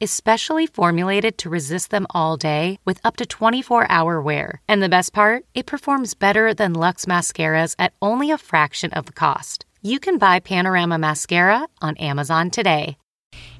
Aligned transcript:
is 0.00 0.10
specially 0.10 0.66
formulated 0.66 1.38
to 1.38 1.50
resist 1.50 1.90
them 1.90 2.06
all 2.10 2.36
day 2.36 2.78
with 2.84 3.00
up 3.04 3.16
to 3.16 3.26
24 3.26 3.86
hour 3.90 4.20
wear. 4.20 4.60
And 4.68 4.82
the 4.82 4.88
best 4.88 5.12
part, 5.12 5.44
it 5.54 5.66
performs 5.66 6.14
better 6.14 6.54
than 6.54 6.74
Luxe 6.74 7.06
mascaras 7.06 7.74
at 7.78 7.94
only 8.00 8.30
a 8.30 8.38
fraction 8.38 8.92
of 8.92 9.06
the 9.06 9.12
cost. 9.12 9.64
You 9.82 9.98
can 10.00 10.18
buy 10.18 10.40
Panorama 10.40 10.98
Mascara 10.98 11.66
on 11.80 11.96
Amazon 11.96 12.50
today. 12.50 12.96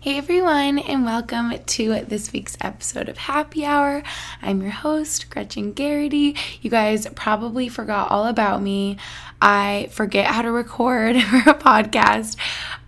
Hey 0.00 0.18
everyone, 0.18 0.78
and 0.78 1.04
welcome 1.04 1.52
to 1.58 2.04
this 2.04 2.32
week's 2.32 2.56
episode 2.60 3.08
of 3.08 3.18
Happy 3.18 3.64
Hour. 3.64 4.02
I'm 4.40 4.62
your 4.62 4.70
host, 4.70 5.28
Gretchen 5.30 5.74
Geraghty. 5.74 6.36
You 6.62 6.70
guys 6.70 7.08
probably 7.16 7.68
forgot 7.68 8.10
all 8.10 8.26
about 8.26 8.62
me. 8.62 8.98
I 9.42 9.88
forget 9.90 10.26
how 10.26 10.42
to 10.42 10.52
record 10.52 11.20
for 11.22 11.50
a 11.50 11.54
podcast. 11.54 12.36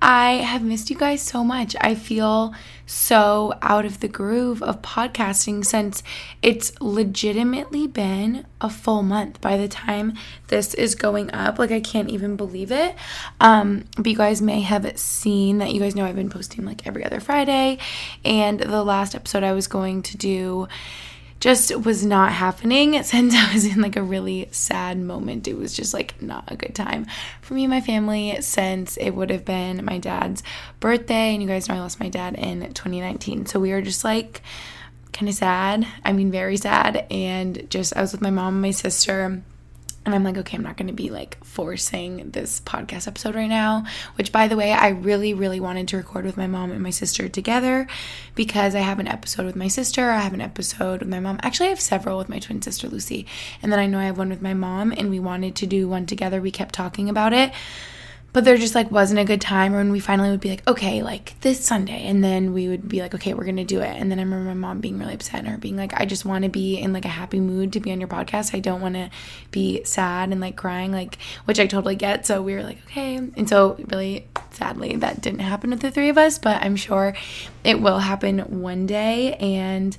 I 0.00 0.34
have 0.34 0.62
missed 0.62 0.90
you 0.90 0.96
guys 0.96 1.20
so 1.20 1.42
much. 1.42 1.74
I 1.80 1.96
feel 1.96 2.54
so 2.88 3.52
out 3.60 3.84
of 3.84 4.00
the 4.00 4.08
groove 4.08 4.62
of 4.62 4.80
podcasting 4.80 5.62
since 5.62 6.02
it's 6.40 6.72
legitimately 6.80 7.86
been 7.86 8.46
a 8.62 8.70
full 8.70 9.02
month 9.02 9.42
by 9.42 9.58
the 9.58 9.68
time 9.68 10.14
this 10.48 10.72
is 10.72 10.94
going 10.94 11.30
up. 11.34 11.58
Like, 11.58 11.70
I 11.70 11.80
can't 11.80 12.08
even 12.08 12.34
believe 12.34 12.72
it. 12.72 12.96
Um, 13.40 13.84
but 13.96 14.06
you 14.06 14.16
guys 14.16 14.40
may 14.40 14.62
have 14.62 14.98
seen 14.98 15.58
that 15.58 15.72
you 15.74 15.80
guys 15.80 15.94
know 15.94 16.06
I've 16.06 16.16
been 16.16 16.30
posting 16.30 16.64
like 16.64 16.86
every 16.86 17.04
other 17.04 17.20
Friday, 17.20 17.76
and 18.24 18.58
the 18.58 18.82
last 18.82 19.14
episode 19.14 19.42
I 19.42 19.52
was 19.52 19.66
going 19.66 20.02
to 20.04 20.16
do 20.16 20.66
just 21.40 21.74
was 21.84 22.04
not 22.04 22.32
happening 22.32 23.02
since 23.02 23.34
I 23.34 23.52
was 23.52 23.64
in 23.64 23.80
like 23.80 23.96
a 23.96 24.02
really 24.02 24.48
sad 24.50 24.98
moment. 24.98 25.48
It 25.48 25.56
was 25.56 25.74
just 25.74 25.94
like 25.94 26.20
not 26.20 26.44
a 26.48 26.56
good 26.56 26.74
time 26.74 27.06
for 27.40 27.54
me 27.54 27.64
and 27.64 27.70
my 27.70 27.80
family 27.80 28.40
since 28.40 28.96
it 28.96 29.10
would 29.10 29.30
have 29.30 29.44
been 29.44 29.84
my 29.84 29.98
dad's 29.98 30.42
birthday. 30.80 31.34
And 31.34 31.42
you 31.42 31.48
guys 31.48 31.68
know 31.68 31.76
I 31.76 31.80
lost 31.80 32.00
my 32.00 32.08
dad 32.08 32.34
in 32.34 32.72
2019. 32.72 33.46
So 33.46 33.60
we 33.60 33.70
were 33.70 33.82
just 33.82 34.04
like 34.04 34.42
kind 35.12 35.28
of 35.28 35.34
sad. 35.34 35.86
I 36.04 36.12
mean, 36.12 36.30
very 36.30 36.56
sad. 36.56 37.06
And 37.10 37.68
just, 37.70 37.96
I 37.96 38.00
was 38.00 38.12
with 38.12 38.20
my 38.20 38.30
mom 38.30 38.54
and 38.54 38.62
my 38.62 38.70
sister 38.70 39.42
and 40.06 40.14
I'm 40.14 40.24
like, 40.24 40.38
okay, 40.38 40.56
I'm 40.56 40.62
not 40.62 40.76
going 40.76 40.86
to 40.86 40.94
be 40.94 41.10
like 41.10 41.42
forcing 41.44 42.30
this 42.30 42.60
podcast 42.60 43.06
episode 43.06 43.34
right 43.34 43.48
now. 43.48 43.84
Which, 44.14 44.32
by 44.32 44.48
the 44.48 44.56
way, 44.56 44.72
I 44.72 44.88
really, 44.88 45.34
really 45.34 45.60
wanted 45.60 45.88
to 45.88 45.96
record 45.98 46.24
with 46.24 46.36
my 46.36 46.46
mom 46.46 46.70
and 46.70 46.82
my 46.82 46.90
sister 46.90 47.28
together 47.28 47.86
because 48.34 48.74
I 48.74 48.80
have 48.80 49.00
an 49.00 49.08
episode 49.08 49.44
with 49.44 49.56
my 49.56 49.68
sister. 49.68 50.10
I 50.10 50.20
have 50.20 50.32
an 50.32 50.40
episode 50.40 51.00
with 51.00 51.08
my 51.08 51.20
mom. 51.20 51.38
Actually, 51.42 51.66
I 51.66 51.70
have 51.70 51.80
several 51.80 52.16
with 52.16 52.28
my 52.28 52.38
twin 52.38 52.62
sister, 52.62 52.88
Lucy. 52.88 53.26
And 53.62 53.70
then 53.70 53.78
I 53.78 53.86
know 53.86 53.98
I 53.98 54.04
have 54.04 54.18
one 54.18 54.30
with 54.30 54.40
my 54.40 54.54
mom, 54.54 54.92
and 54.92 55.10
we 55.10 55.20
wanted 55.20 55.54
to 55.56 55.66
do 55.66 55.88
one 55.88 56.06
together. 56.06 56.40
We 56.40 56.52
kept 56.52 56.74
talking 56.74 57.08
about 57.08 57.34
it 57.34 57.52
but 58.32 58.44
there 58.44 58.56
just 58.56 58.74
like 58.74 58.90
wasn't 58.90 59.18
a 59.18 59.24
good 59.24 59.40
time 59.40 59.72
when 59.72 59.90
we 59.90 60.00
finally 60.00 60.30
would 60.30 60.40
be 60.40 60.50
like 60.50 60.66
okay 60.68 61.02
like 61.02 61.38
this 61.40 61.64
sunday. 61.64 62.06
And 62.06 62.22
then 62.22 62.52
we 62.52 62.68
would 62.68 62.88
be 62.88 63.00
like 63.00 63.14
okay 63.14 63.34
we're 63.34 63.44
gonna 63.44 63.64
do 63.64 63.80
it. 63.80 63.96
And 63.96 64.10
then 64.10 64.18
i 64.18 64.22
remember 64.22 64.46
my 64.46 64.54
mom 64.54 64.80
being 64.80 64.98
really 64.98 65.14
upset 65.14 65.40
and 65.40 65.48
her 65.48 65.58
being 65.58 65.76
like 65.76 65.94
i 65.94 66.04
just 66.04 66.24
want 66.24 66.44
to 66.44 66.50
be 66.50 66.78
in 66.78 66.92
like 66.92 67.04
a 67.04 67.08
happy 67.08 67.40
mood 67.40 67.72
to 67.72 67.80
be 67.80 67.92
on 67.92 68.00
your 68.00 68.08
podcast. 68.08 68.54
I 68.54 68.60
don't 68.60 68.80
want 68.80 68.94
to 68.94 69.10
be 69.50 69.82
sad 69.84 70.30
and 70.30 70.40
like 70.40 70.56
crying 70.56 70.92
like 70.92 71.18
which 71.46 71.58
i 71.58 71.66
totally 71.66 71.96
get. 71.96 72.26
So 72.26 72.42
we 72.42 72.54
were 72.54 72.62
like 72.62 72.78
okay. 72.86 73.16
And 73.16 73.48
so 73.48 73.76
really 73.88 74.26
sadly 74.50 74.96
that 74.96 75.20
didn't 75.20 75.40
happen 75.40 75.70
with 75.70 75.80
the 75.80 75.90
three 75.90 76.08
of 76.08 76.18
us 76.18 76.38
but 76.38 76.62
i'm 76.62 76.74
sure 76.74 77.14
it 77.64 77.80
will 77.80 77.98
happen 77.98 78.40
one 78.60 78.86
day. 78.86 79.34
And 79.34 79.96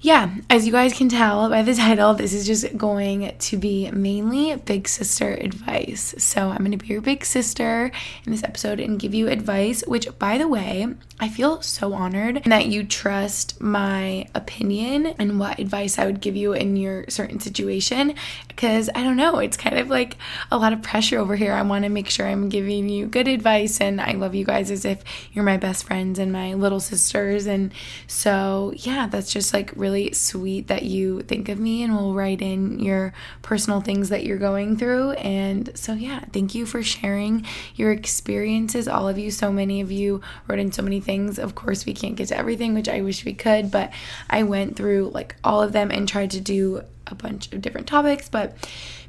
yeah, 0.00 0.30
as 0.48 0.64
you 0.64 0.70
guys 0.70 0.92
can 0.92 1.08
tell 1.08 1.48
by 1.50 1.62
the 1.62 1.74
title, 1.76 2.14
this 2.14 2.32
is 2.32 2.46
just 2.46 2.76
going 2.76 3.34
to 3.36 3.56
be 3.56 3.90
mainly 3.90 4.54
big 4.54 4.86
sister 4.86 5.32
advice. 5.34 6.14
So, 6.18 6.50
I'm 6.50 6.58
going 6.58 6.70
to 6.70 6.76
be 6.76 6.86
your 6.86 7.00
big 7.00 7.24
sister 7.24 7.90
in 8.24 8.32
this 8.32 8.44
episode 8.44 8.78
and 8.78 8.98
give 8.98 9.12
you 9.12 9.26
advice, 9.28 9.82
which, 9.86 10.06
by 10.18 10.38
the 10.38 10.46
way, 10.46 10.86
I 11.18 11.28
feel 11.28 11.62
so 11.62 11.94
honored 11.94 12.44
that 12.44 12.66
you 12.66 12.84
trust 12.84 13.60
my 13.60 14.28
opinion 14.36 15.06
and 15.18 15.40
what 15.40 15.58
advice 15.58 15.98
I 15.98 16.06
would 16.06 16.20
give 16.20 16.36
you 16.36 16.52
in 16.52 16.76
your 16.76 17.04
certain 17.08 17.40
situation. 17.40 18.14
Because 18.46 18.88
I 18.94 19.02
don't 19.02 19.16
know, 19.16 19.38
it's 19.38 19.56
kind 19.56 19.78
of 19.78 19.90
like 19.90 20.16
a 20.52 20.58
lot 20.58 20.72
of 20.72 20.80
pressure 20.80 21.18
over 21.18 21.34
here. 21.34 21.52
I 21.52 21.62
want 21.62 21.84
to 21.84 21.88
make 21.88 22.08
sure 22.08 22.24
I'm 22.24 22.48
giving 22.48 22.88
you 22.88 23.06
good 23.06 23.26
advice, 23.26 23.80
and 23.80 24.00
I 24.00 24.12
love 24.12 24.36
you 24.36 24.44
guys 24.44 24.70
as 24.70 24.84
if 24.84 25.02
you're 25.32 25.44
my 25.44 25.56
best 25.56 25.84
friends 25.84 26.20
and 26.20 26.30
my 26.32 26.54
little 26.54 26.78
sisters. 26.78 27.46
And 27.46 27.72
so, 28.06 28.72
yeah, 28.76 29.08
that's 29.08 29.32
just 29.32 29.52
like 29.52 29.72
really 29.74 29.87
really 29.88 30.12
sweet 30.12 30.66
that 30.66 30.82
you 30.82 31.22
think 31.22 31.48
of 31.48 31.58
me 31.58 31.82
and 31.82 31.96
will 31.96 32.12
write 32.12 32.42
in 32.42 32.78
your 32.78 33.14
personal 33.40 33.80
things 33.80 34.10
that 34.10 34.24
you're 34.24 34.36
going 34.36 34.76
through. 34.76 35.12
And 35.12 35.70
so, 35.74 35.94
yeah, 35.94 36.20
thank 36.30 36.54
you 36.54 36.66
for 36.66 36.82
sharing 36.82 37.46
your 37.74 37.90
experiences. 37.90 38.86
All 38.86 39.08
of 39.08 39.16
you, 39.16 39.30
so 39.30 39.50
many 39.50 39.80
of 39.80 39.90
you 39.90 40.20
wrote 40.46 40.58
in 40.58 40.72
so 40.72 40.82
many 40.82 41.00
things. 41.00 41.38
Of 41.38 41.54
course, 41.54 41.86
we 41.86 41.94
can't 41.94 42.16
get 42.16 42.28
to 42.28 42.36
everything, 42.36 42.74
which 42.74 42.88
I 42.88 43.00
wish 43.00 43.24
we 43.24 43.32
could, 43.32 43.70
but 43.70 43.90
I 44.28 44.42
went 44.42 44.76
through 44.76 45.10
like 45.14 45.36
all 45.42 45.62
of 45.62 45.72
them 45.72 45.90
and 45.90 46.06
tried 46.06 46.32
to 46.32 46.40
do 46.40 46.82
a 47.06 47.14
bunch 47.14 47.50
of 47.52 47.62
different 47.62 47.86
topics. 47.86 48.28
But 48.28 48.58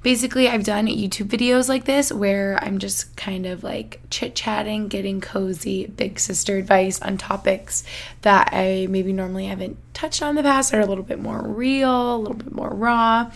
basically, 0.02 0.48
I've 0.48 0.64
done 0.64 0.88
YouTube 0.88 1.28
videos 1.28 1.70
like 1.70 1.86
this 1.86 2.12
where 2.12 2.58
I'm 2.62 2.80
just 2.80 3.16
kind 3.16 3.46
of 3.46 3.64
like 3.64 4.00
chit 4.10 4.36
chatting, 4.36 4.88
getting 4.88 5.22
cozy, 5.22 5.88
big 5.88 6.20
sister 6.20 6.58
advice 6.58 7.02
on 7.02 7.18
topics 7.18 7.84
that 8.22 8.50
I 8.52 8.88
maybe 8.90 9.14
normally 9.14 9.48
haven't 9.48 9.78
touched 9.94 10.22
on 10.22 10.32
in 10.32 10.36
the 10.36 10.44
past 10.44 10.72
that 10.72 10.78
are 10.78 10.82
a 10.82 10.86
little 10.86 11.04
bit 11.04 11.20
more 11.20 11.42
real, 11.42 12.16
a 12.16 12.18
little 12.18 12.38
bit 12.38 12.52
more 12.52 12.70
raw. 12.70 13.32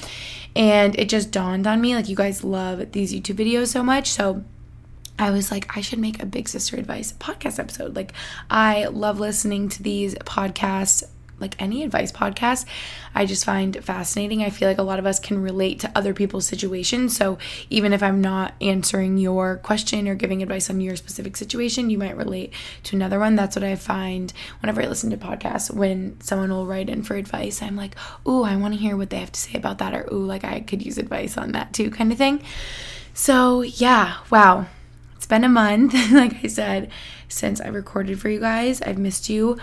And 0.56 0.98
it 1.00 1.10
just 1.10 1.32
dawned 1.32 1.68
on 1.68 1.82
me 1.82 1.96
like, 1.96 2.10
you 2.10 2.16
guys 2.16 2.44
love 2.44 2.92
these 2.92 3.14
YouTube 3.14 3.36
videos 3.36 3.68
so 3.68 3.84
much. 3.84 4.10
So, 4.10 4.44
I 5.20 5.30
was 5.30 5.52
like, 5.52 5.78
I 5.78 5.82
should 5.82 6.00
make 6.00 6.22
a 6.22 6.26
Big 6.26 6.50
Sister 6.50 6.76
Advice 6.76 7.14
podcast 7.14 7.60
episode. 7.60 7.96
Like, 7.96 8.14
I 8.50 8.86
love 8.86 9.20
listening 9.20 9.70
to 9.70 9.84
these 9.84 10.16
podcasts 10.16 11.04
like 11.40 11.62
any 11.62 11.84
advice 11.84 12.12
podcast, 12.12 12.66
I 13.16 13.26
just 13.26 13.46
find 13.46 13.84
fascinating. 13.84 14.44
I 14.44 14.50
feel 14.50 14.68
like 14.68 14.78
a 14.78 14.84
lot 14.84 15.00
of 15.00 15.06
us 15.06 15.20
can 15.20 15.42
relate 15.42 15.80
to 15.82 15.92
other 15.96 16.14
people's 16.14 16.46
situations. 16.46 17.16
So 17.16 17.38
even 17.70 17.94
if 17.94 18.02
I'm 18.02 18.22
not 18.22 18.54
answering 18.62 19.18
your 19.18 19.58
question 19.58 20.08
or 20.08 20.16
giving 20.16 20.42
advice 20.42 20.70
on 20.70 20.82
your 20.82 20.96
specific 20.96 21.36
situation, 21.38 21.90
you 21.90 21.98
might 21.98 22.18
relate 22.18 22.54
to 22.84 22.96
another 22.96 23.20
one. 23.20 23.36
That's 23.36 23.56
what 23.56 23.64
I 23.64 23.76
find 23.76 24.32
whenever 24.62 24.82
I 24.82 24.88
listen 24.88 25.10
to 25.10 25.18
podcasts. 25.18 25.74
When 25.74 26.20
someone 26.22 26.52
will 26.52 26.66
write 26.66 26.90
in 26.90 27.04
for 27.04 27.16
advice, 27.16 27.62
I'm 27.62 27.76
like, 27.76 27.96
ooh, 28.28 28.44
I 28.44 28.56
want 28.56 28.74
to 28.74 28.80
hear 28.80 28.96
what 28.96 29.10
they 29.10 29.20
have 29.20 29.32
to 29.32 29.40
say 29.40 29.58
about 29.58 29.80
that, 29.80 29.94
or 29.94 30.08
ooh, 30.14 30.26
like 30.26 30.44
I 30.44 30.62
could 30.62 30.86
use 30.86 30.98
advice 30.98 31.38
on 31.38 31.52
that 31.52 31.74
too, 31.74 31.90
kind 31.92 32.12
of 32.12 32.18
thing. 32.18 32.42
So 33.14 33.62
yeah, 33.62 34.18
wow. 34.30 34.68
It's 35.16 35.26
been 35.26 35.44
a 35.44 35.50
month, 35.50 35.94
like 36.12 36.44
I 36.44 36.48
said, 36.48 36.92
since 37.28 37.62
I 37.62 37.68
recorded 37.68 38.20
for 38.20 38.30
you 38.30 38.40
guys. 38.40 38.82
I've 38.82 38.98
missed 38.98 39.30
you 39.30 39.58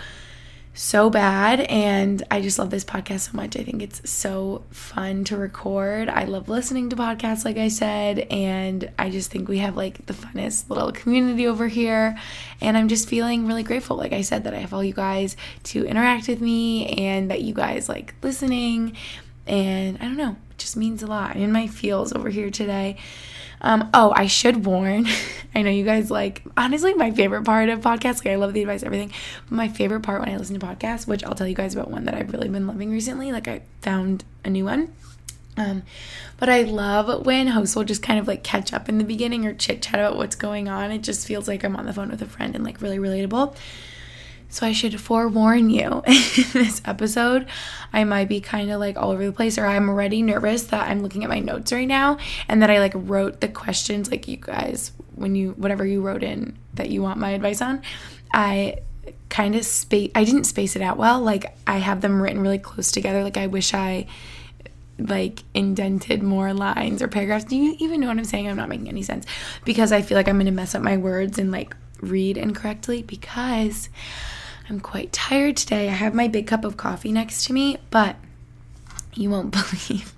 so 0.73 1.09
bad 1.09 1.61
and 1.61 2.23
I 2.31 2.41
just 2.41 2.57
love 2.57 2.69
this 2.69 2.85
podcast 2.85 3.31
so 3.31 3.31
much. 3.33 3.57
I 3.57 3.63
think 3.63 3.81
it's 3.81 4.09
so 4.09 4.63
fun 4.71 5.25
to 5.25 5.35
record. 5.35 6.07
I 6.07 6.23
love 6.23 6.47
listening 6.47 6.89
to 6.89 6.95
podcasts 6.95 7.43
like 7.43 7.57
I 7.57 7.67
said 7.67 8.19
and 8.31 8.89
I 8.97 9.09
just 9.09 9.31
think 9.31 9.49
we 9.49 9.57
have 9.57 9.75
like 9.75 10.05
the 10.05 10.13
funnest 10.13 10.69
little 10.69 10.91
community 10.93 11.45
over 11.45 11.67
here 11.67 12.17
and 12.61 12.77
I'm 12.77 12.87
just 12.87 13.09
feeling 13.09 13.47
really 13.47 13.63
grateful 13.63 13.97
like 13.97 14.13
I 14.13 14.21
said 14.21 14.45
that 14.45 14.53
I 14.53 14.59
have 14.59 14.73
all 14.73 14.83
you 14.83 14.93
guys 14.93 15.35
to 15.63 15.85
interact 15.85 16.29
with 16.29 16.39
me 16.39 16.87
and 16.87 17.31
that 17.31 17.41
you 17.41 17.53
guys 17.53 17.89
like 17.89 18.15
listening 18.23 18.95
and 19.47 19.97
I 19.97 20.01
don't 20.05 20.17
know, 20.17 20.37
it 20.51 20.57
just 20.57 20.77
means 20.77 21.03
a 21.03 21.07
lot. 21.07 21.35
I'm 21.35 21.41
in 21.41 21.51
my 21.51 21.67
feels 21.67 22.13
over 22.13 22.29
here 22.29 22.49
today. 22.49 22.97
Um, 23.61 23.89
oh, 23.93 24.11
I 24.15 24.27
should 24.27 24.65
warn. 24.65 25.07
I 25.55 25.61
know 25.61 25.69
you 25.69 25.85
guys 25.85 26.09
like 26.09 26.43
honestly 26.57 26.93
my 26.93 27.11
favorite 27.11 27.43
part 27.43 27.69
of 27.69 27.81
podcasts. 27.81 28.25
Like 28.25 28.27
I 28.27 28.35
love 28.35 28.53
the 28.53 28.61
advice, 28.61 28.83
everything. 28.83 29.13
But 29.47 29.55
my 29.55 29.67
favorite 29.67 30.01
part 30.01 30.21
when 30.21 30.29
I 30.29 30.37
listen 30.37 30.59
to 30.59 30.65
podcasts, 30.65 31.07
which 31.07 31.23
I'll 31.23 31.35
tell 31.35 31.47
you 31.47 31.55
guys 31.55 31.73
about 31.73 31.91
one 31.91 32.05
that 32.05 32.15
I've 32.15 32.31
really 32.31 32.49
been 32.49 32.67
loving 32.67 32.91
recently. 32.91 33.31
Like 33.31 33.47
I 33.47 33.61
found 33.81 34.23
a 34.43 34.49
new 34.49 34.65
one. 34.65 34.93
Um, 35.57 35.83
but 36.37 36.49
I 36.49 36.63
love 36.63 37.25
when 37.25 37.47
hosts 37.47 37.75
will 37.75 37.83
just 37.83 38.01
kind 38.01 38.19
of 38.19 38.27
like 38.27 38.43
catch 38.43 38.73
up 38.73 38.89
in 38.89 38.97
the 38.97 39.03
beginning 39.03 39.45
or 39.45 39.53
chit 39.53 39.81
chat 39.81 39.95
about 39.95 40.15
what's 40.15 40.35
going 40.35 40.67
on. 40.67 40.91
It 40.91 40.99
just 41.03 41.27
feels 41.27 41.47
like 41.47 41.63
I'm 41.63 41.75
on 41.75 41.85
the 41.85 41.93
phone 41.93 42.09
with 42.09 42.21
a 42.21 42.25
friend 42.25 42.55
and 42.55 42.63
like 42.63 42.81
really 42.81 42.97
relatable. 42.97 43.55
So 44.51 44.65
I 44.67 44.73
should 44.73 44.99
forewarn 44.99 45.69
you 45.69 46.03
in 46.05 46.45
this 46.53 46.81
episode, 46.85 47.47
I 47.93 48.03
might 48.03 48.27
be 48.27 48.41
kind 48.41 48.69
of 48.69 48.79
like 48.79 48.97
all 48.97 49.11
over 49.11 49.25
the 49.25 49.31
place, 49.31 49.57
or 49.57 49.65
I'm 49.65 49.89
already 49.89 50.21
nervous 50.21 50.63
that 50.63 50.89
I'm 50.89 51.01
looking 51.01 51.23
at 51.23 51.29
my 51.29 51.39
notes 51.39 51.71
right 51.71 51.87
now 51.87 52.17
and 52.47 52.61
that 52.61 52.69
I 52.69 52.79
like 52.79 52.93
wrote 52.93 53.41
the 53.41 53.47
questions 53.47 54.11
like 54.11 54.27
you 54.27 54.37
guys, 54.37 54.91
when 55.15 55.35
you, 55.35 55.51
whatever 55.51 55.85
you 55.85 56.01
wrote 56.01 56.21
in 56.21 56.57
that 56.73 56.89
you 56.89 57.01
want 57.01 57.17
my 57.17 57.31
advice 57.31 57.61
on, 57.61 57.81
I 58.33 58.79
kind 59.29 59.55
of 59.55 59.65
space 59.65 60.11
I 60.13 60.25
didn't 60.25 60.43
space 60.43 60.75
it 60.75 60.81
out 60.81 60.97
well. 60.97 61.21
Like 61.21 61.57
I 61.65 61.77
have 61.77 62.01
them 62.01 62.21
written 62.21 62.41
really 62.41 62.59
close 62.59 62.91
together. 62.91 63.23
Like 63.23 63.37
I 63.37 63.47
wish 63.47 63.73
I 63.73 64.05
like 64.99 65.43
indented 65.53 66.21
more 66.21 66.53
lines 66.53 67.01
or 67.01 67.07
paragraphs. 67.07 67.45
Do 67.45 67.55
you 67.55 67.75
even 67.79 68.01
know 68.01 68.07
what 68.07 68.17
I'm 68.17 68.25
saying? 68.25 68.47
I'm 68.47 68.57
not 68.57 68.69
making 68.69 68.89
any 68.89 69.01
sense 69.01 69.25
because 69.65 69.91
I 69.91 70.01
feel 70.01 70.17
like 70.17 70.27
I'm 70.27 70.35
going 70.35 70.45
to 70.45 70.51
mess 70.51 70.75
up 70.75 70.81
my 70.81 70.97
words 70.97 71.39
and 71.39 71.51
like 71.51 71.75
read 72.01 72.37
incorrectly 72.37 73.03
because 73.03 73.89
I'm 74.71 74.79
quite 74.79 75.11
tired 75.11 75.57
today. 75.57 75.89
I 75.89 75.91
have 75.91 76.15
my 76.15 76.29
big 76.29 76.47
cup 76.47 76.63
of 76.63 76.77
coffee 76.77 77.11
next 77.11 77.43
to 77.47 77.51
me, 77.53 77.75
but 77.89 78.15
you 79.13 79.29
won't 79.29 79.51
believe 79.89 80.13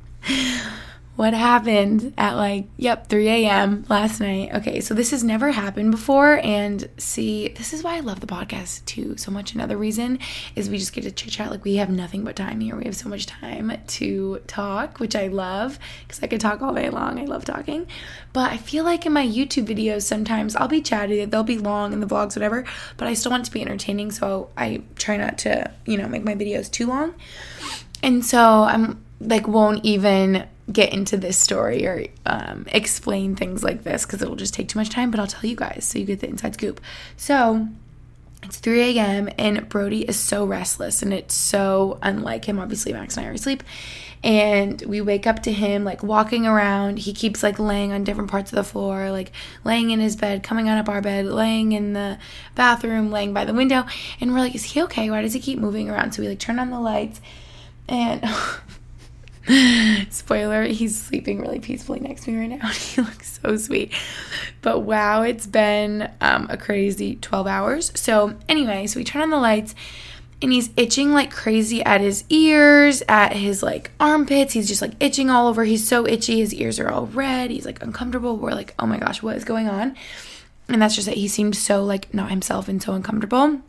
what 1.16 1.36
happened 1.36 2.12
at 2.18 2.36
like, 2.36 2.66
yep, 2.76 3.08
3 3.08 3.28
a.m. 3.28 3.86
last 3.88 4.20
night. 4.20 4.52
Okay, 4.56 4.82
so 4.82 4.96
this 4.96 5.12
has 5.12 5.24
never 5.24 5.52
happened 5.52 5.92
before. 5.92 6.40
And 6.44 6.90
see, 6.98 7.50
this 7.50 7.72
is 7.72 7.84
why 7.84 7.98
I 7.98 8.00
love 8.00 8.20
the 8.20 8.28
podcast 8.28 8.84
too 8.86 9.16
so 9.18 9.30
much. 9.30 9.54
Another 9.54 9.78
reason 9.78 10.18
is 10.56 10.70
we 10.70 10.80
just 10.80 10.92
get 10.92 11.04
to 11.04 11.12
chit 11.12 11.32
chat. 11.32 11.52
Like, 11.52 11.64
we 11.64 11.76
have 11.76 11.92
nothing 11.92 12.24
but 12.24 12.36
time 12.36 12.60
here. 12.62 12.76
We 12.76 12.86
have 12.86 12.96
so 12.96 13.10
much 13.10 13.28
time 13.28 13.78
to 13.86 14.42
talk, 14.48 15.00
which 15.00 15.16
I 15.16 15.28
love 15.28 15.78
because 16.08 16.24
I 16.24 16.28
could 16.28 16.42
talk 16.42 16.64
all 16.64 16.74
day 16.74 16.90
long. 16.90 17.20
I 17.20 17.26
love 17.26 17.46
talking. 17.46 17.86
But 18.34 18.52
I 18.52 18.58
feel 18.58 18.84
like 18.84 19.06
in 19.06 19.14
my 19.14 19.26
YouTube 19.26 19.68
videos, 19.68 20.02
sometimes 20.02 20.56
I'll 20.56 20.68
be 20.68 20.82
chatty, 20.82 21.26
they'll 21.26 21.44
be 21.44 21.60
long 21.60 21.94
in 21.94 22.00
the 22.00 22.08
vlogs, 22.08 22.36
whatever, 22.36 22.66
but 22.98 23.08
I 23.08 23.14
still 23.14 23.32
want 23.32 23.44
it 23.44 23.46
to 23.46 23.52
be 23.52 23.62
entertaining. 23.62 24.10
So 24.10 24.50
I 24.58 24.82
try 24.96 25.18
not 25.18 25.38
to, 25.40 25.72
you 25.86 25.98
know, 25.98 26.08
make 26.08 26.24
my 26.24 26.34
videos 26.34 26.72
too 26.72 26.88
long. 26.88 27.14
And 28.02 28.26
so 28.26 28.64
I'm 28.64 29.04
like, 29.20 29.48
won't 29.48 29.86
even 29.86 30.48
get 30.72 30.94
into 30.94 31.18
this 31.18 31.38
story 31.38 31.86
or 31.86 32.06
um, 32.26 32.66
explain 32.72 33.36
things 33.36 33.64
like 33.64 33.84
this 33.84 34.06
because 34.06 34.22
it'll 34.22 34.36
just 34.36 34.54
take 34.54 34.70
too 34.70 34.80
much 34.80 34.90
time, 34.90 35.12
but 35.12 35.20
I'll 35.20 35.28
tell 35.28 35.50
you 35.50 35.56
guys 35.56 35.86
so 35.86 36.00
you 36.00 36.06
get 36.06 36.22
the 36.22 36.30
inside 36.30 36.54
scoop. 36.54 36.80
So 37.18 37.68
it's 38.44 38.60
3 38.60 38.98
a.m. 38.98 39.30
and 39.38 39.68
Brody 39.70 40.04
is 40.04 40.18
so 40.18 40.46
restless 40.46 41.02
and 41.02 41.14
it's 41.14 41.34
so 41.34 42.00
unlike 42.02 42.46
him. 42.46 42.60
Obviously, 42.60 42.94
Max 42.94 43.18
and 43.18 43.26
I 43.26 43.30
are 43.30 43.34
asleep. 43.34 43.64
And 44.24 44.82
we 44.84 45.02
wake 45.02 45.28
up 45.28 45.44
to 45.44 45.52
him 45.52 45.84
like 45.84 46.02
walking 46.02 46.48
around. 46.48 47.00
He 47.00 47.12
keeps 47.12 47.44
like 47.44 47.60
laying 47.60 47.92
on 47.92 48.06
different 48.06 48.32
parts 48.32 48.54
of 48.54 48.56
the 48.56 48.64
floor, 48.64 49.12
like 49.12 49.34
laying 49.66 49.90
in 49.90 50.00
his 50.00 50.16
bed, 50.16 50.44
coming 50.44 50.70
out 50.70 50.80
of 50.80 50.88
our 50.88 51.02
bed, 51.02 51.26
laying 51.26 51.74
in 51.74 51.92
the 51.92 52.18
bathroom, 52.56 53.12
laying 53.12 53.34
by 53.34 53.44
the 53.44 53.54
window. 53.54 53.86
And 54.22 54.32
we're 54.32 54.40
like, 54.40 54.56
is 54.56 54.64
he 54.64 54.82
okay? 54.84 55.10
Why 55.10 55.22
does 55.22 55.34
he 55.34 55.42
keep 55.42 55.60
moving 55.60 55.90
around? 55.90 56.14
So 56.14 56.22
we 56.22 56.30
like 56.30 56.40
turn 56.40 56.58
on 56.58 56.70
the 56.70 56.80
lights 56.80 57.20
and 57.90 58.24
Spoiler, 60.10 60.64
he's 60.64 61.02
sleeping 61.02 61.42
really 61.42 61.60
peacefully 61.60 62.00
next 62.00 62.24
to 62.24 62.32
me 62.32 62.40
right 62.40 62.62
now. 62.62 62.68
he 62.70 63.02
looks 63.02 63.40
so 63.42 63.58
sweet. 63.58 63.92
But 64.62 64.80
wow, 64.80 65.24
it's 65.24 65.46
been 65.46 66.10
um, 66.22 66.48
a 66.50 66.58
crazy 66.58 67.16
12 67.16 67.48
hours. 67.48 67.92
So, 67.96 68.36
anyway, 68.48 68.88
so 68.88 69.00
we 69.00 69.04
turn 69.04 69.22
on 69.22 69.30
the 69.30 69.38
lights 69.38 69.76
and 70.42 70.52
he's 70.52 70.70
itching 70.78 71.14
like 71.14 71.32
crazy 71.32 71.84
at 71.84 72.00
his 72.00 72.24
ears, 72.30 73.04
at 73.10 73.34
his 73.34 73.62
like 73.64 73.92
armpits. 74.00 74.54
He's 74.54 74.68
just 74.68 74.82
like 74.82 74.94
itching 75.02 75.30
all 75.30 75.48
over. 75.48 75.64
He's 75.66 75.88
so 75.88 76.08
itchy. 76.08 76.40
His 76.40 76.54
ears 76.54 76.80
are 76.80 76.90
all 76.90 77.08
red. 77.08 77.52
He's 77.52 77.66
like 77.66 77.82
uncomfortable. 77.84 78.38
We're 78.38 78.52
like, 78.52 78.74
oh 78.80 78.86
my 78.86 78.98
gosh, 78.98 79.22
what 79.22 79.36
is 79.36 79.44
going 79.44 79.68
on? 79.68 79.96
And 80.70 80.82
that's 80.82 80.96
just 80.96 81.08
that 81.08 81.18
he 81.18 81.28
seemed 81.28 81.56
so 81.56 81.84
like 81.84 82.14
not 82.14 82.30
himself 82.30 82.70
and 82.70 82.82
so 82.82 82.94
uncomfortable. 82.94 83.62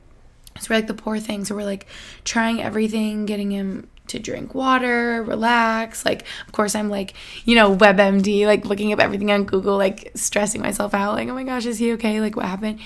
So 0.61 0.67
we're 0.71 0.77
like 0.77 0.87
the 0.87 0.95
poor 0.95 1.19
thing. 1.19 1.45
So 1.45 1.57
we're 1.57 1.65
like 1.65 1.87
trying 2.25 2.63
everything, 2.63 3.27
getting 3.27 3.51
him 3.51 3.89
to 4.09 4.19
drink 4.19 4.55
water, 4.55 5.23
relax. 5.23 6.05
Like, 6.05 6.25
of 6.47 6.53
course, 6.53 6.75
I'm 6.75 6.91
like, 6.91 7.15
you 7.45 7.55
know, 7.55 7.75
WebMD, 7.75 8.47
like 8.47 8.65
looking 8.65 8.93
up 8.93 9.01
everything 9.01 9.31
on 9.31 9.45
Google, 9.45 9.77
like 9.77 10.13
stressing 10.15 10.61
myself 10.61 10.95
out, 10.95 11.15
like, 11.15 11.29
oh 11.29 11.35
my 11.35 11.45
gosh, 11.45 11.67
is 11.67 11.79
he 11.79 11.93
okay? 11.93 12.21
Like, 12.21 12.37
what 12.37 12.47
happened? 12.47 12.81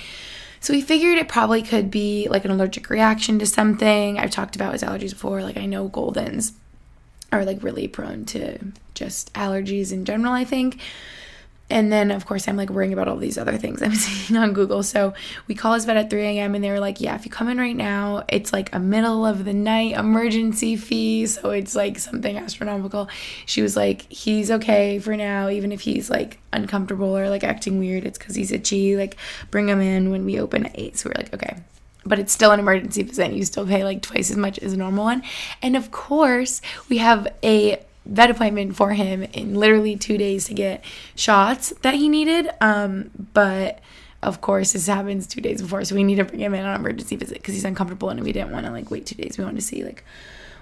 So 0.61 0.73
we 0.73 0.81
figured 0.81 1.19
it 1.19 1.29
probably 1.29 1.63
could 1.63 1.91
be 1.91 2.29
like 2.31 2.45
an 2.45 2.51
allergic 2.51 2.91
reaction 2.91 3.39
to 3.39 3.47
something. 3.47 4.19
I've 4.19 4.31
talked 4.31 4.57
about 4.57 4.73
his 4.73 4.83
allergies 4.83 5.11
before. 5.11 5.43
Like, 5.43 5.57
I 5.57 5.67
know 5.67 5.89
Goldens 5.89 6.53
are 7.31 7.45
like 7.45 7.63
really 7.63 7.89
prone 7.89 8.25
to 8.25 8.59
just 8.95 9.33
allergies 9.35 9.93
in 9.93 10.05
general, 10.05 10.33
I 10.33 10.45
think. 10.45 10.81
And 11.71 11.93
then, 11.93 12.11
of 12.11 12.25
course, 12.25 12.49
I'm 12.49 12.57
like 12.57 12.71
worrying 12.71 12.93
about 12.93 13.09
all 13.09 13.17
these 13.17 13.37
other 13.37 13.59
things 13.59 13.83
I'm 13.83 13.95
seeing 13.95 14.39
on 14.39 14.53
Google. 14.53 14.83
So 14.83 15.15
we 15.47 15.55
call 15.55 15.75
his 15.75 15.85
vet 15.85 15.97
at 15.97 16.11
3 16.11 16.23
a.m. 16.23 16.55
and 16.55 16.65
they 16.65 16.71
were 16.71 16.81
like, 16.81 17.01
Yeah, 17.01 17.15
if 17.15 17.25
you 17.25 17.31
come 17.31 17.49
in 17.49 17.59
right 17.59 17.77
now, 17.77 18.25
it's 18.29 18.53
like 18.53 18.75
a 18.75 18.79
middle 18.79 19.27
of 19.27 19.45
the 19.45 19.53
night 19.53 19.95
emergency 19.95 20.77
fee. 20.77 21.27
So 21.27 21.51
it's 21.51 21.75
like 21.75 21.99
something 21.99 22.37
astronomical. 22.37 23.09
She 23.47 23.63
was 23.63 23.77
like, 23.77 24.11
He's 24.11 24.51
okay 24.51 24.99
for 24.99 25.17
now, 25.17 25.49
even 25.49 25.73
if 25.73 25.83
he's 25.83 26.09
like 26.09 26.39
uncomfortable 26.53 27.17
or 27.17 27.29
like 27.29 27.45
acting 27.45 27.79
weird. 27.79 28.05
It's 28.05 28.19
because 28.19 28.35
he's 28.35 28.53
itchy. 28.53 28.97
Like, 28.97 29.17
bring 29.51 29.69
him 29.69 29.81
in 29.81 30.11
when 30.11 30.25
we 30.25 30.41
open 30.41 30.67
at 30.67 30.79
8. 30.79 30.97
So 30.97 31.11
we're 31.11 31.23
like, 31.23 31.35
Okay 31.35 31.57
but 32.05 32.19
it's 32.19 32.33
still 32.33 32.53
an 32.53 32.61
emergency 32.61 33.03
visit. 33.03 33.33
You 33.35 33.45
still 33.45 33.67
pay 33.67 33.85
like 33.85 34.01
twice 34.01 34.31
as 34.31 34.37
much 34.37 34.59
as 34.61 34.73
a 34.73 34.79
normal 34.79 35.05
one. 35.05 35.23
And 35.61 35.77
of 35.77 35.91
course, 35.91 36.63
we 36.89 36.99
have 36.99 37.29
a 37.43 37.85
vet 38.09 38.31
appointment 38.31 38.75
for 38.75 38.93
him 38.93 39.23
in 39.23 39.55
literally 39.55 39.97
two 39.97 40.19
days 40.19 40.47
to 40.47 40.55
get 40.55 40.85
shots 41.15 41.73
that 41.83 41.95
he 41.95 42.09
needed. 42.09 42.51
Um, 42.61 43.11
but 43.35 43.81
of 44.23 44.41
course, 44.41 44.73
this 44.73 44.87
happens 44.87 45.27
two 45.27 45.41
days 45.41 45.63
before, 45.63 45.85
so 45.85 45.95
we 45.95 46.03
need 46.03 46.17
to 46.17 46.25
bring 46.25 46.41
him 46.41 46.55
in 46.55 46.65
on 46.65 46.81
emergency 46.81 47.15
visit 47.17 47.39
because 47.39 47.55
he's 47.55 47.65
uncomfortable, 47.65 48.09
and 48.09 48.21
we 48.21 48.33
didn't 48.33 48.51
want 48.51 48.67
to 48.67 48.73
like 48.73 48.91
wait 48.91 49.07
two 49.07 49.15
days. 49.15 49.39
We 49.39 49.45
wanted 49.45 49.61
to 49.61 49.67
see 49.67 49.85
like 49.85 50.05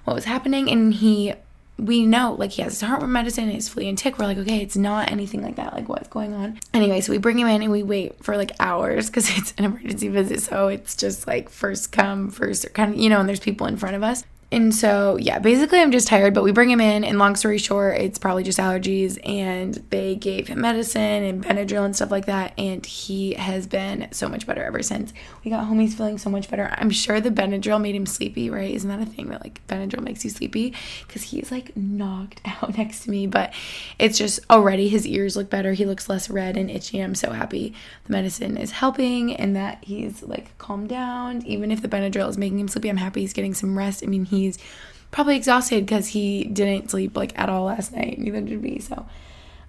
what 0.05 0.15
was 0.15 0.25
happening, 0.25 0.71
and 0.71 0.93
he. 0.95 1.35
We 1.79 2.07
know, 2.07 2.33
like, 2.39 2.53
he 2.53 2.63
has 2.63 2.81
his 2.81 2.89
heartworm 2.89 3.11
medicine, 3.11 3.51
his 3.51 3.69
flea 3.69 3.91
and 3.91 3.99
tick. 3.99 4.19
We're 4.19 4.25
like, 4.25 4.39
okay, 4.39 4.63
it's 4.63 4.79
not 4.79 5.13
anything 5.13 5.43
like 5.43 5.57
that. 5.57 5.75
Like, 5.75 5.91
what's 5.91 6.09
going 6.09 6.33
on? 6.33 6.59
Anyway, 6.73 7.03
so 7.03 7.13
we 7.13 7.19
bring 7.19 7.39
him 7.39 7.49
in 7.49 7.61
and 7.61 7.71
we 7.71 7.83
wait 7.83 8.25
for 8.25 8.39
like 8.39 8.53
hours 8.59 9.11
because 9.11 9.29
it's 9.37 9.53
an 9.59 9.67
emergency 9.67 10.09
visit. 10.09 10.41
So 10.41 10.69
it's 10.69 10.97
just 10.97 11.27
like 11.27 11.51
first 11.51 11.93
come, 11.93 12.31
first 12.31 12.73
kind 12.73 12.95
of, 12.95 12.99
you 12.99 13.11
know, 13.11 13.21
and 13.21 13.29
there's 13.29 13.41
people 13.41 13.67
in 13.67 13.77
front 13.77 13.95
of 13.95 14.03
us. 14.03 14.25
And 14.57 14.75
so, 14.75 15.19
yeah, 15.21 15.39
basically, 15.39 15.83
I'm 15.83 15.93
just 15.93 16.09
tired, 16.09 16.33
but 16.33 16.43
we 16.43 16.51
bring 16.51 16.71
him 16.71 16.81
in, 16.81 17.05
and 17.05 17.19
long 17.19 17.37
story 17.37 17.59
short, 17.59 17.99
it's 17.99 18.19
probably 18.19 18.43
just 18.43 18.59
allergies. 18.59 19.19
And 19.29 19.75
they 19.91 20.17
gave 20.17 20.49
him 20.49 20.63
medicine 20.63 21.03
and 21.03 21.45
Benadryl 21.45 21.85
and 21.85 21.95
stuff 21.95 22.11
like 22.11 22.25
that. 22.25 22.55
And 22.57 22.85
he 22.87 23.35
has 23.35 23.67
been 23.67 24.09
so 24.13 24.31
much 24.31 24.47
better 24.47 24.65
ever 24.65 24.83
since 24.83 25.13
we 25.45 25.51
got 25.51 25.67
home. 25.67 25.79
He's 25.79 25.95
feeling 25.95 26.17
so 26.17 26.31
much 26.31 26.49
better. 26.49 26.75
I'm 26.79 26.89
sure 26.89 27.21
the 27.21 27.31
Benadryl 27.31 27.79
made 27.79 27.95
him 27.95 28.07
sleepy, 28.07 28.49
right? 28.49 28.75
Isn't 28.75 28.89
that 28.89 28.99
a 28.99 29.05
thing 29.05 29.29
that 29.29 29.43
like 29.43 29.61
Benadryl 29.67 30.01
makes 30.01 30.25
you 30.25 30.31
sleepy? 30.31 30.73
Because 31.07 31.25
he's 31.25 31.51
like 31.51 31.77
knocked 31.77 32.41
out 32.47 32.79
next 32.79 33.01
to 33.01 33.11
me, 33.11 33.27
but 33.27 33.53
it's 33.99 34.17
just 34.17 34.41
already 34.49 34.89
his 34.89 35.07
ears 35.07 35.37
look 35.37 35.51
better. 35.51 35.75
He 35.75 35.85
looks 35.85 36.09
less 36.09 36.31
red 36.31 36.57
and 36.57 36.71
itchy. 36.71 37.01
I'm 37.01 37.15
so 37.15 37.33
happy 37.33 37.75
the 38.07 38.13
medicine 38.13 38.57
is 38.57 38.71
helping 38.71 39.37
and 39.37 39.55
that 39.55 39.85
he's 39.85 40.23
like 40.23 40.57
calmed 40.57 40.89
down. 40.89 41.43
Even 41.45 41.71
if 41.71 41.83
the 41.83 41.89
Benadryl 41.89 42.31
is 42.31 42.39
making 42.39 42.59
him 42.59 42.69
sleepy, 42.69 42.89
I'm 42.89 42.97
happy 42.97 43.21
he's 43.21 43.35
getting 43.35 43.53
some 43.53 43.77
rest. 43.77 44.03
I 44.03 44.07
mean, 44.07 44.25
he 44.25 44.46
he's 44.47 44.59
probably 45.11 45.37
exhausted 45.37 45.87
because 45.87 46.09
he 46.09 46.45
didn't 46.45 46.91
sleep 46.91 47.17
like 47.17 47.39
at 47.39 47.49
all 47.49 47.65
last 47.65 47.93
night. 47.93 48.19
Neither 48.19 48.41
did 48.41 48.63
we. 48.63 48.79
So 48.79 49.07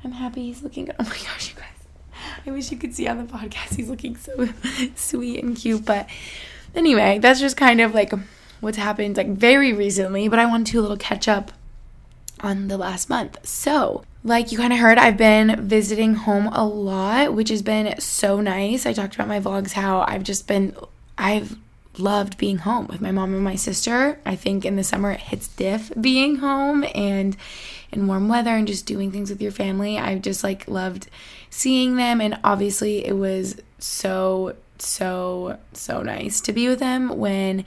I'm 0.03 0.11
happy 0.11 0.43
he's 0.43 0.63
looking 0.63 0.85
good. 0.85 0.95
Oh 0.99 1.03
my 1.03 1.09
gosh, 1.09 1.53
you 1.53 1.55
guys. 1.55 1.65
I 2.45 2.51
wish 2.51 2.71
you 2.71 2.77
could 2.77 2.93
see 2.93 3.07
on 3.07 3.17
the 3.17 3.23
podcast. 3.31 3.75
He's 3.75 3.89
looking 3.89 4.15
so 4.15 4.49
sweet 4.95 5.43
and 5.43 5.55
cute. 5.55 5.85
But 5.85 6.09
anyway, 6.75 7.19
that's 7.19 7.39
just 7.39 7.57
kind 7.57 7.81
of 7.81 7.93
like 7.93 8.13
what's 8.59 8.77
happened 8.77 9.17
like 9.17 9.29
very 9.29 9.73
recently. 9.73 10.27
But 10.27 10.39
I 10.39 10.45
want 10.45 10.67
to 10.67 10.73
do 10.73 10.79
a 10.79 10.83
little 10.83 10.97
catch 10.97 11.27
up 11.27 11.51
on 12.41 12.67
the 12.67 12.77
last 12.77 13.09
month. 13.09 13.45
So, 13.45 14.03
like 14.23 14.51
you 14.51 14.57
kind 14.57 14.73
of 14.73 14.79
heard, 14.79 14.97
I've 14.97 15.17
been 15.17 15.67
visiting 15.67 16.15
home 16.15 16.47
a 16.47 16.65
lot, 16.65 17.33
which 17.33 17.49
has 17.49 17.61
been 17.61 17.99
so 17.99 18.41
nice. 18.41 18.85
I 18.85 18.93
talked 18.93 19.15
about 19.15 19.27
my 19.27 19.39
vlogs 19.39 19.73
how 19.73 20.01
I've 20.07 20.23
just 20.23 20.47
been 20.47 20.75
I've 21.17 21.57
loved 21.99 22.37
being 22.37 22.59
home 22.59 22.87
with 22.87 23.01
my 23.01 23.11
mom 23.11 23.33
and 23.33 23.43
my 23.43 23.55
sister. 23.55 24.19
I 24.25 24.35
think 24.35 24.65
in 24.65 24.75
the 24.75 24.83
summer 24.83 25.11
it 25.11 25.19
hits 25.19 25.47
diff 25.47 25.91
being 25.99 26.37
home 26.37 26.85
and 26.95 27.35
in 27.91 28.07
warm 28.07 28.29
weather 28.29 28.51
and 28.51 28.67
just 28.67 28.85
doing 28.85 29.11
things 29.11 29.29
with 29.29 29.41
your 29.41 29.51
family. 29.51 29.97
I 29.97 30.17
just 30.17 30.43
like 30.43 30.67
loved 30.67 31.09
seeing 31.49 31.95
them 31.95 32.21
and 32.21 32.39
obviously 32.43 33.05
it 33.05 33.17
was 33.17 33.57
so 33.79 34.55
so 34.79 35.57
so 35.73 36.01
nice 36.01 36.39
to 36.41 36.53
be 36.53 36.67
with 36.67 36.79
them 36.79 37.17
when 37.17 37.65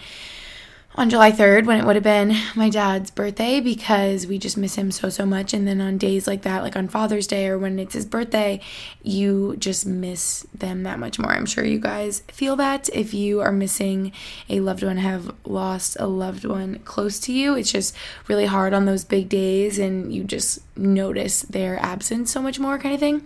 on 0.97 1.09
July 1.09 1.31
3rd 1.31 1.67
when 1.67 1.79
it 1.79 1.87
would 1.87 1.95
have 1.95 2.03
been 2.03 2.37
my 2.57 2.69
dad's 2.69 3.13
birthday 3.13 3.61
because 3.61 4.27
we 4.27 4.39
just 4.39 4.57
miss 4.57 4.75
him 4.75 4.91
so, 4.91 5.09
so 5.09 5.25
much. 5.25 5.55
And 5.55 5.67
then 5.67 5.81
on 5.81 5.99
days 5.99 6.27
like 6.27 6.43
that, 6.43 6.63
like 6.63 6.75
on 6.75 6.89
Father's 6.89 7.29
Day 7.29 7.47
or 7.47 7.59
when 7.59 7.79
it's 7.79 7.95
his 7.95 8.05
birthday, 8.05 8.61
you 9.03 9.57
just 9.57 9.87
miss 9.87 10.45
them 10.53 10.83
that 10.83 10.99
much 10.99 11.19
more. 11.19 11.33
I'm 11.33 11.47
sure 11.47 11.65
you 11.65 11.79
guys 11.79 12.21
feel 12.29 12.57
that 12.57 12.89
if 12.93 13.15
you 13.15 13.41
are 13.41 13.53
missing 13.53 14.13
a 14.49 14.61
loved 14.61 14.83
one, 14.83 14.97
have 14.97 15.33
lost 15.45 15.97
a 16.01 16.07
loved 16.07 16.45
one 16.45 16.81
close 16.81 17.21
to 17.21 17.33
you. 17.33 17.55
It's 17.55 17.71
just 17.71 17.95
really 18.27 18.47
hard 18.47 18.75
on 18.75 18.85
those 18.85 19.05
big 19.05 19.29
days 19.29 19.79
and 19.79 20.13
you 20.13 20.25
just 20.25 20.59
notice 20.81 21.43
their 21.43 21.79
absence 21.79 22.33
so 22.33 22.43
much 22.43 22.59
more, 22.59 22.79
kind 22.79 22.95
of 22.95 23.01
thing. 23.01 23.21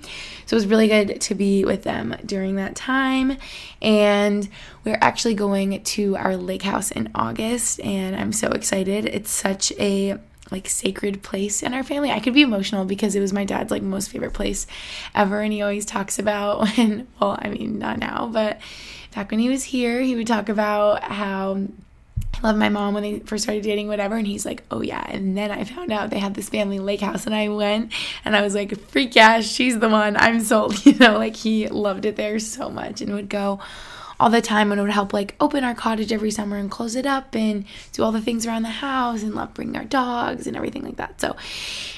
So 0.46 0.54
it 0.54 0.58
was 0.58 0.66
really 0.66 0.88
good 0.88 1.20
to 1.20 1.34
be 1.34 1.64
with 1.64 1.84
them 1.84 2.16
during 2.26 2.56
that 2.56 2.74
time. 2.74 3.38
And 3.80 4.48
we're 4.84 4.98
actually 5.00 5.34
going 5.34 5.82
to 5.82 6.16
our 6.16 6.36
lake 6.36 6.62
house 6.62 6.90
in 6.90 7.10
August, 7.14 7.80
and 7.80 8.16
I'm 8.16 8.32
so 8.32 8.48
excited. 8.48 9.06
It's 9.06 9.30
such 9.30 9.72
a 9.78 10.18
like 10.50 10.68
sacred 10.68 11.22
place 11.22 11.62
in 11.62 11.72
our 11.72 11.82
family. 11.82 12.10
I 12.10 12.20
could 12.20 12.34
be 12.34 12.42
emotional 12.42 12.84
because 12.84 13.16
it 13.16 13.20
was 13.20 13.32
my 13.32 13.44
dad's 13.44 13.70
like 13.70 13.82
most 13.82 14.10
favorite 14.10 14.34
place 14.34 14.66
ever 15.14 15.40
and 15.40 15.52
he 15.52 15.62
always 15.62 15.86
talks 15.86 16.18
about 16.18 16.68
when 16.76 17.08
well, 17.18 17.38
I 17.40 17.48
mean 17.48 17.78
not 17.78 17.98
now, 17.98 18.28
but 18.30 18.60
back 19.14 19.30
when 19.30 19.40
he 19.40 19.48
was 19.48 19.64
here, 19.64 20.00
he 20.00 20.16
would 20.16 20.26
talk 20.26 20.48
about 20.48 21.02
how 21.02 21.66
I 22.34 22.48
love 22.48 22.56
my 22.56 22.68
mom 22.68 22.94
when 22.94 23.02
they 23.02 23.20
first 23.20 23.44
started 23.44 23.62
dating, 23.62 23.88
whatever. 23.88 24.16
And 24.16 24.26
he's 24.26 24.44
like, 24.44 24.64
oh 24.70 24.82
yeah. 24.82 25.04
And 25.08 25.36
then 25.36 25.50
I 25.50 25.64
found 25.64 25.92
out 25.92 26.10
they 26.10 26.18
had 26.18 26.34
this 26.34 26.48
family 26.48 26.78
lake 26.78 27.00
house, 27.00 27.26
and 27.26 27.34
I 27.34 27.48
went 27.48 27.92
and 28.24 28.36
I 28.36 28.42
was 28.42 28.54
like, 28.54 28.78
freak 28.88 29.14
yeah, 29.14 29.40
she's 29.40 29.78
the 29.78 29.88
one. 29.88 30.16
I'm 30.16 30.40
sold. 30.40 30.74
You 30.84 30.98
know, 30.98 31.18
like 31.18 31.34
he 31.34 31.66
loved 31.68 32.04
it 32.04 32.16
there 32.16 32.38
so 32.38 32.68
much 32.68 33.00
and 33.00 33.12
would 33.14 33.28
go 33.28 33.58
all 34.20 34.30
the 34.30 34.40
time 34.40 34.70
and 34.70 34.80
would 34.80 34.90
help 34.90 35.12
like 35.12 35.34
open 35.40 35.64
our 35.64 35.74
cottage 35.74 36.12
every 36.12 36.30
summer 36.30 36.56
and 36.56 36.70
close 36.70 36.94
it 36.94 37.06
up 37.06 37.34
and 37.34 37.64
do 37.92 38.02
all 38.02 38.12
the 38.12 38.20
things 38.20 38.46
around 38.46 38.62
the 38.62 38.68
house 38.68 39.22
and 39.22 39.34
love 39.34 39.54
bring 39.54 39.76
our 39.76 39.84
dogs 39.84 40.46
and 40.46 40.56
everything 40.56 40.82
like 40.82 40.96
that. 40.96 41.20
So 41.20 41.36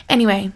anyway, 0.08 0.52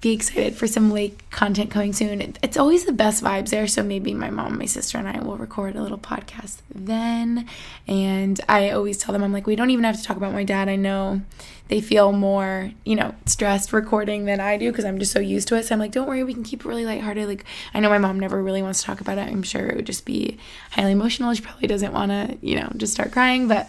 be 0.00 0.12
excited 0.12 0.56
for 0.56 0.66
some 0.66 0.90
lake 0.90 1.28
content 1.30 1.70
coming 1.70 1.92
soon. 1.92 2.34
It's 2.42 2.56
always 2.56 2.86
the 2.86 2.92
best 2.92 3.22
vibes 3.22 3.50
there. 3.50 3.66
So 3.66 3.82
maybe 3.82 4.14
my 4.14 4.30
mom, 4.30 4.58
my 4.58 4.64
sister, 4.64 4.96
and 4.96 5.06
I 5.06 5.20
will 5.20 5.36
record 5.36 5.76
a 5.76 5.82
little 5.82 5.98
podcast 5.98 6.62
then. 6.74 7.46
And 7.86 8.40
I 8.48 8.70
always 8.70 8.96
tell 8.96 9.12
them, 9.12 9.22
I'm 9.22 9.32
like, 9.32 9.46
we 9.46 9.56
don't 9.56 9.68
even 9.70 9.84
have 9.84 9.98
to 9.98 10.02
talk 10.02 10.16
about 10.16 10.32
my 10.32 10.44
dad. 10.44 10.70
I 10.70 10.76
know 10.76 11.20
they 11.68 11.82
feel 11.82 12.12
more, 12.12 12.72
you 12.84 12.96
know, 12.96 13.14
stressed 13.26 13.74
recording 13.74 14.24
than 14.24 14.40
I 14.40 14.56
do 14.56 14.70
because 14.72 14.86
I'm 14.86 14.98
just 14.98 15.12
so 15.12 15.20
used 15.20 15.48
to 15.48 15.56
it. 15.56 15.66
So 15.66 15.74
I'm 15.74 15.78
like, 15.78 15.92
don't 15.92 16.08
worry, 16.08 16.24
we 16.24 16.32
can 16.32 16.44
keep 16.44 16.64
it 16.64 16.68
really 16.68 16.86
lighthearted. 16.86 17.28
Like, 17.28 17.44
I 17.74 17.80
know 17.80 17.90
my 17.90 17.98
mom 17.98 18.18
never 18.18 18.42
really 18.42 18.62
wants 18.62 18.80
to 18.80 18.86
talk 18.86 19.02
about 19.02 19.18
it. 19.18 19.28
I'm 19.28 19.42
sure 19.42 19.66
it 19.66 19.76
would 19.76 19.86
just 19.86 20.06
be 20.06 20.38
highly 20.70 20.92
emotional. 20.92 21.34
She 21.34 21.42
probably 21.42 21.68
doesn't 21.68 21.92
want 21.92 22.10
to, 22.10 22.38
you 22.40 22.56
know, 22.56 22.72
just 22.78 22.94
start 22.94 23.12
crying. 23.12 23.48
But 23.48 23.68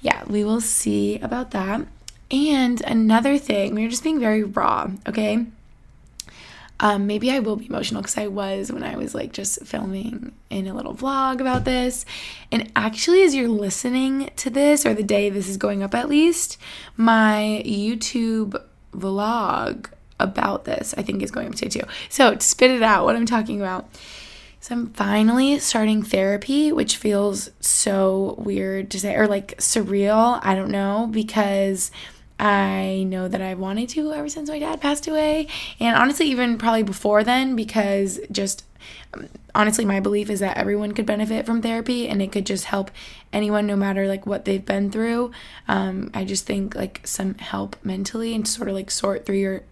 yeah, 0.00 0.24
we 0.26 0.42
will 0.42 0.60
see 0.60 1.20
about 1.20 1.52
that. 1.52 1.86
And 2.32 2.82
another 2.82 3.38
thing, 3.38 3.76
we 3.76 3.86
are 3.86 3.88
just 3.88 4.02
being 4.02 4.18
very 4.18 4.42
raw, 4.42 4.90
okay? 5.06 5.46
Um, 6.80 7.06
maybe 7.06 7.30
I 7.30 7.40
will 7.40 7.56
be 7.56 7.66
emotional 7.66 8.02
because 8.02 8.16
I 8.16 8.28
was 8.28 8.70
when 8.70 8.84
I 8.84 8.96
was 8.96 9.14
like 9.14 9.32
just 9.32 9.64
filming 9.66 10.32
in 10.48 10.66
a 10.68 10.74
little 10.74 10.94
vlog 10.94 11.40
about 11.40 11.64
this. 11.64 12.06
And 12.52 12.70
actually, 12.76 13.22
as 13.22 13.34
you're 13.34 13.48
listening 13.48 14.30
to 14.36 14.50
this, 14.50 14.86
or 14.86 14.94
the 14.94 15.02
day 15.02 15.28
this 15.28 15.48
is 15.48 15.56
going 15.56 15.82
up 15.82 15.94
at 15.94 16.08
least, 16.08 16.56
my 16.96 17.62
YouTube 17.66 18.62
vlog 18.92 19.90
about 20.20 20.64
this 20.64 20.94
I 20.96 21.02
think 21.02 21.22
is 21.22 21.30
going 21.30 21.48
up 21.48 21.54
today 21.54 21.80
too. 21.80 21.86
So, 22.08 22.34
to 22.34 22.40
spit 22.40 22.70
it 22.70 22.82
out, 22.82 23.04
what 23.04 23.16
I'm 23.16 23.26
talking 23.26 23.60
about. 23.60 23.88
So, 24.60 24.74
I'm 24.74 24.92
finally 24.92 25.58
starting 25.58 26.02
therapy, 26.02 26.72
which 26.72 26.96
feels 26.96 27.50
so 27.60 28.36
weird 28.38 28.90
to 28.92 29.00
say, 29.00 29.14
or 29.14 29.26
like 29.26 29.58
surreal. 29.58 30.40
I 30.42 30.54
don't 30.54 30.70
know, 30.70 31.08
because 31.10 31.90
I 32.38 33.04
know 33.06 33.26
that 33.28 33.40
I've 33.40 33.58
wanted 33.58 33.88
to 33.90 34.12
ever 34.12 34.28
since 34.28 34.48
my 34.48 34.58
dad 34.58 34.80
passed 34.80 35.08
away. 35.08 35.48
And 35.80 35.96
honestly, 35.96 36.26
even 36.26 36.58
probably 36.58 36.84
before 36.84 37.24
then, 37.24 37.56
because 37.56 38.20
just 38.30 38.64
um, 39.12 39.28
honestly, 39.54 39.84
my 39.84 40.00
belief 40.00 40.30
is 40.30 40.40
that 40.40 40.56
everyone 40.56 40.92
could 40.92 41.06
benefit 41.06 41.46
from 41.46 41.62
therapy 41.62 42.08
and 42.08 42.22
it 42.22 42.30
could 42.30 42.46
just 42.46 42.66
help 42.66 42.90
anyone 43.32 43.66
no 43.66 43.76
matter 43.76 44.06
like 44.06 44.26
what 44.26 44.44
they've 44.44 44.64
been 44.64 44.90
through. 44.90 45.32
Um, 45.66 46.10
I 46.14 46.24
just 46.24 46.46
think 46.46 46.74
like 46.74 47.00
some 47.04 47.34
help 47.34 47.76
mentally 47.82 48.34
and 48.34 48.46
sort 48.46 48.68
of 48.68 48.74
like 48.74 48.90
sort 48.90 49.26
through 49.26 49.38
your 49.38 49.62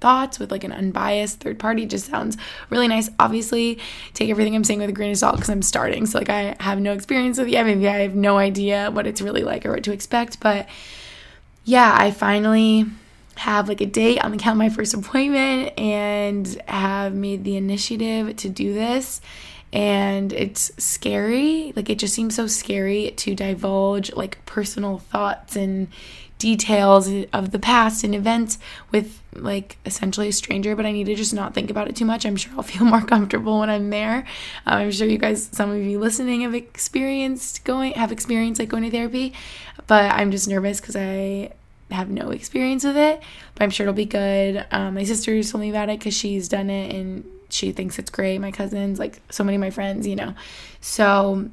thoughts 0.00 0.38
with 0.38 0.50
like 0.50 0.64
an 0.64 0.72
unbiased 0.72 1.40
third 1.40 1.58
party 1.58 1.86
just 1.86 2.06
sounds 2.06 2.36
really 2.70 2.88
nice. 2.88 3.08
Obviously, 3.18 3.78
take 4.14 4.30
everything 4.30 4.54
I'm 4.54 4.64
saying 4.64 4.80
with 4.80 4.90
a 4.90 4.92
grain 4.92 5.12
of 5.12 5.18
salt 5.18 5.36
because 5.36 5.48
I'm 5.48 5.62
starting. 5.62 6.06
So 6.06 6.18
like 6.18 6.28
I 6.28 6.56
have 6.60 6.80
no 6.80 6.92
experience 6.92 7.38
with 7.38 7.48
it. 7.48 7.52
Yeah, 7.52 7.62
maybe 7.62 7.88
I 7.88 8.00
have 8.00 8.14
no 8.14 8.36
idea 8.36 8.90
what 8.90 9.06
it's 9.06 9.22
really 9.22 9.42
like 9.42 9.64
or 9.64 9.72
what 9.72 9.84
to 9.84 9.92
expect, 9.92 10.40
but 10.40 10.66
yeah, 11.66 11.94
I 11.98 12.12
finally 12.12 12.86
have 13.34 13.68
like 13.68 13.80
a 13.80 13.86
date. 13.86 14.24
On 14.24 14.30
the 14.30 14.38
count 14.38 14.54
of 14.54 14.58
my 14.58 14.70
first 14.70 14.94
appointment 14.94 15.78
and 15.78 16.46
have 16.66 17.12
made 17.12 17.44
the 17.44 17.56
initiative 17.56 18.34
to 18.36 18.48
do 18.48 18.72
this. 18.72 19.20
And 19.72 20.32
it's 20.32 20.70
scary. 20.82 21.72
Like 21.76 21.90
it 21.90 21.98
just 21.98 22.14
seems 22.14 22.36
so 22.36 22.46
scary 22.46 23.10
to 23.16 23.34
divulge 23.34 24.12
like 24.14 24.42
personal 24.46 24.98
thoughts 24.98 25.56
and 25.56 25.88
details 26.38 27.08
of 27.32 27.50
the 27.50 27.58
past 27.58 28.04
and 28.04 28.14
events 28.14 28.58
with 28.92 29.22
like 29.32 29.78
essentially 29.86 30.28
a 30.28 30.32
stranger 30.32 30.76
but 30.76 30.84
i 30.84 30.92
need 30.92 31.04
to 31.04 31.14
just 31.14 31.32
not 31.32 31.54
think 31.54 31.70
about 31.70 31.88
it 31.88 31.96
too 31.96 32.04
much. 32.04 32.26
I'm 32.26 32.36
sure 32.36 32.52
i'll 32.56 32.62
feel 32.74 32.84
more 32.84 33.00
comfortable 33.00 33.60
when 33.60 33.70
i'm 33.70 33.88
there. 33.90 34.26
Um, 34.66 34.82
i'm 34.82 34.90
sure 34.90 35.06
you 35.06 35.18
guys 35.18 35.48
some 35.52 35.70
of 35.70 35.82
you 35.82 35.98
listening 35.98 36.42
have 36.42 36.54
experienced 36.54 37.64
going 37.64 37.94
have 37.94 38.12
experienced 38.12 38.58
like 38.60 38.68
going 38.68 38.82
to 38.82 38.90
therapy 38.90 39.32
but 39.86 40.10
i'm 40.12 40.30
just 40.30 40.48
nervous 40.48 40.80
because 40.80 40.96
i 40.96 41.50
have 41.90 42.10
no 42.10 42.30
experience 42.30 42.84
with 42.84 42.96
it, 42.96 43.22
but 43.54 43.62
I'm 43.62 43.70
sure 43.70 43.84
it'll 43.84 43.94
be 43.94 44.06
good. 44.06 44.66
Um, 44.70 44.94
my 44.94 45.04
sister 45.04 45.40
told 45.42 45.60
me 45.60 45.70
about 45.70 45.88
it 45.88 45.98
because 45.98 46.14
she's 46.14 46.48
done 46.48 46.70
it 46.70 46.94
and 46.94 47.24
she 47.48 47.72
thinks 47.72 47.98
it's 47.98 48.10
great. 48.10 48.38
My 48.38 48.50
cousins, 48.50 48.98
like 48.98 49.20
so 49.30 49.44
many 49.44 49.56
of 49.56 49.60
my 49.60 49.70
friends, 49.70 50.06
you 50.06 50.16
know. 50.16 50.34
So 50.80 51.48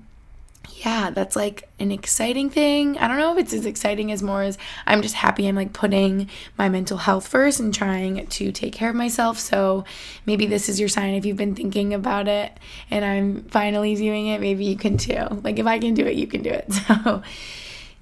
yeah, 0.77 1.11
that's 1.11 1.35
like 1.35 1.69
an 1.79 1.91
exciting 1.91 2.49
thing. 2.49 2.97
I 2.97 3.07
don't 3.07 3.17
know 3.17 3.33
if 3.33 3.37
it's 3.37 3.53
as 3.53 3.65
exciting 3.65 4.11
as 4.11 4.23
more 4.23 4.41
as 4.41 4.57
I'm 4.87 5.01
just 5.01 5.15
happy 5.15 5.47
I'm 5.47 5.55
like 5.55 5.71
putting 5.71 6.29
my 6.57 6.67
mental 6.67 6.97
health 6.97 7.27
first 7.27 7.59
and 7.59 7.73
trying 7.73 8.25
to 8.25 8.51
take 8.51 8.73
care 8.73 8.89
of 8.89 8.95
myself. 8.95 9.37
So 9.39 9.85
maybe 10.25 10.45
this 10.45 10.67
is 10.67 10.79
your 10.79 10.89
sign 10.89 11.13
if 11.13 11.25
you've 11.25 11.37
been 11.37 11.55
thinking 11.55 11.93
about 11.93 12.27
it 12.27 12.57
and 12.89 13.05
I'm 13.05 13.43
finally 13.45 13.95
doing 13.95 14.27
it, 14.27 14.41
maybe 14.41 14.65
you 14.65 14.75
can 14.75 14.97
too. 14.97 15.41
Like 15.43 15.59
if 15.59 15.67
I 15.67 15.79
can 15.79 15.93
do 15.93 16.05
it, 16.05 16.15
you 16.15 16.27
can 16.27 16.41
do 16.41 16.49
it. 16.49 16.73
So 16.83 17.21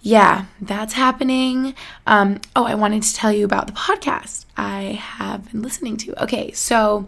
yeah, 0.01 0.46
that's 0.60 0.93
happening. 0.93 1.75
Um, 2.08 2.41
oh, 2.55 2.65
I 2.65 2.75
wanted 2.75 3.03
to 3.03 3.13
tell 3.13 3.31
you 3.31 3.46
about 3.46 3.67
the 3.67 3.74
podcast 3.74 4.46
I 4.58 5.00
have 5.01 5.51
been 5.51 5.62
listening 5.62 5.98
to. 5.98 6.24
Okay, 6.24 6.51
so 6.51 7.08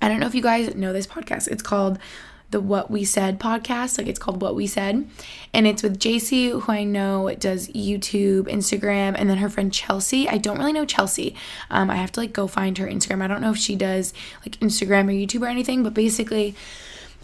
I 0.00 0.08
don't 0.08 0.20
know 0.20 0.26
if 0.26 0.34
you 0.34 0.42
guys 0.42 0.74
know 0.76 0.92
this 0.92 1.08
podcast. 1.08 1.48
It's 1.48 1.62
called 1.62 1.98
the 2.52 2.60
What 2.60 2.88
We 2.88 3.04
Said 3.04 3.40
podcast. 3.40 3.98
Like 3.98 4.06
it's 4.06 4.20
called 4.20 4.40
What 4.40 4.54
We 4.54 4.68
Said. 4.68 5.08
And 5.52 5.66
it's 5.66 5.82
with 5.82 5.98
JC, 5.98 6.60
who 6.60 6.72
I 6.72 6.84
know 6.84 7.34
does 7.34 7.66
YouTube, 7.68 8.42
Instagram, 8.42 9.16
and 9.18 9.28
then 9.28 9.38
her 9.38 9.48
friend 9.48 9.72
Chelsea. 9.72 10.28
I 10.28 10.38
don't 10.38 10.58
really 10.58 10.72
know 10.72 10.84
Chelsea. 10.84 11.34
Um, 11.68 11.90
I 11.90 11.96
have 11.96 12.12
to 12.12 12.20
like 12.20 12.32
go 12.32 12.46
find 12.46 12.78
her 12.78 12.86
Instagram. 12.86 13.22
I 13.22 13.26
don't 13.26 13.40
know 13.40 13.50
if 13.50 13.58
she 13.58 13.74
does 13.74 14.14
like 14.42 14.60
Instagram 14.60 15.08
or 15.08 15.12
YouTube 15.12 15.42
or 15.42 15.48
anything, 15.48 15.82
but 15.82 15.94
basically, 15.94 16.54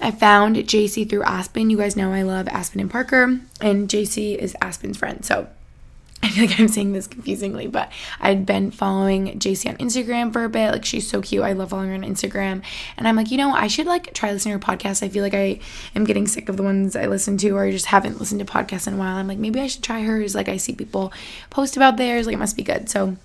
I 0.00 0.11
found 0.11 0.57
JC 0.57 1.09
through 1.09 1.23
Aspen. 1.25 1.71
You 1.71 1.76
guys 1.76 1.97
know 1.97 2.12
I 2.12 2.23
love 2.23 2.49
Aspen 2.49 2.80
and 2.80 2.90
Parker, 2.90 3.40
and 3.61 3.88
JC 3.88 4.37
is 4.37 4.57
Aspen's 4.62 4.97
friend. 4.97 5.25
So 5.25 5.49
I 6.23 6.28
feel 6.28 6.47
like 6.47 6.61
I'm 6.61 6.69
saying 6.69 6.92
this 6.92 7.07
confusingly, 7.07 7.66
but 7.66 7.90
I'd 8.21 8.45
been 8.45 8.71
following 8.71 9.38
JC 9.38 9.71
on 9.71 9.76
Instagram 9.78 10.33
for 10.33 10.45
a 10.45 10.50
bit. 10.50 10.73
Like 10.73 10.85
she's 10.85 11.09
so 11.09 11.23
cute. 11.23 11.42
I 11.42 11.52
love 11.52 11.71
following 11.71 11.88
her 11.88 11.95
on 11.95 12.02
Instagram. 12.02 12.62
And 12.99 13.09
I'm 13.09 13.16
like, 13.16 13.30
you 13.30 13.38
know, 13.38 13.52
I 13.52 13.69
should 13.69 13.87
like 13.87 14.12
try 14.12 14.30
listening 14.30 14.59
to 14.59 14.66
her 14.66 14.76
podcast. 14.76 15.02
I 15.02 15.09
feel 15.09 15.23
like 15.23 15.35
I 15.35 15.61
am 15.95 16.04
getting 16.04 16.26
sick 16.26 16.50
of 16.50 16.59
the 16.59 16.62
ones 16.62 16.95
I 16.95 17.07
listen 17.07 17.38
to 17.38 17.50
or 17.50 17.64
I 17.64 17.71
just 17.71 17.87
haven't 17.87 18.21
listened 18.21 18.40
to 18.40 18.52
podcasts 18.52 18.87
in 18.87 18.95
a 18.95 18.97
while. 18.99 19.16
I'm 19.16 19.28
like, 19.28 19.38
maybe 19.38 19.61
I 19.61 19.66
should 19.66 19.83
try 19.83 20.02
hers. 20.02 20.35
Like 20.35 20.50
I 20.50 20.59
see 20.59 20.75
people 20.75 21.11
post 21.49 21.76
about 21.76 21.97
theirs. 21.97 22.26
Like 22.26 22.35
it 22.35 22.38
must 22.38 22.57
be 22.57 22.62
good. 22.62 22.90
So 22.90 23.16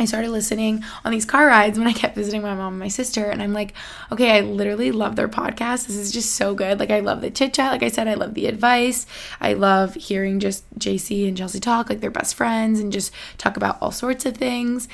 I 0.00 0.06
started 0.06 0.30
listening 0.30 0.84
on 1.04 1.12
these 1.12 1.24
car 1.24 1.46
rides 1.46 1.78
when 1.78 1.88
I 1.88 1.92
kept 1.92 2.16
visiting 2.16 2.42
my 2.42 2.54
mom 2.54 2.74
and 2.74 2.80
my 2.80 2.88
sister. 2.88 3.26
And 3.26 3.42
I'm 3.42 3.52
like, 3.52 3.74
okay, 4.10 4.36
I 4.36 4.40
literally 4.40 4.92
love 4.92 5.16
their 5.16 5.28
podcast. 5.28 5.86
This 5.86 5.96
is 5.96 6.12
just 6.12 6.34
so 6.34 6.54
good. 6.54 6.78
Like, 6.78 6.90
I 6.90 7.00
love 7.00 7.20
the 7.20 7.30
chit 7.30 7.54
chat. 7.54 7.72
Like 7.72 7.82
I 7.82 7.88
said, 7.88 8.08
I 8.08 8.14
love 8.14 8.34
the 8.34 8.46
advice. 8.46 9.06
I 9.40 9.52
love 9.52 9.94
hearing 9.94 10.40
just 10.40 10.64
JC 10.78 11.28
and 11.28 11.36
Chelsea 11.36 11.60
talk 11.60 11.88
like 11.88 12.00
they're 12.00 12.10
best 12.10 12.34
friends 12.34 12.80
and 12.80 12.92
just 12.92 13.12
talk 13.38 13.56
about 13.56 13.78
all 13.80 13.92
sorts 13.92 14.26
of 14.26 14.36
things. 14.36 14.88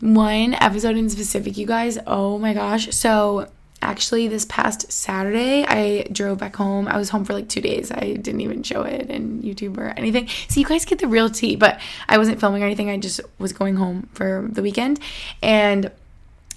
One 0.00 0.54
episode 0.54 0.96
in 0.96 1.08
specific, 1.08 1.56
you 1.56 1.66
guys, 1.66 1.98
oh 2.06 2.38
my 2.38 2.52
gosh. 2.52 2.94
So, 2.94 3.48
actually 3.82 4.26
this 4.28 4.44
past 4.46 4.90
Saturday 4.90 5.64
I 5.64 6.04
drove 6.10 6.38
back 6.38 6.56
home. 6.56 6.88
I 6.88 6.96
was 6.96 7.10
home 7.10 7.24
for 7.24 7.34
like 7.34 7.48
2 7.48 7.60
days. 7.60 7.90
I 7.92 8.14
didn't 8.14 8.40
even 8.40 8.62
show 8.62 8.82
it 8.82 9.10
in 9.10 9.42
YouTube 9.42 9.76
or 9.78 9.88
anything. 9.96 10.28
So 10.48 10.60
you 10.60 10.66
guys 10.66 10.84
get 10.84 10.98
the 10.98 11.08
real 11.08 11.30
tea, 11.30 11.56
but 11.56 11.80
I 12.08 12.18
wasn't 12.18 12.40
filming 12.40 12.62
or 12.62 12.66
anything. 12.66 12.90
I 12.90 12.98
just 12.98 13.20
was 13.38 13.52
going 13.52 13.76
home 13.76 14.08
for 14.12 14.48
the 14.50 14.62
weekend 14.62 15.00
and 15.42 15.86
I 15.86 15.90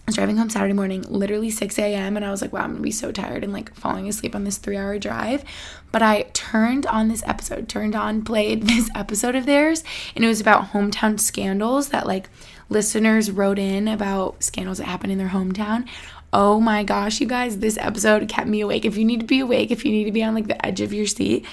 was 0.10 0.16
driving 0.16 0.38
home 0.38 0.50
Saturday 0.50 0.74
morning, 0.74 1.04
literally 1.04 1.52
6 1.52 1.78
a.m. 1.78 2.16
And 2.16 2.26
I 2.26 2.32
was 2.32 2.42
like, 2.42 2.52
wow, 2.52 2.64
I'm 2.64 2.72
gonna 2.72 2.82
be 2.82 2.90
so 2.90 3.12
tired 3.12 3.44
and 3.44 3.54
like 3.54 3.76
falling 3.76 4.08
asleep 4.08 4.34
on 4.34 4.44
this 4.44 4.58
three 4.58 4.76
hour 4.76 4.98
drive. 4.98 5.44
But 5.92 6.02
I 6.02 6.24
turned 6.34 6.88
on 6.88 7.10
this 7.10 7.22
episode, 7.28 7.70
turned 7.70 7.96
on, 7.96 8.24
played 8.24 8.64
this 8.68 8.90
episode 8.96 9.36
of 9.36 9.46
theirs, 9.46 9.84
and 10.16 10.26
it 10.26 10.28
was 10.28 10.42
about 10.42 10.72
hometown 10.72 11.20
scandals 11.20 11.90
that 11.90 12.08
like 12.08 12.28
listeners 12.70 13.30
wrote 13.30 13.60
in 13.60 13.88
about 13.88 14.44
scandals 14.44 14.80
that 14.80 14.86
happened 14.86 15.12
in 15.12 15.20
their 15.20 15.30
hometown. 15.30 15.88
Oh 16.32 16.60
my 16.60 16.84
gosh, 16.84 17.20
you 17.20 17.28
guys, 17.28 17.58
this 17.58 17.78
episode 17.78 18.28
kept 18.30 18.48
me 18.48 18.62
awake. 18.62 18.86
If 18.86 18.98
you 18.98 19.06
need 19.06 19.22
to 19.22 19.26
be 19.26 19.40
awake, 19.40 19.72
if 19.72 19.84
you 19.84 19.92
need 19.92 20.06
to 20.06 20.12
be 20.12 20.24
on 20.24 20.36
like 20.36 20.48
the 20.48 20.64
edge 20.64 20.80
of 20.82 20.94
your 20.94 21.08
seat, 21.08 21.46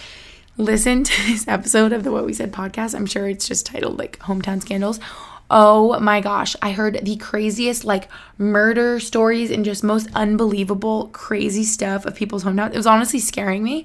listen 0.58 1.04
to 1.04 1.22
this 1.26 1.48
episode 1.48 1.92
of 1.92 2.04
the 2.04 2.12
What 2.12 2.26
We 2.26 2.34
Said 2.34 2.52
podcast. 2.52 2.94
I'm 2.94 3.06
sure 3.06 3.28
it's 3.28 3.48
just 3.48 3.66
titled 3.66 3.98
like 3.98 4.18
Hometown 4.20 4.60
Scandals. 4.60 5.00
Oh 5.48 5.98
my 6.00 6.20
gosh, 6.20 6.56
I 6.60 6.72
heard 6.72 6.98
the 7.02 7.16
craziest 7.16 7.84
like 7.84 8.08
murder 8.36 8.98
stories 8.98 9.50
and 9.50 9.64
just 9.64 9.84
most 9.84 10.08
unbelievable 10.14 11.08
crazy 11.12 11.62
stuff 11.64 12.04
of 12.04 12.16
people's 12.16 12.44
hometowns. 12.44 12.74
It 12.74 12.76
was 12.76 12.86
honestly 12.86 13.20
scaring 13.20 13.62
me, 13.62 13.84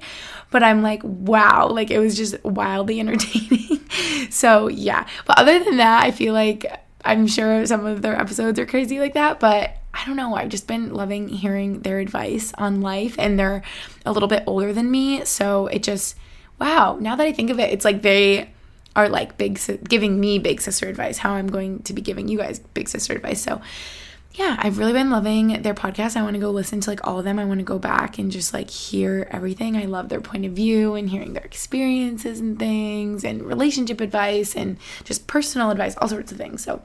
but 0.50 0.62
I'm 0.62 0.82
like, 0.82 1.00
wow, 1.04 1.68
like 1.68 1.90
it 1.90 2.00
was 2.00 2.16
just 2.16 2.42
wildly 2.44 3.00
entertaining. 3.00 3.80
so, 4.28 4.68
yeah. 4.68 5.06
But 5.24 5.38
other 5.38 5.62
than 5.62 5.76
that, 5.78 6.04
I 6.04 6.10
feel 6.10 6.34
like 6.34 6.66
I'm 7.04 7.26
sure 7.28 7.64
some 7.64 7.86
of 7.86 8.02
their 8.02 8.20
episodes 8.20 8.58
are 8.58 8.66
crazy 8.66 8.98
like 8.98 9.14
that, 9.14 9.38
but 9.40 9.76
I 9.94 10.04
don't 10.06 10.16
know, 10.16 10.34
I've 10.34 10.48
just 10.48 10.66
been 10.66 10.94
loving 10.94 11.28
hearing 11.28 11.80
their 11.80 11.98
advice 11.98 12.52
on 12.58 12.80
life 12.80 13.14
and 13.18 13.38
they're 13.38 13.62
a 14.06 14.12
little 14.12 14.28
bit 14.28 14.44
older 14.46 14.72
than 14.72 14.90
me. 14.90 15.24
So 15.24 15.66
it 15.66 15.82
just, 15.82 16.16
wow, 16.58 16.96
now 17.00 17.14
that 17.16 17.26
I 17.26 17.32
think 17.32 17.50
of 17.50 17.60
it, 17.60 17.72
it's 17.72 17.84
like 17.84 18.02
they 18.02 18.50
are 18.96 19.08
like 19.08 19.38
big, 19.38 19.60
giving 19.88 20.18
me 20.18 20.38
big 20.38 20.60
sister 20.60 20.88
advice, 20.88 21.18
how 21.18 21.32
I'm 21.32 21.46
going 21.46 21.80
to 21.84 21.92
be 21.92 22.02
giving 22.02 22.28
you 22.28 22.38
guys 22.38 22.58
big 22.58 22.88
sister 22.88 23.12
advice. 23.12 23.42
So 23.42 23.60
yeah, 24.34 24.56
I've 24.58 24.78
really 24.78 24.94
been 24.94 25.10
loving 25.10 25.60
their 25.62 25.74
podcast. 25.74 26.16
I 26.16 26.22
want 26.22 26.34
to 26.34 26.40
go 26.40 26.50
listen 26.50 26.80
to 26.80 26.90
like 26.90 27.06
all 27.06 27.18
of 27.18 27.24
them. 27.24 27.38
I 27.38 27.44
want 27.44 27.60
to 27.60 27.64
go 27.64 27.78
back 27.78 28.18
and 28.18 28.32
just 28.32 28.54
like 28.54 28.70
hear 28.70 29.28
everything. 29.30 29.76
I 29.76 29.84
love 29.84 30.08
their 30.08 30.22
point 30.22 30.46
of 30.46 30.52
view 30.52 30.94
and 30.94 31.10
hearing 31.10 31.34
their 31.34 31.44
experiences 31.44 32.40
and 32.40 32.58
things 32.58 33.24
and 33.24 33.42
relationship 33.42 34.00
advice 34.00 34.56
and 34.56 34.78
just 35.04 35.26
personal 35.26 35.70
advice, 35.70 35.96
all 35.98 36.08
sorts 36.08 36.32
of 36.32 36.38
things. 36.38 36.64
So 36.64 36.80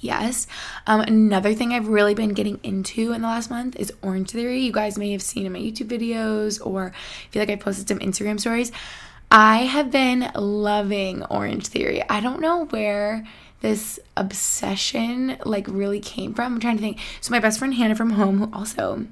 Yes. 0.00 0.46
Um, 0.86 1.00
another 1.00 1.54
thing 1.54 1.72
I've 1.72 1.88
really 1.88 2.14
been 2.14 2.32
getting 2.32 2.60
into 2.62 3.12
in 3.12 3.22
the 3.22 3.28
last 3.28 3.50
month 3.50 3.76
is 3.76 3.92
Orange 4.02 4.30
Theory. 4.30 4.60
You 4.60 4.72
guys 4.72 4.96
may 4.96 5.10
have 5.12 5.22
seen 5.22 5.44
in 5.44 5.52
my 5.52 5.58
YouTube 5.58 5.88
videos 5.88 6.64
or 6.64 6.92
I 6.94 7.28
feel 7.30 7.42
like 7.42 7.50
I 7.50 7.56
posted 7.56 7.88
some 7.88 7.98
Instagram 7.98 8.38
stories. 8.38 8.70
I 9.30 9.58
have 9.58 9.90
been 9.90 10.30
loving 10.34 11.24
Orange 11.24 11.66
Theory. 11.66 12.02
I 12.08 12.20
don't 12.20 12.40
know 12.40 12.66
where 12.66 13.26
this 13.60 13.98
obsession 14.16 15.36
like 15.44 15.66
really 15.68 16.00
came 16.00 16.32
from. 16.32 16.54
I'm 16.54 16.60
trying 16.60 16.76
to 16.76 16.82
think. 16.82 17.00
So 17.20 17.32
my 17.32 17.40
best 17.40 17.58
friend 17.58 17.74
Hannah 17.74 17.96
from 17.96 18.10
home, 18.10 18.38
who 18.38 18.50
also 18.52 19.06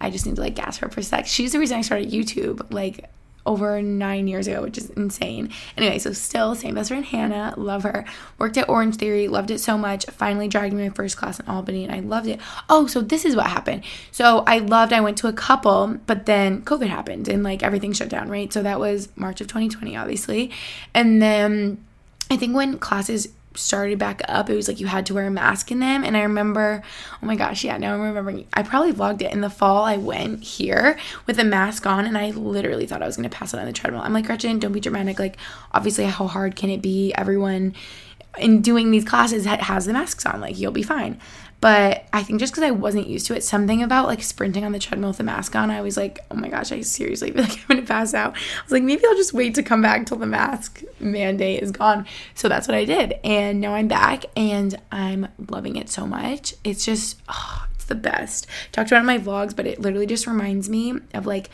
I 0.00 0.10
just 0.10 0.26
need 0.26 0.36
to 0.36 0.40
like 0.40 0.56
gas 0.56 0.78
her 0.78 0.88
for 0.88 1.00
a 1.00 1.02
sec. 1.02 1.26
She's 1.26 1.52
the 1.52 1.60
reason 1.60 1.78
I 1.78 1.82
started 1.82 2.10
YouTube 2.10 2.72
like 2.72 3.08
over 3.46 3.80
nine 3.80 4.28
years 4.28 4.46
ago, 4.46 4.62
which 4.62 4.78
is 4.78 4.90
insane. 4.90 5.50
Anyway, 5.76 5.98
so 5.98 6.12
still 6.12 6.54
same 6.54 6.74
best 6.74 6.90
friend 6.90 7.04
Hannah, 7.04 7.54
love 7.56 7.82
her. 7.84 8.04
Worked 8.38 8.58
at 8.58 8.68
Orange 8.68 8.96
Theory, 8.96 9.28
loved 9.28 9.50
it 9.50 9.58
so 9.60 9.78
much. 9.78 10.04
Finally 10.06 10.48
dragged 10.48 10.74
me 10.74 10.84
my 10.84 10.94
first 10.94 11.16
class 11.16 11.40
in 11.40 11.46
Albany, 11.46 11.84
and 11.84 11.92
I 11.94 12.00
loved 12.00 12.26
it. 12.26 12.40
Oh, 12.68 12.86
so 12.86 13.00
this 13.00 13.24
is 13.24 13.34
what 13.34 13.46
happened. 13.46 13.84
So 14.10 14.44
I 14.46 14.58
loved. 14.58 14.92
I 14.92 15.00
went 15.00 15.18
to 15.18 15.28
a 15.28 15.32
couple, 15.32 15.98
but 16.06 16.26
then 16.26 16.62
COVID 16.62 16.88
happened 16.88 17.28
and 17.28 17.42
like 17.42 17.62
everything 17.62 17.92
shut 17.92 18.08
down, 18.08 18.28
right? 18.28 18.52
So 18.52 18.62
that 18.62 18.78
was 18.78 19.08
March 19.16 19.40
of 19.40 19.46
2020, 19.48 19.96
obviously, 19.96 20.50
and 20.94 21.20
then 21.20 21.84
I 22.30 22.36
think 22.36 22.54
when 22.54 22.78
classes 22.78 23.28
started 23.54 23.98
back 23.98 24.22
up, 24.28 24.48
it 24.48 24.54
was 24.54 24.68
like 24.68 24.80
you 24.80 24.86
had 24.86 25.06
to 25.06 25.14
wear 25.14 25.26
a 25.26 25.30
mask 25.30 25.70
in 25.70 25.80
them. 25.80 26.04
And 26.04 26.16
I 26.16 26.22
remember, 26.22 26.82
oh 27.22 27.26
my 27.26 27.36
gosh, 27.36 27.64
yeah, 27.64 27.76
now 27.78 27.94
I'm 27.94 28.00
remembering. 28.00 28.46
I 28.54 28.62
probably 28.62 28.92
vlogged 28.92 29.22
it 29.22 29.32
in 29.32 29.40
the 29.40 29.50
fall. 29.50 29.84
I 29.84 29.96
went 29.96 30.42
here 30.42 30.98
with 31.26 31.38
a 31.38 31.44
mask 31.44 31.86
on, 31.86 32.06
and 32.06 32.16
I 32.16 32.30
literally 32.30 32.86
thought 32.86 33.02
I 33.02 33.06
was 33.06 33.16
gonna 33.16 33.28
pass 33.28 33.54
out 33.54 33.60
on 33.60 33.66
the 33.66 33.72
treadmill. 33.72 34.02
I'm 34.02 34.12
like, 34.12 34.26
Gretchen, 34.26 34.58
don't 34.58 34.72
be 34.72 34.80
dramatic. 34.80 35.18
Like, 35.18 35.36
obviously, 35.72 36.04
how 36.04 36.26
hard 36.26 36.56
can 36.56 36.70
it 36.70 36.82
be? 36.82 37.12
Everyone 37.14 37.74
in 38.38 38.62
doing 38.62 38.90
these 38.90 39.04
classes 39.04 39.44
has 39.44 39.86
the 39.86 39.92
masks 39.92 40.24
on. 40.24 40.40
Like, 40.40 40.58
you'll 40.58 40.72
be 40.72 40.82
fine. 40.84 41.20
But 41.60 42.06
I 42.12 42.22
think 42.22 42.40
just 42.40 42.52
because 42.52 42.64
I 42.64 42.70
wasn't 42.70 43.06
used 43.06 43.26
to 43.26 43.36
it, 43.36 43.44
something 43.44 43.82
about 43.82 44.06
like 44.06 44.22
sprinting 44.22 44.64
on 44.64 44.72
the 44.72 44.78
treadmill 44.78 45.10
with 45.10 45.20
a 45.20 45.24
mask 45.24 45.54
on, 45.54 45.70
I 45.70 45.82
was 45.82 45.96
like, 45.96 46.18
oh 46.30 46.34
my 46.34 46.48
gosh, 46.48 46.72
I 46.72 46.80
seriously 46.80 47.32
feel 47.32 47.42
like 47.48 47.52
I'm 47.52 47.76
gonna 47.76 47.82
pass 47.86 48.14
out. 48.14 48.34
I 48.34 48.62
was 48.62 48.72
like, 48.72 48.82
maybe 48.82 49.02
I'll 49.06 49.16
just 49.16 49.34
wait 49.34 49.54
to 49.56 49.62
come 49.62 49.82
back 49.82 50.06
till 50.06 50.16
the 50.16 50.26
mask 50.26 50.82
mandate 50.98 51.62
is 51.62 51.70
gone. 51.70 52.06
So 52.34 52.48
that's 52.48 52.66
what 52.66 52.74
I 52.74 52.84
did. 52.86 53.14
And 53.24 53.60
now 53.60 53.74
I'm 53.74 53.88
back 53.88 54.24
and 54.36 54.80
I'm 54.90 55.28
loving 55.48 55.76
it 55.76 55.90
so 55.90 56.06
much. 56.06 56.54
It's 56.64 56.84
just, 56.84 57.20
oh, 57.28 57.66
it's 57.74 57.84
the 57.84 57.94
best. 57.94 58.46
talked 58.72 58.90
about 58.90 59.00
in 59.00 59.06
my 59.06 59.18
vlogs, 59.18 59.54
but 59.54 59.66
it 59.66 59.80
literally 59.80 60.06
just 60.06 60.26
reminds 60.26 60.68
me 60.68 60.94
of 61.12 61.26
like, 61.26 61.50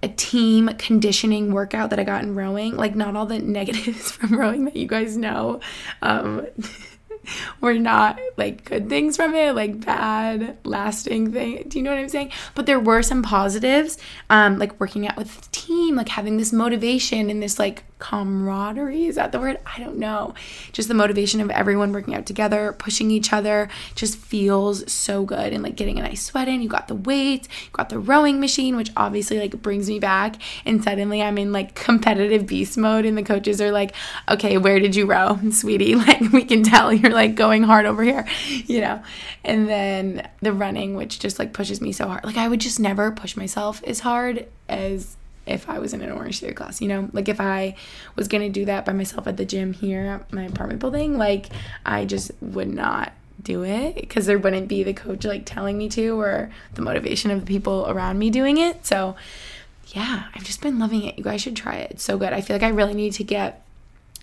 a 0.00 0.08
team 0.08 0.68
conditioning 0.78 1.52
workout 1.52 1.90
that 1.90 1.98
I 1.98 2.04
got 2.04 2.22
in 2.22 2.36
rowing. 2.36 2.76
Like, 2.76 2.94
not 2.94 3.16
all 3.16 3.26
the 3.26 3.38
negatives 3.40 4.12
from 4.12 4.38
rowing 4.38 4.64
that 4.66 4.76
you 4.76 4.86
guys 4.86 5.16
know. 5.16 5.58
Um, 6.02 6.46
were 7.60 7.74
not 7.74 8.18
like 8.36 8.64
good 8.64 8.88
things 8.88 9.16
from 9.16 9.34
it, 9.34 9.54
like 9.54 9.84
bad 9.84 10.56
lasting 10.64 11.32
thing. 11.32 11.64
Do 11.68 11.78
you 11.78 11.84
know 11.84 11.90
what 11.90 12.00
I'm 12.00 12.08
saying? 12.08 12.32
But 12.54 12.66
there 12.66 12.80
were 12.80 13.02
some 13.02 13.22
positives, 13.22 13.98
um, 14.30 14.58
like 14.58 14.78
working 14.80 15.06
out 15.06 15.16
with 15.16 15.40
the 15.40 15.48
team, 15.52 15.96
like 15.96 16.08
having 16.08 16.36
this 16.36 16.52
motivation 16.52 17.30
and 17.30 17.42
this 17.42 17.58
like 17.58 17.84
camaraderie. 17.98 19.06
Is 19.06 19.16
that 19.16 19.32
the 19.32 19.40
word? 19.40 19.58
I 19.66 19.80
don't 19.80 19.98
know. 19.98 20.34
Just 20.72 20.88
the 20.88 20.94
motivation 20.94 21.40
of 21.40 21.50
everyone 21.50 21.92
working 21.92 22.14
out 22.14 22.26
together, 22.26 22.74
pushing 22.78 23.10
each 23.10 23.32
other, 23.32 23.68
just 23.94 24.16
feels 24.16 24.90
so 24.90 25.24
good. 25.24 25.52
And 25.52 25.62
like 25.62 25.76
getting 25.76 25.98
a 25.98 26.02
nice 26.02 26.22
sweat 26.24 26.48
in. 26.48 26.62
You 26.62 26.68
got 26.68 26.88
the 26.88 26.94
weights, 26.94 27.48
you 27.64 27.70
got 27.72 27.88
the 27.88 27.98
rowing 27.98 28.40
machine, 28.40 28.76
which 28.76 28.90
obviously 28.96 29.38
like 29.38 29.60
brings 29.62 29.88
me 29.88 29.98
back. 29.98 30.36
And 30.64 30.82
suddenly 30.82 31.22
I'm 31.22 31.38
in 31.38 31.52
like 31.52 31.74
competitive 31.88 32.46
beast 32.46 32.76
mode, 32.78 33.04
and 33.04 33.16
the 33.16 33.22
coaches 33.22 33.60
are 33.60 33.72
like, 33.72 33.94
"Okay, 34.28 34.58
where 34.58 34.78
did 34.80 34.94
you 34.96 35.06
row, 35.06 35.38
sweetie? 35.50 35.96
Like 36.08 36.20
we 36.32 36.44
can 36.44 36.62
tell 36.62 36.92
you're 36.92 37.07
like 37.20 37.34
going 37.34 37.62
hard 37.62 37.86
over 37.86 38.02
here, 38.02 38.26
you 38.48 38.80
know." 38.80 39.02
And 39.44 39.68
then 39.68 40.28
the 40.40 40.52
running, 40.52 40.94
which 40.94 41.18
just 41.18 41.38
like 41.38 41.52
pushes 41.52 41.80
me 41.80 41.92
so 41.92 42.08
hard. 42.08 42.24
Like 42.24 42.36
I 42.36 42.48
would 42.48 42.60
just 42.60 42.80
never 42.80 43.10
push 43.10 43.36
myself 43.36 43.82
as 43.84 44.00
hard 44.00 44.46
as 44.68 45.16
if 45.48 45.68
I 45.68 45.78
was 45.78 45.92
in 45.94 46.02
an 46.02 46.12
Orange 46.12 46.40
Theory 46.40 46.54
class, 46.54 46.80
you 46.80 46.88
know? 46.88 47.08
Like 47.12 47.28
if 47.28 47.40
I 47.40 47.74
was 48.16 48.28
to 48.28 48.48
do 48.48 48.64
that 48.66 48.84
by 48.84 48.92
myself 48.92 49.26
at 49.26 49.36
the 49.36 49.44
gym 49.44 49.72
here 49.72 50.20
at 50.20 50.32
my 50.32 50.44
apartment 50.44 50.80
building, 50.80 51.18
like 51.18 51.46
I 51.84 52.04
just 52.04 52.30
would 52.40 52.68
not 52.68 53.12
do 53.42 53.64
it 53.64 53.94
because 53.94 54.26
there 54.26 54.38
wouldn't 54.38 54.68
be 54.68 54.82
the 54.82 54.92
coach 54.92 55.24
like 55.24 55.44
telling 55.46 55.78
me 55.78 55.88
to 55.88 56.20
or 56.20 56.50
the 56.74 56.82
motivation 56.82 57.30
of 57.30 57.40
the 57.40 57.46
people 57.46 57.86
around 57.88 58.18
me 58.18 58.30
doing 58.30 58.58
it. 58.58 58.84
So, 58.84 59.16
yeah, 59.88 60.24
I've 60.34 60.44
just 60.44 60.60
been 60.60 60.78
loving 60.78 61.04
it. 61.04 61.16
You 61.16 61.24
guys 61.24 61.40
should 61.40 61.56
try 61.56 61.76
it. 61.76 61.92
It's 61.92 62.04
so 62.04 62.18
good. 62.18 62.32
I 62.32 62.40
feel 62.40 62.54
like 62.54 62.62
I 62.62 62.68
really 62.68 62.94
need 62.94 63.14
to 63.14 63.24
get 63.24 63.64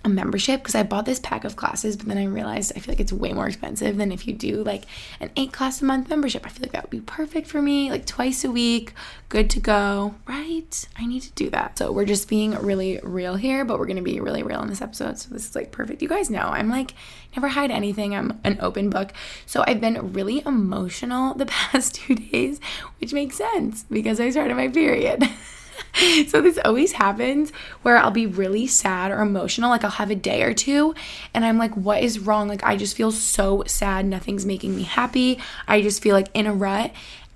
a 0.06 0.10
membership 0.10 0.62
because 0.62 0.76
I 0.76 0.84
bought 0.84 1.06
this 1.06 1.20
pack 1.20 1.44
of 1.44 1.56
classes, 1.56 1.98
but 1.98 2.08
then 2.08 2.18
I 2.18 2.26
realized 2.26 2.72
I 2.76 2.80
feel 2.80 2.94
like 2.94 3.00
it's 3.00 3.12
way 3.12 3.34
more 3.34 3.48
expensive 3.48 3.98
than 3.98 4.12
if 4.12 4.28
you 4.28 4.34
do 4.34 4.64
like 4.64 4.84
an 5.20 5.32
eight 5.36 5.52
class 5.52 5.82
a 5.82 5.86
month 5.86 6.08
membership. 6.10 6.46
I 6.46 6.50
feel 6.50 6.62
like 6.62 6.72
that 6.72 6.84
would 6.84 6.92
be 6.92 7.02
perfect 7.02 7.48
for 7.48 7.62
me, 7.62 7.90
like 7.90 8.06
twice 8.06 8.46
a 8.46 8.52
week, 8.52 8.94
good 9.30 9.50
to 9.50 9.60
go, 9.60 10.16
right? 10.28 10.88
I 10.98 11.08
need 11.08 11.22
to 11.24 11.32
do 11.32 11.50
that. 11.50 11.80
So 11.80 11.92
we're 11.92 12.06
just 12.06 12.30
being 12.30 12.52
really 12.52 13.00
real 13.04 13.36
here, 13.36 13.66
but 13.66 13.80
we're 13.80 13.88
gonna 13.88 14.04
be 14.04 14.20
really 14.20 14.44
real 14.44 14.62
in 14.62 14.70
this 14.70 14.82
episode. 14.82 15.18
So 15.18 15.34
this 15.34 15.50
is 15.50 15.56
like 15.56 15.72
perfect. 15.72 16.02
You 16.02 16.08
guys 16.08 16.30
know 16.30 16.40
I'm 16.40 16.70
like 16.70 16.94
never 17.36 17.48
hide 17.50 17.72
anything, 17.72 18.16
I'm 18.16 18.40
an 18.44 18.58
open 18.62 18.90
book. 18.90 19.12
So 19.46 19.64
I've 19.68 19.82
been 19.82 20.14
really 20.14 20.42
emotional 20.46 21.34
the 21.34 21.46
past 21.48 21.96
two 21.96 22.16
days, 22.16 22.60
which 23.00 23.12
makes 23.12 23.36
sense 23.36 23.84
because 23.90 24.20
I 24.20 24.30
started 24.30 24.56
my 24.56 24.68
period. 24.68 25.28
so 26.28 26.42
this 26.42 26.60
always 26.64 26.94
happens 26.94 27.52
where 27.82 27.98
I'll 27.98 28.12
be 28.12 28.26
really 28.26 28.68
sad 28.68 29.12
or 29.12 29.22
emotional. 29.22 29.70
Like 29.70 29.84
I'll 29.84 29.92
have 29.92 30.12
a 30.12 30.16
day 30.16 30.44
or 30.44 30.54
two 30.54 30.96
and 31.34 31.46
I'm 31.46 31.58
like, 31.58 31.76
what 31.76 32.04
is 32.04 32.20
wrong? 32.20 32.48
Like 32.48 32.64
I 32.64 32.76
just 32.76 32.96
feel 32.96 33.12
so 33.12 33.64
sad. 33.68 34.06
Nothing's 34.06 34.46
making 34.46 34.76
me 34.76 34.84
happy. 34.84 35.40
I 35.68 35.82
just 35.82 36.02
feel 36.02 36.16
like 36.16 36.28
in 36.34 36.48
a 36.48 36.54
rut. 36.54 36.92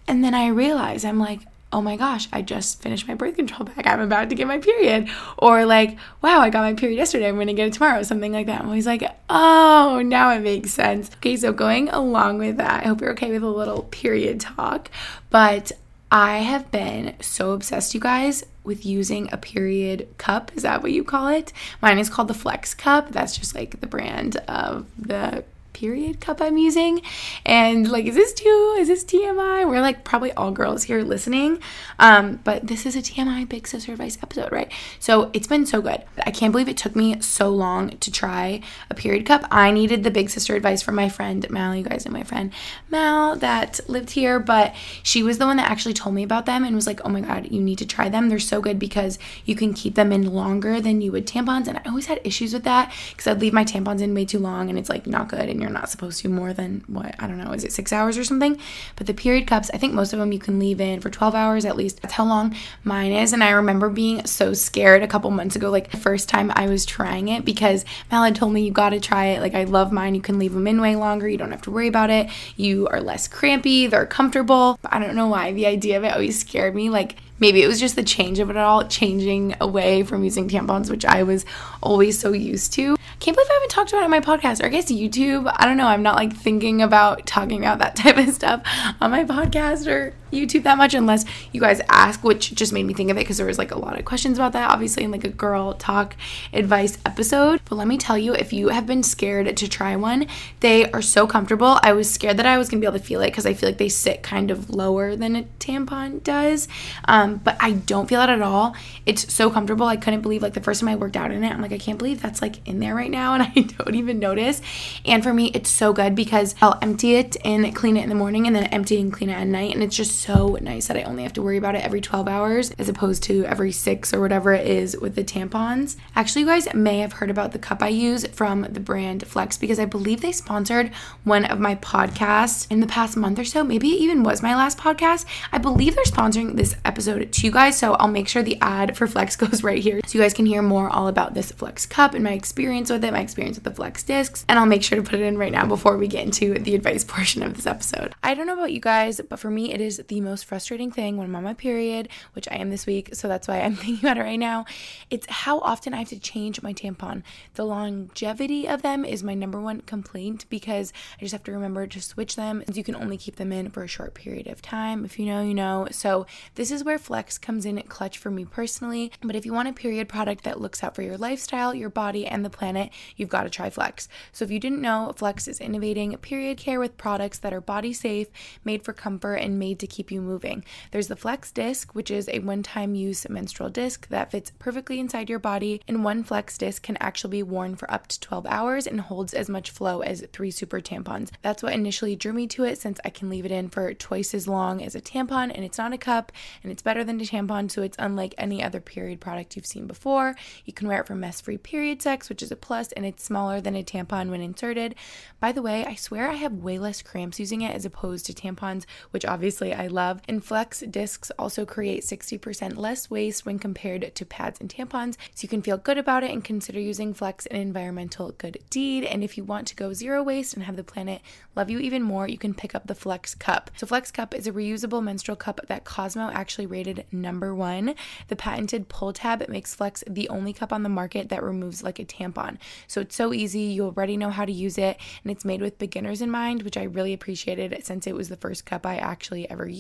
And 0.07 0.23
then 0.23 0.33
I 0.33 0.47
realize 0.47 1.05
I'm 1.05 1.19
like, 1.19 1.41
oh 1.71 1.81
my 1.81 1.95
gosh, 1.95 2.27
I 2.33 2.41
just 2.41 2.81
finished 2.81 3.07
my 3.07 3.13
birth 3.13 3.35
control 3.35 3.67
pack. 3.67 3.85
I'm 3.85 4.01
about 4.01 4.29
to 4.29 4.35
get 4.35 4.47
my 4.47 4.57
period. 4.57 5.07
Or 5.37 5.65
like, 5.65 5.97
wow, 6.21 6.39
I 6.39 6.49
got 6.49 6.61
my 6.61 6.73
period 6.73 6.97
yesterday. 6.97 7.27
I'm 7.27 7.35
going 7.35 7.47
to 7.47 7.53
get 7.53 7.67
it 7.67 7.73
tomorrow. 7.73 8.01
Something 8.01 8.33
like 8.33 8.47
that. 8.47 8.61
I'm 8.61 8.67
always 8.67 8.87
like, 8.87 9.03
oh, 9.29 10.01
now 10.03 10.31
it 10.31 10.39
makes 10.39 10.73
sense. 10.73 11.11
Okay, 11.17 11.37
so 11.37 11.53
going 11.53 11.89
along 11.89 12.39
with 12.39 12.57
that, 12.57 12.83
I 12.83 12.87
hope 12.87 13.01
you're 13.01 13.11
okay 13.11 13.31
with 13.31 13.43
a 13.43 13.47
little 13.47 13.83
period 13.83 14.39
talk. 14.39 14.89
But 15.29 15.71
I 16.11 16.39
have 16.39 16.71
been 16.71 17.13
so 17.21 17.51
obsessed, 17.51 17.93
you 17.93 17.99
guys, 17.99 18.43
with 18.63 18.85
using 18.85 19.29
a 19.31 19.37
period 19.37 20.07
cup. 20.17 20.51
Is 20.55 20.63
that 20.63 20.81
what 20.81 20.91
you 20.91 21.03
call 21.03 21.27
it? 21.27 21.53
Mine 21.81 21.99
is 21.99 22.09
called 22.09 22.29
the 22.29 22.33
Flex 22.33 22.73
Cup. 22.73 23.11
That's 23.11 23.37
just 23.37 23.53
like 23.53 23.79
the 23.79 23.87
brand 23.87 24.37
of 24.47 24.87
the 24.97 25.43
period 25.79 26.19
cup 26.19 26.41
I'm 26.41 26.57
using. 26.57 27.01
And 27.45 27.89
like, 27.89 28.05
is 28.05 28.15
this 28.15 28.33
too? 28.33 28.75
Is 28.79 28.89
this 28.89 29.05
TMI? 29.05 29.65
We're 29.65 29.79
like 29.79 30.03
probably 30.03 30.33
all 30.33 30.51
girls 30.51 30.83
here 30.83 31.01
listening. 31.03 31.59
Um, 31.99 32.41
but 32.43 32.67
this 32.67 32.85
is 32.85 32.97
a 32.97 33.01
TMI 33.01 33.47
Big 33.47 33.65
Sister 33.65 33.93
Advice 33.93 34.17
episode, 34.21 34.51
right? 34.51 34.69
So 34.99 35.29
it's 35.31 35.47
been 35.47 35.65
so 35.65 35.81
good. 35.81 36.03
I 36.25 36.31
can't 36.31 36.51
believe 36.51 36.67
it 36.67 36.75
took 36.75 36.97
me 36.97 37.21
so 37.21 37.49
long 37.49 37.97
to 37.97 38.11
try 38.11 38.61
a 38.89 38.93
period 38.93 39.25
cup. 39.25 39.45
I 39.49 39.71
needed 39.71 40.03
the 40.03 40.11
Big 40.11 40.29
Sister 40.29 40.53
advice 40.53 40.81
from 40.81 40.95
my 40.95 41.07
friend 41.07 41.49
Mal. 41.49 41.73
You 41.73 41.83
guys 41.83 42.05
know 42.05 42.11
my 42.11 42.23
friend 42.23 42.51
Mal 42.89 43.37
that 43.37 43.79
lived 43.87 44.11
here, 44.11 44.37
but 44.37 44.75
she 45.01 45.23
was 45.23 45.37
the 45.37 45.45
one 45.45 45.57
that 45.57 45.71
actually 45.71 45.93
told 45.93 46.13
me 46.13 46.23
about 46.23 46.45
them 46.45 46.65
and 46.65 46.75
was 46.75 46.87
like, 46.87 46.99
oh 47.05 47.09
my 47.09 47.21
God, 47.21 47.49
you 47.51 47.61
need 47.61 47.77
to 47.77 47.85
try 47.85 48.09
them. 48.09 48.27
They're 48.27 48.39
so 48.39 48.59
good 48.59 48.79
because 48.79 49.17
you 49.45 49.55
can 49.55 49.73
keep 49.73 49.95
them 49.95 50.11
in 50.11 50.33
longer 50.33 50.81
than 50.81 50.99
you 50.99 51.13
would 51.13 51.25
tampons. 51.25 51.67
And 51.67 51.77
I 51.77 51.81
always 51.87 52.07
had 52.07 52.19
issues 52.25 52.53
with 52.53 52.65
that 52.65 52.93
because 53.11 53.27
I'd 53.27 53.39
leave 53.39 53.53
my 53.53 53.63
tampons 53.63 54.01
in 54.01 54.13
way 54.13 54.25
too 54.25 54.39
long 54.39 54.69
and 54.69 54.77
it's 54.77 54.89
like 54.89 55.07
not 55.07 55.29
good 55.29 55.47
and 55.47 55.61
you're 55.61 55.68
you're 55.69 55.79
not 55.79 55.89
supposed 55.89 56.21
to 56.21 56.29
more 56.29 56.51
than 56.51 56.83
what 56.87 57.15
I 57.19 57.27
don't 57.27 57.37
know, 57.37 57.51
is 57.51 57.63
it 57.63 57.71
six 57.71 57.93
hours 57.93 58.17
or 58.17 58.23
something? 58.23 58.59
But 58.95 59.07
the 59.07 59.13
period 59.13 59.47
cups, 59.47 59.69
I 59.73 59.77
think 59.77 59.93
most 59.93 60.13
of 60.13 60.19
them 60.19 60.31
you 60.31 60.39
can 60.39 60.59
leave 60.59 60.81
in 60.81 60.99
for 60.99 61.09
12 61.09 61.35
hours 61.35 61.63
at 61.63 61.75
least. 61.75 62.01
That's 62.01 62.15
how 62.15 62.25
long 62.25 62.55
mine 62.83 63.11
is. 63.11 63.33
And 63.33 63.43
I 63.43 63.51
remember 63.51 63.89
being 63.89 64.25
so 64.25 64.53
scared 64.53 65.03
a 65.03 65.07
couple 65.07 65.29
months 65.31 65.55
ago, 65.55 65.69
like 65.69 65.91
the 65.91 65.97
first 65.97 66.27
time 66.27 66.51
I 66.55 66.67
was 66.67 66.85
trying 66.85 67.27
it, 67.27 67.45
because 67.45 67.85
Mal 68.11 68.31
told 68.33 68.53
me 68.53 68.63
you 68.65 68.71
gotta 68.71 68.99
try 68.99 69.27
it. 69.27 69.41
Like 69.41 69.53
I 69.53 69.65
love 69.65 69.91
mine. 69.91 70.15
You 70.15 70.21
can 70.21 70.39
leave 70.39 70.53
them 70.53 70.67
in 70.67 70.81
way 70.81 70.95
longer. 70.95 71.29
You 71.29 71.37
don't 71.37 71.51
have 71.51 71.61
to 71.63 71.71
worry 71.71 71.87
about 71.87 72.09
it. 72.09 72.29
You 72.55 72.87
are 72.87 72.99
less 72.99 73.27
crampy. 73.27 73.87
They're 73.87 74.05
comfortable. 74.05 74.79
But 74.81 74.93
I 74.93 74.99
don't 74.99 75.15
know 75.15 75.27
why 75.27 75.53
the 75.53 75.67
idea 75.67 75.97
of 75.97 76.03
it 76.03 76.13
always 76.13 76.39
scared 76.39 76.73
me. 76.73 76.89
Like 76.89 77.17
maybe 77.39 77.61
it 77.61 77.67
was 77.67 77.79
just 77.79 77.95
the 77.95 78.03
change 78.03 78.39
of 78.39 78.49
it 78.49 78.57
all, 78.57 78.87
changing 78.87 79.55
away 79.61 80.03
from 80.03 80.23
using 80.23 80.49
tampons, 80.49 80.89
which 80.89 81.05
I 81.05 81.23
was 81.23 81.45
always 81.81 82.19
so 82.19 82.31
used 82.31 82.73
to. 82.73 82.97
Can't 83.19 83.35
believe 83.35 83.49
I 83.49 83.53
haven't 83.53 83.69
talked 83.69 83.91
about 83.91 84.01
it 84.01 84.05
on 84.05 84.11
my 84.11 84.21
podcast 84.21 84.61
or 84.61 84.67
I 84.67 84.69
guess 84.69 84.91
YouTube. 84.91 85.51
I 85.57 85.65
don't 85.65 85.77
know. 85.77 85.87
I'm 85.87 86.03
not 86.03 86.15
like 86.15 86.35
thinking 86.35 86.81
about 86.81 87.25
talking 87.25 87.59
about 87.59 87.79
that 87.79 87.95
type 87.97 88.17
of 88.17 88.33
stuff 88.33 88.61
on 89.01 89.11
my 89.11 89.25
podcast 89.25 89.87
or 89.87 90.13
YouTube 90.31 90.63
that 90.63 90.77
much 90.77 90.93
unless 90.93 91.25
you 91.51 91.61
guys 91.61 91.81
ask, 91.89 92.23
which 92.23 92.53
just 92.53 92.73
made 92.73 92.83
me 92.83 92.93
think 92.93 93.09
of 93.09 93.17
it 93.17 93.21
because 93.21 93.37
there 93.37 93.47
was 93.47 93.57
like 93.57 93.71
a 93.71 93.79
lot 93.79 93.97
of 93.97 94.05
questions 94.05 94.37
about 94.37 94.53
that, 94.53 94.69
obviously, 94.69 95.03
in 95.03 95.11
like 95.11 95.23
a 95.23 95.29
girl 95.29 95.73
talk 95.73 96.15
advice 96.53 96.97
episode. 97.05 97.61
But 97.65 97.75
let 97.75 97.87
me 97.87 97.97
tell 97.97 98.17
you, 98.17 98.33
if 98.33 98.53
you 98.53 98.69
have 98.69 98.85
been 98.85 99.03
scared 99.03 99.55
to 99.55 99.67
try 99.67 99.95
one, 99.95 100.27
they 100.59 100.89
are 100.91 101.01
so 101.01 101.27
comfortable. 101.27 101.79
I 101.83 101.93
was 101.93 102.09
scared 102.09 102.37
that 102.37 102.45
I 102.45 102.57
was 102.57 102.69
gonna 102.69 102.81
be 102.81 102.87
able 102.87 102.99
to 102.99 103.03
feel 103.03 103.21
it 103.21 103.27
because 103.27 103.45
I 103.45 103.53
feel 103.53 103.69
like 103.69 103.77
they 103.77 103.89
sit 103.89 104.23
kind 104.23 104.51
of 104.51 104.69
lower 104.69 105.15
than 105.15 105.35
a 105.35 105.43
tampon 105.59 106.23
does. 106.23 106.67
Um, 107.05 107.37
but 107.37 107.57
I 107.59 107.71
don't 107.73 108.07
feel 108.07 108.21
it 108.21 108.29
at 108.29 108.41
all. 108.41 108.75
It's 109.05 109.33
so 109.33 109.49
comfortable. 109.49 109.87
I 109.87 109.97
couldn't 109.97 110.21
believe 110.21 110.41
like 110.41 110.53
the 110.53 110.61
first 110.61 110.81
time 110.81 110.89
I 110.89 110.95
worked 110.95 111.17
out 111.17 111.31
in 111.31 111.43
it, 111.43 111.51
I'm 111.51 111.61
like, 111.61 111.71
I 111.71 111.77
can't 111.77 111.97
believe 111.97 112.21
that's 112.21 112.41
like 112.41 112.67
in 112.67 112.79
there 112.79 112.95
right 112.95 113.11
now 113.11 113.33
and 113.35 113.43
I 113.43 113.61
don't 113.61 113.95
even 113.95 114.19
notice. 114.19 114.61
And 115.05 115.23
for 115.23 115.33
me, 115.33 115.51
it's 115.53 115.69
so 115.69 115.93
good 115.93 116.15
because 116.15 116.55
I'll 116.61 116.77
empty 116.81 117.15
it 117.15 117.37
and 117.43 117.75
clean 117.75 117.97
it 117.97 118.03
in 118.03 118.09
the 118.09 118.15
morning 118.15 118.47
and 118.47 118.55
then 118.55 118.65
empty 118.65 118.99
and 118.99 119.11
clean 119.11 119.29
it 119.29 119.33
at 119.33 119.47
night. 119.47 119.73
And 119.73 119.83
it's 119.83 119.95
just 119.95 120.18
so 120.19 120.57
nice 120.61 120.87
that 120.87 120.97
I 120.97 121.03
only 121.03 121.23
have 121.23 121.33
to 121.33 121.41
worry 121.41 121.57
about 121.57 121.75
it 121.75 121.83
every 121.83 122.01
12 122.01 122.27
hours 122.27 122.71
as 122.71 122.89
opposed 122.89 123.23
to 123.23 123.45
every 123.45 123.71
six 123.71 124.13
or 124.13 124.19
whatever 124.19 124.53
it 124.53 124.67
is 124.67 124.97
with 124.99 125.15
the 125.15 125.23
tampons. 125.23 125.95
Actually, 126.15 126.41
you 126.41 126.47
guys 126.47 126.71
may 126.73 126.99
have 126.99 127.13
heard 127.13 127.29
about 127.29 127.53
the 127.53 127.59
cup 127.59 127.81
I 127.81 127.87
use 127.87 128.27
from 128.27 128.63
the 128.63 128.79
brand 128.81 129.25
Flex 129.25 129.57
because 129.57 129.79
I 129.79 129.85
believe 129.85 130.21
they 130.21 130.33
sponsored 130.33 130.91
one 131.23 131.45
of 131.45 131.59
my 131.59 131.75
podcasts 131.75 132.69
in 132.69 132.81
the 132.81 132.87
past 132.87 133.15
month 133.15 133.39
or 133.39 133.45
so. 133.45 133.63
Maybe 133.63 133.91
it 133.91 134.01
even 134.01 134.23
was 134.23 134.43
my 134.43 134.55
last 134.55 134.77
podcast. 134.77 135.25
I 135.51 135.57
believe 135.57 135.95
they're 135.95 136.03
sponsoring 136.03 136.57
this 136.57 136.75
episode 136.83 137.31
to 137.31 137.45
you 137.45 137.51
guys. 137.51 137.77
So 137.79 137.93
I'll 137.93 138.07
make 138.09 138.27
sure 138.27 138.43
the 138.43 138.59
ad 138.61 138.97
for 138.97 139.07
Flex 139.07 139.35
goes 139.37 139.63
right 139.63 139.81
here 139.81 140.01
so 140.05 140.17
you 140.17 140.23
guys 140.23 140.33
can 140.33 140.45
hear 140.45 140.61
more 140.61 140.89
all 140.89 141.07
about 141.07 141.33
this 141.33 141.51
Flex 141.51 141.85
cup 141.85 142.13
and 142.13 142.23
my 142.23 142.33
experience 142.33 142.89
with 142.89 143.03
it, 143.05 143.13
my 143.13 143.21
experience 143.21 143.55
with 143.55 143.63
the 143.63 143.71
Flex 143.71 144.03
discs. 144.03 144.43
And 144.49 144.59
I'll 144.59 144.65
make 144.65 144.83
sure 144.83 144.97
to 144.97 145.09
put 145.09 145.19
it 145.19 145.23
in 145.23 145.37
right 145.37 145.51
now 145.51 145.65
before 145.65 145.97
we 145.97 146.07
get 146.07 146.25
into 146.25 146.55
the 146.55 146.75
advice 146.75 147.03
portion 147.05 147.41
of 147.41 147.55
this 147.55 147.65
episode. 147.65 148.15
I 148.21 148.33
don't 148.33 148.47
know 148.47 148.53
about 148.53 148.73
you 148.73 148.81
guys, 148.81 149.21
but 149.29 149.39
for 149.39 149.49
me, 149.49 149.73
it 149.73 149.79
is 149.79 150.01
the 150.09 150.21
most 150.21 150.45
frustrating 150.45 150.91
thing 150.91 151.15
when 151.15 151.27
I'm 151.27 151.35
on 151.35 151.43
my 151.43 151.53
period, 151.53 152.09
which 152.33 152.47
I 152.51 152.55
am 152.55 152.69
this 152.69 152.85
week. 152.85 153.15
So 153.15 153.27
that's 153.27 153.47
why 153.47 153.61
I'm 153.61 153.75
thinking 153.77 153.99
about 153.99 154.17
it 154.17 154.23
right 154.23 154.35
now. 154.39 154.65
It's 155.09 155.25
how 155.29 155.59
often 155.59 155.93
I 155.93 155.97
have 155.97 156.09
to 156.09 156.19
change 156.19 156.61
my 156.61 156.73
tampon. 156.73 157.23
The 157.53 157.65
longevity 157.65 158.67
of 158.67 158.81
them 158.81 159.05
is 159.05 159.23
my 159.23 159.33
number 159.33 159.59
one 159.59 159.81
complaint 159.81 160.45
because 160.49 160.93
I 161.17 161.21
just 161.21 161.31
have 161.31 161.43
to 161.45 161.51
remember 161.51 161.87
to 161.87 162.01
switch 162.01 162.35
them. 162.35 162.63
You 162.71 162.83
can 162.83 162.95
only 162.95 163.17
keep 163.17 163.37
them 163.37 163.51
in 163.51 163.69
for 163.69 163.83
a 163.83 163.87
short 163.87 164.13
period 164.13 164.47
of 164.47 164.61
time. 164.61 165.05
If 165.05 165.17
you 165.17 165.25
know, 165.25 165.41
you 165.41 165.53
know. 165.53 165.87
So 165.91 166.25
this 166.55 166.71
is 166.71 166.83
where 166.83 166.97
Flex 166.97 167.37
comes 167.37 167.65
in 167.65 167.81
clutch 167.83 168.17
for 168.17 168.31
me 168.31 168.45
personally. 168.45 169.11
But 169.21 169.35
if 169.35 169.45
you 169.45 169.53
want 169.53 169.69
a 169.69 169.73
period 169.73 170.09
product 170.09 170.43
that 170.43 170.59
looks 170.59 170.83
out 170.83 170.95
for 170.95 171.01
your 171.01 171.17
lifestyle, 171.17 171.73
your 171.73 171.89
body, 171.89 172.25
and 172.25 172.43
the 172.43 172.49
planet, 172.49 172.89
you've 173.15 173.29
got 173.29 173.43
to 173.43 173.49
try 173.49 173.69
Flex. 173.69 174.07
So 174.31 174.45
if 174.45 174.51
you 174.51 174.59
didn't 174.59 174.81
know, 174.81 175.13
Flex 175.15 175.47
is 175.47 175.59
innovating 175.59 176.15
period 176.17 176.57
care 176.57 176.79
with 176.79 176.97
products 176.97 177.39
that 177.39 177.53
are 177.53 177.61
body 177.61 177.93
safe, 177.93 178.27
made 178.63 178.83
for 178.83 178.93
comfort, 178.93 179.35
and 179.35 179.59
made 179.59 179.79
to 179.79 179.87
keep 179.87 179.98
you 179.99 180.21
moving. 180.21 180.63
There's 180.91 181.09
the 181.09 181.15
Flex 181.15 181.51
Disc, 181.51 181.93
which 181.93 182.09
is 182.09 182.29
a 182.29 182.39
one 182.39 182.63
time 182.63 182.95
use 182.95 183.27
menstrual 183.29 183.69
disc 183.69 184.07
that 184.07 184.31
fits 184.31 184.51
perfectly 184.59 184.99
inside 184.99 185.29
your 185.29 185.39
body, 185.39 185.81
and 185.87 186.03
one 186.03 186.23
Flex 186.23 186.57
Disc 186.57 186.81
can 186.81 186.97
actually 187.01 187.31
be 187.31 187.43
worn 187.43 187.75
for 187.75 187.91
up 187.91 188.07
to 188.07 188.19
12 188.19 188.45
hours 188.47 188.87
and 188.87 189.01
holds 189.01 189.33
as 189.33 189.49
much 189.49 189.71
flow 189.71 190.01
as 190.01 190.25
three 190.31 190.51
super 190.51 190.79
tampons. 190.79 191.29
That's 191.41 191.61
what 191.61 191.73
initially 191.73 192.15
drew 192.15 192.33
me 192.33 192.47
to 192.47 192.63
it 192.63 192.77
since 192.77 192.99
I 193.03 193.09
can 193.09 193.29
leave 193.29 193.45
it 193.45 193.51
in 193.51 193.69
for 193.69 193.93
twice 193.93 194.33
as 194.33 194.47
long 194.47 194.81
as 194.81 194.95
a 194.95 195.01
tampon, 195.01 195.51
and 195.53 195.65
it's 195.65 195.77
not 195.77 195.93
a 195.93 195.97
cup, 195.97 196.31
and 196.63 196.71
it's 196.71 196.81
better 196.81 197.03
than 197.03 197.19
a 197.19 197.23
tampon, 197.23 197.69
so 197.69 197.81
it's 197.81 197.97
unlike 197.99 198.33
any 198.37 198.63
other 198.63 198.79
period 198.79 199.19
product 199.19 199.55
you've 199.55 199.65
seen 199.65 199.87
before. 199.87 200.35
You 200.65 200.73
can 200.73 200.87
wear 200.87 201.01
it 201.01 201.07
for 201.07 201.15
mess 201.15 201.41
free 201.41 201.57
period 201.57 202.01
sex, 202.01 202.29
which 202.29 202.41
is 202.41 202.51
a 202.51 202.55
plus, 202.55 202.91
and 202.93 203.05
it's 203.05 203.23
smaller 203.23 203.61
than 203.61 203.75
a 203.75 203.83
tampon 203.83 204.29
when 204.29 204.41
inserted. 204.41 204.95
By 205.39 205.51
the 205.51 205.61
way, 205.61 205.85
I 205.85 205.95
swear 205.95 206.29
I 206.29 206.35
have 206.35 206.53
way 206.53 206.79
less 206.79 207.01
cramps 207.01 207.39
using 207.39 207.61
it 207.61 207.75
as 207.75 207.85
opposed 207.85 208.25
to 208.25 208.33
tampons, 208.33 208.85
which 209.11 209.25
obviously 209.25 209.73
I 209.73 209.87
love. 209.91 210.21
And 210.27 210.43
Flex 210.43 210.81
discs 210.81 211.31
also 211.37 211.65
create 211.65 212.03
60% 212.03 212.77
less 212.77 213.09
waste 213.09 213.45
when 213.45 213.59
compared 213.59 214.13
to 214.15 214.25
pads 214.25 214.59
and 214.59 214.69
tampons, 214.69 215.17
so 215.33 215.43
you 215.43 215.49
can 215.49 215.61
feel 215.61 215.77
good 215.77 215.97
about 215.97 216.23
it 216.23 216.31
and 216.31 216.43
consider 216.43 216.79
using 216.79 217.13
Flex 217.13 217.45
an 217.47 217.57
environmental 217.57 218.31
good 218.31 218.59
deed. 218.69 219.03
And 219.03 219.23
if 219.23 219.37
you 219.37 219.43
want 219.43 219.67
to 219.67 219.75
go 219.75 219.93
zero 219.93 220.23
waste 220.23 220.53
and 220.53 220.63
have 220.63 220.75
the 220.75 220.83
planet 220.83 221.21
love 221.55 221.69
you 221.69 221.79
even 221.79 222.03
more, 222.03 222.27
you 222.27 222.37
can 222.37 222.53
pick 222.53 222.73
up 222.75 222.87
the 222.87 222.95
Flex 222.95 223.35
Cup. 223.35 223.71
So, 223.75 223.85
Flex 223.85 224.11
Cup 224.11 224.33
is 224.33 224.47
a 224.47 224.51
reusable 224.51 225.03
menstrual 225.03 225.35
cup 225.35 225.59
that 225.67 225.83
Cosmo 225.83 226.29
actually 226.31 226.65
rated 226.65 227.05
number 227.11 227.53
one. 227.53 227.95
The 228.27 228.35
patented 228.35 228.87
pull 228.89 229.13
tab 229.13 229.47
makes 229.49 229.75
Flex 229.75 230.03
the 230.07 230.29
only 230.29 230.53
cup 230.53 230.71
on 230.71 230.83
the 230.83 230.89
market 230.89 231.29
that 231.29 231.43
removes 231.43 231.83
like 231.83 231.99
a 231.99 232.05
tampon. 232.05 232.57
So, 232.87 233.01
it's 233.01 233.15
so 233.15 233.33
easy. 233.33 233.61
You 233.61 233.85
already 233.85 234.17
know 234.17 234.29
how 234.29 234.45
to 234.45 234.51
use 234.51 234.77
it, 234.77 234.97
and 235.23 235.31
it's 235.31 235.45
made 235.45 235.61
with 235.61 235.79
beginners 235.79 236.21
in 236.21 236.31
mind, 236.31 236.63
which 236.63 236.77
I 236.77 236.83
really 236.83 237.13
appreciated 237.13 237.77
since 237.85 238.07
it 238.07 238.15
was 238.15 238.29
the 238.29 238.37
first 238.37 238.65
cup 238.65 238.85
I 238.85 238.97
actually 238.97 239.49
ever 239.49 239.67
used. 239.67 239.78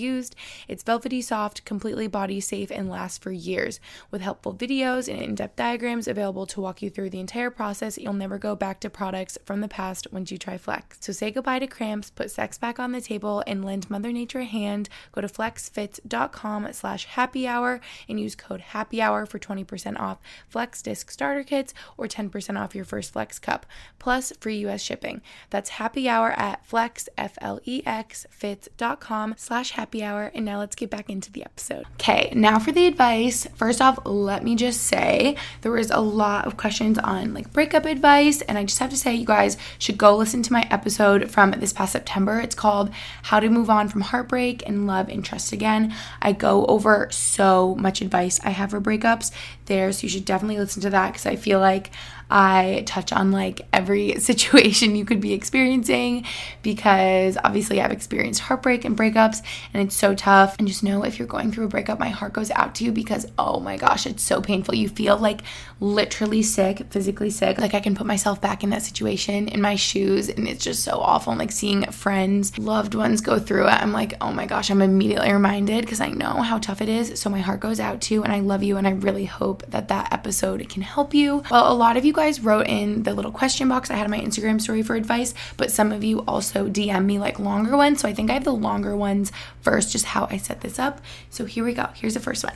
It's 0.67 0.83
velvety 0.83 1.21
soft, 1.21 1.65
completely 1.65 2.07
body 2.07 2.39
safe, 2.39 2.71
and 2.71 2.89
lasts 2.89 3.17
for 3.17 3.31
years. 3.31 3.79
With 4.11 4.21
helpful 4.21 4.53
videos 4.53 5.11
and 5.11 5.21
in 5.21 5.35
depth 5.35 5.57
diagrams 5.57 6.07
available 6.07 6.45
to 6.47 6.61
walk 6.61 6.81
you 6.81 6.89
through 6.89 7.09
the 7.09 7.19
entire 7.19 7.49
process, 7.49 7.97
you'll 7.97 8.13
never 8.13 8.37
go 8.37 8.55
back 8.55 8.79
to 8.81 8.89
products 8.89 9.37
from 9.45 9.61
the 9.61 9.67
past 9.67 10.07
once 10.11 10.31
you 10.31 10.37
try 10.37 10.57
Flex. 10.57 10.97
So 11.01 11.11
say 11.11 11.31
goodbye 11.31 11.59
to 11.59 11.67
cramps, 11.67 12.09
put 12.09 12.31
sex 12.31 12.57
back 12.57 12.79
on 12.79 12.91
the 12.91 13.01
table, 13.01 13.43
and 13.45 13.65
lend 13.65 13.89
Mother 13.89 14.11
Nature 14.11 14.39
a 14.39 14.45
hand. 14.45 14.87
Go 15.11 15.21
to 15.21 15.27
flexfits.com 15.27 16.71
slash 16.71 17.05
happy 17.05 17.47
hour 17.47 17.81
and 18.07 18.19
use 18.19 18.35
code 18.35 18.61
happy 18.61 19.01
hour 19.01 19.25
for 19.25 19.39
20% 19.39 19.99
off 19.99 20.19
Flex 20.47 20.81
Disc 20.81 21.11
Starter 21.11 21.43
Kits 21.43 21.73
or 21.97 22.07
10% 22.07 22.59
off 22.59 22.75
your 22.75 22.85
first 22.85 23.13
Flex 23.13 23.39
Cup, 23.39 23.65
plus 23.97 24.31
free 24.39 24.65
US 24.67 24.81
shipping. 24.81 25.21
That's 25.49 25.71
happy 25.71 26.07
hour 26.07 26.31
at 26.31 26.65
flex, 26.65 27.09
F-L-E-X, 27.17 28.27
fit.com 28.29 29.35
slash 29.37 29.71
happy 29.71 29.88
hour. 29.95 30.31
And 30.33 30.45
now 30.45 30.59
let's 30.59 30.75
get 30.75 30.89
back 30.89 31.09
into 31.09 31.31
the 31.31 31.43
episode. 31.43 31.85
Okay, 31.93 32.31
now 32.35 32.59
for 32.59 32.71
the 32.71 32.85
advice. 32.85 33.47
First 33.55 33.81
off, 33.81 33.99
let 34.05 34.43
me 34.43 34.55
just 34.55 34.81
say 34.81 35.35
there 35.61 35.71
was 35.71 35.91
a 35.91 35.99
lot 35.99 36.45
of 36.45 36.57
questions 36.57 36.97
on 36.97 37.33
like 37.33 37.51
breakup 37.51 37.85
advice, 37.85 38.41
and 38.41 38.57
I 38.57 38.63
just 38.63 38.79
have 38.79 38.89
to 38.91 38.97
say 38.97 39.15
you 39.15 39.25
guys 39.25 39.57
should 39.77 39.97
go 39.97 40.15
listen 40.15 40.43
to 40.43 40.53
my 40.53 40.67
episode 40.71 41.29
from 41.29 41.51
this 41.51 41.73
past 41.73 41.93
September. 41.93 42.39
It's 42.39 42.55
called 42.55 42.91
How 43.23 43.39
to 43.39 43.49
Move 43.49 43.69
On 43.69 43.89
from 43.89 44.01
Heartbreak 44.01 44.63
and 44.65 44.87
Love 44.87 45.09
and 45.09 45.25
Trust 45.25 45.51
Again. 45.51 45.93
I 46.21 46.31
go 46.31 46.65
over 46.67 47.07
so 47.11 47.75
much 47.75 48.01
advice 48.01 48.39
I 48.43 48.51
have 48.51 48.71
for 48.71 48.81
breakups 48.81 49.31
there, 49.65 49.91
so 49.91 50.03
you 50.03 50.09
should 50.09 50.25
definitely 50.25 50.57
listen 50.57 50.81
to 50.83 50.89
that 50.89 51.13
because 51.13 51.25
I 51.25 51.35
feel 51.35 51.59
like 51.59 51.91
I 52.29 52.83
touch 52.85 53.11
on 53.11 53.31
like 53.31 53.61
every 53.73 54.15
situation 54.19 54.95
you 54.95 55.05
could 55.05 55.21
be 55.21 55.33
experiencing 55.33 56.25
because 56.61 57.37
obviously 57.43 57.81
I've 57.81 57.91
experienced 57.91 58.41
heartbreak 58.41 58.85
and 58.85 58.97
breakups 58.97 59.41
and 59.73 59.81
it's 59.83 59.95
so 59.95 60.13
tough. 60.15 60.55
And 60.59 60.67
just 60.67 60.83
know 60.83 61.03
if 61.03 61.17
you're 61.17 61.27
going 61.27 61.51
through 61.51 61.65
a 61.65 61.69
breakup, 61.69 61.99
my 61.99 62.09
heart 62.09 62.33
goes 62.33 62.51
out 62.51 62.75
to 62.75 62.85
you 62.85 62.91
because 62.91 63.25
oh 63.37 63.59
my 63.59 63.77
gosh, 63.77 64.05
it's 64.05 64.23
so 64.23 64.41
painful. 64.41 64.75
You 64.75 64.89
feel 64.89 65.17
like 65.17 65.41
literally 65.79 66.43
sick, 66.43 66.85
physically 66.89 67.29
sick. 67.29 67.57
Like 67.57 67.73
I 67.73 67.79
can 67.79 67.95
put 67.95 68.05
myself 68.05 68.41
back 68.41 68.63
in 68.63 68.69
that 68.71 68.83
situation 68.83 69.47
in 69.47 69.61
my 69.61 69.75
shoes 69.75 70.29
and 70.29 70.47
it's 70.47 70.63
just 70.63 70.83
so 70.83 70.99
awful. 70.99 71.35
Like 71.35 71.51
seeing 71.51 71.83
friends, 71.91 72.57
loved 72.57 72.95
ones 72.95 73.21
go 73.21 73.39
through 73.39 73.67
it, 73.67 73.81
I'm 73.81 73.93
like, 73.93 74.13
oh 74.21 74.31
my 74.31 74.45
gosh, 74.45 74.69
I'm 74.69 74.81
immediately 74.81 75.31
reminded 75.31 75.81
because 75.81 76.01
I 76.01 76.09
know 76.09 76.41
how 76.41 76.59
tough 76.59 76.81
it 76.81 76.89
is. 76.89 77.19
So 77.19 77.29
my 77.29 77.39
heart 77.39 77.59
goes 77.59 77.79
out 77.79 78.01
to 78.01 78.13
you 78.13 78.23
and 78.23 78.33
I 78.33 78.39
love 78.39 78.63
you 78.63 78.77
and 78.77 78.87
I 78.87 78.91
really 78.91 79.25
hope 79.25 79.65
that 79.67 79.87
that 79.87 80.11
episode 80.11 80.67
can 80.69 80.81
help 80.81 81.13
you. 81.13 81.43
Well, 81.49 81.71
a 81.71 81.73
lot 81.73 81.97
of 81.97 82.05
you 82.05 82.13
guys 82.19 82.41
wrote 82.41 82.67
in 82.67 83.03
the 83.03 83.13
little 83.13 83.31
question 83.31 83.69
box 83.69 83.89
I 83.89 83.95
had 83.95 84.03
on 84.03 84.11
my 84.11 84.19
Instagram 84.19 84.59
story 84.59 84.83
for 84.83 84.95
advice, 84.95 85.33
but 85.55 85.71
some 85.71 85.93
of 85.93 86.03
you 86.03 86.19
also 86.27 86.67
DM 86.67 87.05
me 87.05 87.17
like 87.17 87.39
longer 87.39 87.77
ones. 87.77 88.01
So 88.01 88.09
I 88.09 88.13
think 88.13 88.29
I 88.29 88.33
have 88.33 88.43
the 88.43 88.53
longer 88.53 88.95
ones 88.95 89.31
first, 89.61 89.91
just 89.91 90.05
how 90.05 90.27
I 90.29 90.37
set 90.37 90.59
this 90.59 90.77
up. 90.79 90.99
So 91.29 91.45
here 91.45 91.63
we 91.63 91.73
go. 91.73 91.87
Here's 91.95 92.15
the 92.15 92.19
first 92.19 92.43
one. 92.43 92.53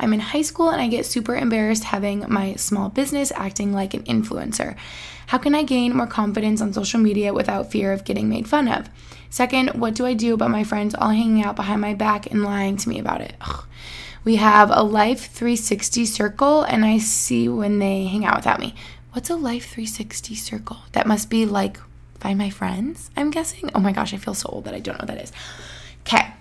I'm 0.00 0.12
in 0.12 0.20
high 0.20 0.42
school 0.42 0.70
and 0.70 0.82
I 0.82 0.88
get 0.88 1.06
super 1.06 1.36
embarrassed 1.36 1.84
having 1.84 2.24
my 2.28 2.56
small 2.56 2.88
business 2.88 3.32
acting 3.36 3.72
like 3.72 3.94
an 3.94 4.02
influencer. 4.02 4.76
How 5.28 5.38
can 5.38 5.54
I 5.54 5.62
gain 5.62 5.96
more 5.96 6.08
confidence 6.08 6.60
on 6.60 6.72
social 6.72 7.00
media 7.00 7.32
without 7.32 7.70
fear 7.70 7.92
of 7.92 8.04
getting 8.04 8.28
made 8.28 8.48
fun 8.48 8.66
of? 8.66 8.90
Second, 9.30 9.70
what 9.80 9.94
do 9.94 10.04
I 10.04 10.14
do 10.14 10.34
about 10.34 10.50
my 10.50 10.64
friends 10.64 10.94
all 10.94 11.10
hanging 11.10 11.44
out 11.44 11.56
behind 11.56 11.80
my 11.80 11.94
back 11.94 12.30
and 12.30 12.42
lying 12.42 12.76
to 12.76 12.88
me 12.88 12.98
about 12.98 13.20
it? 13.20 13.34
Ugh. 13.40 13.66
We 14.26 14.36
have 14.36 14.72
a 14.72 14.82
Life 14.82 15.30
360 15.30 16.04
circle, 16.04 16.62
and 16.62 16.84
I 16.84 16.98
see 16.98 17.48
when 17.48 17.78
they 17.78 18.06
hang 18.06 18.24
out 18.24 18.34
without 18.34 18.58
me. 18.58 18.74
What's 19.16 19.30
a 19.30 19.34
Life 19.34 19.70
360 19.70 20.34
circle? 20.34 20.76
That 20.92 21.06
must 21.06 21.30
be 21.30 21.46
like 21.46 21.78
find 22.20 22.36
my 22.36 22.50
friends, 22.50 23.10
I'm 23.16 23.30
guessing. 23.30 23.70
Oh 23.74 23.80
my 23.80 23.92
gosh, 23.92 24.12
I 24.12 24.18
feel 24.18 24.34
so 24.34 24.50
old 24.50 24.64
that 24.66 24.74
I 24.74 24.78
don't 24.78 24.96
know 24.96 25.06
what 25.06 25.08
that 25.08 25.22
is. 25.22 25.32
Okay, 26.00 26.34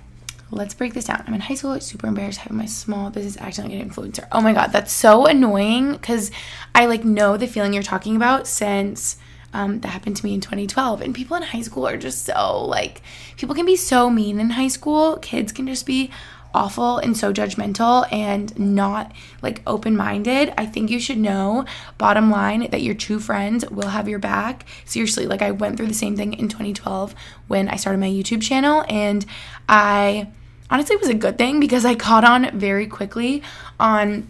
let's 0.51 0.73
break 0.73 0.93
this 0.93 1.05
down. 1.05 1.23
I'm 1.25 1.33
in 1.33 1.39
high 1.39 1.55
school, 1.55 1.79
super 1.79 2.05
embarrassed 2.05 2.39
having 2.39 2.57
my 2.57 2.65
small 2.65 3.11
business 3.11 3.37
acting 3.37 3.69
like 3.69 3.79
an 3.79 3.89
influencer. 3.89 4.27
Oh 4.29 4.41
my 4.41 4.51
god, 4.51 4.73
that's 4.73 4.91
so 4.91 5.25
annoying 5.25 5.93
because 5.93 6.31
I 6.75 6.87
like 6.87 7.05
know 7.05 7.37
the 7.37 7.47
feeling 7.47 7.71
you're 7.71 7.81
talking 7.81 8.17
about 8.17 8.45
since 8.45 9.15
um, 9.53 9.79
that 9.79 9.87
happened 9.87 10.17
to 10.17 10.25
me 10.25 10.33
in 10.33 10.41
2012. 10.41 10.99
And 10.99 11.15
people 11.15 11.37
in 11.37 11.43
high 11.43 11.61
school 11.61 11.87
are 11.87 11.95
just 11.95 12.25
so 12.25 12.65
like, 12.65 13.01
people 13.37 13.55
can 13.55 13.65
be 13.65 13.77
so 13.77 14.09
mean 14.09 14.37
in 14.37 14.49
high 14.49 14.67
school. 14.67 15.15
Kids 15.19 15.53
can 15.53 15.65
just 15.65 15.85
be 15.85 16.11
awful 16.55 16.97
and 16.97 17.15
so 17.15 17.33
judgmental 17.33 18.11
and 18.11 18.57
not 18.57 19.11
like 19.41 19.61
open 19.67 19.95
minded, 19.95 20.53
I 20.57 20.65
think 20.65 20.89
you 20.89 20.99
should 20.99 21.17
know, 21.17 21.65
bottom 21.97 22.31
line, 22.31 22.69
that 22.71 22.81
your 22.81 22.95
true 22.95 23.19
friends 23.19 23.69
will 23.69 23.89
have 23.89 24.07
your 24.07 24.19
back. 24.19 24.65
Seriously, 24.85 25.27
like 25.27 25.41
I 25.41 25.51
went 25.51 25.77
through 25.77 25.87
the 25.87 25.93
same 25.93 26.15
thing 26.15 26.33
in 26.33 26.47
2012 26.47 27.13
when 27.47 27.67
I 27.69 27.75
started 27.75 27.99
my 27.99 28.09
YouTube 28.09 28.41
channel, 28.41 28.85
and 28.89 29.25
I 29.69 30.29
honestly 30.69 30.95
was 30.95 31.09
a 31.09 31.13
good 31.13 31.37
thing 31.37 31.59
because 31.59 31.85
I 31.85 31.95
caught 31.95 32.23
on 32.23 32.57
very 32.57 32.87
quickly 32.87 33.43
on 33.79 34.27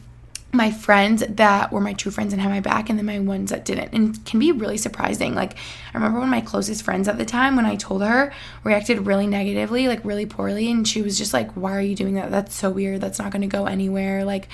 my 0.56 0.72
friends 0.72 1.24
that 1.28 1.72
were 1.72 1.82
my 1.82 1.94
true 1.94 2.12
friends 2.12 2.34
and 2.34 2.42
had 2.42 2.50
my 2.50 2.60
back 2.60 2.90
and 2.90 2.98
then 2.98 3.06
my 3.06 3.20
ones 3.20 3.52
that 3.52 3.66
didn't. 3.66 3.94
And 3.94 4.26
can 4.26 4.40
be 4.40 4.52
really 4.52 4.78
surprising. 4.78 5.36
Like 5.36 5.54
i 5.56 5.98
remember 5.98 6.20
one 6.20 6.28
of 6.28 6.32
my 6.32 6.42
closest 6.42 6.84
friends 6.84 7.08
at 7.08 7.18
the 7.18 7.26
time 7.26 7.56
when 7.56 7.66
i 7.66 7.76
told 7.76 8.04
her 8.04 8.34
reacted 8.64 9.06
really 9.06 9.28
negatively 9.28 9.88
like 9.88 10.04
really 10.04 10.26
poorly 10.26 10.70
and 10.70 10.88
she 10.88 11.02
was 11.02 11.18
just 11.18 11.34
like 11.34 11.52
why 11.54 11.76
are 11.76 11.82
you 11.82 11.96
doing 11.96 12.16
that? 12.16 12.32
That's 12.32 12.56
so 12.56 12.70
weird. 12.70 13.02
That's 13.02 13.20
not 13.20 13.32
going 13.32 13.42
to 13.42 13.48
go 13.48 13.66
anywhere. 13.66 14.26
Like 14.26 14.48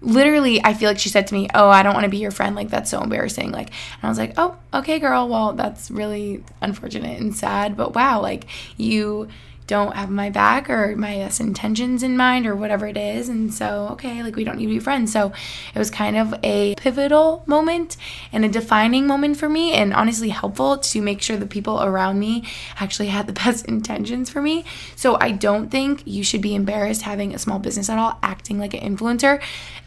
literally 0.00 0.62
i 0.62 0.74
feel 0.74 0.90
like 0.90 0.98
she 0.98 1.08
said 1.08 1.26
to 1.26 1.32
me 1.32 1.48
oh 1.54 1.70
i 1.70 1.82
don't 1.82 1.94
want 1.94 2.04
to 2.04 2.10
be 2.10 2.18
your 2.18 2.30
friend. 2.30 2.54
Like 2.54 2.68
that's 2.68 2.90
so 2.90 3.02
embarrassing. 3.02 3.50
Like 3.52 3.68
and 3.68 4.04
i 4.04 4.08
was 4.08 4.18
like 4.18 4.34
oh 4.36 4.56
okay 4.72 4.98
girl. 4.98 5.28
Well 5.28 5.52
that's 5.54 5.90
really 5.90 6.44
unfortunate 6.60 7.20
and 7.20 7.34
sad 7.34 7.76
but 7.76 7.94
wow 7.94 8.20
like 8.20 8.46
you 8.76 9.28
don't 9.66 9.96
have 9.96 10.10
my 10.10 10.30
back 10.30 10.68
or 10.68 10.94
my 10.96 11.16
best 11.16 11.40
intentions 11.40 12.02
in 12.02 12.16
mind 12.16 12.46
or 12.46 12.54
whatever 12.54 12.86
it 12.86 12.96
is. 12.96 13.28
And 13.28 13.52
so, 13.52 13.88
okay, 13.92 14.22
like 14.22 14.36
we 14.36 14.44
don't 14.44 14.58
need 14.58 14.66
to 14.66 14.72
be 14.72 14.78
friends. 14.78 15.12
So 15.12 15.32
it 15.74 15.78
was 15.78 15.90
kind 15.90 16.16
of 16.16 16.34
a 16.42 16.74
pivotal 16.74 17.42
moment 17.46 17.96
and 18.32 18.44
a 18.44 18.48
defining 18.48 19.06
moment 19.06 19.36
for 19.36 19.48
me, 19.48 19.72
and 19.72 19.94
honestly 19.94 20.28
helpful 20.28 20.78
to 20.78 21.00
make 21.00 21.22
sure 21.22 21.36
the 21.36 21.46
people 21.46 21.82
around 21.82 22.18
me 22.18 22.44
actually 22.78 23.08
had 23.08 23.26
the 23.26 23.32
best 23.44 23.64
intentions 23.66 24.28
for 24.28 24.42
me. 24.42 24.64
So 24.96 25.18
I 25.20 25.30
don't 25.30 25.70
think 25.70 26.02
you 26.06 26.22
should 26.22 26.42
be 26.42 26.54
embarrassed 26.54 27.02
having 27.02 27.34
a 27.34 27.38
small 27.38 27.58
business 27.58 27.88
at 27.88 27.98
all, 27.98 28.18
acting 28.22 28.58
like 28.58 28.74
an 28.74 28.96
influencer. 28.96 29.40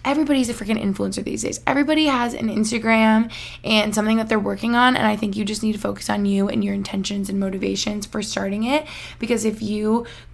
Everybody's 0.05 0.49
a 0.49 0.53
freaking 0.53 0.81
influencer 0.81 1.23
these 1.23 1.43
days. 1.43 1.59
Everybody 1.67 2.05
has 2.05 2.33
an 2.33 2.47
Instagram 2.47 3.31
and 3.63 3.93
something 3.93 4.17
that 4.17 4.29
they're 4.29 4.39
working 4.39 4.73
on. 4.73 4.95
And 4.95 5.05
I 5.05 5.17
think 5.17 5.35
you 5.35 5.43
just 5.43 5.63
need 5.63 5.73
to 5.73 5.79
focus 5.79 6.09
on 6.09 6.25
you 6.25 6.47
and 6.47 6.63
your 6.63 6.73
intentions 6.73 7.29
and 7.29 7.39
motivations 7.39 8.05
for 8.05 8.21
starting 8.21 8.63
it. 8.63 8.87
Because 9.19 9.43
if 9.43 9.61
you 9.61 9.66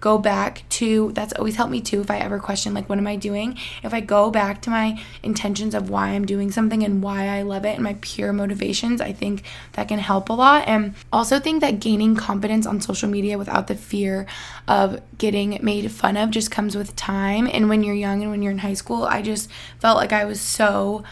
go 0.00 0.18
back 0.18 0.68
to 0.68 1.12
that's 1.12 1.32
always 1.34 1.56
helped 1.56 1.72
me 1.72 1.80
too 1.80 2.00
if 2.00 2.10
I 2.10 2.18
ever 2.18 2.38
question 2.38 2.74
like 2.74 2.88
what 2.88 2.98
am 2.98 3.06
I 3.06 3.16
doing? 3.16 3.58
If 3.82 3.92
I 3.92 4.00
go 4.00 4.30
back 4.30 4.62
to 4.62 4.70
my 4.70 5.02
intentions 5.22 5.74
of 5.74 5.90
why 5.90 6.08
I'm 6.08 6.24
doing 6.24 6.50
something 6.50 6.82
and 6.82 7.02
why 7.02 7.28
I 7.28 7.42
love 7.42 7.64
it 7.64 7.74
and 7.74 7.82
my 7.82 7.96
pure 8.00 8.32
motivations 8.32 9.00
I 9.00 9.12
think 9.12 9.42
that 9.72 9.88
can 9.88 9.98
help 9.98 10.28
a 10.28 10.32
lot. 10.32 10.66
And 10.66 10.94
also 11.12 11.38
think 11.40 11.60
that 11.60 11.80
gaining 11.80 12.16
confidence 12.16 12.66
on 12.66 12.80
social 12.80 13.08
media 13.08 13.38
without 13.38 13.66
the 13.66 13.74
fear 13.74 14.26
of 14.68 15.00
getting 15.18 15.58
made 15.62 15.90
fun 15.90 16.16
of 16.16 16.30
just 16.30 16.50
comes 16.50 16.76
with 16.76 16.96
time. 16.96 17.48
And 17.52 17.68
when 17.68 17.82
you're 17.82 17.94
young 17.94 18.22
and 18.22 18.30
when 18.30 18.42
you're 18.42 18.52
in 18.52 18.58
high 18.58 18.74
school 18.74 19.04
I 19.04 19.22
just 19.22 19.50
felt 19.78 19.96
like 19.96 20.12
I 20.12 20.24
was 20.24 20.40
so 20.40 21.04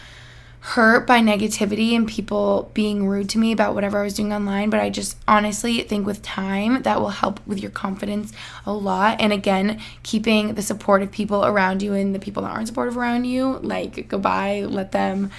hurt 0.63 1.05
by 1.05 1.19
negativity 1.19 1.93
and 1.93 2.07
people 2.07 2.71
being 2.73 3.05
rude 3.05 3.27
to 3.27 3.37
me 3.37 3.51
about 3.51 3.75
whatever 3.75 3.99
I 3.99 4.03
was 4.05 4.13
doing 4.13 4.31
online, 4.31 4.69
but 4.69 4.79
I 4.79 4.89
just 4.89 5.17
honestly 5.27 5.81
think 5.81 6.05
with 6.05 6.21
time 6.21 6.83
that 6.83 7.01
will 7.01 7.09
help 7.09 7.45
with 7.45 7.61
your 7.61 7.69
confidence 7.69 8.31
a 8.65 8.71
lot. 8.71 9.19
And 9.19 9.33
again, 9.33 9.81
keeping 10.03 10.53
the 10.53 10.61
supportive 10.61 11.11
people 11.11 11.43
around 11.43 11.81
you 11.81 11.93
and 11.93 12.15
the 12.15 12.19
people 12.19 12.43
that 12.43 12.51
aren't 12.51 12.69
supportive 12.69 12.95
around 12.95 13.25
you, 13.25 13.57
like 13.57 14.07
goodbye, 14.07 14.61
let 14.61 14.93
them 14.93 15.31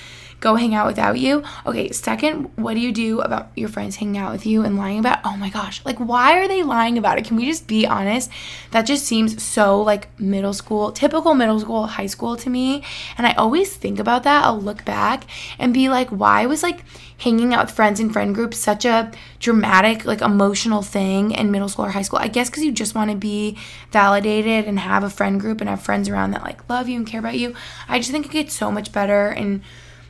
go 0.44 0.56
hang 0.56 0.74
out 0.74 0.86
without 0.86 1.18
you. 1.18 1.42
Okay, 1.64 1.90
second, 1.90 2.50
what 2.56 2.74
do 2.74 2.80
you 2.80 2.92
do 2.92 3.20
about 3.22 3.48
your 3.56 3.70
friends 3.70 3.96
hanging 3.96 4.18
out 4.18 4.30
with 4.30 4.44
you 4.44 4.62
and 4.62 4.76
lying 4.76 4.98
about? 4.98 5.20
Oh 5.24 5.38
my 5.38 5.48
gosh, 5.48 5.82
like 5.86 5.96
why 5.96 6.38
are 6.38 6.46
they 6.46 6.62
lying 6.62 6.98
about 6.98 7.16
it? 7.16 7.24
Can 7.24 7.38
we 7.38 7.46
just 7.46 7.66
be 7.66 7.86
honest? 7.86 8.30
That 8.70 8.82
just 8.82 9.06
seems 9.06 9.42
so 9.42 9.80
like 9.80 10.08
middle 10.20 10.52
school, 10.52 10.92
typical 10.92 11.32
middle 11.32 11.58
school, 11.58 11.86
high 11.86 12.06
school 12.06 12.36
to 12.36 12.50
me. 12.50 12.84
And 13.16 13.26
I 13.26 13.32
always 13.32 13.74
think 13.74 13.98
about 13.98 14.24
that. 14.24 14.44
I'll 14.44 14.60
look 14.60 14.84
back 14.84 15.24
and 15.58 15.72
be 15.72 15.88
like, 15.88 16.10
why 16.10 16.44
was 16.44 16.62
like 16.62 16.84
hanging 17.16 17.54
out 17.54 17.66
with 17.66 17.74
friends 17.74 17.98
and 17.98 18.12
friend 18.12 18.34
groups 18.34 18.58
such 18.58 18.84
a 18.84 19.10
dramatic, 19.38 20.04
like 20.04 20.20
emotional 20.20 20.82
thing 20.82 21.30
in 21.30 21.50
middle 21.52 21.70
school 21.70 21.86
or 21.86 21.90
high 21.90 22.02
school? 22.02 22.18
I 22.18 22.28
guess 22.28 22.50
because 22.50 22.64
you 22.64 22.72
just 22.72 22.94
want 22.94 23.10
to 23.10 23.16
be 23.16 23.56
validated 23.92 24.66
and 24.66 24.78
have 24.78 25.04
a 25.04 25.08
friend 25.08 25.40
group 25.40 25.62
and 25.62 25.70
have 25.70 25.80
friends 25.80 26.10
around 26.10 26.32
that 26.32 26.42
like 26.42 26.68
love 26.68 26.86
you 26.86 26.98
and 26.98 27.06
care 27.06 27.20
about 27.20 27.38
you. 27.38 27.54
I 27.88 27.98
just 27.98 28.10
think 28.10 28.26
it 28.26 28.32
gets 28.32 28.52
so 28.52 28.70
much 28.70 28.92
better 28.92 29.28
and 29.28 29.62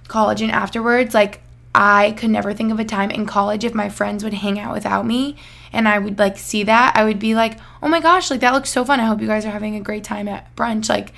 college 0.08 0.42
and 0.42 0.50
afterwards, 0.50 1.14
like 1.14 1.40
I 1.74 2.12
could 2.12 2.30
never 2.30 2.54
think 2.54 2.70
of 2.70 2.78
a 2.78 2.84
time 2.84 3.10
in 3.10 3.26
college 3.26 3.64
if 3.64 3.74
my 3.74 3.88
friends 3.88 4.22
would 4.22 4.34
hang 4.34 4.58
out 4.58 4.74
without 4.74 5.06
me 5.06 5.36
and 5.72 5.88
I 5.88 5.98
would 5.98 6.18
like 6.18 6.38
see 6.38 6.62
that, 6.64 6.96
I 6.96 7.04
would 7.04 7.18
be 7.18 7.34
like, 7.34 7.58
"Oh 7.82 7.88
my 7.88 8.00
gosh, 8.00 8.30
like 8.30 8.40
that 8.40 8.52
looks 8.54 8.70
so 8.70 8.84
fun. 8.84 9.00
I 9.00 9.06
hope 9.06 9.20
you 9.20 9.26
guys 9.26 9.44
are 9.44 9.50
having 9.50 9.74
a 9.76 9.80
great 9.80 10.04
time 10.04 10.28
at 10.28 10.54
brunch." 10.56 10.88
Like 10.88 11.12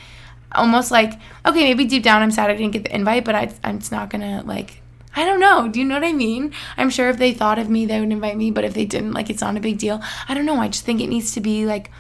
almost 0.53 0.91
like, 0.91 1.13
okay, 1.45 1.65
maybe 1.65 1.85
deep 1.85 2.03
down 2.03 2.23
I'm 2.23 2.31
sad 2.31 2.51
I 2.51 2.57
didn't 2.57 2.73
get 2.73 2.85
the 2.85 2.95
invite, 2.95 3.25
but 3.25 3.35
I 3.35 3.53
I'm 3.63 3.79
just 3.79 3.93
not 3.93 4.11
going 4.11 4.23
to 4.23 4.47
like 4.47 4.81
I 5.15 5.25
don't 5.25 5.41
know. 5.41 5.69
Do 5.69 5.79
you 5.79 5.85
know 5.87 5.95
what 5.95 6.05
I 6.05 6.13
mean? 6.13 6.53
I'm 6.77 6.91
sure 6.91 7.09
if 7.09 7.17
they 7.17 7.33
thought 7.33 7.59
of 7.59 7.71
me, 7.71 7.87
they 7.87 8.01
would 8.01 8.13
invite 8.13 8.37
me, 8.37 8.51
but 8.51 8.65
if 8.65 8.75
they 8.75 8.85
didn't, 8.85 9.13
like 9.13 9.31
it's 9.31 9.41
not 9.41 9.57
a 9.57 9.61
big 9.61 9.79
deal. 9.79 10.03
I 10.29 10.35
don't 10.35 10.45
know. 10.45 10.59
I 10.59 10.69
just 10.69 10.85
think 10.85 11.01
it 11.01 11.09
needs 11.09 11.33
to 11.33 11.41
be 11.41 11.65
like 11.65 11.91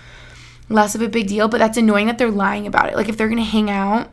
less 0.68 0.94
of 0.94 1.00
a 1.00 1.08
big 1.08 1.26
deal, 1.26 1.48
but 1.48 1.58
that's 1.58 1.78
annoying 1.78 2.08
that 2.08 2.18
they're 2.18 2.30
lying 2.30 2.66
about 2.66 2.90
it. 2.90 2.96
Like 2.96 3.08
if 3.08 3.16
they're 3.16 3.28
going 3.28 3.38
to 3.38 3.44
hang 3.44 3.70
out 3.70 4.10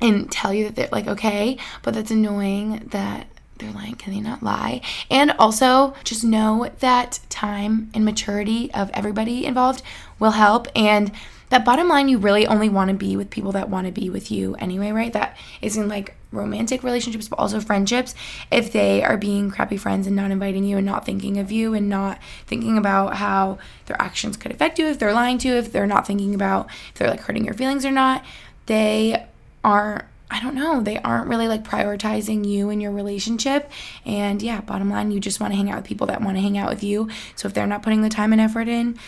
and 0.00 0.30
tell 0.30 0.52
you 0.52 0.64
that 0.64 0.76
they're 0.76 0.88
like 0.92 1.06
okay, 1.06 1.58
but 1.82 1.94
that's 1.94 2.10
annoying 2.10 2.88
that 2.90 3.26
they're 3.58 3.72
lying. 3.72 3.94
Can 3.94 4.12
they 4.12 4.20
not 4.20 4.42
lie? 4.42 4.80
And 5.10 5.30
also, 5.32 5.94
just 6.04 6.24
know 6.24 6.70
that 6.80 7.20
time 7.28 7.90
and 7.94 8.04
maturity 8.04 8.72
of 8.72 8.90
everybody 8.92 9.46
involved 9.46 9.82
will 10.18 10.32
help. 10.32 10.66
And 10.74 11.12
that 11.50 11.64
bottom 11.64 11.88
line, 11.88 12.08
you 12.08 12.18
really 12.18 12.46
only 12.46 12.68
want 12.68 12.88
to 12.88 12.96
be 12.96 13.16
with 13.16 13.30
people 13.30 13.52
that 13.52 13.68
want 13.68 13.86
to 13.86 13.92
be 13.92 14.10
with 14.10 14.30
you 14.30 14.54
anyway, 14.56 14.90
right? 14.90 15.12
That 15.12 15.36
isn't 15.62 15.88
like 15.88 16.16
romantic 16.32 16.82
relationships, 16.82 17.28
but 17.28 17.38
also 17.38 17.60
friendships. 17.60 18.14
If 18.50 18.72
they 18.72 19.04
are 19.04 19.16
being 19.16 19.50
crappy 19.50 19.76
friends 19.76 20.06
and 20.06 20.16
not 20.16 20.32
inviting 20.32 20.64
you 20.64 20.76
and 20.78 20.86
not 20.86 21.06
thinking 21.06 21.38
of 21.38 21.52
you 21.52 21.74
and 21.74 21.88
not 21.88 22.18
thinking 22.46 22.76
about 22.76 23.16
how 23.16 23.58
their 23.86 24.00
actions 24.02 24.36
could 24.36 24.50
affect 24.50 24.78
you, 24.78 24.86
if 24.86 24.98
they're 24.98 25.12
lying 25.12 25.38
to 25.38 25.48
you, 25.48 25.54
if 25.54 25.70
they're 25.70 25.86
not 25.86 26.06
thinking 26.06 26.34
about 26.34 26.68
if 26.88 26.94
they're 26.94 27.10
like 27.10 27.20
hurting 27.20 27.44
your 27.44 27.54
feelings 27.54 27.84
or 27.84 27.92
not, 27.92 28.24
they 28.66 29.24
aren't 29.64 30.04
I 30.30 30.40
don't 30.40 30.54
know, 30.54 30.80
they 30.80 30.98
aren't 30.98 31.28
really 31.28 31.46
like 31.46 31.62
prioritizing 31.62 32.44
you 32.44 32.70
and 32.70 32.82
your 32.82 32.90
relationship. 32.90 33.70
And 34.04 34.42
yeah, 34.42 34.62
bottom 34.62 34.90
line, 34.90 35.12
you 35.12 35.20
just 35.20 35.38
want 35.38 35.52
to 35.52 35.56
hang 35.56 35.70
out 35.70 35.76
with 35.76 35.84
people 35.84 36.08
that 36.08 36.22
want 36.22 36.36
to 36.36 36.40
hang 36.40 36.58
out 36.58 36.70
with 36.70 36.82
you. 36.82 37.08
So 37.36 37.46
if 37.46 37.54
they're 37.54 37.66
not 37.66 37.82
putting 37.82 38.02
the 38.02 38.08
time 38.08 38.32
and 38.32 38.40
effort 38.40 38.66
in, 38.66 38.98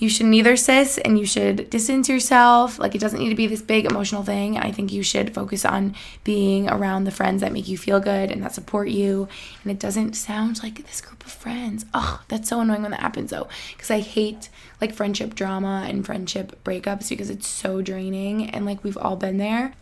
you 0.00 0.08
should 0.08 0.26
neither 0.26 0.56
sis 0.56 0.96
and 0.96 1.18
you 1.18 1.26
should 1.26 1.68
distance 1.68 2.08
yourself. 2.08 2.78
Like 2.78 2.94
it 2.94 3.00
doesn't 3.00 3.20
need 3.20 3.28
to 3.28 3.34
be 3.34 3.46
this 3.46 3.60
big 3.60 3.84
emotional 3.84 4.22
thing. 4.22 4.56
I 4.56 4.72
think 4.72 4.92
you 4.92 5.02
should 5.02 5.34
focus 5.34 5.66
on 5.66 5.94
being 6.24 6.70
around 6.70 7.04
the 7.04 7.10
friends 7.10 7.42
that 7.42 7.52
make 7.52 7.68
you 7.68 7.76
feel 7.76 8.00
good 8.00 8.30
and 8.30 8.42
that 8.42 8.54
support 8.54 8.88
you. 8.88 9.28
And 9.62 9.70
it 9.70 9.78
doesn't 9.78 10.14
sound 10.14 10.62
like 10.62 10.86
this 10.86 11.02
group 11.02 11.24
of 11.24 11.30
friends. 11.30 11.84
Oh, 11.92 12.22
that's 12.28 12.48
so 12.48 12.60
annoying 12.60 12.80
when 12.80 12.92
that 12.92 13.00
happens 13.00 13.30
though. 13.30 13.48
Because 13.72 13.90
I 13.90 14.00
hate 14.00 14.48
like 14.80 14.94
friendship 14.94 15.34
drama 15.34 15.84
and 15.86 16.06
friendship 16.06 16.58
breakups 16.64 17.10
because 17.10 17.28
it's 17.28 17.46
so 17.46 17.82
draining 17.82 18.48
and 18.48 18.64
like 18.64 18.82
we've 18.82 18.96
all 18.96 19.16
been 19.16 19.36
there. 19.36 19.74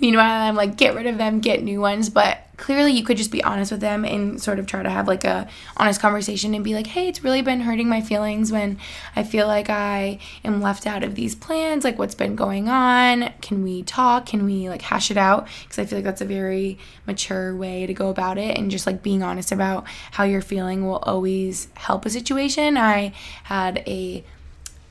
Meanwhile, 0.00 0.48
I'm 0.48 0.56
like, 0.56 0.78
get 0.78 0.94
rid 0.94 1.06
of 1.06 1.18
them, 1.18 1.40
get 1.40 1.62
new 1.62 1.82
ones. 1.82 2.08
But 2.08 2.45
clearly 2.56 2.92
you 2.92 3.04
could 3.04 3.16
just 3.16 3.30
be 3.30 3.42
honest 3.44 3.70
with 3.70 3.80
them 3.80 4.04
and 4.04 4.40
sort 4.40 4.58
of 4.58 4.66
try 4.66 4.82
to 4.82 4.90
have 4.90 5.06
like 5.06 5.24
a 5.24 5.48
honest 5.76 6.00
conversation 6.00 6.54
and 6.54 6.64
be 6.64 6.74
like 6.74 6.86
hey 6.86 7.08
it's 7.08 7.22
really 7.22 7.42
been 7.42 7.60
hurting 7.60 7.88
my 7.88 8.00
feelings 8.00 8.50
when 8.50 8.78
i 9.14 9.22
feel 9.22 9.46
like 9.46 9.68
i 9.68 10.18
am 10.44 10.60
left 10.60 10.86
out 10.86 11.02
of 11.02 11.14
these 11.14 11.34
plans. 11.34 11.84
Like 11.84 11.98
what's 11.98 12.14
been 12.14 12.36
going 12.36 12.68
on? 12.68 13.32
Can 13.40 13.62
we 13.62 13.82
talk? 13.82 14.26
Can 14.26 14.44
we 14.44 14.68
like 14.68 14.82
hash 14.82 15.10
it 15.10 15.16
out? 15.16 15.48
Because 15.62 15.78
i 15.78 15.84
feel 15.84 15.98
like 15.98 16.04
that's 16.04 16.20
a 16.20 16.26
very 16.26 16.78
mature 17.06 17.54
way 17.56 17.86
to 17.86 17.94
go 17.94 18.08
about 18.10 18.38
it 18.38 18.56
and 18.56 18.70
just 18.70 18.86
like 18.86 19.02
being 19.02 19.22
honest 19.22 19.52
about 19.52 19.84
how 20.12 20.24
you're 20.24 20.42
feeling 20.42 20.86
will 20.86 20.98
always 20.98 21.68
help 21.74 22.04
a 22.04 22.10
situation. 22.10 22.76
I 22.76 23.12
had 23.44 23.82
a 23.86 24.24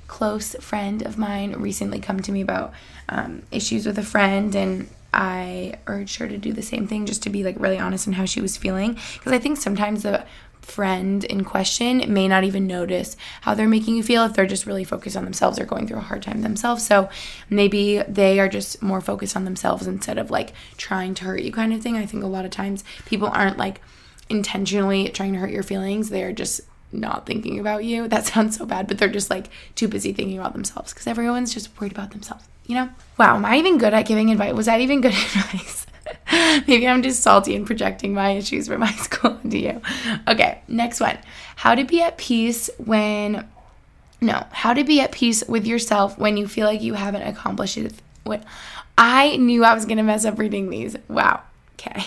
close 0.07 0.55
friend 0.55 1.01
of 1.01 1.17
mine 1.17 1.53
recently 1.53 1.99
come 1.99 2.21
to 2.21 2.31
me 2.31 2.41
about 2.41 2.73
um, 3.09 3.41
issues 3.51 3.85
with 3.85 3.97
a 3.97 4.03
friend 4.03 4.55
and 4.55 4.87
I 5.15 5.79
urged 5.87 6.17
her 6.17 6.27
to 6.27 6.37
do 6.37 6.51
the 6.51 6.61
same 6.61 6.87
thing 6.87 7.05
just 7.05 7.23
to 7.23 7.29
be 7.29 7.43
like 7.43 7.57
really 7.57 7.79
honest 7.79 8.05
in 8.05 8.13
how 8.13 8.25
she 8.25 8.41
was 8.41 8.57
feeling. 8.57 8.99
Because 9.13 9.31
I 9.31 9.39
think 9.39 9.57
sometimes 9.57 10.03
the 10.03 10.25
friend 10.61 11.23
in 11.23 11.43
question 11.45 12.03
may 12.11 12.27
not 12.27 12.43
even 12.43 12.67
notice 12.67 13.15
how 13.41 13.53
they're 13.53 13.67
making 13.67 13.95
you 13.95 14.03
feel 14.03 14.25
if 14.25 14.33
they're 14.33 14.45
just 14.45 14.65
really 14.65 14.83
focused 14.83 15.15
on 15.15 15.23
themselves 15.23 15.59
or 15.59 15.65
going 15.65 15.87
through 15.87 15.99
a 15.99 16.01
hard 16.01 16.21
time 16.21 16.41
themselves. 16.41 16.85
So 16.85 17.09
maybe 17.49 18.01
they 18.07 18.39
are 18.39 18.49
just 18.49 18.81
more 18.81 18.99
focused 18.99 19.37
on 19.37 19.45
themselves 19.45 19.87
instead 19.87 20.17
of 20.17 20.31
like 20.31 20.51
trying 20.75 21.13
to 21.15 21.23
hurt 21.23 21.41
you, 21.41 21.51
kind 21.51 21.71
of 21.71 21.81
thing. 21.81 21.95
I 21.95 22.05
think 22.05 22.23
a 22.23 22.27
lot 22.27 22.43
of 22.43 22.51
times 22.51 22.83
people 23.05 23.29
aren't 23.29 23.57
like 23.57 23.79
intentionally 24.27 25.07
trying 25.09 25.31
to 25.33 25.39
hurt 25.39 25.51
your 25.51 25.63
feelings, 25.63 26.09
they're 26.09 26.33
just 26.33 26.61
not 26.91 27.25
thinking 27.25 27.57
about 27.59 27.85
you. 27.85 28.09
That 28.09 28.25
sounds 28.33 28.57
so 28.57 28.65
bad, 28.65 28.87
but 28.87 28.97
they're 28.97 29.07
just 29.07 29.29
like 29.29 29.49
too 29.75 29.87
busy 29.87 30.11
thinking 30.11 30.37
about 30.37 30.53
themselves 30.53 30.91
because 30.91 31.07
everyone's 31.07 31.53
just 31.53 31.79
worried 31.79 31.93
about 31.93 32.11
themselves 32.11 32.45
you 32.67 32.75
know? 32.75 32.89
Wow, 33.17 33.35
am 33.35 33.45
I 33.45 33.57
even 33.57 33.77
good 33.77 33.93
at 33.93 34.05
giving 34.05 34.31
advice? 34.31 34.53
Was 34.53 34.65
that 34.65 34.81
even 34.81 35.01
good 35.01 35.13
advice? 35.13 35.85
Maybe 36.67 36.87
I'm 36.87 37.01
just 37.01 37.23
salty 37.23 37.55
and 37.55 37.65
projecting 37.65 38.13
my 38.13 38.31
issues 38.31 38.67
from 38.67 38.81
my 38.81 38.91
school 38.93 39.31
onto 39.43 39.57
you. 39.57 39.81
Okay, 40.27 40.61
next 40.67 40.99
one. 40.99 41.17
How 41.55 41.75
to 41.75 41.83
be 41.83 42.01
at 42.01 42.17
peace 42.17 42.69
when 42.77 43.47
No, 44.21 44.45
how 44.51 44.73
to 44.73 44.83
be 44.83 45.01
at 45.01 45.11
peace 45.11 45.43
with 45.47 45.65
yourself 45.65 46.17
when 46.17 46.37
you 46.37 46.47
feel 46.47 46.67
like 46.67 46.81
you 46.81 46.93
haven't 46.93 47.23
accomplished 47.23 47.77
it. 47.77 47.93
I 48.97 49.35
knew 49.35 49.63
I 49.65 49.73
was 49.73 49.85
going 49.85 49.97
to 49.97 50.03
mess 50.03 50.25
up 50.25 50.39
reading 50.39 50.69
these. 50.69 50.95
Wow. 51.07 51.41
Okay. 51.73 52.05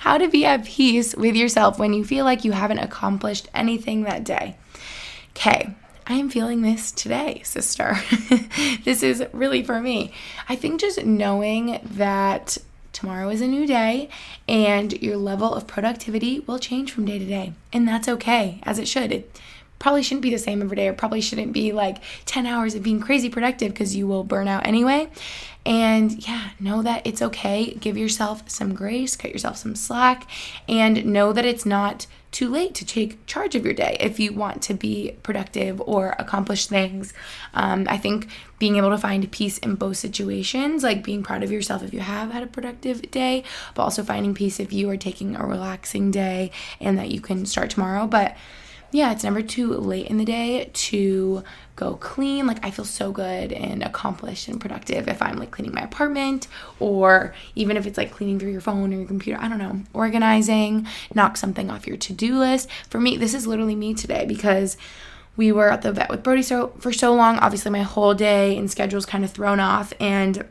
how 0.00 0.16
to 0.16 0.28
be 0.28 0.44
at 0.44 0.64
peace 0.64 1.14
with 1.14 1.36
yourself 1.36 1.78
when 1.78 1.92
you 1.92 2.04
feel 2.04 2.24
like 2.24 2.44
you 2.44 2.52
haven't 2.52 2.78
accomplished 2.78 3.48
anything 3.54 4.04
that 4.04 4.24
day. 4.24 4.56
Okay. 5.30 5.74
I 6.10 6.14
am 6.14 6.28
feeling 6.28 6.62
this 6.62 6.90
today, 6.90 7.40
sister. 7.44 7.96
this 8.84 9.04
is 9.04 9.24
really 9.32 9.62
for 9.62 9.80
me. 9.80 10.12
I 10.48 10.56
think 10.56 10.80
just 10.80 11.04
knowing 11.04 11.78
that 11.84 12.58
tomorrow 12.92 13.28
is 13.28 13.40
a 13.40 13.46
new 13.46 13.64
day 13.64 14.08
and 14.48 14.92
your 14.94 15.16
level 15.16 15.54
of 15.54 15.68
productivity 15.68 16.40
will 16.40 16.58
change 16.58 16.90
from 16.90 17.04
day 17.04 17.20
to 17.20 17.24
day. 17.24 17.52
And 17.72 17.86
that's 17.86 18.08
okay, 18.08 18.58
as 18.64 18.80
it 18.80 18.88
should. 18.88 19.12
It 19.12 19.40
probably 19.80 20.02
shouldn't 20.04 20.22
be 20.22 20.30
the 20.30 20.38
same 20.38 20.62
every 20.62 20.76
day, 20.76 20.86
or 20.86 20.92
probably 20.92 21.20
shouldn't 21.20 21.52
be 21.52 21.72
like 21.72 21.96
10 22.26 22.46
hours 22.46 22.76
of 22.76 22.84
being 22.84 23.00
crazy 23.00 23.28
productive 23.28 23.72
because 23.72 23.96
you 23.96 24.06
will 24.06 24.22
burn 24.22 24.46
out 24.46 24.64
anyway. 24.64 25.10
And 25.66 26.26
yeah, 26.26 26.50
know 26.60 26.82
that 26.82 27.06
it's 27.06 27.20
okay. 27.20 27.74
Give 27.74 27.96
yourself 27.96 28.48
some 28.48 28.74
grace, 28.74 29.16
cut 29.16 29.32
yourself 29.32 29.56
some 29.56 29.74
slack, 29.74 30.28
and 30.68 31.04
know 31.06 31.32
that 31.32 31.44
it's 31.44 31.66
not 31.66 32.06
too 32.30 32.48
late 32.48 32.74
to 32.76 32.86
take 32.86 33.24
charge 33.26 33.54
of 33.54 33.64
your 33.64 33.74
day 33.74 33.96
if 33.98 34.20
you 34.20 34.32
want 34.32 34.62
to 34.62 34.74
be 34.74 35.16
productive 35.22 35.80
or 35.80 36.14
accomplish 36.18 36.66
things. 36.66 37.12
Um, 37.54 37.86
I 37.88 37.98
think 37.98 38.28
being 38.58 38.76
able 38.76 38.90
to 38.90 38.98
find 38.98 39.30
peace 39.32 39.58
in 39.58 39.74
both 39.74 39.96
situations, 39.96 40.82
like 40.82 41.02
being 41.02 41.22
proud 41.22 41.42
of 41.42 41.50
yourself 41.50 41.82
if 41.82 41.92
you 41.92 42.00
have 42.00 42.30
had 42.30 42.42
a 42.42 42.46
productive 42.46 43.10
day, 43.10 43.44
but 43.74 43.82
also 43.82 44.02
finding 44.02 44.34
peace 44.34 44.60
if 44.60 44.72
you 44.72 44.88
are 44.90 44.96
taking 44.96 45.36
a 45.36 45.44
relaxing 45.44 46.10
day 46.10 46.52
and 46.78 46.98
that 46.98 47.10
you 47.10 47.20
can 47.20 47.46
start 47.46 47.70
tomorrow. 47.70 48.06
But 48.06 48.36
yeah, 48.92 49.12
it's 49.12 49.24
never 49.24 49.42
too 49.42 49.72
late 49.74 50.06
in 50.06 50.18
the 50.18 50.24
day 50.24 50.70
to 50.72 51.44
go 51.76 51.94
clean. 51.94 52.46
Like 52.46 52.64
I 52.64 52.70
feel 52.70 52.84
so 52.84 53.12
good 53.12 53.52
and 53.52 53.82
accomplished 53.82 54.48
and 54.48 54.60
productive 54.60 55.08
if 55.08 55.22
I'm 55.22 55.36
like 55.36 55.50
cleaning 55.50 55.74
my 55.74 55.82
apartment 55.82 56.48
or 56.78 57.34
even 57.54 57.76
if 57.76 57.86
it's 57.86 57.96
like 57.96 58.12
cleaning 58.12 58.38
through 58.38 58.52
your 58.52 58.60
phone 58.60 58.92
or 58.92 58.98
your 58.98 59.06
computer, 59.06 59.40
I 59.40 59.48
don't 59.48 59.58
know, 59.58 59.80
organizing, 59.92 60.86
knock 61.14 61.36
something 61.36 61.70
off 61.70 61.86
your 61.86 61.96
to-do 61.96 62.38
list. 62.38 62.68
For 62.88 63.00
me, 63.00 63.16
this 63.16 63.34
is 63.34 63.46
literally 63.46 63.76
me 63.76 63.94
today 63.94 64.26
because 64.26 64.76
we 65.36 65.52
were 65.52 65.70
at 65.70 65.82
the 65.82 65.92
vet 65.92 66.10
with 66.10 66.22
Brody 66.22 66.42
so 66.42 66.68
for 66.78 66.92
so 66.92 67.14
long. 67.14 67.38
Obviously, 67.38 67.70
my 67.70 67.82
whole 67.82 68.14
day 68.14 68.56
and 68.56 68.70
schedule 68.70 68.98
is 68.98 69.06
kind 69.06 69.24
of 69.24 69.30
thrown 69.30 69.60
off 69.60 69.92
and 70.00 70.44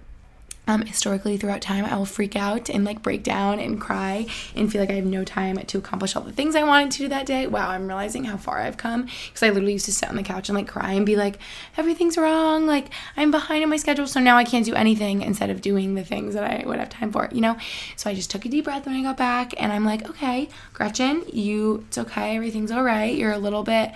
um, 0.69 0.83
historically 0.83 1.35
throughout 1.35 1.61
time 1.61 1.83
i 1.85 1.95
will 1.95 2.05
freak 2.05 2.35
out 2.35 2.69
and 2.69 2.85
like 2.85 3.01
break 3.01 3.23
down 3.23 3.59
and 3.59 3.81
cry 3.81 4.25
and 4.55 4.71
feel 4.71 4.79
like 4.79 4.91
i 4.91 4.93
have 4.93 5.05
no 5.05 5.23
time 5.23 5.57
to 5.57 5.77
accomplish 5.79 6.15
all 6.15 6.21
the 6.21 6.31
things 6.31 6.55
i 6.55 6.63
wanted 6.63 6.91
to 6.91 6.99
do 6.99 7.07
that 7.07 7.25
day. 7.25 7.47
Wow 7.47 7.69
i'm 7.69 7.87
realizing 7.87 8.25
how 8.25 8.37
far 8.37 8.59
i've 8.59 8.77
come. 8.77 9.07
Because 9.27 9.43
i 9.43 9.49
literally 9.49 9.73
used 9.73 9.85
to 9.85 9.93
sit 9.93 10.09
on 10.09 10.15
the 10.15 10.23
couch 10.23 10.47
and 10.47 10.57
like 10.57 10.67
cry 10.67 10.93
and 10.93 11.05
be 11.05 11.15
like 11.15 11.39
everything's 11.75 12.17
wrong. 12.17 12.67
Like 12.67 12.87
i'm 13.17 13.31
behind 13.31 13.63
in 13.63 13.69
my 13.69 13.77
schedule 13.77 14.07
so 14.07 14.19
now 14.19 14.37
i 14.37 14.43
can't 14.43 14.65
do 14.65 14.75
anything 14.75 15.21
instead 15.21 15.49
of 15.49 15.61
doing 15.61 15.95
the 15.95 16.03
things 16.03 16.35
that 16.35 16.43
i 16.43 16.65
would 16.65 16.79
have 16.79 16.89
time 16.89 17.11
for 17.11 17.27
you 17.31 17.41
know? 17.41 17.57
So 17.95 18.09
i 18.09 18.13
just 18.13 18.29
took 18.29 18.45
a 18.45 18.49
deep 18.49 18.65
breath 18.65 18.85
when 18.85 18.95
i 18.95 19.01
got 19.01 19.17
back 19.17 19.53
and 19.57 19.73
i'm 19.73 19.85
like 19.85 20.07
okay 20.09 20.49
gretchen 20.73 21.23
you 21.33 21.83
it's 21.87 21.97
okay. 21.97 22.35
Everything's 22.35 22.71
all 22.71 22.83
right. 22.83 23.15
You're 23.15 23.31
a 23.31 23.39
little 23.39 23.63
bit 23.63 23.91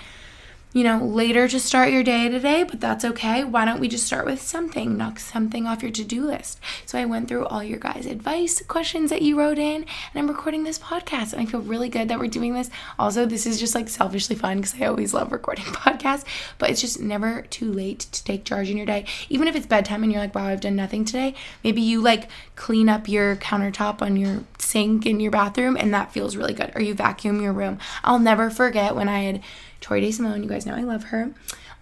you 0.74 0.84
know, 0.84 0.98
later 0.98 1.48
to 1.48 1.60
start 1.60 1.92
your 1.92 2.04
day 2.04 2.28
today, 2.30 2.64
but 2.64 2.82
that's 2.82 3.06
okay. 3.06 3.44
Why 3.44 3.64
don't 3.64 3.80
we 3.80 3.88
just 3.88 4.08
start 4.08 4.26
with 4.26 4.42
something? 4.42 4.98
Knock 4.98 5.20
something 5.20 5.68
off 5.68 5.84
your 5.84 5.92
to 5.92 6.04
do 6.04 6.26
list. 6.26 6.60
So 6.88 6.98
I 6.98 7.06
went 7.06 7.28
through 7.28 7.46
all 7.46 7.64
your 7.64 7.78
guys' 7.78 8.08
advice 8.08 8.62
questions 8.68 9.12
that 9.12 9.22
you 9.22 9.38
wrote 9.38 9.60
in, 9.60 9.84
and 9.84 10.16
I'm 10.16 10.28
recording 10.28 10.64
this 10.64 10.80
podcast. 10.80 11.34
And 11.34 11.42
I 11.42 11.46
feel 11.46 11.62
really 11.62 11.90
good 11.90 12.08
that 12.10 12.20
we're 12.20 12.28
doing 12.28 12.56
this. 12.56 12.72
Also, 12.98 13.28
this 13.28 13.46
is 13.46 13.60
just 13.60 13.76
like 13.76 13.88
selfishly 13.88 14.36
fun 14.36 14.58
because 14.58 14.74
I 14.82 14.88
always 14.88 15.14
love 15.14 15.32
recording 15.32 15.66
podcasts, 15.68 16.26
but 16.58 16.72
it's 16.72 16.82
just 16.82 17.00
never 17.00 17.44
too 17.44 17.72
late 17.72 18.00
to 18.12 18.24
take 18.24 18.44
charge 18.44 18.72
in 18.72 18.78
your 18.78 18.88
day. 18.88 19.06
Even 19.30 19.48
if 19.48 19.56
it's 19.56 19.68
bedtime 19.68 20.02
and 20.02 20.12
you're 20.12 20.22
like, 20.22 20.34
wow, 20.34 20.48
I've 20.48 20.62
done 20.62 20.76
nothing 20.76 21.06
today, 21.06 21.36
maybe 21.64 21.82
you 21.82 22.02
like 22.02 22.30
clean 22.56 22.90
up 22.90 23.08
your 23.08 23.36
countertop 23.36 24.02
on 24.02 24.18
your 24.18 24.44
sink 24.58 25.06
in 25.06 25.20
your 25.20 25.32
bathroom, 25.32 25.78
and 25.78 25.94
that 25.94 26.12
feels 26.12 26.36
really 26.36 26.54
good. 26.54 26.72
Or 26.74 26.82
you 26.82 26.96
vacuum 26.96 27.42
your 27.42 27.54
room. 27.54 27.78
I'll 28.04 28.18
never 28.18 28.50
forget 28.50 28.96
when 28.96 29.08
I 29.08 29.20
had 29.20 29.44
Tori 29.84 30.00
Day 30.00 30.12
Simone, 30.12 30.42
you 30.42 30.50
guys 30.50 30.66
know 30.66 30.74
I 30.74 30.82
love 30.82 31.04
her, 31.06 31.32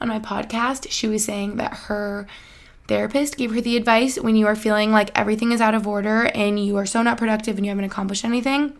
on 0.02 0.08
my 0.08 0.20
podcast, 0.20 0.88
she 0.90 1.08
was 1.08 1.24
saying 1.24 1.58
that 1.58 1.74
her 1.86 2.26
therapist 2.88 3.38
gave 3.38 3.54
her 3.54 3.62
the 3.62 3.78
advice 3.78 4.18
when 4.18 4.36
you 4.36 4.48
are 4.48 4.56
feeling 4.56 4.92
like 4.92 5.16
everything 5.18 5.52
is 5.52 5.62
out 5.62 5.76
of 5.76 5.86
order 5.88 6.26
and 6.34 6.60
you 6.66 6.76
are 6.78 6.86
so 6.88 7.04
not 7.04 7.20
productive 7.20 7.58
and 7.58 7.66
you 7.66 7.70
haven't 7.70 7.86
accomplished 7.86 8.26
anything. 8.26 8.76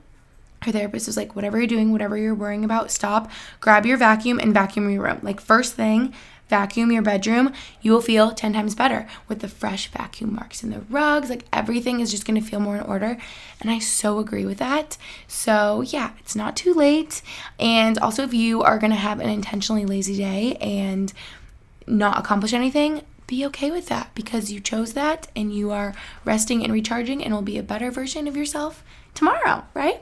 Her 0.64 0.72
therapist 0.72 1.06
was 1.06 1.18
like, 1.18 1.36
whatever 1.36 1.60
you're 1.60 1.68
doing, 1.68 1.92
whatever 1.92 2.18
you're 2.18 2.34
worrying 2.34 2.66
about, 2.66 2.90
stop, 2.90 3.30
grab 3.60 3.86
your 3.86 3.98
vacuum 3.98 4.40
and 4.40 4.56
vacuum 4.56 4.90
your 4.90 5.04
room. 5.04 5.20
Like, 5.22 5.40
first 5.40 5.76
thing, 5.76 6.16
vacuum 6.52 6.92
your 6.92 7.02
bedroom, 7.02 7.54
you 7.82 7.92
will 7.92 8.02
feel 8.02 8.32
10 8.32 8.54
times 8.54 8.76
better 8.76 9.08
with 9.28 9.40
the 9.40 9.48
fresh 9.48 9.88
vacuum 9.88 10.36
marks 10.36 10.62
in 10.64 10.70
the 10.70 10.82
rugs. 10.82 11.30
Like 11.30 11.46
everything 11.52 12.02
is 12.02 12.12
just 12.12 12.28
going 12.28 12.40
to 12.40 12.48
feel 12.48 12.60
more 12.60 12.76
in 12.76 12.84
order. 12.84 13.18
And 13.60 13.72
I 13.72 13.80
so 13.80 14.20
agree 14.20 14.46
with 14.46 14.60
that. 14.60 14.98
So, 15.28 15.82
yeah, 15.82 16.12
it's 16.20 16.36
not 16.36 16.56
too 16.56 16.74
late. 16.74 17.24
And 17.58 17.98
also, 17.98 18.24
if 18.24 18.34
you 18.34 18.62
are 18.62 18.78
going 18.78 18.92
to 18.92 18.98
have 18.98 19.20
an 19.20 19.30
intentionally 19.30 19.86
lazy 19.86 20.18
day 20.18 20.56
and 20.62 21.12
not 21.88 22.20
accomplish 22.20 22.54
anything, 22.54 23.02
be 23.26 23.46
okay 23.46 23.72
with 23.72 23.88
that 23.88 24.14
because 24.14 24.52
you 24.52 24.60
chose 24.60 24.92
that 24.92 25.30
and 25.36 25.56
you 25.56 25.72
are 25.72 25.96
resting 26.26 26.64
and 26.66 26.74
recharging 26.74 27.24
and 27.24 27.34
will 27.34 27.42
be 27.42 27.58
a 27.58 27.64
better 27.64 27.90
version 27.90 28.28
of 28.28 28.36
yourself 28.36 28.84
tomorrow, 29.14 29.64
right? 29.74 30.02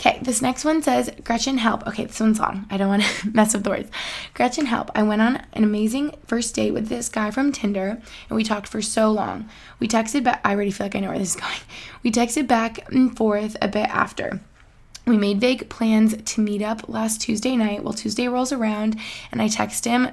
Okay, 0.00 0.18
this 0.22 0.40
next 0.40 0.64
one 0.64 0.82
says, 0.82 1.10
Gretchen, 1.24 1.58
help. 1.58 1.86
Okay, 1.86 2.06
this 2.06 2.20
one's 2.20 2.40
long. 2.40 2.64
I 2.70 2.78
don't 2.78 2.88
want 2.88 3.02
to 3.02 3.30
mess 3.34 3.54
up 3.54 3.64
the 3.64 3.68
words. 3.68 3.90
Gretchen, 4.32 4.64
help. 4.64 4.90
I 4.94 5.02
went 5.02 5.20
on 5.20 5.42
an 5.52 5.62
amazing 5.62 6.16
first 6.26 6.54
date 6.54 6.70
with 6.70 6.88
this 6.88 7.10
guy 7.10 7.30
from 7.30 7.52
Tinder, 7.52 8.00
and 8.30 8.36
we 8.36 8.42
talked 8.42 8.66
for 8.66 8.80
so 8.80 9.12
long. 9.12 9.50
We 9.78 9.88
texted 9.88 10.24
back. 10.24 10.40
I 10.42 10.54
already 10.54 10.70
feel 10.70 10.86
like 10.86 10.96
I 10.96 11.00
know 11.00 11.10
where 11.10 11.18
this 11.18 11.34
is 11.34 11.40
going. 11.40 11.52
We 12.02 12.10
texted 12.10 12.46
back 12.46 12.90
and 12.90 13.14
forth 13.14 13.58
a 13.60 13.68
bit 13.68 13.90
after. 13.90 14.40
We 15.06 15.18
made 15.18 15.38
vague 15.38 15.68
plans 15.68 16.16
to 16.16 16.40
meet 16.40 16.62
up 16.62 16.88
last 16.88 17.20
Tuesday 17.20 17.54
night. 17.54 17.84
Well, 17.84 17.92
Tuesday 17.92 18.26
rolls 18.26 18.52
around, 18.52 18.98
and 19.30 19.42
I 19.42 19.48
text 19.48 19.84
him, 19.84 20.08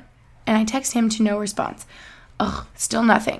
and 0.45 0.57
I 0.57 0.65
text 0.65 0.91
him 0.91 1.07
to 1.11 1.23
no 1.23 1.39
response. 1.39 1.85
Ugh, 2.41 2.65
still 2.75 3.03
nothing. 3.03 3.39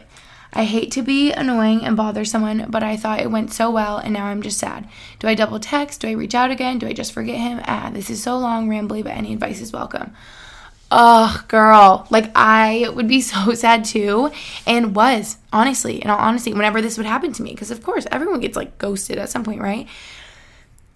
I 0.58 0.63
hate 0.63 0.89
to 0.93 1.04
be 1.04 1.32
annoying 1.32 1.86
and 1.86 1.96
bother 1.96 2.26
someone, 2.26 2.65
but 2.67 2.82
I 2.82 2.98
thought 2.98 3.20
it 3.20 3.30
went 3.30 3.54
so 3.54 3.70
well 3.70 4.00
and 4.00 4.12
now 4.12 4.26
I'm 4.26 4.41
just 4.41 4.58
sad. 4.58 4.89
Do 5.20 5.28
I 5.28 5.36
double 5.36 5.60
text? 5.60 6.02
Do 6.02 6.08
I 6.08 6.13
reach 6.13 6.34
out 6.34 6.50
again? 6.50 6.80
Do 6.80 6.88
I 6.88 6.93
just 6.93 7.13
forget 7.13 7.38
him? 7.38 7.62
Ah, 7.65 7.91
this 7.93 8.10
is 8.10 8.24
so 8.24 8.39
long, 8.39 8.67
rambly, 8.67 9.04
but 9.04 9.12
any 9.12 9.34
advice 9.34 9.62
is 9.62 9.72
welcome. 9.72 10.15
Ugh, 10.89 11.48
girl. 11.48 12.08
Like, 12.10 12.32
I 12.34 12.89
would 12.91 13.08
be 13.08 13.22
so 13.34 13.54
sad 13.54 13.86
too, 13.86 14.32
and 14.65 14.96
was, 14.96 15.38
honestly, 15.54 16.02
in 16.02 16.10
all 16.10 16.17
honesty, 16.17 16.56
whenever 16.56 16.82
this 16.82 16.98
would 16.98 17.06
happen 17.06 17.34
to 17.34 17.43
me. 17.43 17.52
Because, 17.52 17.70
of 17.70 17.84
course, 17.84 18.08
everyone 18.12 18.39
gets 18.39 18.58
like 18.58 18.80
ghosted 18.80 19.20
at 19.20 19.30
some 19.30 19.43
point, 19.43 19.62
right? 19.62 19.88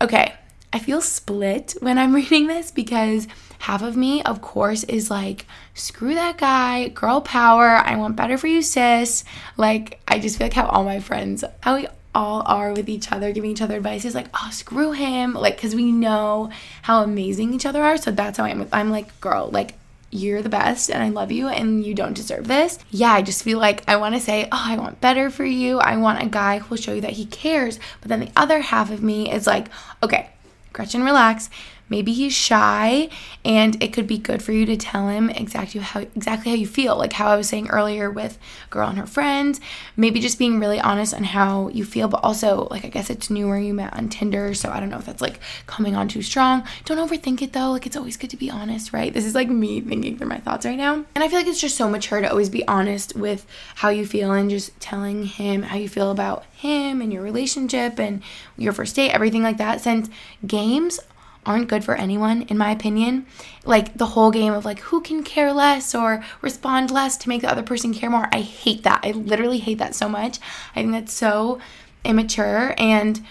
Okay, 0.01 0.33
I 0.73 0.79
feel 0.79 1.01
split 1.01 1.75
when 1.81 1.99
I'm 1.99 2.15
reading 2.15 2.47
this 2.47 2.71
because 2.71 3.27
half 3.61 3.81
of 3.81 3.95
me, 3.95 4.23
of 4.23 4.41
course, 4.41 4.83
is 4.85 5.09
like, 5.09 5.45
screw 5.73 6.15
that 6.15 6.37
guy, 6.37 6.89
girl 6.89 7.21
power, 7.21 7.67
I 7.67 7.95
want 7.95 8.15
better 8.15 8.37
for 8.37 8.47
you, 8.47 8.61
sis. 8.61 9.23
Like, 9.55 9.99
I 10.07 10.19
just 10.19 10.37
feel 10.37 10.45
like 10.45 10.53
how 10.53 10.65
all 10.65 10.83
my 10.83 10.99
friends, 10.99 11.43
how 11.61 11.75
we 11.75 11.87
all 12.13 12.41
are 12.45 12.73
with 12.73 12.89
each 12.89 13.11
other, 13.11 13.31
giving 13.31 13.51
each 13.51 13.61
other 13.61 13.77
advice 13.77 14.03
is 14.03 14.15
like, 14.15 14.27
oh, 14.33 14.49
screw 14.51 14.91
him. 14.91 15.33
Like, 15.33 15.55
because 15.55 15.75
we 15.75 15.91
know 15.91 16.49
how 16.81 17.03
amazing 17.03 17.53
each 17.53 17.65
other 17.65 17.81
are. 17.81 17.97
So 17.97 18.11
that's 18.11 18.37
how 18.37 18.45
I'm. 18.45 18.67
I'm 18.73 18.89
like, 18.89 19.21
girl, 19.21 19.49
like, 19.51 19.75
you're 20.09 20.41
the 20.41 20.49
best 20.49 20.89
and 20.89 21.01
I 21.01 21.09
love 21.09 21.31
you 21.31 21.47
and 21.47 21.85
you 21.85 21.93
don't 21.93 22.13
deserve 22.13 22.47
this. 22.47 22.77
Yeah, 22.89 23.13
I 23.13 23.21
just 23.21 23.43
feel 23.43 23.59
like 23.59 23.87
I 23.87 23.95
want 23.95 24.13
to 24.15 24.19
say, 24.19 24.45
oh, 24.51 24.63
I 24.65 24.75
want 24.77 24.99
better 24.99 25.29
for 25.29 25.45
you. 25.45 25.79
I 25.79 25.95
want 25.97 26.21
a 26.21 26.25
guy 26.25 26.59
who 26.59 26.69
will 26.69 26.81
show 26.81 26.93
you 26.93 27.01
that 27.01 27.13
he 27.13 27.25
cares. 27.25 27.79
But 28.01 28.09
then 28.09 28.19
the 28.19 28.31
other 28.35 28.59
half 28.59 28.91
of 28.91 29.01
me 29.01 29.31
is 29.31 29.47
like, 29.47 29.67
okay, 30.03 30.29
Gretchen, 30.73 31.03
relax. 31.03 31.49
Maybe 31.91 32.13
he's 32.13 32.31
shy 32.31 33.09
and 33.43 33.83
it 33.83 33.91
could 33.91 34.07
be 34.07 34.17
good 34.17 34.41
for 34.41 34.53
you 34.53 34.65
to 34.65 34.77
tell 34.77 35.09
him 35.09 35.29
exactly 35.29 35.81
how 35.81 35.99
exactly 35.99 36.49
how 36.49 36.55
you 36.55 36.65
feel. 36.65 36.97
Like 36.97 37.11
how 37.11 37.27
I 37.27 37.35
was 37.35 37.49
saying 37.49 37.67
earlier 37.67 38.09
with 38.09 38.39
girl 38.69 38.87
and 38.87 38.97
her 38.97 39.05
friends, 39.05 39.59
maybe 39.97 40.21
just 40.21 40.39
being 40.39 40.57
really 40.57 40.79
honest 40.79 41.13
on 41.13 41.25
how 41.25 41.67
you 41.67 41.83
feel, 41.83 42.07
but 42.07 42.23
also 42.23 42.69
like 42.71 42.85
I 42.85 42.87
guess 42.87 43.09
it's 43.09 43.29
new 43.29 43.45
where 43.49 43.59
you 43.59 43.73
met 43.73 43.93
on 43.93 44.07
Tinder, 44.07 44.53
so 44.53 44.69
I 44.69 44.79
don't 44.79 44.89
know 44.89 44.99
if 44.99 45.05
that's 45.05 45.21
like 45.21 45.41
coming 45.67 45.93
on 45.97 46.07
too 46.07 46.21
strong. 46.21 46.63
Don't 46.85 46.97
overthink 46.97 47.41
it 47.41 47.51
though. 47.51 47.71
Like 47.71 47.85
it's 47.85 47.97
always 47.97 48.15
good 48.15 48.29
to 48.29 48.37
be 48.37 48.49
honest, 48.49 48.93
right? 48.93 49.13
This 49.13 49.25
is 49.25 49.35
like 49.35 49.49
me 49.49 49.81
thinking 49.81 50.17
through 50.17 50.29
my 50.29 50.39
thoughts 50.39 50.65
right 50.65 50.77
now. 50.77 50.93
And 51.13 51.23
I 51.25 51.27
feel 51.27 51.39
like 51.39 51.47
it's 51.47 51.59
just 51.59 51.75
so 51.75 51.89
mature 51.89 52.21
to 52.21 52.29
always 52.29 52.49
be 52.49 52.65
honest 52.69 53.17
with 53.17 53.45
how 53.75 53.89
you 53.89 54.05
feel 54.05 54.31
and 54.31 54.49
just 54.49 54.79
telling 54.79 55.25
him 55.25 55.63
how 55.63 55.75
you 55.75 55.89
feel 55.89 56.09
about 56.09 56.45
him 56.53 57.01
and 57.01 57.11
your 57.11 57.21
relationship 57.21 57.99
and 57.99 58.21
your 58.57 58.71
first 58.71 58.95
date, 58.95 59.11
everything 59.11 59.43
like 59.43 59.57
that. 59.57 59.81
Since 59.81 60.09
games 60.47 61.01
aren't 61.45 61.67
good 61.67 61.83
for 61.83 61.95
anyone, 61.95 62.43
in 62.43 62.57
my 62.57 62.71
opinion. 62.71 63.25
Like 63.65 63.97
the 63.97 64.07
whole 64.07 64.31
game 64.31 64.53
of 64.53 64.65
like 64.65 64.79
who 64.79 65.01
can 65.01 65.23
care 65.23 65.53
less 65.53 65.95
or 65.95 66.23
respond 66.41 66.91
less 66.91 67.17
to 67.17 67.29
make 67.29 67.41
the 67.41 67.51
other 67.51 67.63
person 67.63 67.93
care 67.93 68.09
more. 68.09 68.27
I 68.31 68.41
hate 68.41 68.83
that. 68.83 69.01
I 69.03 69.11
literally 69.11 69.59
hate 69.59 69.79
that 69.79 69.95
so 69.95 70.07
much. 70.07 70.39
I 70.75 70.81
think 70.81 70.91
that's 70.91 71.13
so 71.13 71.59
immature 72.03 72.73
and 72.77 73.23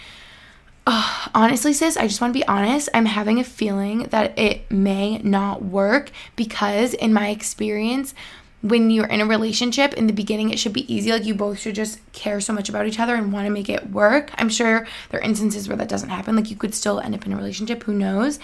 uh, 0.86 1.28
honestly, 1.34 1.72
sis, 1.72 1.96
I 1.96 2.06
just 2.06 2.20
want 2.20 2.32
to 2.32 2.38
be 2.38 2.46
honest. 2.48 2.88
I'm 2.94 3.06
having 3.06 3.38
a 3.38 3.44
feeling 3.44 4.04
that 4.04 4.36
it 4.38 4.70
may 4.72 5.18
not 5.18 5.62
work 5.62 6.10
because, 6.36 6.94
in 6.94 7.12
my 7.12 7.28
experience, 7.28 8.14
when 8.62 8.90
you're 8.90 9.06
in 9.06 9.20
a 9.20 9.26
relationship 9.26 9.94
in 9.94 10.06
the 10.06 10.12
beginning 10.12 10.50
it 10.50 10.58
should 10.58 10.72
be 10.72 10.92
easy. 10.92 11.10
Like 11.10 11.24
you 11.24 11.34
both 11.34 11.58
should 11.58 11.74
just 11.74 12.00
care 12.12 12.40
so 12.40 12.52
much 12.52 12.68
about 12.68 12.86
each 12.86 13.00
other 13.00 13.14
and 13.14 13.32
want 13.32 13.46
to 13.46 13.52
make 13.52 13.68
it 13.68 13.90
work. 13.90 14.30
I'm 14.36 14.48
sure 14.48 14.86
there 15.10 15.20
are 15.20 15.24
instances 15.24 15.68
where 15.68 15.76
that 15.76 15.88
doesn't 15.88 16.10
happen. 16.10 16.36
Like 16.36 16.50
you 16.50 16.56
could 16.56 16.74
still 16.74 17.00
end 17.00 17.14
up 17.14 17.26
in 17.26 17.32
a 17.32 17.36
relationship 17.36 17.82
who 17.84 17.94
knows? 17.94 18.38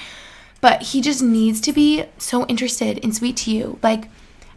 But 0.61 0.83
he 0.83 1.01
just 1.01 1.23
needs 1.23 1.61
to 1.63 1.73
be 1.73 2.05
so 2.19 2.47
interested 2.47 3.01
and 3.03 3.15
sweet 3.15 3.37
to 3.39 3.51
you. 3.51 3.79
Like 3.83 4.09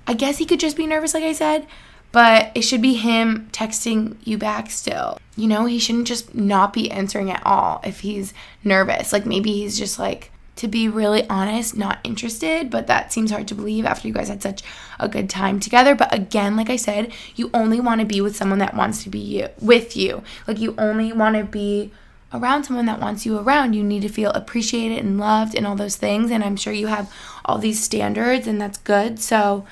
i 0.07 0.13
guess 0.13 0.37
he 0.37 0.45
could 0.45 0.59
just 0.59 0.77
be 0.77 0.87
nervous 0.87 1.13
like 1.13 1.23
i 1.23 1.33
said 1.33 1.67
but 2.11 2.51
it 2.55 2.61
should 2.61 2.81
be 2.81 2.95
him 2.95 3.47
texting 3.51 4.15
you 4.23 4.37
back 4.37 4.71
still. 4.71 5.19
You 5.35 5.47
know, 5.47 5.65
he 5.65 5.79
shouldn't 5.79 6.07
just 6.07 6.33
not 6.33 6.73
be 6.73 6.89
answering 6.89 7.29
at 7.31 7.45
all 7.45 7.81
if 7.83 7.99
he's 7.99 8.33
nervous. 8.63 9.13
Like 9.13 9.25
maybe 9.25 9.51
he's 9.53 9.77
just 9.77 9.99
like, 9.99 10.31
to 10.59 10.67
be 10.67 10.89
really 10.89 11.25
honest, 11.29 11.77
not 11.77 11.99
interested, 12.03 12.69
but 12.69 12.85
that 12.87 13.13
seems 13.13 13.31
hard 13.31 13.47
to 13.47 13.55
believe 13.55 13.85
after 13.85 14.09
you 14.09 14.13
guys 14.13 14.27
had 14.27 14.43
such 14.43 14.61
a 14.99 15.07
good 15.07 15.29
time 15.29 15.57
together. 15.57 15.95
But 15.95 16.13
again, 16.13 16.57
like 16.57 16.69
I 16.69 16.75
said, 16.75 17.13
you 17.37 17.49
only 17.53 17.79
want 17.79 18.01
to 18.01 18.05
be 18.05 18.19
with 18.19 18.35
someone 18.35 18.59
that 18.59 18.75
wants 18.75 19.01
to 19.03 19.09
be 19.09 19.19
you 19.19 19.47
with 19.61 19.95
you. 19.95 20.21
Like 20.49 20.59
you 20.59 20.75
only 20.77 21.13
want 21.13 21.37
to 21.37 21.45
be 21.45 21.93
around 22.33 22.65
someone 22.65 22.87
that 22.87 22.99
wants 22.99 23.25
you 23.25 23.39
around. 23.39 23.73
You 23.73 23.85
need 23.85 24.01
to 24.01 24.09
feel 24.09 24.31
appreciated 24.31 24.97
and 24.97 25.17
loved 25.17 25.55
and 25.55 25.65
all 25.65 25.77
those 25.77 25.95
things. 25.95 26.29
And 26.29 26.43
I'm 26.43 26.57
sure 26.57 26.73
you 26.73 26.87
have 26.87 27.09
all 27.45 27.57
these 27.57 27.81
standards, 27.81 28.45
and 28.45 28.59
that's 28.59 28.79
good. 28.79 29.17
So, 29.21 29.65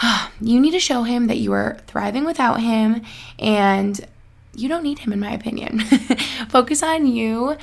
you 0.40 0.60
need 0.60 0.70
to 0.70 0.78
show 0.78 1.02
him 1.02 1.26
that 1.26 1.38
you 1.38 1.52
are 1.52 1.78
thriving 1.88 2.24
without 2.24 2.60
him 2.60 3.02
and 3.40 4.06
you 4.54 4.68
don't 4.68 4.84
need 4.84 5.00
him, 5.00 5.12
in 5.12 5.18
my 5.18 5.32
opinion. 5.32 5.80
Focus 6.48 6.84
on 6.84 7.06
you 7.06 7.56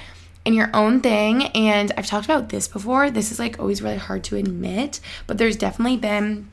and 0.45 0.55
your 0.55 0.69
own 0.73 1.01
thing. 1.01 1.47
And 1.47 1.91
I've 1.97 2.07
talked 2.07 2.25
about 2.25 2.49
this 2.49 2.67
before. 2.67 3.09
This 3.09 3.31
is 3.31 3.39
like 3.39 3.59
always 3.59 3.81
really 3.81 3.97
hard 3.97 4.23
to 4.25 4.35
admit, 4.35 4.99
but 5.27 5.37
there's 5.37 5.57
definitely 5.57 5.97
been 5.97 6.49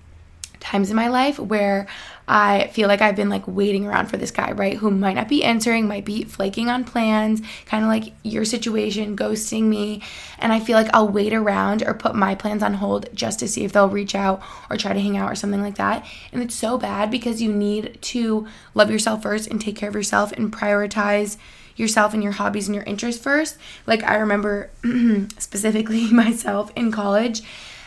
times 0.61 0.91
in 0.91 0.97
my 0.97 1.09
life 1.09 1.38
where 1.38 1.86
I 2.28 2.68
feel 2.68 2.86
like 2.86 3.01
I've 3.01 3.16
been 3.16 3.28
like 3.28 3.49
waiting 3.49 3.86
around 3.86 4.07
for 4.07 4.16
this 4.16 4.30
guy, 4.30 4.53
right? 4.53 4.76
Who 4.76 4.91
might 4.91 5.14
not 5.14 5.26
be 5.26 5.43
answering, 5.43 5.88
might 5.88 6.05
be 6.05 6.22
flaking 6.24 6.68
on 6.68 6.84
plans, 6.84 7.43
kind 7.66 7.82
of 7.82 7.88
like 7.88 8.12
your 8.22 8.45
situation, 8.45 9.16
ghosting 9.16 9.64
me. 9.64 10.03
And 10.38 10.53
I 10.53 10.61
feel 10.61 10.76
like 10.76 10.91
I'll 10.95 11.09
wait 11.09 11.32
around 11.32 11.82
or 11.82 11.95
put 11.95 12.14
my 12.14 12.36
plans 12.36 12.62
on 12.62 12.74
hold 12.74 13.09
just 13.14 13.41
to 13.41 13.49
see 13.49 13.64
if 13.64 13.72
they'll 13.72 13.88
reach 13.88 14.14
out 14.14 14.43
or 14.70 14.76
try 14.76 14.93
to 14.93 15.01
hang 15.01 15.16
out 15.16 15.32
or 15.32 15.34
something 15.34 15.62
like 15.62 15.76
that. 15.76 16.07
And 16.32 16.41
it's 16.41 16.55
so 16.55 16.78
bad 16.78 17.11
because 17.11 17.43
you 17.43 17.53
need 17.53 17.99
to 18.03 18.47
love 18.74 18.91
yourself 18.91 19.22
first 19.22 19.49
and 19.49 19.61
take 19.61 19.74
care 19.74 19.88
of 19.88 19.97
yourself 19.97 20.30
and 20.30 20.53
prioritize 20.53 21.36
yourself 21.81 22.14
and 22.14 22.22
your 22.22 22.33
hobbies 22.33 22.68
and 22.68 22.74
your 22.74 22.85
interests 22.85 23.22
first. 23.22 23.57
Like 23.87 24.05
I 24.05 24.16
remember 24.16 24.70
specifically 25.39 26.07
myself 26.12 26.70
in 26.76 26.93
college 26.93 27.43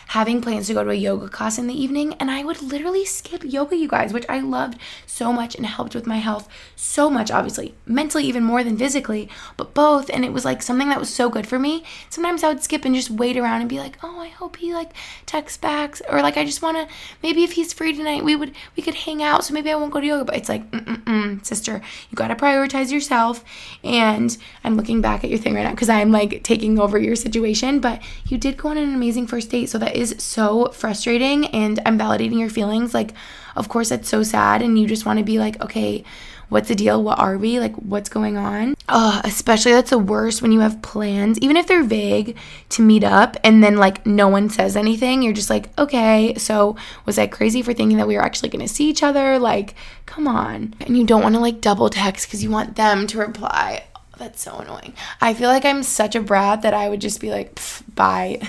having 0.08 0.40
plans 0.40 0.66
to 0.66 0.74
go 0.74 0.84
to 0.84 0.90
a 0.90 0.94
yoga 0.94 1.28
class 1.28 1.58
in 1.58 1.66
the 1.66 1.80
evening, 1.80 2.14
and 2.14 2.30
I 2.30 2.44
would 2.44 2.62
literally 2.62 3.04
skip 3.04 3.42
yoga, 3.44 3.76
you 3.76 3.88
guys, 3.88 4.12
which 4.12 4.26
I 4.28 4.40
loved 4.40 4.78
so 5.06 5.32
much 5.32 5.54
and 5.54 5.66
helped 5.66 5.94
with 5.94 6.06
my 6.06 6.18
health 6.18 6.48
so 6.76 7.08
much, 7.10 7.30
obviously, 7.30 7.74
mentally 7.86 8.24
even 8.24 8.44
more 8.44 8.64
than 8.64 8.76
physically, 8.76 9.28
but 9.56 9.74
both. 9.74 10.10
And 10.10 10.24
it 10.24 10.32
was 10.32 10.44
like 10.44 10.62
something 10.62 10.88
that 10.88 11.00
was 11.00 11.12
so 11.12 11.28
good 11.28 11.46
for 11.46 11.58
me. 11.58 11.84
Sometimes 12.10 12.42
I 12.42 12.48
would 12.48 12.62
skip 12.62 12.84
and 12.84 12.94
just 12.94 13.10
wait 13.10 13.36
around 13.36 13.60
and 13.60 13.68
be 13.68 13.78
like, 13.78 13.98
oh, 14.02 14.20
I 14.20 14.28
hope 14.28 14.56
he 14.56 14.74
like 14.74 14.92
texts 15.26 15.58
back, 15.58 16.00
or 16.08 16.22
like 16.22 16.36
I 16.36 16.44
just 16.44 16.62
want 16.62 16.76
to 16.76 16.94
maybe 17.22 17.44
if 17.44 17.52
he's 17.52 17.72
free 17.72 17.92
tonight, 17.92 18.24
we 18.24 18.36
would 18.36 18.52
we 18.76 18.82
could 18.82 18.94
hang 18.94 19.22
out. 19.22 19.44
So 19.44 19.54
maybe 19.54 19.70
I 19.70 19.74
won't 19.74 19.92
go 19.92 20.00
to 20.00 20.06
yoga. 20.06 20.24
But 20.24 20.36
it's 20.36 20.48
like, 20.48 20.70
mm 20.70 21.44
sister, 21.44 21.82
you 22.10 22.16
got 22.16 22.28
to 22.28 22.34
prioritize 22.34 22.92
yourself. 22.92 23.44
And 23.82 24.36
I'm 24.62 24.76
looking 24.76 25.00
back 25.00 25.24
at 25.24 25.30
your 25.30 25.38
thing 25.38 25.54
right 25.54 25.64
now 25.64 25.70
because 25.70 25.88
I'm 25.88 26.12
like 26.12 26.42
taking 26.42 26.78
over 26.78 26.98
your 26.98 27.16
situation, 27.16 27.80
but 27.80 28.02
you 28.26 28.38
did 28.38 28.56
go 28.56 28.68
on 28.70 28.78
an 28.78 28.94
amazing 28.94 29.26
first 29.26 29.50
date, 29.50 29.68
so 29.68 29.78
that 29.78 29.93
is 29.94 30.16
so 30.18 30.66
frustrating 30.72 31.46
and 31.46 31.80
I'm 31.86 31.98
validating 31.98 32.38
your 32.38 32.50
feelings. 32.50 32.94
Like, 32.94 33.12
of 33.56 33.68
course, 33.68 33.88
that's 33.88 34.08
so 34.08 34.22
sad, 34.22 34.62
and 34.62 34.78
you 34.78 34.86
just 34.86 35.06
want 35.06 35.18
to 35.20 35.24
be 35.24 35.38
like, 35.38 35.62
okay, 35.62 36.02
what's 36.48 36.68
the 36.68 36.74
deal? 36.74 37.02
What 37.02 37.18
are 37.18 37.38
we? 37.38 37.60
Like, 37.60 37.74
what's 37.76 38.08
going 38.08 38.36
on? 38.36 38.74
Especially 38.88 39.72
that's 39.72 39.90
the 39.90 39.98
worst 39.98 40.42
when 40.42 40.52
you 40.52 40.60
have 40.60 40.82
plans, 40.82 41.38
even 41.38 41.56
if 41.56 41.66
they're 41.66 41.82
vague, 41.82 42.36
to 42.70 42.82
meet 42.82 43.04
up 43.04 43.36
and 43.42 43.62
then 43.62 43.76
like 43.76 44.04
no 44.06 44.28
one 44.28 44.50
says 44.50 44.76
anything. 44.76 45.22
You're 45.22 45.32
just 45.32 45.50
like, 45.50 45.76
okay, 45.78 46.34
so 46.34 46.76
was 47.06 47.18
I 47.18 47.26
crazy 47.26 47.62
for 47.62 47.72
thinking 47.72 47.98
that 47.98 48.08
we 48.08 48.16
were 48.16 48.22
actually 48.22 48.50
gonna 48.50 48.68
see 48.68 48.88
each 48.90 49.02
other? 49.02 49.38
Like, 49.38 49.74
come 50.06 50.28
on. 50.28 50.74
And 50.80 50.96
you 50.98 51.04
don't 51.04 51.22
want 51.22 51.34
to 51.34 51.40
like 51.40 51.60
double 51.60 51.90
text 51.90 52.26
because 52.26 52.42
you 52.42 52.50
want 52.50 52.76
them 52.76 53.06
to 53.08 53.18
reply 53.18 53.84
that's 54.18 54.42
so 54.42 54.56
annoying. 54.56 54.94
I 55.20 55.34
feel 55.34 55.48
like 55.48 55.64
I'm 55.64 55.82
such 55.82 56.14
a 56.14 56.20
brat 56.20 56.62
that 56.62 56.74
I 56.74 56.88
would 56.88 57.00
just 57.00 57.20
be 57.20 57.30
like, 57.30 57.58
bye. 57.94 58.40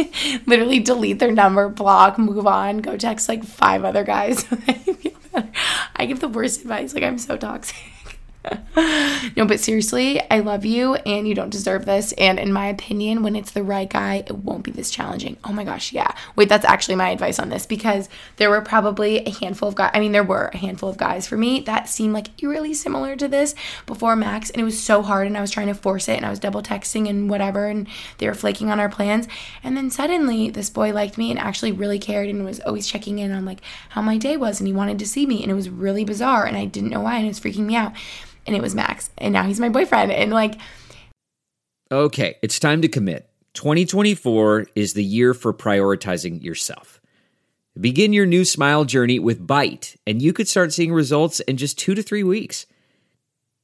Literally 0.46 0.80
delete 0.80 1.18
their 1.18 1.32
number, 1.32 1.68
block, 1.68 2.18
move 2.18 2.46
on, 2.46 2.78
go 2.78 2.96
text 2.96 3.28
like 3.28 3.44
five 3.44 3.84
other 3.84 4.04
guys. 4.04 4.44
I 5.96 6.06
give 6.06 6.20
the 6.20 6.28
worst 6.28 6.62
advice. 6.62 6.94
Like, 6.94 7.04
I'm 7.04 7.18
so 7.18 7.36
toxic. 7.36 7.76
no, 9.36 9.46
but 9.46 9.60
seriously, 9.60 10.20
I 10.30 10.40
love 10.40 10.64
you 10.64 10.94
and 10.94 11.28
you 11.28 11.34
don't 11.34 11.50
deserve 11.50 11.84
this. 11.84 12.12
And 12.12 12.40
in 12.40 12.52
my 12.52 12.66
opinion, 12.66 13.22
when 13.22 13.36
it's 13.36 13.52
the 13.52 13.62
right 13.62 13.88
guy, 13.88 14.24
it 14.26 14.34
won't 14.34 14.64
be 14.64 14.72
this 14.72 14.90
challenging. 14.90 15.36
Oh 15.44 15.52
my 15.52 15.62
gosh, 15.62 15.92
yeah. 15.92 16.12
Wait, 16.34 16.48
that's 16.48 16.64
actually 16.64 16.96
my 16.96 17.10
advice 17.10 17.38
on 17.38 17.50
this 17.50 17.66
because 17.66 18.08
there 18.36 18.50
were 18.50 18.60
probably 18.60 19.18
a 19.18 19.30
handful 19.30 19.68
of 19.68 19.76
guys. 19.76 19.92
I 19.94 20.00
mean, 20.00 20.12
there 20.12 20.24
were 20.24 20.50
a 20.52 20.56
handful 20.56 20.88
of 20.88 20.96
guys 20.96 21.26
for 21.26 21.36
me 21.36 21.60
that 21.60 21.88
seemed 21.88 22.14
like 22.14 22.42
eerily 22.42 22.74
similar 22.74 23.14
to 23.16 23.28
this 23.28 23.54
before 23.86 24.16
Max. 24.16 24.50
And 24.50 24.60
it 24.60 24.64
was 24.64 24.82
so 24.82 25.02
hard 25.02 25.26
and 25.26 25.38
I 25.38 25.40
was 25.40 25.50
trying 25.50 25.68
to 25.68 25.74
force 25.74 26.08
it 26.08 26.16
and 26.16 26.26
I 26.26 26.30
was 26.30 26.40
double 26.40 26.62
texting 26.62 27.08
and 27.08 27.30
whatever. 27.30 27.68
And 27.68 27.86
they 28.18 28.26
were 28.26 28.34
flaking 28.34 28.70
on 28.70 28.80
our 28.80 28.88
plans. 28.88 29.28
And 29.62 29.76
then 29.76 29.90
suddenly 29.90 30.50
this 30.50 30.70
boy 30.70 30.92
liked 30.92 31.16
me 31.16 31.30
and 31.30 31.38
actually 31.38 31.72
really 31.72 31.98
cared 31.98 32.28
and 32.28 32.44
was 32.44 32.60
always 32.60 32.88
checking 32.88 33.20
in 33.20 33.30
on 33.30 33.44
like 33.44 33.60
how 33.90 34.02
my 34.02 34.18
day 34.18 34.36
was 34.36 34.58
and 34.58 34.66
he 34.66 34.72
wanted 34.72 34.98
to 34.98 35.06
see 35.06 35.26
me. 35.26 35.42
And 35.42 35.50
it 35.50 35.54
was 35.54 35.70
really 35.70 36.04
bizarre 36.04 36.44
and 36.44 36.56
I 36.56 36.64
didn't 36.64 36.90
know 36.90 37.02
why 37.02 37.16
and 37.18 37.26
it 37.26 37.28
was 37.28 37.40
freaking 37.40 37.66
me 37.66 37.76
out 37.76 37.92
and 38.46 38.56
it 38.56 38.62
was 38.62 38.74
Max. 38.74 39.10
And 39.18 39.32
now 39.32 39.44
he's 39.44 39.60
my 39.60 39.68
boyfriend. 39.68 40.12
And 40.12 40.32
like, 40.32 40.54
okay, 41.90 42.36
it's 42.42 42.58
time 42.58 42.82
to 42.82 42.88
commit. 42.88 43.28
2024 43.54 44.68
is 44.74 44.94
the 44.94 45.04
year 45.04 45.34
for 45.34 45.52
prioritizing 45.52 46.42
yourself. 46.42 47.00
Begin 47.78 48.12
your 48.12 48.26
new 48.26 48.44
smile 48.44 48.84
journey 48.84 49.18
with 49.18 49.46
Byte, 49.46 49.96
and 50.06 50.20
you 50.20 50.32
could 50.32 50.48
start 50.48 50.72
seeing 50.72 50.92
results 50.92 51.40
in 51.40 51.56
just 51.56 51.78
two 51.78 51.94
to 51.94 52.02
three 52.02 52.22
weeks. 52.22 52.66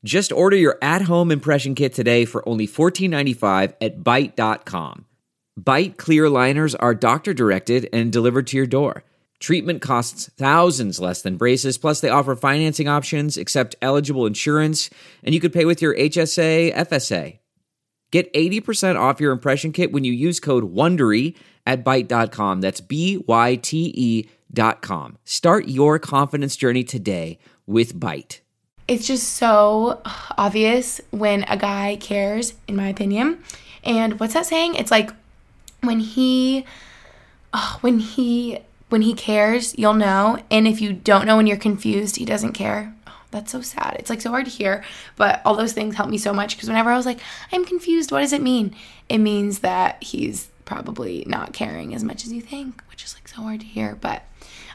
Just 0.04 0.32
order 0.32 0.56
your 0.56 0.78
at 0.80 1.02
home 1.02 1.30
impression 1.30 1.74
kit 1.74 1.92
today 1.92 2.24
for 2.24 2.48
only 2.48 2.66
$14.95 2.66 3.74
at 3.80 4.00
Byte.com. 4.00 5.04
Byte 5.60 5.96
clear 5.96 6.30
liners 6.30 6.74
are 6.74 6.94
doctor 6.94 7.34
directed 7.34 7.88
and 7.92 8.12
delivered 8.12 8.46
to 8.46 8.56
your 8.56 8.66
door. 8.66 9.02
Treatment 9.40 9.80
costs 9.80 10.30
thousands 10.36 10.98
less 10.98 11.22
than 11.22 11.36
braces, 11.36 11.78
plus 11.78 12.00
they 12.00 12.08
offer 12.08 12.34
financing 12.34 12.88
options, 12.88 13.36
accept 13.36 13.76
eligible 13.80 14.26
insurance, 14.26 14.90
and 15.22 15.34
you 15.34 15.40
could 15.40 15.52
pay 15.52 15.64
with 15.64 15.80
your 15.80 15.94
HSA, 15.94 16.74
FSA. 16.74 17.38
Get 18.10 18.32
80% 18.32 18.98
off 18.98 19.20
your 19.20 19.32
impression 19.32 19.70
kit 19.70 19.92
when 19.92 20.02
you 20.02 20.12
use 20.12 20.40
code 20.40 20.74
WONDERY 20.74 21.36
at 21.66 21.84
Byte.com. 21.84 22.60
That's 22.60 22.80
B-Y-T-E 22.80 24.28
dot 24.52 24.80
com. 24.80 25.18
Start 25.24 25.68
your 25.68 25.98
confidence 25.98 26.56
journey 26.56 26.82
today 26.82 27.38
with 27.66 27.94
Byte. 27.94 28.40
It's 28.88 29.06
just 29.06 29.34
so 29.34 30.00
obvious 30.38 31.02
when 31.10 31.44
a 31.44 31.58
guy 31.58 31.98
cares, 32.00 32.54
in 32.66 32.74
my 32.74 32.88
opinion. 32.88 33.44
And 33.84 34.18
what's 34.18 34.32
that 34.32 34.46
saying? 34.46 34.74
It's 34.76 34.90
like 34.90 35.10
when 35.82 36.00
he... 36.00 36.64
Oh, 37.52 37.78
when 37.82 37.98
he 37.98 38.58
when 38.88 39.02
he 39.02 39.14
cares, 39.14 39.76
you'll 39.78 39.94
know. 39.94 40.38
And 40.50 40.66
if 40.66 40.80
you 40.80 40.92
don't 40.92 41.26
know 41.26 41.38
and 41.38 41.48
you're 41.48 41.56
confused, 41.56 42.16
he 42.16 42.24
doesn't 42.24 42.52
care. 42.52 42.94
Oh, 43.06 43.22
that's 43.30 43.52
so 43.52 43.60
sad. 43.60 43.96
It's 43.98 44.10
like 44.10 44.20
so 44.20 44.30
hard 44.30 44.46
to 44.46 44.50
hear, 44.50 44.84
but 45.16 45.42
all 45.44 45.56
those 45.56 45.72
things 45.72 45.96
help 45.96 46.08
me 46.08 46.18
so 46.18 46.32
much 46.32 46.56
because 46.56 46.68
whenever 46.68 46.90
I 46.90 46.96
was 46.96 47.06
like, 47.06 47.20
I'm 47.52 47.64
confused, 47.64 48.10
what 48.10 48.20
does 48.20 48.32
it 48.32 48.42
mean? 48.42 48.74
It 49.08 49.18
means 49.18 49.60
that 49.60 50.02
he's 50.02 50.50
probably 50.64 51.24
not 51.26 51.52
caring 51.52 51.94
as 51.94 52.04
much 52.04 52.24
as 52.24 52.32
you 52.32 52.42
think, 52.42 52.82
which 52.90 53.04
is 53.04 53.14
like 53.14 53.28
so 53.28 53.42
hard 53.42 53.60
to 53.60 53.66
hear. 53.66 53.96
But 54.00 54.22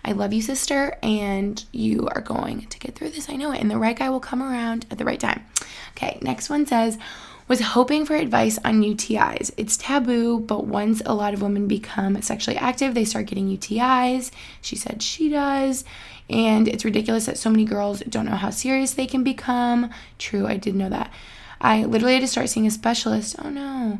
I 0.06 0.12
love 0.12 0.34
you, 0.34 0.42
sister, 0.42 0.98
and 1.02 1.64
you 1.72 2.08
are 2.14 2.22
going 2.22 2.68
to 2.68 2.80
get 2.80 2.96
through 2.96 3.12
this. 3.12 3.30
I 3.30 3.36
know 3.36 3.52
it. 3.52 3.62
And 3.62 3.72
the 3.72 3.78
right 3.78 3.98
guy 3.98 4.10
will 4.10 4.20
come 4.20 4.44
around 4.44 4.86
at 4.92 4.98
the 4.98 5.06
right 5.06 5.20
time. 5.20 5.46
Okay, 5.92 6.18
next 6.22 6.50
one 6.50 6.66
says, 6.66 6.98
was 7.48 7.60
hoping 7.60 8.06
for 8.06 8.16
advice 8.16 8.58
on 8.64 8.82
UTIs. 8.82 9.52
It's 9.58 9.78
taboo, 9.78 10.40
but 10.40 10.66
once 10.66 11.02
a 11.06 11.14
lot 11.14 11.34
of 11.34 11.42
women 11.42 11.68
become 11.68 12.22
sexually 12.22 12.58
active, 12.58 12.94
they 12.94 13.06
start 13.06 13.28
getting 13.28 13.48
UTIs. 13.48 14.32
She 14.62 14.76
said 14.76 15.02
she 15.02 15.30
does. 15.30 15.84
And 16.30 16.68
it's 16.68 16.86
ridiculous 16.86 17.26
that 17.26 17.38
so 17.38 17.50
many 17.50 17.66
girls 17.66 18.00
don't 18.02 18.26
know 18.26 18.36
how 18.36 18.50
serious 18.50 18.94
they 18.94 19.08
can 19.08 19.24
become. 19.24 19.90
True, 20.18 20.48
I 20.48 20.58
did 20.58 20.76
know 20.76 20.90
that. 20.90 21.12
I 21.60 21.86
literally 21.86 22.14
had 22.14 22.22
to 22.22 22.28
start 22.28 22.50
seeing 22.50 22.68
a 22.68 22.72
specialist. 22.72 23.36
Oh 23.44 23.50
no. 23.50 24.00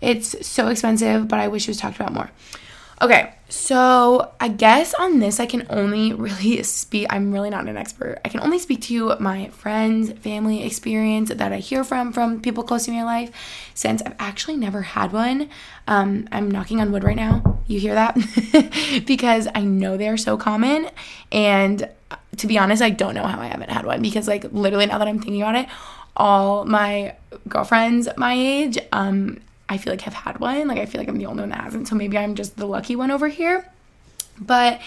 It's 0.00 0.46
so 0.46 0.68
expensive, 0.68 1.28
but 1.28 1.40
I 1.40 1.48
wish 1.48 1.66
it 1.66 1.70
was 1.70 1.78
talked 1.78 1.96
about 1.96 2.12
more. 2.12 2.30
Okay, 3.02 3.34
so 3.48 4.32
I 4.40 4.48
guess 4.48 4.94
on 4.94 5.18
this 5.18 5.40
I 5.40 5.46
can 5.46 5.66
only 5.68 6.12
really 6.12 6.62
speak. 6.62 7.06
I'm 7.10 7.32
really 7.32 7.50
not 7.50 7.68
an 7.68 7.76
expert. 7.76 8.20
I 8.24 8.28
can 8.28 8.40
only 8.40 8.58
speak 8.58 8.82
to 8.82 9.16
my 9.18 9.48
friends, 9.48 10.12
family 10.12 10.64
experience 10.64 11.30
that 11.30 11.52
I 11.52 11.58
hear 11.58 11.82
from 11.82 12.12
from 12.12 12.40
people 12.40 12.62
close 12.62 12.84
to 12.84 12.92
me 12.92 13.00
in 13.00 13.04
life. 13.04 13.32
Since 13.74 14.00
I've 14.02 14.14
actually 14.18 14.56
never 14.56 14.82
had 14.82 15.12
one, 15.12 15.50
um, 15.88 16.28
I'm 16.30 16.50
knocking 16.50 16.80
on 16.80 16.92
wood 16.92 17.04
right 17.04 17.16
now. 17.16 17.60
You 17.66 17.80
hear 17.80 17.94
that? 17.94 18.14
because 19.06 19.48
I 19.54 19.62
know 19.62 19.96
they 19.96 20.08
are 20.08 20.16
so 20.16 20.36
common, 20.36 20.88
and 21.32 21.88
to 22.36 22.46
be 22.46 22.58
honest, 22.58 22.80
I 22.80 22.90
don't 22.90 23.14
know 23.14 23.26
how 23.26 23.40
I 23.40 23.46
haven't 23.46 23.70
had 23.70 23.86
one 23.86 24.02
because 24.02 24.28
like 24.28 24.44
literally 24.52 24.86
now 24.86 24.98
that 24.98 25.08
I'm 25.08 25.18
thinking 25.18 25.42
about 25.42 25.56
it, 25.56 25.66
all 26.16 26.64
my 26.64 27.16
girlfriends 27.48 28.08
my 28.16 28.34
age 28.34 28.78
um 28.92 29.38
I 29.68 29.78
feel 29.78 29.92
like 29.92 30.02
have 30.02 30.14
had 30.14 30.40
one. 30.40 30.68
Like 30.68 30.78
I 30.78 30.86
feel 30.86 31.00
like 31.00 31.08
I'm 31.08 31.18
the 31.18 31.26
only 31.26 31.42
one 31.42 31.50
that 31.50 31.62
hasn't. 31.62 31.88
So 31.88 31.94
maybe 31.94 32.18
I'm 32.18 32.34
just 32.34 32.56
the 32.56 32.66
lucky 32.66 32.96
one 32.96 33.10
over 33.10 33.28
here. 33.28 33.68
But 34.38 34.80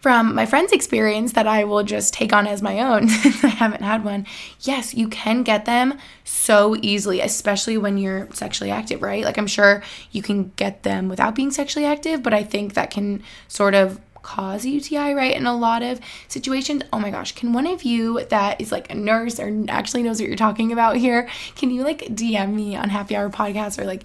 from 0.00 0.34
my 0.34 0.46
friend's 0.46 0.72
experience 0.72 1.32
that 1.32 1.46
I 1.46 1.64
will 1.64 1.82
just 1.82 2.14
take 2.14 2.32
on 2.32 2.46
as 2.46 2.62
my 2.62 2.80
own 2.80 3.08
since 3.08 3.42
I 3.44 3.48
haven't 3.48 3.82
had 3.82 4.04
one, 4.04 4.26
yes, 4.60 4.94
you 4.94 5.08
can 5.08 5.42
get 5.42 5.64
them 5.64 5.98
so 6.24 6.76
easily, 6.80 7.20
especially 7.20 7.76
when 7.76 7.98
you're 7.98 8.28
sexually 8.32 8.70
active, 8.70 9.02
right? 9.02 9.24
Like 9.24 9.38
I'm 9.38 9.46
sure 9.46 9.82
you 10.12 10.22
can 10.22 10.52
get 10.56 10.82
them 10.82 11.08
without 11.08 11.34
being 11.34 11.50
sexually 11.50 11.86
active, 11.86 12.22
but 12.22 12.32
I 12.32 12.44
think 12.44 12.74
that 12.74 12.90
can 12.90 13.22
sort 13.48 13.74
of 13.74 14.00
cause 14.26 14.66
UTI, 14.66 15.14
right? 15.14 15.36
In 15.36 15.46
a 15.46 15.56
lot 15.56 15.84
of 15.84 16.00
situations. 16.26 16.82
Oh 16.92 16.98
my 16.98 17.12
gosh, 17.12 17.30
can 17.30 17.52
one 17.52 17.66
of 17.66 17.84
you 17.84 18.24
that 18.24 18.60
is 18.60 18.72
like 18.72 18.90
a 18.90 18.94
nurse 18.94 19.38
or 19.38 19.64
actually 19.68 20.02
knows 20.02 20.20
what 20.20 20.26
you're 20.26 20.36
talking 20.36 20.72
about 20.72 20.96
here, 20.96 21.28
can 21.54 21.70
you 21.70 21.84
like 21.84 22.00
DM 22.00 22.52
me 22.52 22.74
on 22.74 22.88
Happy 22.88 23.14
Hour 23.14 23.30
Podcast 23.30 23.78
or 23.78 23.84
like 23.84 24.02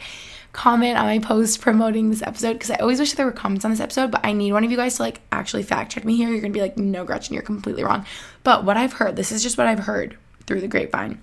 comment 0.54 1.00
on 1.00 1.06
my 1.06 1.18
post 1.18 1.60
promoting 1.60 2.12
this 2.12 2.22
episode? 2.22 2.54
Because 2.54 2.70
I 2.70 2.76
always 2.76 3.00
wish 3.00 3.14
there 3.14 3.26
were 3.26 3.32
comments 3.32 3.66
on 3.66 3.72
this 3.72 3.80
episode, 3.80 4.12
but 4.12 4.24
I 4.24 4.32
need 4.34 4.54
one 4.54 4.64
of 4.64 4.70
you 4.70 4.78
guys 4.78 4.98
to 4.98 5.02
like 5.02 5.22
actually 5.32 5.64
fact 5.64 5.92
check 5.92 6.06
me 6.06 6.16
here. 6.16 6.30
You're 6.30 6.42
gonna 6.42 6.54
be 6.54 6.62
like, 6.62 6.78
no, 6.78 7.04
Gretchen, 7.04 7.34
you're 7.34 7.42
completely 7.42 7.84
wrong. 7.84 8.06
But 8.44 8.64
what 8.64 8.78
I've 8.78 8.94
heard, 8.94 9.16
this 9.16 9.32
is 9.32 9.42
just 9.42 9.58
what 9.58 9.66
I've 9.66 9.80
heard 9.80 10.18
through 10.46 10.62
the 10.62 10.68
grapevine. 10.68 11.20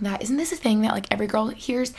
That 0.00 0.22
isn't 0.22 0.38
this 0.38 0.50
a 0.50 0.56
thing 0.56 0.80
that 0.80 0.92
like 0.92 1.06
every 1.10 1.26
girl 1.26 1.48
hears? 1.48 1.92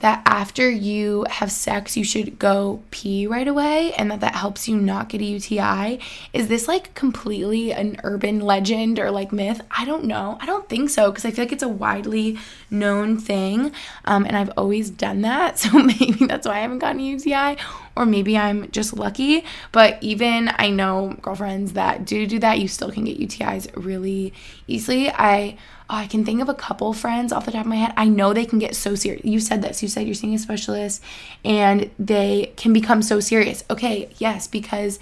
That 0.00 0.22
after 0.26 0.68
you 0.68 1.24
have 1.30 1.50
sex, 1.50 1.96
you 1.96 2.04
should 2.04 2.38
go 2.38 2.82
pee 2.90 3.26
right 3.26 3.48
away 3.48 3.94
and 3.94 4.10
that 4.10 4.20
that 4.20 4.34
helps 4.34 4.68
you 4.68 4.76
not 4.76 5.08
get 5.08 5.22
a 5.22 5.24
UTI. 5.24 5.98
Is 6.32 6.48
this 6.48 6.68
like 6.68 6.94
completely 6.94 7.72
an 7.72 7.98
urban 8.04 8.40
legend 8.40 8.98
or 8.98 9.10
like 9.10 9.32
myth? 9.32 9.62
I 9.70 9.84
don't 9.84 10.04
know. 10.04 10.36
I 10.40 10.46
don't 10.46 10.68
think 10.68 10.90
so 10.90 11.10
because 11.10 11.24
I 11.24 11.30
feel 11.30 11.46
like 11.46 11.52
it's 11.52 11.62
a 11.62 11.68
widely 11.68 12.38
known 12.70 13.18
thing 13.18 13.72
um, 14.04 14.26
and 14.26 14.36
I've 14.36 14.52
always 14.56 14.90
done 14.90 15.22
that. 15.22 15.56
So 15.66 15.78
maybe 15.82 16.26
that's 16.26 16.46
why 16.46 16.58
I 16.58 16.60
haven't 16.60 16.78
gotten 16.78 17.00
a 17.00 17.02
UTI 17.02 17.56
or 17.96 18.06
maybe 18.06 18.36
I'm 18.36 18.70
just 18.70 18.92
lucky. 18.92 19.44
But 19.72 19.98
even 20.02 20.50
I 20.56 20.70
know 20.70 21.16
girlfriends 21.22 21.72
that 21.72 22.04
do 22.04 22.26
do 22.26 22.38
that, 22.40 22.58
you 22.60 22.68
still 22.68 22.92
can 22.92 23.04
get 23.04 23.18
UTIs 23.18 23.70
really 23.74 24.32
easily. 24.66 25.10
I 25.10 25.56
oh, 25.88 25.96
I 25.96 26.06
can 26.06 26.24
think 26.24 26.42
of 26.42 26.48
a 26.48 26.54
couple 26.54 26.92
friends 26.92 27.32
off 27.32 27.46
the 27.46 27.52
top 27.52 27.62
of 27.62 27.66
my 27.66 27.76
head. 27.76 27.94
I 27.96 28.06
know 28.06 28.32
they 28.32 28.44
can 28.44 28.58
get 28.58 28.76
so 28.76 28.94
serious. 28.94 29.24
You 29.24 29.40
said 29.40 29.62
this. 29.62 29.82
You 29.82 29.88
said 29.88 30.06
you're 30.06 30.14
seeing 30.14 30.34
a 30.34 30.38
specialist 30.38 31.02
and 31.44 31.90
they 31.98 32.52
can 32.56 32.72
become 32.72 33.02
so 33.02 33.20
serious. 33.20 33.64
Okay, 33.70 34.10
yes, 34.18 34.46
because 34.46 34.98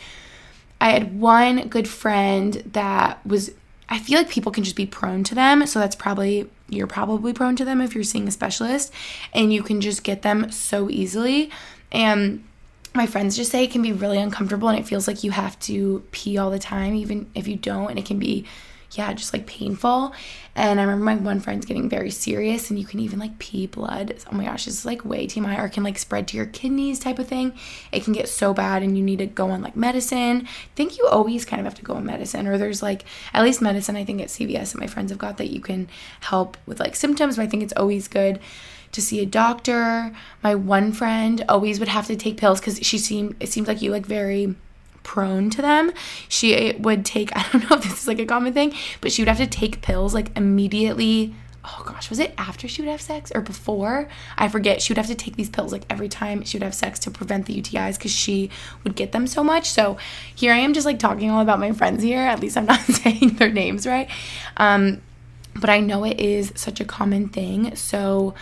I 0.81 0.91
had 0.91 1.19
one 1.19 1.69
good 1.69 1.89
friend 1.89 2.55
that 2.73 3.25
was 3.27 3.51
I 3.89 3.99
feel 3.99 4.19
like 4.19 4.31
people 4.31 4.53
can 4.53 4.65
just 4.65 4.77
be 4.77 4.87
prone 4.87 5.25
to 5.25 5.35
them. 5.35 5.67
So 5.67 5.79
that's 5.79 5.97
probably 5.97 6.49
you're 6.69 6.87
probably 6.87 7.33
prone 7.33 7.57
to 7.57 7.65
them 7.65 7.81
if 7.81 7.95
you're 7.95 8.05
seeing 8.05 8.27
a 8.29 8.31
specialist 8.31 8.93
and 9.33 9.53
you 9.53 9.63
can 9.63 9.81
just 9.81 10.03
get 10.03 10.23
them 10.23 10.51
so 10.51 10.91
easily. 10.91 11.51
And 11.93 12.45
my 12.95 13.07
friends 13.07 13.37
just 13.37 13.51
say 13.51 13.65
it 13.65 13.71
can 13.71 13.83
be 13.83 13.93
really 13.93 14.19
uncomfortable 14.19 14.69
and 14.69 14.79
it 14.79 14.87
feels 14.87 15.09
like 15.09 15.25
you 15.25 15.33
have 15.33 15.59
to 15.61 16.05
pee 16.13 16.39
all 16.39 16.51
the 16.51 16.59
time 16.59 16.95
even 16.95 17.29
if 17.35 17.49
you 17.49 17.57
don't 17.57 17.91
and 17.91 17.99
it 17.99 18.07
can 18.07 18.19
be 18.19 18.47
yeah, 18.97 19.13
just 19.13 19.33
like 19.33 19.47
painful. 19.47 20.13
And 20.55 20.79
I 20.79 20.85
remember 20.85 21.05
my 21.05 21.17
one 21.17 21.41
friend's 21.41 21.67
getting 21.67 21.89
very 21.89 22.11
serious, 22.11 22.71
and 22.71 22.79
you 22.79 22.87
can 22.87 23.01
even 23.01 23.19
like 23.19 23.39
pee 23.39 23.67
blood. 23.67 24.15
Oh 24.31 24.35
my 24.35 24.45
gosh, 24.45 24.67
is 24.67 24.85
like 24.85 25.05
way 25.05 25.27
TMI, 25.27 25.59
or 25.59 25.69
can 25.69 25.83
like 25.83 25.99
spread 25.99 26.29
to 26.29 26.37
your 26.37 26.47
kidneys 26.47 26.99
type 26.99 27.19
of 27.19 27.27
thing. 27.27 27.55
It 27.93 28.05
can 28.05 28.13
get 28.13 28.29
so 28.29 28.55
bad, 28.55 28.83
and 28.83 28.97
you 28.97 29.03
need 29.03 29.19
to 29.19 29.27
go 29.27 29.51
on 29.51 29.63
like 29.63 29.77
medicine. 29.77 30.47
I 30.47 30.75
think 30.77 30.97
you 30.97 31.07
always 31.09 31.45
kind 31.45 31.61
of 31.61 31.67
have 31.67 31.75
to 31.77 31.83
go 31.83 31.95
on 31.95 32.07
medicine, 32.07 32.47
or 32.47 32.57
there's 32.57 32.83
like 32.83 33.05
at 33.33 33.43
least 33.43 33.61
medicine 33.61 33.97
I 33.97 34.05
think 34.05 34.21
at 34.21 34.29
CVS 34.29 34.73
that 34.73 34.81
my 34.81 34.87
friends 34.87 35.11
have 35.11 35.19
got 35.19 35.39
that 35.39 35.51
you 35.51 35.61
can 35.61 35.89
help 36.21 36.57
with 36.67 36.81
like 36.81 36.95
symptoms, 36.95 37.37
but 37.37 37.43
I 37.43 37.47
think 37.47 37.63
it's 37.63 37.75
always 37.77 38.09
good 38.09 38.39
to 38.95 39.03
see 39.03 39.21
a 39.21 39.27
doctor. 39.27 40.13
My 40.43 40.55
one 40.55 40.93
friend 40.93 41.45
always 41.49 41.79
would 41.79 41.89
have 41.89 42.07
to 42.07 42.17
take 42.17 42.37
pills 42.37 42.61
because 42.61 42.79
she 42.79 42.99
seemed 42.99 43.37
it 43.41 43.49
seems 43.49 43.69
like 43.69 43.83
you 43.83 43.91
like 43.91 44.07
very 44.07 44.55
prone 45.03 45.51
to 45.51 45.63
them. 45.63 45.93
She 46.29 46.75
would 46.79 47.05
take, 47.05 47.31
I 47.37 47.47
don't 47.53 47.71
know 47.71 47.77
if 47.77 47.85
this 47.85 48.01
is 48.03 48.09
like 48.09 48.19
a 48.19 48.27
common 48.27 48.53
thing, 48.53 48.75
but 49.01 49.13
she 49.13 49.23
would 49.23 49.29
have 49.29 49.39
to 49.39 49.47
take 49.47 49.83
pills 49.83 50.15
like 50.15 50.37
immediately. 50.37 51.35
Oh 51.67 51.83
gosh, 51.87 52.11
was 52.11 52.19
it 52.19 52.35
after 52.37 52.69
she 52.69 52.83
would 52.83 52.91
have 52.91 53.01
sex 53.01 53.33
or 53.35 53.41
before? 53.41 54.07
I 54.37 54.49
forget. 54.49 54.83
She 54.83 54.93
would 54.93 54.99
have 54.99 55.07
to 55.07 55.15
take 55.15 55.37
these 55.37 55.49
pills 55.49 55.73
like 55.73 55.87
every 55.89 56.09
time 56.09 56.45
she 56.45 56.59
would 56.59 56.63
have 56.63 56.75
sex 56.75 56.99
to 57.01 57.11
prevent 57.11 57.47
the 57.47 57.59
UTIs 57.61 57.97
because 57.97 58.11
she 58.11 58.51
would 58.83 58.95
get 58.97 59.13
them 59.13 59.27
so 59.27 59.43
much. 59.43 59.71
So 59.71 59.97
here 60.35 60.53
I 60.53 60.59
am 60.59 60.75
just 60.75 60.85
like 60.85 60.99
talking 60.99 61.31
all 61.31 61.41
about 61.41 61.61
my 61.61 61.73
friends 61.73 62.03
here. 62.03 62.21
At 62.21 62.41
least 62.41 62.59
I'm 62.59 62.67
not 62.67 62.81
saying 62.81 63.37
their 63.37 63.51
names 63.51 63.87
right. 63.87 64.11
Um, 64.59 65.01
but 65.57 65.71
I 65.71 65.81
know 65.81 66.05
it 66.05 66.21
is 66.21 66.53
such 66.57 66.81
a 66.81 66.85
common 66.85 67.29
thing. 67.29 67.75
So 67.77 68.35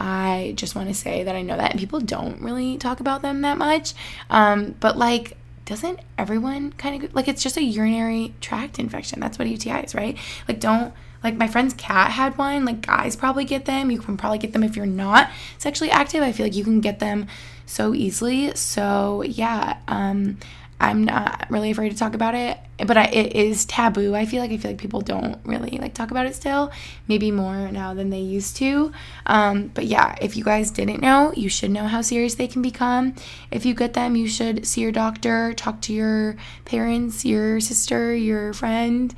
I 0.00 0.54
just 0.56 0.74
want 0.74 0.88
to 0.88 0.94
say 0.94 1.22
that 1.24 1.36
I 1.36 1.42
know 1.42 1.56
that 1.56 1.76
people 1.76 2.00
don't 2.00 2.40
really 2.40 2.78
talk 2.78 3.00
about 3.00 3.22
them 3.22 3.42
that 3.42 3.58
much. 3.58 3.94
Um, 4.30 4.74
but 4.80 4.96
like 4.96 5.36
doesn't 5.70 6.00
everyone 6.18 6.72
kind 6.72 7.04
of 7.04 7.14
like 7.14 7.28
it's 7.28 7.44
just 7.44 7.56
a 7.56 7.62
urinary 7.62 8.34
tract 8.40 8.80
infection? 8.80 9.20
That's 9.20 9.38
what 9.38 9.46
UTI 9.46 9.84
is, 9.84 9.94
right? 9.94 10.18
Like, 10.48 10.58
don't 10.58 10.92
like 11.22 11.36
my 11.36 11.46
friend's 11.46 11.74
cat 11.74 12.10
had 12.10 12.36
one. 12.36 12.64
Like, 12.64 12.84
guys 12.84 13.14
probably 13.14 13.44
get 13.44 13.66
them. 13.66 13.88
You 13.88 14.00
can 14.00 14.16
probably 14.16 14.38
get 14.38 14.52
them 14.52 14.64
if 14.64 14.74
you're 14.74 14.84
not 14.84 15.30
sexually 15.58 15.92
active. 15.92 16.24
I 16.24 16.32
feel 16.32 16.44
like 16.44 16.56
you 16.56 16.64
can 16.64 16.80
get 16.80 16.98
them 16.98 17.28
so 17.66 17.94
easily. 17.94 18.52
So, 18.56 19.22
yeah, 19.22 19.78
um, 19.86 20.38
I'm 20.80 21.04
not 21.04 21.46
really 21.50 21.70
afraid 21.70 21.90
to 21.90 21.96
talk 21.96 22.14
about 22.14 22.34
it, 22.34 22.58
but 22.86 22.96
I, 22.96 23.04
it 23.04 23.34
is 23.34 23.64
taboo. 23.64 24.14
I 24.14 24.26
feel 24.26 24.40
like 24.40 24.50
I 24.50 24.56
feel 24.56 24.70
like 24.70 24.80
people 24.80 25.00
don't 25.00 25.38
really 25.44 25.78
like 25.78 25.94
talk 25.94 26.10
about 26.10 26.26
it 26.26 26.34
still, 26.34 26.72
maybe 27.08 27.30
more 27.30 27.70
now 27.70 27.94
than 27.94 28.10
they 28.10 28.20
used 28.20 28.56
to. 28.56 28.92
Um, 29.26 29.68
but 29.68 29.86
yeah, 29.86 30.16
if 30.20 30.36
you 30.36 30.44
guys 30.44 30.70
didn't 30.70 31.00
know, 31.00 31.32
you 31.36 31.48
should 31.48 31.70
know 31.70 31.86
how 31.86 32.02
serious 32.02 32.34
they 32.34 32.46
can 32.46 32.62
become. 32.62 33.14
If 33.50 33.64
you 33.66 33.74
get 33.74 33.94
them, 33.94 34.16
you 34.16 34.28
should 34.28 34.66
see 34.66 34.80
your 34.80 34.92
doctor, 34.92 35.52
talk 35.54 35.80
to 35.82 35.92
your 35.92 36.36
parents, 36.64 37.24
your 37.24 37.60
sister, 37.60 38.14
your 38.14 38.52
friend. 38.52 39.14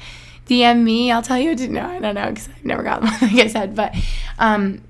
DM 0.46 0.82
me. 0.82 1.12
I'll 1.12 1.22
tell 1.22 1.38
you. 1.38 1.52
I 1.52 1.54
didn't 1.54 1.74
know. 1.74 1.86
I 1.86 2.00
don't 2.00 2.14
know 2.14 2.28
because 2.28 2.48
I've 2.48 2.64
never 2.64 2.82
got 2.82 3.02
one, 3.02 3.12
like 3.22 3.34
I 3.34 3.46
said. 3.46 3.76
But 3.76 3.94
um, 4.38 4.82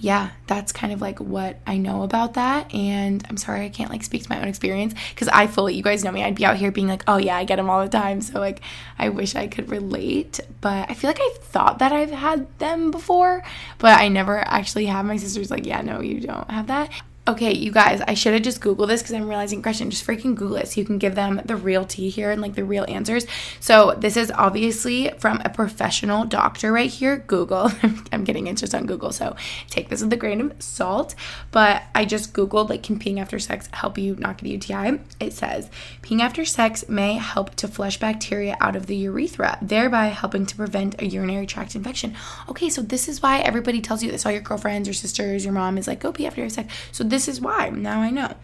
yeah, 0.00 0.30
that's 0.46 0.72
kind 0.72 0.94
of 0.94 1.02
like 1.02 1.20
what 1.20 1.58
I 1.66 1.76
know 1.76 2.02
about 2.02 2.34
that. 2.34 2.74
And 2.74 3.24
I'm 3.28 3.36
sorry 3.36 3.66
I 3.66 3.68
can't 3.68 3.90
like 3.90 4.02
speak 4.02 4.22
to 4.22 4.30
my 4.30 4.40
own 4.40 4.48
experience 4.48 4.94
because 5.10 5.28
I 5.28 5.46
fully, 5.46 5.74
you 5.74 5.82
guys 5.82 6.02
know 6.02 6.10
me, 6.10 6.24
I'd 6.24 6.36
be 6.36 6.46
out 6.46 6.56
here 6.56 6.72
being 6.72 6.88
like, 6.88 7.04
oh 7.06 7.18
yeah, 7.18 7.36
I 7.36 7.44
get 7.44 7.56
them 7.56 7.68
all 7.68 7.82
the 7.82 7.88
time. 7.88 8.22
So 8.22 8.40
like, 8.40 8.62
I 8.98 9.10
wish 9.10 9.36
I 9.36 9.46
could 9.46 9.70
relate. 9.70 10.40
But 10.62 10.90
I 10.90 10.94
feel 10.94 11.10
like 11.10 11.20
I've 11.20 11.42
thought 11.44 11.80
that 11.80 11.92
I've 11.92 12.10
had 12.10 12.46
them 12.58 12.90
before, 12.90 13.44
but 13.78 14.00
I 14.00 14.08
never 14.08 14.38
actually 14.38 14.86
have. 14.86 15.04
My 15.04 15.18
sister's 15.18 15.50
like, 15.50 15.66
yeah, 15.66 15.82
no, 15.82 16.00
you 16.00 16.20
don't 16.20 16.50
have 16.50 16.68
that. 16.68 16.90
Okay, 17.28 17.52
you 17.54 17.70
guys, 17.70 18.00
I 18.00 18.14
should 18.14 18.32
have 18.32 18.42
just 18.42 18.62
Googled 18.62 18.88
this 18.88 19.02
because 19.02 19.14
I'm 19.14 19.28
realizing, 19.28 19.60
Gretchen, 19.60 19.90
just 19.90 20.06
freaking 20.06 20.34
Google 20.34 20.56
it 20.56 20.68
so 20.68 20.80
you 20.80 20.86
can 20.86 20.96
give 20.96 21.14
them 21.14 21.42
the 21.44 21.54
real 21.54 21.84
tea 21.84 22.08
here 22.08 22.30
and 22.30 22.40
like 22.40 22.54
the 22.54 22.64
real 22.64 22.86
answers. 22.88 23.26
So, 23.60 23.94
this 23.96 24.16
is 24.16 24.32
obviously 24.34 25.10
from 25.18 25.42
a 25.44 25.50
professional 25.50 26.24
doctor 26.24 26.72
right 26.72 26.90
here, 26.90 27.18
Google. 27.18 27.70
I'm 28.12 28.24
getting 28.24 28.46
interest 28.46 28.74
on 28.74 28.86
Google, 28.86 29.12
so 29.12 29.36
take 29.68 29.90
this 29.90 30.02
with 30.02 30.12
a 30.14 30.16
grain 30.16 30.40
of 30.40 30.62
salt. 30.62 31.14
But 31.50 31.82
I 31.94 32.06
just 32.06 32.32
Googled, 32.32 32.70
like, 32.70 32.82
can 32.82 32.98
peeing 32.98 33.20
after 33.20 33.38
sex 33.38 33.68
help 33.74 33.98
you 33.98 34.16
not 34.16 34.38
get 34.38 34.46
a 34.46 34.52
UTI? 34.54 35.00
It 35.20 35.34
says, 35.34 35.68
peeing 36.02 36.22
after 36.22 36.46
sex 36.46 36.88
may 36.88 37.14
help 37.14 37.54
to 37.56 37.68
flush 37.68 38.00
bacteria 38.00 38.56
out 38.60 38.76
of 38.76 38.86
the 38.86 38.96
urethra, 38.96 39.58
thereby 39.60 40.06
helping 40.06 40.46
to 40.46 40.56
prevent 40.56 41.00
a 41.00 41.06
urinary 41.06 41.46
tract 41.46 41.76
infection. 41.76 42.16
Okay, 42.48 42.70
so 42.70 42.80
this 42.80 43.08
is 43.08 43.20
why 43.20 43.40
everybody 43.40 43.82
tells 43.82 44.02
you 44.02 44.10
this. 44.10 44.24
All 44.24 44.32
your 44.32 44.40
girlfriends, 44.40 44.88
your 44.88 44.94
sisters, 44.94 45.44
your 45.44 45.52
mom 45.52 45.76
is 45.76 45.86
like, 45.86 46.00
go 46.00 46.12
pee 46.12 46.26
after 46.26 46.40
your 46.40 46.48
sex. 46.48 46.72
So, 46.92 47.04
this 47.10 47.28
is 47.28 47.40
why. 47.40 47.70
Now 47.70 48.00
I 48.00 48.10
know. 48.10 48.34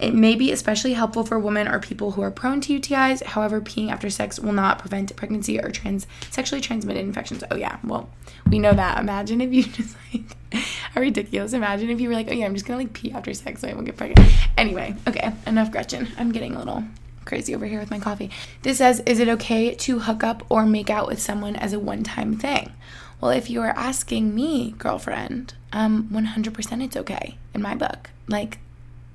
It 0.00 0.14
may 0.14 0.34
be 0.34 0.50
especially 0.50 0.94
helpful 0.94 1.24
for 1.24 1.38
women 1.38 1.68
or 1.68 1.78
people 1.78 2.12
who 2.12 2.22
are 2.22 2.30
prone 2.30 2.62
to 2.62 2.80
UTIs. 2.80 3.22
However, 3.22 3.60
peeing 3.60 3.90
after 3.90 4.08
sex 4.08 4.40
will 4.40 4.54
not 4.54 4.78
prevent 4.78 5.14
pregnancy 5.14 5.60
or 5.60 5.70
trans 5.70 6.06
sexually 6.30 6.62
transmitted 6.62 7.00
infections. 7.00 7.44
Oh 7.50 7.56
yeah, 7.56 7.78
well, 7.84 8.08
we 8.50 8.58
know 8.58 8.72
that. 8.72 8.98
Imagine 8.98 9.42
if 9.42 9.52
you 9.52 9.62
just 9.64 9.96
like 10.12 10.36
are 10.96 11.02
ridiculous. 11.02 11.52
Imagine 11.52 11.90
if 11.90 12.00
you 12.00 12.08
were 12.08 12.14
like, 12.14 12.28
oh 12.30 12.34
yeah, 12.34 12.46
I'm 12.46 12.54
just 12.54 12.66
gonna 12.66 12.78
like 12.78 12.94
pee 12.94 13.12
after 13.12 13.34
sex 13.34 13.60
so 13.60 13.68
I 13.68 13.74
won't 13.74 13.86
get 13.86 13.98
pregnant. 13.98 14.30
Anyway, 14.56 14.94
okay, 15.06 15.32
enough 15.46 15.70
Gretchen. 15.70 16.08
I'm 16.16 16.32
getting 16.32 16.54
a 16.54 16.58
little 16.58 16.84
crazy 17.26 17.54
over 17.54 17.66
here 17.66 17.78
with 17.78 17.90
my 17.90 17.98
coffee. 17.98 18.30
This 18.62 18.78
says, 18.78 19.00
is 19.00 19.18
it 19.18 19.28
okay 19.28 19.74
to 19.74 19.98
hook 20.00 20.24
up 20.24 20.44
or 20.48 20.64
make 20.64 20.88
out 20.88 21.06
with 21.06 21.20
someone 21.20 21.56
as 21.56 21.72
a 21.72 21.78
one-time 21.78 22.38
thing? 22.38 22.72
Well, 23.20 23.30
if 23.30 23.50
you 23.50 23.60
are 23.60 23.74
asking 23.76 24.34
me, 24.34 24.74
girlfriend, 24.78 25.54
um, 25.72 26.08
100% 26.12 26.84
it's 26.84 26.96
okay 26.96 27.36
in 27.54 27.62
my 27.62 27.74
book. 27.74 28.10
Like, 28.28 28.58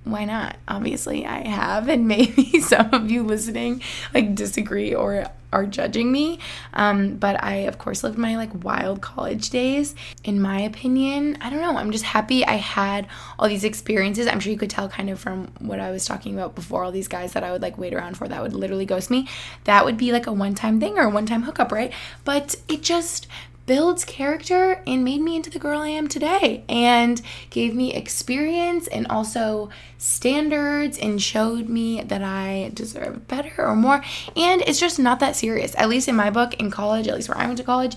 why 0.04 0.26
not? 0.26 0.58
Obviously, 0.68 1.26
I 1.26 1.48
have, 1.48 1.90
and 1.90 2.08
maybe 2.08 2.60
some 2.62 2.94
of 2.94 3.12
you 3.12 3.24
listening 3.24 3.82
like 4.14 4.36
disagree 4.36 4.94
or 4.94 5.26
are 5.56 5.66
judging 5.66 6.12
me. 6.12 6.40
Um, 6.74 7.16
but 7.16 7.42
I, 7.42 7.56
of 7.68 7.78
course, 7.78 8.04
lived 8.04 8.18
my 8.18 8.36
like 8.36 8.64
wild 8.64 9.02
college 9.02 9.50
days. 9.50 9.96
In 10.24 10.42
my 10.42 10.60
opinion, 10.60 11.38
I 11.42 11.50
don't 11.50 11.62
know. 11.62 11.78
I'm 11.78 11.92
just 11.92 12.04
happy 12.04 12.46
I 12.46 12.56
had 12.56 13.08
all 13.40 13.48
these 13.48 13.64
experiences. 13.64 14.28
I'm 14.28 14.40
sure 14.40 14.52
you 14.52 14.60
could 14.60 14.70
tell 14.70 14.90
kind 14.90 15.10
of 15.10 15.20
from 15.20 15.48
what 15.60 15.80
I 15.80 15.92
was 15.92 16.06
talking 16.06 16.34
about 16.34 16.56
before 16.56 16.84
all 16.84 16.92
these 16.92 17.08
guys 17.08 17.34
that 17.34 17.44
I 17.44 17.52
would 17.52 17.62
like 17.62 17.78
wait 17.78 17.94
around 17.94 18.18
for 18.18 18.28
that 18.28 18.42
would 18.44 18.54
literally 18.54 18.86
ghost 18.86 19.10
me. 19.10 19.28
That 19.64 19.86
would 19.86 19.98
be 19.98 20.12
like 20.12 20.28
a 20.28 20.34
one 20.34 20.56
time 20.56 20.80
thing 20.80 20.98
or 20.98 21.04
a 21.04 21.10
one 21.10 21.26
time 21.26 21.44
hookup, 21.44 21.72
right? 21.72 21.94
But 22.26 22.56
it 22.68 22.84
just 22.84 23.28
builds 23.66 24.06
character 24.06 24.82
and 24.86 25.04
made 25.04 25.22
me 25.22 25.36
into 25.36 25.50
the 25.50 25.60
girl 25.60 25.80
I 25.80 25.90
am 25.90 26.08
today 26.08 26.64
and 26.70 27.22
gave 27.50 27.74
me 27.74 27.94
experience 27.94 28.88
and 28.88 29.08
also 29.08 29.70
standards 29.98 30.98
and 30.98 31.22
showed 31.22 31.68
me 31.68 32.02
that 32.02 32.22
I 32.22 32.72
deserve 32.74 33.28
better 33.28 33.66
or 33.66 33.76
more. 33.76 34.04
And 34.36 34.62
it's 34.62 34.80
just 34.80 35.00
not 35.00 35.20
that 35.20 35.36
serious. 35.36 35.74
At 35.76 35.90
least 35.90 36.08
in 36.08 36.16
my 36.16 36.30
book, 36.30 36.54
in 36.56 36.70
college, 36.70 37.08
at 37.08 37.16
least 37.16 37.30
where 37.30 37.38
I 37.38 37.46
went 37.48 37.58
to 37.58 37.64
college, 37.64 37.96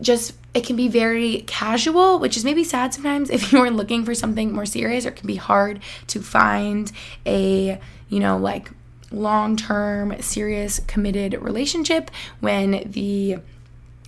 just 0.00 0.34
it 0.54 0.66
can 0.66 0.76
be 0.76 0.88
very 0.88 1.42
casual, 1.46 2.18
which 2.18 2.36
is 2.36 2.44
maybe 2.44 2.64
sad 2.64 2.94
sometimes 2.94 3.30
if 3.36 3.52
you 3.52 3.58
are 3.58 3.70
looking 3.70 4.04
for 4.04 4.14
something 4.14 4.52
more 4.52 4.66
serious, 4.66 5.04
or 5.04 5.10
it 5.10 5.16
can 5.16 5.26
be 5.26 5.36
hard 5.36 5.80
to 6.08 6.20
find 6.20 6.90
a, 7.26 7.78
you 8.08 8.20
know, 8.20 8.38
like 8.38 8.70
long 9.10 9.56
term, 9.56 10.20
serious, 10.20 10.80
committed 10.80 11.34
relationship 11.34 12.10
when 12.40 12.90
the 12.90 13.38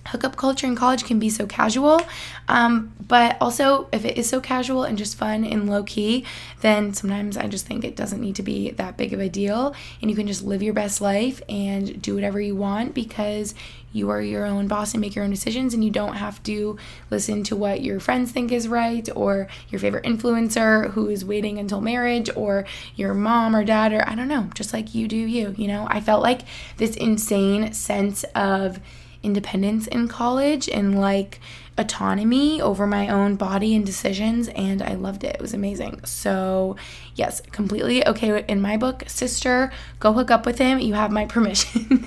hookup 0.07 0.35
culture 0.35 0.67
in 0.67 0.75
college 0.75 1.03
can 1.05 1.19
be 1.19 1.29
so 1.29 1.45
casual. 1.45 2.01
Um, 2.47 2.93
but 3.07 3.37
also, 3.41 3.87
if 3.91 4.05
it 4.05 4.17
is 4.17 4.29
so 4.29 4.39
casual 4.39 4.83
and 4.83 4.97
just 4.97 5.15
fun 5.15 5.43
and 5.43 5.69
low 5.69 5.83
key, 5.83 6.25
then 6.61 6.93
sometimes 6.93 7.37
I 7.37 7.47
just 7.47 7.65
think 7.65 7.83
it 7.83 7.95
doesn't 7.95 8.21
need 8.21 8.35
to 8.35 8.43
be 8.43 8.71
that 8.71 8.97
big 8.97 9.13
of 9.13 9.19
a 9.19 9.29
deal. 9.29 9.75
And 10.01 10.09
you 10.09 10.15
can 10.15 10.27
just 10.27 10.43
live 10.43 10.63
your 10.63 10.73
best 10.73 11.01
life 11.01 11.41
and 11.49 12.01
do 12.01 12.15
whatever 12.15 12.39
you 12.39 12.55
want 12.55 12.93
because 12.93 13.53
you 13.91 14.09
are 14.11 14.21
your 14.21 14.45
own 14.45 14.67
boss 14.67 14.93
and 14.93 15.01
make 15.01 15.15
your 15.15 15.25
own 15.25 15.31
decisions. 15.31 15.73
And 15.73 15.83
you 15.83 15.91
don't 15.91 16.15
have 16.15 16.41
to 16.43 16.77
listen 17.09 17.43
to 17.45 17.55
what 17.55 17.81
your 17.81 17.99
friends 17.99 18.31
think 18.31 18.51
is 18.51 18.67
right 18.67 19.07
or 19.15 19.47
your 19.69 19.79
favorite 19.79 20.05
influencer 20.05 20.91
who 20.91 21.09
is 21.09 21.25
waiting 21.25 21.57
until 21.57 21.81
marriage 21.81 22.29
or 22.35 22.65
your 22.95 23.13
mom 23.13 23.55
or 23.55 23.63
dad 23.63 23.93
or 23.93 24.07
I 24.07 24.15
don't 24.15 24.27
know, 24.27 24.49
just 24.53 24.73
like 24.73 24.93
you 24.93 25.07
do 25.07 25.17
you. 25.17 25.55
You 25.57 25.67
know, 25.67 25.87
I 25.89 26.01
felt 26.01 26.21
like 26.21 26.41
this 26.77 26.95
insane 26.95 27.73
sense 27.73 28.23
of 28.35 28.79
independence 29.23 29.87
in 29.87 30.07
college 30.07 30.69
and 30.69 30.99
like 30.99 31.39
autonomy 31.77 32.61
over 32.61 32.85
my 32.85 33.07
own 33.07 33.35
body 33.35 33.73
and 33.75 33.85
decisions 33.85 34.49
and 34.49 34.81
I 34.81 34.95
loved 34.95 35.23
it. 35.23 35.35
It 35.35 35.41
was 35.41 35.53
amazing. 35.53 36.03
So, 36.05 36.75
yes, 37.15 37.41
completely 37.51 38.05
okay 38.05 38.43
in 38.47 38.61
my 38.61 38.77
book. 38.77 39.03
Sister, 39.07 39.71
go 39.99 40.13
hook 40.13 40.29
up 40.29 40.45
with 40.45 40.57
him. 40.57 40.79
You 40.79 40.93
have 40.93 41.11
my 41.11 41.25
permission. 41.35 42.05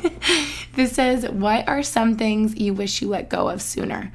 this 0.74 0.92
says, 0.92 1.28
"What 1.28 1.68
are 1.68 1.82
some 1.82 2.16
things 2.16 2.56
you 2.56 2.74
wish 2.74 3.00
you 3.00 3.08
let 3.08 3.28
go 3.28 3.48
of 3.48 3.62
sooner?" 3.62 4.12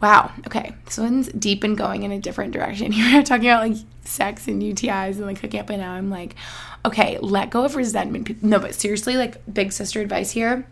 Wow. 0.00 0.30
Okay. 0.46 0.74
This 0.84 0.98
one's 0.98 1.28
deep 1.28 1.64
and 1.64 1.76
going 1.76 2.04
in 2.04 2.12
a 2.12 2.20
different 2.20 2.52
direction. 2.52 2.92
You're 2.94 3.22
talking 3.22 3.48
about 3.48 3.68
like 3.68 3.78
sex 4.04 4.46
and 4.46 4.62
UTIs 4.62 5.16
and 5.16 5.26
like 5.26 5.38
hooking 5.38 5.60
up, 5.60 5.70
and 5.70 5.80
now 5.80 5.92
I'm 5.92 6.10
like, 6.10 6.36
okay, 6.84 7.18
let 7.20 7.50
go 7.50 7.64
of 7.64 7.76
resentment. 7.76 8.42
No, 8.42 8.58
but 8.58 8.74
seriously, 8.74 9.16
like 9.16 9.42
big 9.52 9.72
sister 9.72 10.00
advice 10.00 10.30
here 10.30 10.66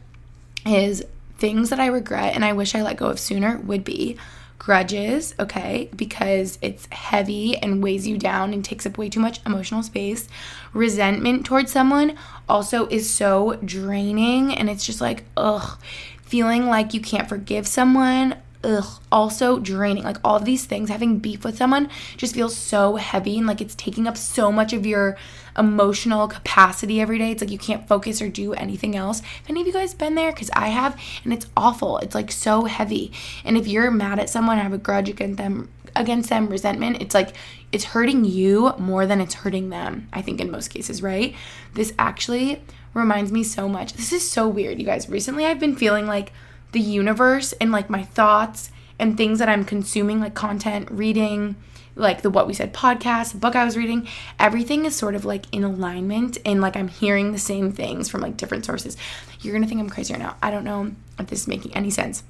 is 0.64 1.04
things 1.38 1.70
that 1.70 1.80
I 1.80 1.86
regret 1.86 2.34
and 2.34 2.44
I 2.44 2.52
wish 2.52 2.74
I 2.74 2.82
let 2.82 2.96
go 2.96 3.06
of 3.06 3.18
sooner 3.18 3.58
would 3.58 3.84
be 3.84 4.16
grudges, 4.58 5.34
okay, 5.38 5.88
because 5.94 6.58
it's 6.62 6.88
heavy 6.90 7.56
and 7.56 7.82
weighs 7.82 8.06
you 8.06 8.18
down 8.18 8.52
and 8.52 8.64
takes 8.64 8.86
up 8.86 8.98
way 8.98 9.08
too 9.08 9.20
much 9.20 9.40
emotional 9.46 9.82
space. 9.82 10.28
Resentment 10.72 11.46
towards 11.46 11.70
someone 11.70 12.16
also 12.48 12.86
is 12.88 13.08
so 13.08 13.58
draining 13.64 14.54
and 14.54 14.68
it's 14.68 14.84
just 14.84 15.00
like, 15.00 15.24
ugh, 15.36 15.78
feeling 16.22 16.66
like 16.66 16.94
you 16.94 17.00
can't 17.00 17.28
forgive 17.28 17.66
someone. 17.66 18.36
Ugh, 18.66 18.84
also 19.12 19.60
draining. 19.60 20.02
Like 20.02 20.16
all 20.24 20.40
these 20.40 20.64
things, 20.64 20.88
having 20.88 21.20
beef 21.20 21.44
with 21.44 21.56
someone 21.56 21.88
just 22.16 22.34
feels 22.34 22.56
so 22.56 22.96
heavy 22.96 23.38
and 23.38 23.46
like 23.46 23.60
it's 23.60 23.76
taking 23.76 24.08
up 24.08 24.16
so 24.16 24.50
much 24.50 24.72
of 24.72 24.84
your 24.84 25.16
emotional 25.56 26.26
capacity 26.26 27.00
every 27.00 27.16
day. 27.16 27.30
It's 27.30 27.40
like 27.40 27.52
you 27.52 27.58
can't 27.58 27.86
focus 27.86 28.20
or 28.20 28.28
do 28.28 28.54
anything 28.54 28.96
else. 28.96 29.20
Have 29.20 29.48
any 29.48 29.60
of 29.60 29.68
you 29.68 29.72
guys 29.72 29.94
been 29.94 30.16
there? 30.16 30.32
Because 30.32 30.50
I 30.52 30.68
have, 30.68 31.00
and 31.22 31.32
it's 31.32 31.46
awful. 31.56 31.98
It's 31.98 32.14
like 32.14 32.32
so 32.32 32.64
heavy. 32.64 33.12
And 33.44 33.56
if 33.56 33.68
you're 33.68 33.88
mad 33.92 34.18
at 34.18 34.28
someone, 34.28 34.58
have 34.58 34.72
a 34.72 34.78
grudge 34.78 35.08
against 35.08 35.38
them, 35.38 35.70
against 35.94 36.28
them, 36.28 36.48
resentment, 36.48 37.00
it's 37.00 37.14
like 37.14 37.34
it's 37.70 37.84
hurting 37.84 38.24
you 38.24 38.74
more 38.78 39.06
than 39.06 39.20
it's 39.20 39.34
hurting 39.34 39.70
them. 39.70 40.08
I 40.12 40.22
think 40.22 40.40
in 40.40 40.50
most 40.50 40.68
cases, 40.68 41.02
right? 41.02 41.36
This 41.74 41.94
actually 42.00 42.62
reminds 42.94 43.30
me 43.30 43.44
so 43.44 43.68
much. 43.68 43.92
This 43.92 44.12
is 44.12 44.28
so 44.28 44.48
weird, 44.48 44.80
you 44.80 44.86
guys. 44.86 45.08
Recently, 45.08 45.46
I've 45.46 45.60
been 45.60 45.76
feeling 45.76 46.06
like 46.08 46.32
the 46.76 46.82
universe 46.82 47.54
and 47.54 47.72
like 47.72 47.88
my 47.88 48.02
thoughts 48.02 48.70
and 48.98 49.16
things 49.16 49.38
that 49.38 49.48
I'm 49.48 49.64
consuming, 49.64 50.20
like 50.20 50.34
content, 50.34 50.90
reading, 50.90 51.56
like 51.94 52.20
the 52.20 52.28
What 52.28 52.46
We 52.46 52.52
Said 52.52 52.74
podcast, 52.74 53.40
book 53.40 53.56
I 53.56 53.64
was 53.64 53.78
reading, 53.78 54.06
everything 54.38 54.84
is 54.84 54.94
sort 54.94 55.14
of 55.14 55.24
like 55.24 55.46
in 55.52 55.64
alignment 55.64 56.36
and 56.44 56.60
like 56.60 56.76
I'm 56.76 56.88
hearing 56.88 57.32
the 57.32 57.38
same 57.38 57.72
things 57.72 58.10
from 58.10 58.20
like 58.20 58.36
different 58.36 58.66
sources. 58.66 58.98
You're 59.40 59.54
gonna 59.54 59.66
think 59.66 59.80
I'm 59.80 59.88
crazy 59.88 60.12
right 60.12 60.22
now. 60.22 60.36
I 60.42 60.50
don't 60.50 60.64
know 60.64 60.92
if 61.18 61.28
this 61.28 61.40
is 61.40 61.48
making 61.48 61.74
any 61.74 61.88
sense. 61.88 62.22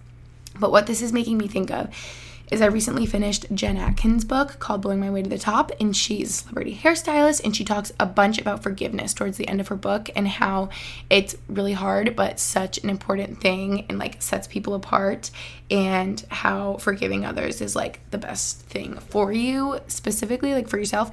But 0.61 0.71
what 0.71 0.87
this 0.87 1.03
is 1.03 1.13
making 1.13 1.39
me 1.39 1.49
think 1.49 1.73
of 1.73 1.93
is 2.51 2.63
I 2.63 2.67
recently 2.67 3.07
finished 3.07 3.47
Jen 3.53 3.77
Atkin's 3.77 4.25
book 4.25 4.59
called 4.61 4.83
Blowing 4.83 5.01
My 5.01 5.11
Way 5.11 5.23
to 5.23 5.29
the 5.29 5.39
Top, 5.39 5.73
and 5.81 5.97
she's 5.97 6.31
a 6.31 6.33
celebrity 6.33 6.77
hairstylist, 6.77 7.43
and 7.45 7.57
she 7.57 7.65
talks 7.65 7.93
a 7.99 8.07
bunch 8.07 8.39
about 8.39 8.63
forgiveness 8.63 9.13
towards 9.13 9.37
the 9.37 9.49
end 9.49 9.61
of 9.61 9.69
her 9.69 9.77
book 9.77 10.09
and 10.15 10.29
how 10.29 10.69
it's 11.11 11.37
really 11.49 11.73
hard, 11.73 12.15
but 12.15 12.39
such 12.39 12.79
an 12.79 12.89
important 12.89 13.41
thing 13.41 13.85
and 13.89 13.99
like 13.99 14.23
sets 14.23 14.47
people 14.47 14.75
apart, 14.75 15.31
and 15.71 16.25
how 16.29 16.77
forgiving 16.77 17.25
others 17.25 17.61
is 17.61 17.75
like 17.75 17.99
the 18.11 18.19
best 18.19 18.61
thing 18.61 18.95
for 19.01 19.33
you, 19.33 19.81
specifically, 19.89 20.55
like 20.55 20.69
for 20.69 20.79
yourself. 20.79 21.11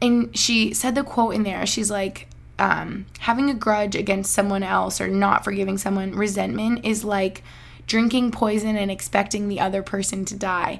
And 0.00 0.36
she 0.38 0.72
said 0.72 0.94
the 0.94 1.02
quote 1.02 1.34
in 1.34 1.42
there, 1.42 1.66
she's 1.66 1.90
like, 1.90 2.28
um, 2.60 3.06
having 3.18 3.50
a 3.50 3.54
grudge 3.54 3.96
against 3.96 4.32
someone 4.32 4.62
else 4.62 5.00
or 5.00 5.08
not 5.08 5.42
forgiving 5.44 5.78
someone, 5.78 6.12
resentment 6.12 6.84
is 6.84 7.04
like, 7.04 7.42
drinking 7.90 8.30
poison 8.30 8.76
and 8.76 8.88
expecting 8.88 9.48
the 9.48 9.58
other 9.58 9.82
person 9.82 10.24
to 10.24 10.36
die. 10.36 10.78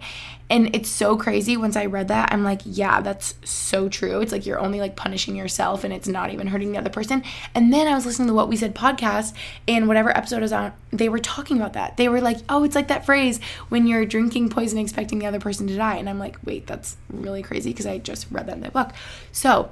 And 0.49 0.75
it's 0.77 0.89
so 0.89 1.17
crazy. 1.17 1.57
Once 1.57 1.75
I 1.75 1.87
read 1.87 2.07
that, 2.07 2.33
I'm 2.33 2.45
like, 2.45 2.61
yeah, 2.65 3.01
that's 3.01 3.35
so 3.45 3.89
true. 3.89 4.21
It's 4.21 4.31
like 4.31 4.47
you're 4.47 4.61
only 4.61 4.79
like 4.81 4.95
punishing 4.95 5.35
yourself 5.35 5.83
and 5.83 5.93
it's 5.93 6.07
not 6.07 6.33
even 6.33 6.47
hurting 6.47 6.71
the 6.71 6.79
other 6.79 6.89
person. 6.89 7.25
And 7.53 7.73
then 7.73 7.89
I 7.89 7.95
was 7.97 8.07
listening 8.07 8.29
to 8.29 8.35
What 8.35 8.49
We 8.49 8.57
Said 8.57 8.77
podcast, 8.77 9.35
and 9.67 9.89
whatever 9.89 10.17
episode 10.17 10.43
was 10.43 10.53
on, 10.53 10.73
they 10.93 11.09
were 11.09 11.19
talking 11.19 11.57
about 11.57 11.73
that. 11.73 11.97
They 11.97 12.09
were 12.09 12.21
like, 12.21 12.39
oh, 12.49 12.63
it's 12.63 12.77
like 12.77 12.89
that 12.89 13.05
phrase 13.05 13.41
when 13.71 13.89
you're 13.89 14.07
drinking 14.07 14.51
poison 14.51 14.79
expecting 14.79 15.19
the 15.19 15.27
other 15.27 15.41
person 15.41 15.67
to 15.67 15.77
die. 15.77 15.97
And 15.97 16.09
I'm 16.09 16.21
like, 16.21 16.39
wait, 16.45 16.69
that's 16.69 16.97
really 17.13 17.43
crazy 17.43 17.71
because 17.71 17.87
I 17.87 17.99
just 17.99 18.27
read 18.31 18.47
that 18.47 18.55
in 18.55 18.61
the 18.61 18.71
book. 18.71 18.93
So 19.33 19.71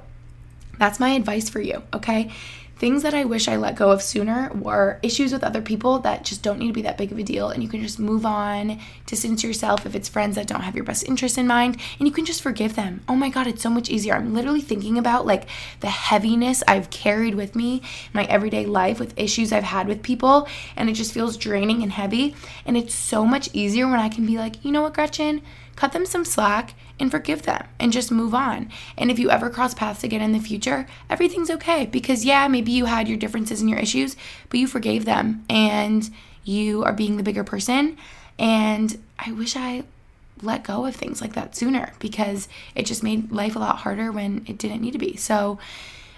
that's 0.77 0.99
my 0.99 1.11
advice 1.11 1.49
for 1.49 1.61
you, 1.61 1.83
okay? 1.93 2.31
Things 2.79 3.03
that 3.03 3.13
I 3.13 3.25
wish 3.25 3.49
I 3.49 3.57
let 3.57 3.75
go 3.75 3.91
of 3.91 4.01
sooner 4.01 4.49
were 4.53 4.99
issues 5.03 5.33
with 5.33 5.43
other 5.43 5.61
people 5.61 5.99
that 5.99 6.23
just 6.23 6.41
don't 6.41 6.59
need 6.59 6.67
to 6.67 6.73
be 6.73 6.83
that 6.83 6.97
big 6.97 7.11
of 7.11 7.19
a 7.19 7.23
deal. 7.23 7.49
And 7.49 7.61
you 7.61 7.67
can 7.67 7.81
just 7.81 7.99
move 7.99 8.25
on, 8.25 8.79
distance 9.05 9.43
yourself 9.43 9.85
if 9.85 9.95
it's 9.95 10.07
friends 10.07 10.37
that 10.37 10.47
don't 10.47 10.61
have 10.61 10.75
your 10.75 10.85
best 10.85 11.03
interest 11.03 11.37
in 11.37 11.45
mind, 11.45 11.75
and 11.99 12.07
you 12.07 12.13
can 12.13 12.23
just 12.23 12.41
forgive 12.41 12.77
them. 12.77 13.01
Oh 13.09 13.17
my 13.17 13.27
God, 13.27 13.47
it's 13.47 13.61
so 13.61 13.69
much 13.69 13.89
easier. 13.89 14.15
I'm 14.15 14.33
literally 14.33 14.61
thinking 14.61 14.97
about 14.97 15.25
like 15.25 15.49
the 15.81 15.87
heaviness 15.87 16.63
I've 16.69 16.89
carried 16.89 17.35
with 17.35 17.53
me 17.53 17.75
in 17.75 17.81
my 18.13 18.23
everyday 18.23 18.65
life 18.65 18.97
with 18.97 19.19
issues 19.19 19.51
I've 19.51 19.63
had 19.63 19.89
with 19.89 20.01
people, 20.01 20.47
and 20.77 20.89
it 20.89 20.93
just 20.93 21.13
feels 21.13 21.35
draining 21.35 21.83
and 21.83 21.91
heavy. 21.91 22.33
And 22.65 22.77
it's 22.77 22.95
so 22.95 23.25
much 23.25 23.49
easier 23.51 23.87
when 23.89 23.99
I 23.99 24.07
can 24.07 24.25
be 24.25 24.37
like, 24.37 24.63
you 24.63 24.71
know 24.71 24.83
what, 24.83 24.93
Gretchen? 24.93 25.41
cut 25.79 25.93
them 25.93 26.05
some 26.05 26.25
slack 26.25 26.73
and 26.99 27.09
forgive 27.11 27.43
them 27.43 27.67
and 27.79 27.93
just 27.93 28.11
move 28.11 28.33
on. 28.33 28.69
And 28.97 29.09
if 29.09 29.19
you 29.19 29.29
ever 29.29 29.49
cross 29.49 29.73
paths 29.73 30.03
again 30.03 30.21
in 30.21 30.31
the 30.31 30.39
future, 30.39 30.85
everything's 31.09 31.49
okay 31.49 31.85
because, 31.85 32.25
yeah, 32.25 32.47
maybe 32.47 32.71
you 32.71 32.85
had 32.85 33.07
your 33.07 33.17
differences 33.17 33.61
and 33.61 33.69
your 33.69 33.79
issues, 33.79 34.15
but 34.49 34.59
you 34.59 34.67
forgave 34.67 35.05
them 35.05 35.45
and 35.49 36.09
you 36.43 36.83
are 36.83 36.93
being 36.93 37.17
the 37.17 37.23
bigger 37.23 37.43
person. 37.43 37.97
And 38.37 38.97
I 39.17 39.31
wish 39.31 39.55
I 39.55 39.83
let 40.41 40.63
go 40.63 40.85
of 40.85 40.95
things 40.95 41.21
like 41.21 41.33
that 41.33 41.55
sooner 41.55 41.93
because 41.99 42.47
it 42.75 42.85
just 42.85 43.03
made 43.03 43.31
life 43.31 43.55
a 43.55 43.59
lot 43.59 43.77
harder 43.77 44.11
when 44.11 44.45
it 44.47 44.57
didn't 44.57 44.81
need 44.81 44.93
to 44.93 44.99
be. 44.99 45.15
So, 45.15 45.59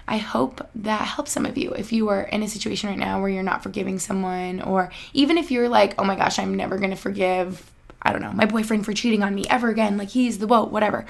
I 0.07 0.17
hope 0.17 0.67
that 0.75 1.03
helps 1.03 1.31
some 1.31 1.45
of 1.45 1.57
you. 1.57 1.71
If 1.71 1.93
you 1.93 2.09
are 2.09 2.23
in 2.23 2.43
a 2.43 2.47
situation 2.49 2.89
right 2.89 2.97
now 2.97 3.21
where 3.21 3.29
you're 3.29 3.43
not 3.43 3.63
forgiving 3.63 3.97
someone, 3.97 4.61
or 4.61 4.91
even 5.13 5.37
if 5.37 5.51
you're 5.51 5.69
like, 5.69 5.95
oh 5.97 6.03
my 6.03 6.15
gosh, 6.15 6.37
I'm 6.37 6.55
never 6.55 6.77
to 6.77 6.95
forgive 6.95 7.70
I 8.01 8.11
don't 8.11 8.21
know, 8.21 8.33
my 8.33 8.45
boyfriend 8.45 8.85
for 8.85 8.93
cheating 8.93 9.23
on 9.23 9.35
me 9.35 9.45
ever 9.49 9.69
again. 9.69 9.97
Like 9.97 10.09
he's 10.09 10.39
the 10.39 10.47
whoa, 10.47 10.65
whatever. 10.65 11.05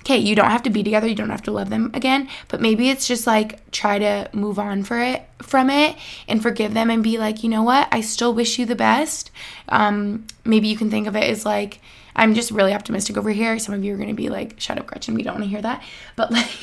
Okay, 0.00 0.18
you 0.18 0.36
don't 0.36 0.50
have 0.50 0.62
to 0.64 0.70
be 0.70 0.82
together, 0.82 1.06
you 1.06 1.14
don't 1.14 1.30
have 1.30 1.42
to 1.44 1.50
love 1.50 1.70
them 1.70 1.90
again, 1.94 2.28
but 2.48 2.60
maybe 2.60 2.90
it's 2.90 3.08
just 3.08 3.26
like 3.26 3.70
try 3.70 3.98
to 3.98 4.28
move 4.34 4.58
on 4.58 4.84
for 4.84 5.00
it 5.00 5.26
from 5.42 5.70
it 5.70 5.96
and 6.28 6.42
forgive 6.42 6.74
them 6.74 6.90
and 6.90 7.02
be 7.02 7.16
like, 7.16 7.42
you 7.42 7.48
know 7.48 7.62
what, 7.62 7.88
I 7.90 8.02
still 8.02 8.34
wish 8.34 8.58
you 8.58 8.66
the 8.66 8.74
best. 8.74 9.30
Um, 9.70 10.26
maybe 10.44 10.68
you 10.68 10.76
can 10.76 10.90
think 10.90 11.06
of 11.06 11.16
it 11.16 11.24
as 11.24 11.46
like 11.46 11.80
I'm 12.16 12.34
just 12.34 12.50
really 12.50 12.72
optimistic 12.72 13.16
over 13.16 13.30
here. 13.30 13.58
Some 13.58 13.74
of 13.74 13.84
you 13.84 13.92
are 13.94 13.96
going 13.96 14.08
to 14.08 14.14
be 14.14 14.28
like, 14.28 14.54
shut 14.58 14.78
up, 14.78 14.86
Gretchen. 14.86 15.14
We 15.14 15.22
don't 15.22 15.34
want 15.34 15.44
to 15.44 15.50
hear 15.50 15.62
that. 15.62 15.82
But 16.16 16.30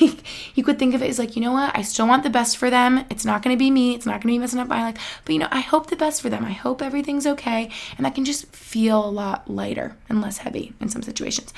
you 0.56 0.64
could 0.64 0.78
think 0.78 0.94
of 0.94 1.02
it 1.02 1.10
as 1.10 1.18
like, 1.18 1.36
you 1.36 1.42
know 1.42 1.52
what? 1.52 1.76
I 1.76 1.82
still 1.82 2.06
want 2.06 2.22
the 2.22 2.30
best 2.30 2.56
for 2.56 2.70
them. 2.70 3.04
It's 3.10 3.24
not 3.24 3.42
going 3.42 3.54
to 3.54 3.58
be 3.58 3.70
me. 3.70 3.94
It's 3.94 4.06
not 4.06 4.22
going 4.22 4.32
to 4.32 4.34
be 4.34 4.38
messing 4.38 4.60
up 4.60 4.68
my 4.68 4.82
life. 4.82 5.20
But 5.24 5.32
you 5.32 5.38
know, 5.38 5.48
I 5.50 5.60
hope 5.60 5.88
the 5.88 5.96
best 5.96 6.22
for 6.22 6.30
them. 6.30 6.44
I 6.44 6.52
hope 6.52 6.80
everything's 6.82 7.26
okay. 7.26 7.70
And 7.96 8.06
that 8.06 8.14
can 8.14 8.24
just 8.24 8.46
feel 8.54 9.04
a 9.04 9.10
lot 9.10 9.50
lighter 9.50 9.96
and 10.08 10.20
less 10.20 10.38
heavy 10.38 10.72
in 10.80 10.88
some 10.88 11.02
situations. 11.02 11.52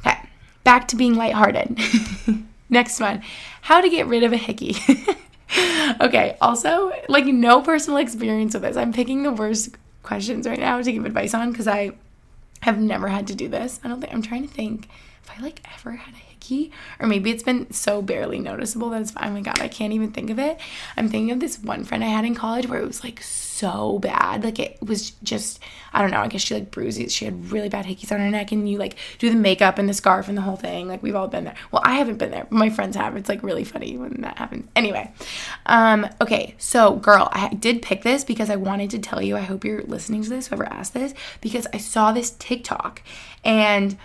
Okay, 0.00 0.18
back 0.64 0.88
to 0.88 0.96
being 0.96 1.14
lighthearted. 1.14 1.78
Next 2.68 3.00
one 3.00 3.22
how 3.66 3.80
to 3.80 3.90
get 3.90 4.06
rid 4.06 4.22
of 4.22 4.32
a 4.32 4.36
hickey. 4.36 4.76
okay, 6.00 6.36
also, 6.40 6.92
like, 7.08 7.24
no 7.26 7.60
personal 7.60 7.98
experience 7.98 8.54
with 8.54 8.62
this. 8.62 8.76
I'm 8.76 8.92
picking 8.92 9.24
the 9.24 9.32
worst 9.32 9.70
questions 10.04 10.46
right 10.46 10.60
now 10.60 10.80
to 10.80 10.92
give 10.92 11.04
advice 11.04 11.34
on 11.34 11.50
because 11.50 11.66
I 11.66 11.90
have 12.66 12.80
never 12.80 13.06
had 13.06 13.28
to 13.28 13.34
do 13.34 13.48
this. 13.48 13.78
I 13.84 13.88
don't 13.88 14.00
think 14.00 14.12
I'm 14.12 14.22
trying 14.22 14.46
to 14.46 14.52
think 14.52 14.88
if 15.22 15.30
I 15.30 15.40
like 15.40 15.60
ever 15.72 15.92
had 15.92 16.14
a 16.14 16.18
hickey 16.18 16.72
or 16.98 17.06
maybe 17.06 17.30
it's 17.30 17.44
been 17.44 17.72
so 17.72 18.02
barely 18.02 18.40
noticeable 18.40 18.90
that 18.90 19.02
it's 19.02 19.12
oh 19.16 19.30
my 19.30 19.40
god, 19.40 19.60
I 19.60 19.68
can't 19.68 19.92
even 19.92 20.10
think 20.10 20.30
of 20.30 20.38
it. 20.40 20.58
I'm 20.96 21.08
thinking 21.08 21.30
of 21.30 21.38
this 21.38 21.60
one 21.60 21.84
friend 21.84 22.02
I 22.02 22.08
had 22.08 22.24
in 22.24 22.34
college 22.34 22.66
where 22.68 22.80
it 22.80 22.86
was 22.86 23.04
like 23.04 23.22
so 23.22 23.45
bad. 24.00 24.44
Like 24.44 24.58
it 24.58 24.78
was 24.82 25.10
just 25.22 25.60
I 25.92 26.02
don't 26.02 26.10
know, 26.10 26.20
I 26.20 26.28
guess 26.28 26.42
she 26.42 26.54
like 26.54 26.70
bruises. 26.70 27.12
She 27.12 27.24
had 27.24 27.50
really 27.50 27.68
bad 27.68 27.86
hickeys 27.86 28.12
on 28.12 28.20
her 28.20 28.30
neck 28.30 28.52
and 28.52 28.68
you 28.68 28.78
like 28.78 28.96
do 29.18 29.30
the 29.30 29.36
makeup 29.36 29.78
and 29.78 29.88
the 29.88 29.94
scarf 29.94 30.28
and 30.28 30.36
the 30.36 30.42
whole 30.42 30.56
thing. 30.56 30.88
Like 30.88 31.02
we've 31.02 31.14
all 31.14 31.28
been 31.28 31.44
there. 31.44 31.54
Well, 31.70 31.82
I 31.84 31.94
haven't 31.94 32.18
been 32.18 32.30
there, 32.30 32.44
but 32.44 32.52
my 32.52 32.70
friends 32.70 32.96
have. 32.96 33.16
It's 33.16 33.28
like 33.28 33.42
really 33.42 33.64
funny 33.64 33.96
when 33.96 34.20
that 34.22 34.38
happens. 34.38 34.68
Anyway. 34.76 35.10
Um 35.66 36.08
okay, 36.20 36.54
so 36.58 36.96
girl, 36.96 37.28
I 37.32 37.48
did 37.48 37.82
pick 37.82 38.02
this 38.02 38.24
because 38.24 38.50
I 38.50 38.56
wanted 38.56 38.90
to 38.90 38.98
tell 38.98 39.22
you. 39.22 39.36
I 39.36 39.40
hope 39.40 39.64
you're 39.64 39.82
listening 39.82 40.22
to 40.22 40.28
this 40.28 40.48
whoever 40.48 40.66
asked 40.66 40.94
this 40.94 41.14
because 41.40 41.66
I 41.72 41.78
saw 41.78 42.12
this 42.12 42.30
TikTok 42.38 43.02
and 43.44 43.96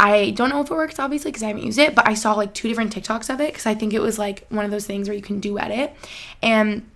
I 0.00 0.30
don't 0.30 0.48
know 0.48 0.62
if 0.62 0.70
it 0.70 0.74
works 0.74 0.98
obviously 0.98 1.30
because 1.30 1.42
I 1.42 1.48
haven't 1.48 1.64
used 1.64 1.78
it, 1.78 1.94
but 1.94 2.08
I 2.08 2.14
saw 2.14 2.32
like 2.32 2.54
two 2.54 2.68
different 2.68 2.94
TikToks 2.94 3.32
of 3.32 3.40
it 3.40 3.52
because 3.52 3.66
I 3.66 3.74
think 3.74 3.92
it 3.92 4.00
was 4.00 4.18
like 4.18 4.46
one 4.48 4.64
of 4.64 4.70
those 4.70 4.86
things 4.86 5.08
where 5.08 5.16
you 5.16 5.22
can 5.22 5.40
duet 5.40 5.70
it. 5.70 5.94
And 6.42 6.88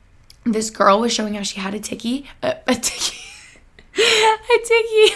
this 0.44 0.70
girl 0.70 1.00
was 1.00 1.12
showing 1.12 1.34
how 1.34 1.42
she 1.42 1.60
had 1.60 1.74
a 1.74 1.80
ticky, 1.80 2.26
a, 2.42 2.56
a 2.66 2.74
ticky, 2.74 3.18
a 3.96 4.58
ticky. 4.64 5.14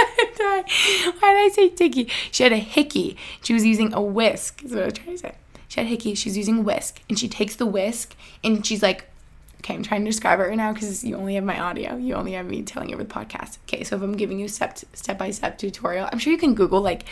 Why 0.40 0.64
did 0.64 1.20
I 1.20 1.50
say 1.52 1.68
ticky? 1.68 2.08
She 2.30 2.42
had 2.42 2.52
a 2.52 2.56
hickey. 2.56 3.16
She 3.42 3.52
was 3.52 3.64
using 3.64 3.92
a 3.92 4.00
whisk. 4.00 4.62
Is 4.64 4.72
what 4.72 4.82
I 4.82 4.84
was 4.86 4.94
trying 4.94 5.12
to 5.12 5.18
say. 5.18 5.34
She 5.68 5.80
had 5.80 5.88
hickey. 5.88 6.14
She's 6.14 6.36
using 6.36 6.64
whisk, 6.64 7.00
and 7.08 7.18
she 7.18 7.28
takes 7.28 7.56
the 7.56 7.66
whisk 7.66 8.16
and 8.42 8.64
she's 8.64 8.82
like 8.82 9.10
Okay, 9.60 9.74
I'm 9.74 9.82
trying 9.82 10.04
to 10.06 10.10
describe 10.10 10.40
it 10.40 10.44
right 10.44 10.56
now 10.56 10.72
because 10.72 11.04
you 11.04 11.16
only 11.16 11.34
have 11.34 11.44
my 11.44 11.60
audio. 11.60 11.94
You 11.96 12.14
only 12.14 12.32
have 12.32 12.46
me 12.46 12.62
telling 12.62 12.88
you 12.88 12.94
over 12.94 13.04
the 13.04 13.12
podcast. 13.12 13.58
Okay, 13.68 13.84
so 13.84 13.94
if 13.94 14.02
I'm 14.02 14.16
giving 14.16 14.40
you 14.40 14.48
step 14.48 14.78
step 14.94 15.18
by 15.18 15.30
step 15.32 15.58
tutorial, 15.58 16.08
I'm 16.10 16.18
sure 16.18 16.32
you 16.32 16.38
can 16.38 16.54
Google 16.54 16.80
like 16.80 17.04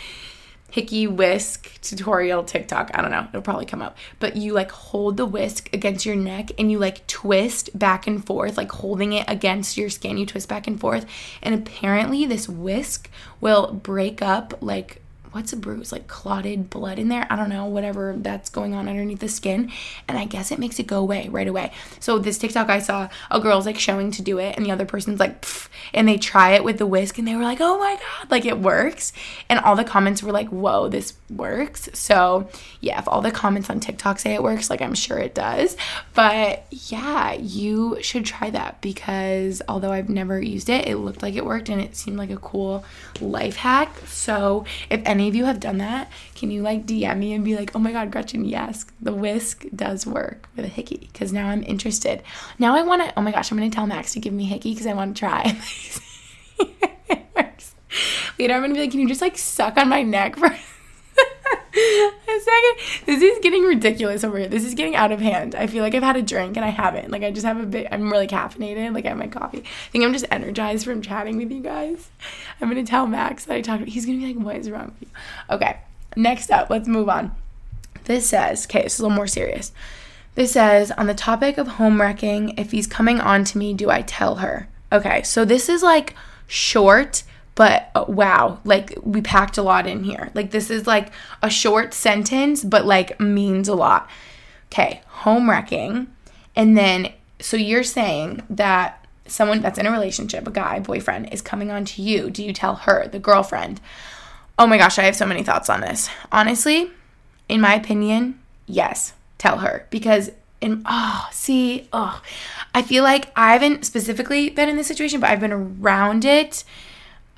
hickey 0.71 1.07
whisk 1.07 1.81
tutorial 1.81 2.43
TikTok. 2.43 2.91
I 2.93 3.01
don't 3.01 3.11
know. 3.11 3.27
It'll 3.29 3.41
probably 3.41 3.65
come 3.65 3.81
up. 3.81 3.97
But 4.19 4.35
you 4.35 4.53
like 4.53 4.71
hold 4.71 5.17
the 5.17 5.25
whisk 5.25 5.69
against 5.73 6.05
your 6.05 6.15
neck 6.15 6.51
and 6.57 6.71
you 6.71 6.79
like 6.79 7.05
twist 7.07 7.77
back 7.77 8.07
and 8.07 8.25
forth, 8.25 8.57
like 8.57 8.71
holding 8.71 9.13
it 9.13 9.25
against 9.27 9.77
your 9.77 9.89
skin. 9.89 10.17
You 10.17 10.25
twist 10.25 10.49
back 10.49 10.67
and 10.67 10.79
forth. 10.79 11.05
And 11.41 11.55
apparently, 11.55 12.25
this 12.25 12.47
whisk 12.47 13.09
will 13.41 13.73
break 13.73 14.21
up 14.21 14.53
like 14.61 15.01
what's 15.31 15.53
a 15.53 15.57
bruise? 15.57 15.91
Like 15.91 16.07
clotted 16.07 16.69
blood 16.69 16.99
in 16.99 17.09
there? 17.09 17.27
I 17.29 17.35
don't 17.35 17.49
know 17.49 17.65
whatever 17.65 18.15
that's 18.17 18.49
going 18.49 18.73
on 18.73 18.87
underneath 18.87 19.19
the 19.19 19.29
skin. 19.29 19.71
And 20.07 20.17
i 20.17 20.25
guess 20.25 20.51
it 20.51 20.59
makes 20.59 20.79
it 20.79 20.87
go 20.87 20.99
away 20.99 21.29
right 21.29 21.47
away. 21.47 21.71
So 21.99 22.19
this 22.19 22.37
tiktok 22.37 22.69
i 22.69 22.79
saw 22.79 23.09
a 23.31 23.39
girl's 23.39 23.65
like 23.65 23.79
showing 23.79 24.11
to 24.11 24.21
do 24.21 24.39
it 24.39 24.55
and 24.57 24.65
the 24.65 24.71
other 24.71 24.85
person's 24.85 25.19
like 25.19 25.45
and 25.93 26.07
they 26.07 26.17
try 26.17 26.51
it 26.51 26.63
with 26.63 26.77
the 26.77 26.85
whisk 26.85 27.17
and 27.17 27.27
they 27.27 27.35
were 27.35 27.43
like 27.43 27.59
oh 27.61 27.77
my 27.77 27.95
god 27.95 28.31
like 28.31 28.45
it 28.45 28.59
works. 28.59 29.13
And 29.49 29.59
all 29.59 29.75
the 29.75 29.83
comments 29.83 30.23
were 30.23 30.31
like 30.31 30.49
whoa 30.49 30.89
this 30.89 31.13
works. 31.29 31.89
So 31.93 32.49
yeah 32.81 32.99
if 32.99 33.07
all 33.07 33.21
the 33.21 33.31
comments 33.31 33.69
on 33.69 33.79
tiktok 33.79 34.19
say 34.19 34.33
it 34.33 34.43
works 34.43 34.69
like 34.69 34.81
i'm 34.81 34.95
sure 34.95 35.19
it 35.19 35.35
does. 35.35 35.77
But 36.13 36.65
yeah 36.71 37.33
you 37.33 37.97
should 38.01 38.25
try 38.25 38.49
that 38.49 38.81
because 38.81 39.61
although 39.67 39.91
i've 39.91 40.09
never 40.09 40.41
used 40.41 40.69
it 40.69 40.87
it 40.87 40.97
looked 40.97 41.21
like 41.21 41.35
it 41.35 41.45
worked 41.45 41.69
and 41.69 41.81
it 41.81 41.95
seemed 41.95 42.17
like 42.17 42.31
a 42.31 42.37
cool 42.37 42.83
life 43.21 43.55
hack. 43.55 43.95
So 44.07 44.65
if 44.89 45.01
any 45.05 45.18
any 45.19 45.27
of 45.27 45.35
you 45.35 45.45
have 45.45 45.59
done 45.59 45.79
that, 45.79 46.09
can 46.33 46.49
you 46.49 46.61
like 46.61 46.85
DM 46.85 47.17
me 47.17 47.33
and 47.33 47.43
be 47.43 47.55
like, 47.57 47.75
oh 47.75 47.79
my 47.79 47.91
God, 47.91 48.09
Gretchen, 48.09 48.45
yes, 48.45 48.85
the 49.01 49.13
whisk 49.13 49.65
does 49.75 50.07
work 50.07 50.47
with 50.55 50.65
a 50.65 50.69
hickey 50.69 51.09
because 51.11 51.33
now 51.33 51.49
I'm 51.49 51.63
interested. 51.63 52.23
Now 52.57 52.75
I 52.75 52.83
want 52.83 53.03
to, 53.03 53.13
oh 53.17 53.21
my 53.21 53.31
gosh, 53.31 53.51
I'm 53.51 53.57
going 53.57 53.69
to 53.69 53.75
tell 53.75 53.85
Max 53.85 54.13
to 54.13 54.19
give 54.19 54.33
me 54.33 54.45
hickey 54.45 54.71
because 54.71 54.87
I 54.87 54.93
want 54.93 55.15
to 55.15 55.19
try. 55.19 55.57
it 57.09 57.27
works. 57.35 57.75
Later, 58.39 58.53
I'm 58.53 58.61
going 58.61 58.71
to 58.71 58.75
be 58.75 58.81
like, 58.81 58.91
can 58.91 59.01
you 59.01 59.07
just 59.07 59.21
like 59.21 59.37
suck 59.37 59.77
on 59.77 59.89
my 59.89 60.03
neck 60.03 60.37
for 60.37 60.49
second. 62.39 63.05
This 63.05 63.21
is 63.21 63.39
getting 63.39 63.63
ridiculous 63.63 64.23
over 64.23 64.37
here. 64.37 64.47
This 64.47 64.65
is 64.65 64.73
getting 64.73 64.95
out 64.95 65.11
of 65.11 65.19
hand. 65.19 65.55
I 65.55 65.67
feel 65.67 65.83
like 65.83 65.95
I've 65.95 66.03
had 66.03 66.17
a 66.17 66.21
drink 66.21 66.57
and 66.57 66.65
I 66.65 66.69
haven't. 66.69 67.11
Like 67.11 67.23
I 67.23 67.31
just 67.31 67.45
have 67.45 67.59
a 67.59 67.65
bit. 67.65 67.87
I'm 67.91 68.11
really 68.11 68.27
caffeinated. 68.27 68.93
Like 68.93 69.05
I 69.05 69.09
have 69.09 69.17
my 69.17 69.27
coffee. 69.27 69.59
I 69.59 69.91
think 69.91 70.03
I'm 70.03 70.13
just 70.13 70.25
energized 70.31 70.85
from 70.85 71.01
chatting 71.01 71.37
with 71.37 71.51
you 71.51 71.61
guys. 71.61 72.09
I'm 72.61 72.69
gonna 72.69 72.85
tell 72.85 73.07
Max 73.07 73.45
that 73.45 73.55
I 73.55 73.61
talked. 73.61 73.85
He's 73.85 74.05
gonna 74.05 74.17
be 74.17 74.33
like, 74.33 74.43
"What 74.43 74.55
is 74.55 74.69
wrong 74.69 74.93
with 74.99 75.01
you?" 75.01 75.07
Okay. 75.55 75.77
Next 76.15 76.51
up, 76.51 76.69
let's 76.69 76.87
move 76.87 77.07
on. 77.09 77.31
This 78.05 78.27
says, 78.29 78.65
okay, 78.65 78.83
it's 78.83 78.97
a 78.97 79.03
little 79.03 79.15
more 79.15 79.27
serious. 79.27 79.71
This 80.35 80.53
says, 80.53 80.91
on 80.91 81.07
the 81.07 81.13
topic 81.13 81.57
of 81.57 81.67
home 81.67 82.01
wrecking, 82.01 82.57
if 82.57 82.71
he's 82.71 82.87
coming 82.87 83.19
on 83.19 83.43
to 83.45 83.57
me, 83.57 83.73
do 83.73 83.89
I 83.89 84.01
tell 84.01 84.37
her? 84.37 84.67
Okay, 84.91 85.21
so 85.23 85.45
this 85.45 85.69
is 85.69 85.83
like 85.83 86.15
short 86.47 87.23
but 87.59 87.91
uh, 87.93 88.05
wow, 88.07 88.57
like 88.63 88.97
we 89.03 89.19
packed 89.19 89.57
a 89.57 89.61
lot 89.61 89.85
in 89.85 90.05
here. 90.05 90.31
Like 90.33 90.51
this 90.51 90.69
is 90.69 90.87
like 90.87 91.11
a 91.41 91.49
short 91.49 91.93
sentence, 91.93 92.63
but 92.63 92.85
like 92.85 93.19
means 93.19 93.67
a 93.67 93.75
lot. 93.75 94.09
Okay, 94.67 95.01
home 95.07 95.49
wrecking. 95.49 96.07
And 96.55 96.77
then, 96.77 97.11
so 97.41 97.57
you're 97.57 97.83
saying 97.83 98.43
that 98.49 99.05
someone 99.27 99.59
that's 99.59 99.77
in 99.77 99.85
a 99.85 99.91
relationship, 99.91 100.47
a 100.47 100.51
guy, 100.51 100.79
boyfriend, 100.79 101.33
is 101.33 101.41
coming 101.41 101.69
on 101.69 101.83
to 101.83 102.01
you. 102.01 102.29
Do 102.29 102.45
you 102.45 102.53
tell 102.53 102.75
her, 102.75 103.09
the 103.09 103.19
girlfriend? 103.19 103.81
Oh 104.57 104.65
my 104.65 104.77
gosh, 104.77 104.97
I 104.97 105.03
have 105.03 105.17
so 105.17 105.25
many 105.25 105.43
thoughts 105.43 105.69
on 105.69 105.81
this. 105.81 106.09
Honestly, 106.31 106.91
in 107.49 107.59
my 107.59 107.73
opinion, 107.73 108.39
yes, 108.67 109.11
tell 109.37 109.57
her 109.57 109.85
because 109.89 110.31
in 110.61 110.81
oh, 110.85 111.27
see, 111.33 111.89
oh, 111.91 112.21
I 112.73 112.83
feel 112.83 113.03
like 113.03 113.33
I 113.35 113.51
haven't 113.51 113.85
specifically 113.85 114.49
been 114.49 114.69
in 114.69 114.77
this 114.77 114.87
situation, 114.87 115.19
but 115.19 115.29
I've 115.29 115.41
been 115.41 115.51
around 115.51 116.23
it 116.23 116.63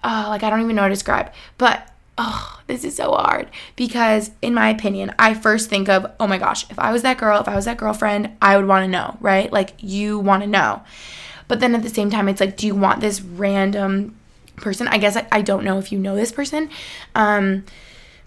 oh, 0.03 0.25
like 0.29 0.43
I 0.43 0.49
don't 0.49 0.61
even 0.61 0.75
know 0.75 0.83
how 0.83 0.87
to 0.87 0.93
describe. 0.93 1.31
But 1.57 1.87
oh, 2.17 2.59
this 2.67 2.83
is 2.83 2.95
so 2.95 3.11
hard 3.11 3.49
because, 3.75 4.31
in 4.41 4.53
my 4.53 4.69
opinion, 4.69 5.13
I 5.17 5.33
first 5.33 5.69
think 5.69 5.89
of, 5.89 6.11
oh 6.19 6.27
my 6.27 6.37
gosh, 6.37 6.69
if 6.69 6.77
I 6.79 6.91
was 6.91 7.01
that 7.01 7.17
girl, 7.17 7.39
if 7.39 7.47
I 7.47 7.55
was 7.55 7.65
that 7.65 7.77
girlfriend, 7.77 8.35
I 8.41 8.57
would 8.57 8.67
want 8.67 8.83
to 8.83 8.87
know, 8.87 9.17
right? 9.19 9.51
Like 9.51 9.73
you 9.79 10.19
want 10.19 10.43
to 10.43 10.47
know. 10.47 10.81
But 11.47 11.59
then 11.59 11.75
at 11.75 11.83
the 11.83 11.89
same 11.89 12.09
time, 12.09 12.29
it's 12.29 12.39
like, 12.39 12.55
do 12.55 12.65
you 12.65 12.75
want 12.75 13.01
this 13.01 13.21
random 13.21 14.15
person? 14.55 14.87
I 14.87 14.97
guess 14.97 15.17
I, 15.17 15.27
I 15.31 15.41
don't 15.41 15.63
know 15.63 15.79
if 15.79 15.91
you 15.91 15.99
know 15.99 16.15
this 16.15 16.31
person. 16.31 16.69
Um, 17.15 17.65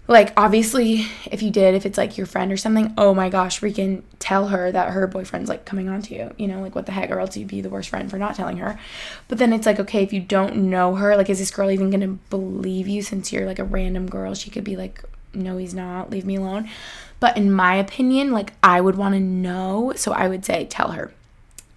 like 0.07 0.31
obviously 0.37 1.07
if 1.31 1.41
you 1.41 1.49
did 1.49 1.73
if 1.73 1.85
it's 1.85 1.97
like 1.97 2.17
your 2.17 2.27
friend 2.27 2.51
or 2.51 2.57
something 2.57 2.93
oh 2.97 3.13
my 3.13 3.27
gosh 3.29 3.59
freaking 3.59 4.03
tell 4.19 4.49
her 4.49 4.71
that 4.71 4.91
her 4.91 5.07
boyfriend's 5.07 5.49
like 5.49 5.65
coming 5.65 5.89
on 5.89 6.01
to 6.01 6.13
you 6.13 6.31
you 6.37 6.47
know 6.47 6.61
like 6.61 6.75
what 6.75 6.85
the 6.85 6.91
heck 6.91 7.09
or 7.09 7.19
else 7.19 7.35
you'd 7.35 7.47
be 7.47 7.61
the 7.61 7.69
worst 7.69 7.89
friend 7.89 8.09
for 8.09 8.17
not 8.17 8.35
telling 8.35 8.57
her. 8.57 8.79
But 9.27 9.37
then 9.37 9.53
it's 9.53 9.65
like 9.65 9.79
okay 9.79 10.03
if 10.03 10.13
you 10.13 10.21
don't 10.21 10.55
know 10.55 10.95
her 10.95 11.15
like 11.15 11.29
is 11.29 11.39
this 11.39 11.51
girl 11.51 11.71
even 11.71 11.89
gonna 11.89 12.17
believe 12.29 12.87
you 12.87 13.01
since 13.01 13.33
you're 13.33 13.45
like 13.45 13.59
a 13.59 13.63
random 13.63 14.07
girl? 14.07 14.35
She 14.35 14.49
could 14.49 14.63
be 14.63 14.75
like 14.75 15.03
no 15.33 15.57
he's 15.57 15.73
not 15.73 16.09
leave 16.09 16.25
me 16.25 16.35
alone. 16.35 16.69
But 17.19 17.37
in 17.37 17.51
my 17.51 17.75
opinion 17.75 18.31
like 18.31 18.53
i 18.61 18.79
would 18.79 18.95
want 18.95 19.15
to 19.15 19.19
know 19.19 19.93
so 19.95 20.11
i 20.11 20.27
would 20.27 20.45
say 20.45 20.65
tell 20.65 20.91
her. 20.91 21.13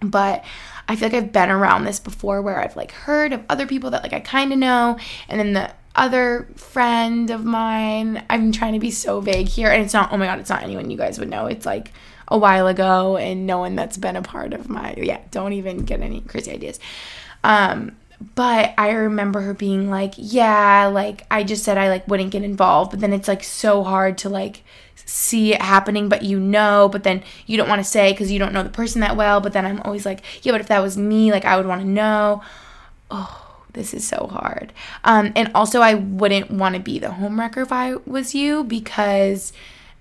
But 0.01 0.45
I 0.87 0.95
feel 0.95 1.09
like 1.09 1.15
I've 1.15 1.33
been 1.33 1.51
around 1.51 1.83
this 1.83 1.99
before 1.99 2.41
where 2.41 2.59
I've 2.59 2.75
like 2.75 2.91
heard 2.91 3.31
of 3.33 3.43
other 3.49 3.67
people 3.67 3.91
that 3.91 4.01
like 4.01 4.13
I 4.13 4.19
kind 4.21 4.51
of 4.51 4.57
know 4.57 4.97
and 5.27 5.39
then 5.39 5.53
the 5.53 5.71
other 5.95 6.47
friend 6.55 7.29
of 7.29 7.43
mine. 7.43 8.23
I'm 8.29 8.51
trying 8.51 8.73
to 8.73 8.79
be 8.79 8.91
so 8.91 9.21
vague 9.21 9.47
here, 9.47 9.69
and 9.69 9.83
it's 9.83 9.93
not. 9.93 10.11
Oh 10.11 10.17
my 10.17 10.25
god, 10.25 10.39
it's 10.39 10.49
not 10.49 10.63
anyone 10.63 10.89
you 10.89 10.97
guys 10.97 11.19
would 11.19 11.29
know. 11.29 11.47
It's 11.47 11.65
like 11.65 11.91
a 12.27 12.37
while 12.37 12.67
ago, 12.67 13.17
and 13.17 13.47
no 13.47 13.59
one 13.59 13.75
that's 13.75 13.97
been 13.97 14.15
a 14.15 14.21
part 14.21 14.53
of 14.53 14.69
my. 14.69 14.93
Yeah, 14.97 15.21
don't 15.31 15.53
even 15.53 15.85
get 15.85 16.01
any 16.01 16.21
crazy 16.21 16.51
ideas. 16.51 16.79
Um, 17.43 17.97
but 18.35 18.73
I 18.77 18.91
remember 18.91 19.41
her 19.41 19.53
being 19.53 19.89
like, 19.89 20.13
"Yeah, 20.17 20.87
like 20.87 21.25
I 21.31 21.43
just 21.43 21.63
said 21.63 21.77
I 21.77 21.89
like 21.89 22.07
wouldn't 22.07 22.31
get 22.31 22.43
involved, 22.43 22.91
but 22.91 22.99
then 22.99 23.13
it's 23.13 23.27
like 23.27 23.43
so 23.43 23.83
hard 23.83 24.17
to 24.19 24.29
like." 24.29 24.63
see 25.05 25.53
it 25.53 25.61
happening 25.61 26.07
but 26.07 26.21
you 26.21 26.39
know 26.39 26.87
but 26.87 27.01
then 27.01 27.23
you 27.47 27.57
don't 27.57 27.67
want 27.67 27.79
to 27.79 27.89
say 27.89 28.11
because 28.11 28.31
you 28.31 28.37
don't 28.37 28.53
know 28.53 28.61
the 28.61 28.69
person 28.69 29.01
that 29.01 29.17
well 29.17 29.41
but 29.41 29.53
then 29.53 29.65
i'm 29.65 29.81
always 29.81 30.05
like 30.05 30.21
yeah 30.43 30.51
but 30.51 30.61
if 30.61 30.67
that 30.67 30.83
was 30.83 30.97
me 30.97 31.31
like 31.31 31.45
i 31.45 31.57
would 31.57 31.65
want 31.65 31.81
to 31.81 31.87
know 31.87 32.43
oh 33.09 33.48
this 33.79 33.93
is 33.93 34.05
so 34.05 34.27
hard. 34.29 34.73
Um, 35.05 35.31
and 35.35 35.51
also, 35.55 35.79
I 35.79 35.93
wouldn't 35.93 36.51
want 36.51 36.75
to 36.75 36.81
be 36.81 36.99
the 36.99 37.07
homewrecker 37.07 37.63
if 37.63 37.71
I 37.71 37.95
was 38.05 38.35
you 38.35 38.65
because 38.65 39.53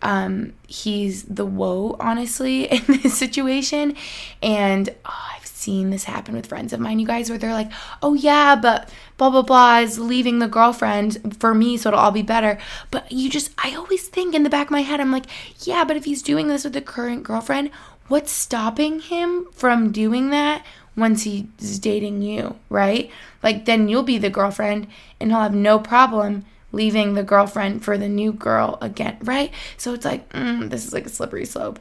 um, 0.03 0.55
he's 0.67 1.23
the 1.23 1.47
woe, 1.47 1.97
honestly, 2.01 2.65
in 2.73 2.83
this 2.87 3.17
situation. 3.17 3.97
And 4.43 4.91
oh, 5.05 5.29
I've 5.37 5.47
seen 5.47 5.91
this 5.91 6.05
happen 6.05 6.35
with 6.35 6.47
friends 6.47 6.73
of 6.73 6.81
mine, 6.81 6.99
you 6.99 7.07
guys, 7.07 7.31
where 7.31 7.39
they're 7.39 7.53
like, 7.53 7.71
oh 8.03 8.15
yeah, 8.15 8.57
but 8.57 8.91
blah, 9.17 9.31
blah, 9.31 9.43
blah 9.43 9.79
is 9.79 9.99
leaving 9.99 10.41
the 10.41 10.49
girlfriend 10.49 11.37
for 11.39 11.55
me, 11.55 11.77
so 11.77 11.91
it'll 11.91 12.01
all 12.01 12.11
be 12.11 12.23
better. 12.23 12.59
But 12.91 13.13
you 13.13 13.31
just, 13.31 13.53
I 13.63 13.77
always 13.77 14.09
think 14.09 14.35
in 14.35 14.43
the 14.43 14.51
back 14.51 14.67
of 14.67 14.73
my 14.73 14.83
head, 14.83 15.01
I'm 15.01 15.13
like, 15.13 15.27
yeah, 15.61 15.85
but 15.85 15.97
if 15.97 16.05
he's 16.05 16.23
doing 16.23 16.49
this 16.49 16.65
with 16.65 16.73
the 16.73 16.83
current 16.83 17.23
girlfriend, 17.23 17.71
what's 18.09 18.33
stopping 18.33 19.01
him 19.01 19.47
from 19.53 19.93
doing 19.93 20.31
that 20.31 20.65
once 20.99 21.23
he's 21.23 21.79
dating 21.79 22.23
you, 22.23 22.57
right? 22.69 23.11
Like, 23.43 23.65
then 23.65 23.89
you'll 23.89 24.03
be 24.03 24.19
the 24.19 24.31
girlfriend 24.31 24.89
and 25.21 25.31
he'll 25.31 25.41
have 25.41 25.55
no 25.55 25.79
problem 25.79 26.45
leaving 26.73 27.15
the 27.15 27.23
girlfriend 27.23 27.83
for 27.85 27.97
the 27.97 28.09
new 28.09 28.33
girl 28.33 28.77
again, 28.81 29.17
right? 29.23 29.53
So 29.77 29.95
it's 29.95 30.05
like, 30.05 30.29
mm, 30.31 30.69
this 30.69 30.87
is 30.87 30.93
like 30.93 31.07
a 31.07 31.11
slippery 31.11 31.47
slope. 31.47 31.79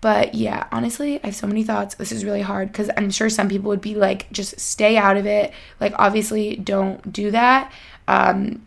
But 0.00 0.34
yeah, 0.34 0.66
honestly, 0.72 1.22
I 1.22 1.26
have 1.26 1.36
so 1.36 1.46
many 1.46 1.62
thoughts. 1.62 1.94
This 1.94 2.10
is 2.12 2.24
really 2.24 2.40
hard 2.40 2.72
because 2.72 2.90
I'm 2.96 3.10
sure 3.10 3.28
some 3.28 3.48
people 3.48 3.68
would 3.68 3.80
be 3.80 3.94
like, 3.94 4.30
just 4.32 4.58
stay 4.58 4.96
out 4.96 5.16
of 5.16 5.26
it. 5.26 5.52
Like, 5.80 5.94
obviously, 5.96 6.56
don't 6.56 7.12
do 7.12 7.30
that. 7.30 7.72
Um, 8.08 8.62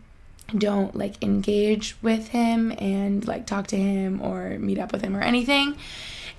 don't 0.56 0.94
like 0.94 1.22
engage 1.22 1.96
with 2.02 2.28
him 2.28 2.72
and 2.78 3.26
like 3.26 3.46
talk 3.46 3.66
to 3.68 3.76
him 3.76 4.22
or 4.22 4.58
meet 4.60 4.78
up 4.78 4.92
with 4.92 5.02
him 5.02 5.16
or 5.16 5.20
anything 5.20 5.76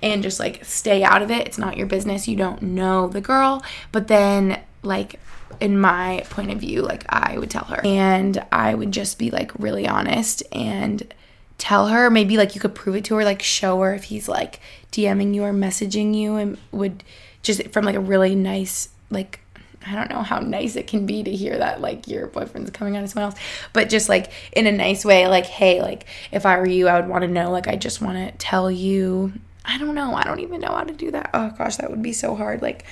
and 0.02 0.22
just 0.22 0.38
like 0.38 0.64
stay 0.64 1.02
out 1.02 1.22
of 1.22 1.30
it. 1.30 1.46
It's 1.46 1.58
not 1.58 1.76
your 1.76 1.86
business. 1.86 2.28
You 2.28 2.36
don't 2.36 2.62
know 2.62 3.08
the 3.08 3.20
girl. 3.20 3.62
But 3.92 4.08
then, 4.08 4.60
like, 4.82 5.20
in 5.60 5.80
my 5.80 6.24
point 6.30 6.50
of 6.50 6.58
view, 6.58 6.82
like 6.82 7.04
I 7.08 7.38
would 7.38 7.50
tell 7.50 7.64
her. 7.64 7.80
And 7.84 8.44
I 8.52 8.74
would 8.74 8.92
just 8.92 9.18
be 9.18 9.30
like 9.30 9.52
really 9.58 9.88
honest 9.88 10.42
and 10.52 11.12
tell 11.56 11.88
her. 11.88 12.10
Maybe 12.10 12.36
like 12.36 12.54
you 12.54 12.60
could 12.60 12.74
prove 12.74 12.96
it 12.96 13.04
to 13.06 13.16
her, 13.16 13.24
like 13.24 13.42
show 13.42 13.80
her 13.80 13.94
if 13.94 14.04
he's 14.04 14.28
like 14.28 14.60
DMing 14.92 15.34
you 15.34 15.42
or 15.42 15.52
messaging 15.52 16.14
you 16.14 16.36
and 16.36 16.58
would 16.70 17.02
just 17.42 17.68
from 17.68 17.84
like 17.84 17.96
a 17.96 18.00
really 18.00 18.34
nice, 18.34 18.90
like, 19.10 19.40
I 19.86 19.94
don't 19.94 20.10
know 20.10 20.22
how 20.22 20.38
nice 20.40 20.76
it 20.76 20.86
can 20.86 21.06
be 21.06 21.22
to 21.22 21.30
hear 21.30 21.56
that 21.58 21.80
like 21.80 22.06
your 22.06 22.26
boyfriend's 22.26 22.70
coming 22.70 22.96
on 22.96 23.02
to 23.02 23.08
someone 23.08 23.32
else, 23.32 23.40
but 23.72 23.88
just 23.88 24.08
like 24.08 24.30
in 24.52 24.66
a 24.66 24.72
nice 24.72 25.04
way, 25.04 25.26
like, 25.26 25.46
hey, 25.46 25.80
like 25.80 26.04
if 26.30 26.46
I 26.46 26.58
were 26.58 26.68
you, 26.68 26.88
I 26.88 27.00
would 27.00 27.08
want 27.08 27.22
to 27.22 27.28
know, 27.28 27.50
like, 27.50 27.66
I 27.66 27.76
just 27.76 28.00
want 28.00 28.18
to 28.18 28.36
tell 28.38 28.70
you. 28.70 29.32
I 29.64 29.78
don't 29.78 29.94
know. 29.94 30.14
I 30.14 30.22
don't 30.22 30.40
even 30.40 30.60
know 30.60 30.72
how 30.72 30.84
to 30.84 30.94
do 30.94 31.10
that. 31.10 31.30
Oh 31.34 31.50
gosh, 31.56 31.76
that 31.76 31.90
would 31.90 32.02
be 32.02 32.12
so 32.12 32.34
hard. 32.34 32.62
Like, 32.62 32.84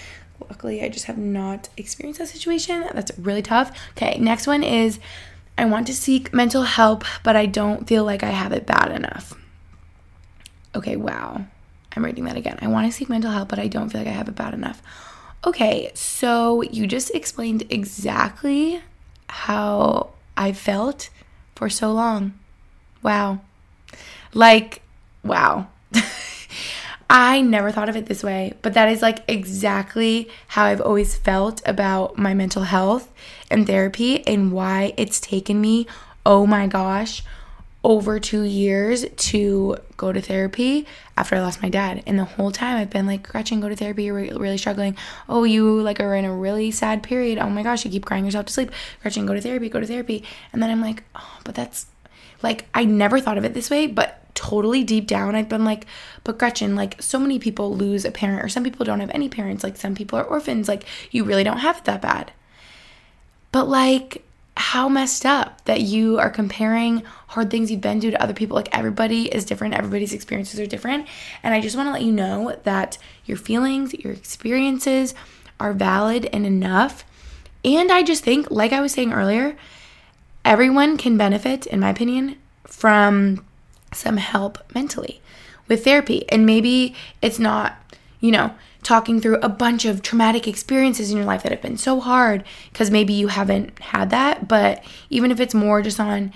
Luckily, 0.49 0.83
I 0.83 0.89
just 0.89 1.07
have 1.07 1.19
not 1.19 1.69
experienced 1.77 2.21
that 2.21 2.29
situation. 2.29 2.85
That's 2.93 3.17
really 3.19 3.43
tough. 3.43 3.77
Okay, 3.93 4.19
next 4.19 4.47
one 4.47 4.62
is 4.62 4.99
I 5.57 5.64
want 5.64 5.87
to 5.87 5.95
seek 5.95 6.33
mental 6.33 6.62
help, 6.62 7.05
but 7.23 7.37
I 7.37 7.47
don't 7.47 7.87
feel 7.87 8.05
like 8.05 8.23
I 8.23 8.31
have 8.31 8.53
it 8.53 8.67
bad 8.67 8.91
enough. 8.93 9.35
Okay, 10.75 10.97
wow. 10.97 11.47
I'm 11.95 12.05
reading 12.05 12.25
that 12.25 12.37
again. 12.37 12.59
I 12.61 12.69
want 12.69 12.87
to 12.87 12.93
seek 12.93 13.09
mental 13.09 13.31
help, 13.31 13.49
but 13.49 13.59
I 13.59 13.69
don't 13.69 13.89
feel 13.89 14.03
like 14.03 14.09
I 14.09 14.12
have 14.12 14.29
it 14.29 14.35
bad 14.35 14.53
enough. 14.53 14.83
Okay, 15.47 15.91
so 15.95 16.62
you 16.62 16.87
just 16.87 17.11
explained 17.14 17.64
exactly 17.71 18.83
how 19.29 20.11
I 20.37 20.53
felt 20.53 21.09
for 21.55 21.71
so 21.71 21.93
long. 21.93 22.35
Wow. 23.03 23.41
Like, 24.35 24.83
wow. 25.25 25.69
I 27.09 27.40
never 27.40 27.70
thought 27.70 27.88
of 27.88 27.96
it 27.96 28.07
this 28.07 28.24
way, 28.24 28.54
but 28.62 28.74
that 28.74 28.88
is 28.88 29.00
like 29.00 29.22
exactly 29.28 30.28
how 30.48 30.64
I've 30.64 30.80
always 30.80 31.16
felt 31.16 31.62
about 31.66 32.18
my 32.18 32.34
mental 32.34 32.64
health 32.64 33.12
and 33.50 33.66
therapy 33.66 34.26
and 34.26 34.50
why 34.50 34.92
it's 34.96 35.20
taken 35.20 35.61
me, 35.61 35.86
oh 36.24 36.46
my 36.46 36.66
gosh, 36.66 37.22
over 37.84 38.18
two 38.18 38.42
years 38.42 39.07
to 39.16 39.76
go 39.96 40.12
to 40.12 40.20
therapy 40.20 40.84
after 41.16 41.36
I 41.36 41.40
lost 41.40 41.62
my 41.62 41.68
dad. 41.68 42.02
And 42.04 42.18
the 42.18 42.24
whole 42.24 42.50
time 42.50 42.76
I've 42.76 42.90
been 42.90 43.07
like, 43.07 43.28
Gretchen, 43.28 43.61
go 43.61 43.68
to 43.68 43.76
therapy. 43.76 44.02
You're 44.02 44.16
really 44.16 44.59
struggling. 44.59 44.96
Oh, 45.28 45.44
you 45.44 45.80
like 45.82 46.00
are 46.00 46.16
in 46.16 46.24
a 46.24 46.34
really 46.34 46.72
sad 46.72 47.04
period. 47.04 47.38
Oh 47.38 47.48
my 47.48 47.62
gosh, 47.62 47.84
you 47.84 47.90
keep 47.92 48.04
crying 48.04 48.24
yourself 48.24 48.46
to 48.46 48.52
sleep. 48.52 48.72
Gretchen, 49.02 49.24
go 49.24 49.34
to 49.34 49.40
therapy, 49.40 49.68
go 49.68 49.78
to 49.78 49.86
therapy. 49.86 50.24
And 50.52 50.61
then 50.61 50.70
I'm 50.70 50.80
like, 50.80 51.04
oh, 51.14 51.38
but 51.44 51.54
that's 51.54 51.86
like, 52.42 52.66
I 52.74 52.84
never 52.84 53.20
thought 53.20 53.38
of 53.38 53.44
it 53.44 53.54
this 53.54 53.70
way, 53.70 53.86
but 53.86 54.26
totally 54.37 54.84
deep 54.84 55.09
down, 55.09 55.34
I've 55.34 55.49
been 55.49 55.64
like, 55.64 55.87
but 56.22 56.39
Gretchen, 56.39 56.76
like, 56.76 57.03
so 57.03 57.18
many 57.18 57.41
people 57.41 57.74
lose 57.74 58.05
a 58.05 58.12
parent, 58.12 58.45
or 58.45 58.49
some 58.49 58.62
people 58.62 58.84
don't 58.84 59.01
have 59.01 59.11
any 59.11 59.28
parents. 59.28 59.64
Like, 59.64 59.76
some 59.76 59.97
people 59.97 60.18
are 60.18 60.24
orphans. 60.24 60.68
Like, 60.68 60.84
you 61.11 61.24
really 61.24 61.43
don't 61.43 61.59
have 61.59 61.78
it 61.78 61.84
that 61.84 62.03
bad. 62.03 62.32
But, 63.51 63.68
like, 63.68 64.22
how 64.57 64.89
messed 64.89 65.26
up 65.26 65.64
that 65.64 65.80
you 65.82 66.18
are 66.18 66.30
comparing 66.30 67.03
hard 67.28 67.51
things 67.51 67.70
you've 67.70 67.80
been 67.80 68.01
through 68.01 68.12
to 68.12 68.22
other 68.22 68.32
people. 68.32 68.55
Like, 68.55 68.74
everybody 68.76 69.26
is 69.26 69.45
different, 69.45 69.74
everybody's 69.74 70.12
experiences 70.12 70.61
are 70.61 70.66
different. 70.66 71.07
And 71.43 71.53
I 71.53 71.61
just 71.61 71.76
want 71.76 71.89
to 71.89 71.93
let 71.93 72.03
you 72.03 72.12
know 72.12 72.57
that 72.64 72.99
your 73.24 73.37
feelings, 73.37 73.93
your 73.95 74.12
experiences 74.12 75.14
are 75.59 75.72
valid 75.72 76.28
and 76.32 76.47
enough. 76.47 77.05
And 77.64 77.91
I 77.91 78.03
just 78.03 78.22
think, 78.22 78.51
like 78.51 78.72
I 78.72 78.80
was 78.80 78.93
saying 78.93 79.12
earlier, 79.12 79.57
everyone 80.45 80.97
can 80.97 81.16
benefit, 81.16 81.66
in 81.66 81.80
my 81.80 81.91
opinion, 81.91 82.37
from 82.64 83.45
some 83.97 84.18
help 84.18 84.59
mentally 84.74 85.20
with 85.68 85.84
therapy. 85.84 86.28
And 86.30 86.47
maybe 86.47 86.94
it's 87.22 87.38
not, 87.38 87.76
you 88.20 88.30
know, 88.30 88.55
talking 88.82 89.20
through 89.20 89.36
a 89.38 89.49
bunch 89.49 89.84
of 89.84 90.01
traumatic 90.01 90.47
experiences 90.47 91.11
in 91.11 91.16
your 91.16 91.26
life 91.26 91.42
that 91.42 91.51
have 91.51 91.62
been 91.62 91.76
so 91.76 91.99
hard 91.99 92.44
because 92.72 92.90
maybe 92.90 93.12
you 93.12 93.28
haven't 93.28 93.76
had 93.80 94.11
that. 94.11 94.47
But 94.47 94.84
even 95.11 95.30
if 95.30 95.40
it's 95.40 95.55
more 95.55 95.82
just 95.82 95.99
on 95.99 96.32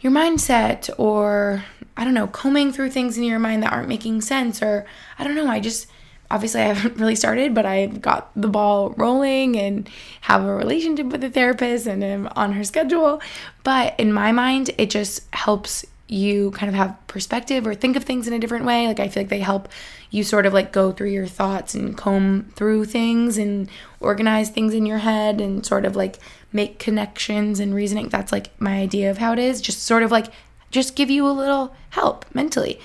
your 0.00 0.10
mindset 0.10 0.88
or, 0.98 1.64
I 1.96 2.04
don't 2.04 2.14
know, 2.14 2.28
combing 2.28 2.72
through 2.72 2.90
things 2.90 3.18
in 3.18 3.24
your 3.24 3.38
mind 3.38 3.62
that 3.62 3.72
aren't 3.72 3.88
making 3.88 4.22
sense, 4.22 4.62
or 4.62 4.86
I 5.18 5.24
don't 5.24 5.34
know, 5.34 5.48
I 5.48 5.60
just 5.60 5.86
obviously 6.30 6.62
I 6.62 6.64
haven't 6.72 6.98
really 6.98 7.14
started, 7.14 7.54
but 7.54 7.66
I've 7.66 8.00
got 8.00 8.30
the 8.34 8.48
ball 8.48 8.90
rolling 8.96 9.56
and 9.56 9.88
have 10.22 10.44
a 10.44 10.54
relationship 10.54 11.06
with 11.06 11.22
a 11.22 11.30
therapist 11.30 11.86
and 11.86 12.02
am 12.02 12.28
on 12.34 12.54
her 12.54 12.64
schedule. 12.64 13.20
But 13.62 13.94
in 14.00 14.12
my 14.12 14.32
mind, 14.32 14.70
it 14.78 14.90
just 14.90 15.32
helps 15.34 15.84
you 16.12 16.50
kind 16.50 16.68
of 16.68 16.74
have 16.74 16.94
perspective 17.06 17.66
or 17.66 17.74
think 17.74 17.96
of 17.96 18.04
things 18.04 18.28
in 18.28 18.34
a 18.34 18.38
different 18.38 18.66
way. 18.66 18.86
Like 18.86 19.00
I 19.00 19.08
feel 19.08 19.22
like 19.22 19.30
they 19.30 19.40
help 19.40 19.68
you 20.10 20.22
sort 20.22 20.44
of 20.44 20.52
like 20.52 20.70
go 20.70 20.92
through 20.92 21.08
your 21.08 21.26
thoughts 21.26 21.74
and 21.74 21.96
comb 21.96 22.52
through 22.54 22.84
things 22.84 23.38
and 23.38 23.70
organize 23.98 24.50
things 24.50 24.74
in 24.74 24.84
your 24.84 24.98
head 24.98 25.40
and 25.40 25.64
sort 25.64 25.86
of 25.86 25.96
like 25.96 26.18
make 26.52 26.78
connections 26.78 27.58
and 27.60 27.74
reasoning. 27.74 28.10
That's 28.10 28.30
like 28.30 28.50
my 28.60 28.78
idea 28.78 29.10
of 29.10 29.18
how 29.18 29.32
it 29.32 29.38
is. 29.38 29.62
Just 29.62 29.84
sort 29.84 30.02
of 30.02 30.12
like 30.12 30.26
just 30.70 30.96
give 30.96 31.10
you 31.10 31.26
a 31.26 31.32
little 31.32 31.74
help 31.90 32.26
mentally. 32.34 32.78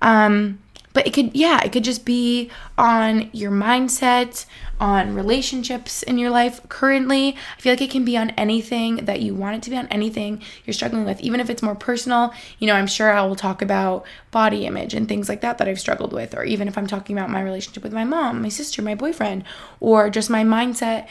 Um 0.00 0.58
but 0.94 1.06
it 1.06 1.12
could 1.12 1.36
yeah 1.36 1.62
it 1.62 1.70
could 1.70 1.84
just 1.84 2.06
be 2.06 2.50
on 2.78 3.28
your 3.32 3.50
mindset 3.50 4.46
on 4.80 5.14
relationships 5.14 6.02
in 6.02 6.18
your 6.18 6.30
life 6.30 6.60
currently. 6.68 7.36
I 7.56 7.60
feel 7.60 7.72
like 7.72 7.82
it 7.82 7.90
can 7.90 8.04
be 8.04 8.16
on 8.16 8.30
anything 8.30 8.96
that 9.04 9.20
you 9.20 9.34
want 9.34 9.56
it 9.56 9.62
to 9.62 9.70
be 9.70 9.76
on 9.76 9.88
anything 9.88 10.42
you're 10.64 10.74
struggling 10.74 11.04
with 11.04 11.20
even 11.20 11.40
if 11.40 11.50
it's 11.50 11.62
more 11.62 11.74
personal. 11.74 12.32
You 12.58 12.66
know 12.66 12.74
i'm 12.74 12.86
sure 12.86 13.10
i 13.12 13.22
will 13.22 13.36
talk 13.36 13.62
about 13.62 14.04
body 14.30 14.66
image 14.66 14.94
and 14.94 15.08
things 15.08 15.28
like 15.28 15.40
that 15.42 15.58
that 15.58 15.68
i've 15.68 15.80
struggled 15.80 16.12
with 16.12 16.34
or 16.34 16.44
even 16.44 16.68
if 16.68 16.76
i'm 16.78 16.86
talking 16.86 17.16
about 17.16 17.30
my 17.30 17.40
relationship 17.40 17.82
with 17.82 17.92
my 17.92 18.04
mom 18.04 18.42
my 18.42 18.48
sister 18.48 18.82
my 18.82 18.94
boyfriend 18.94 19.44
or 19.80 20.10
just 20.10 20.30
my 20.30 20.44
mindset 20.44 21.06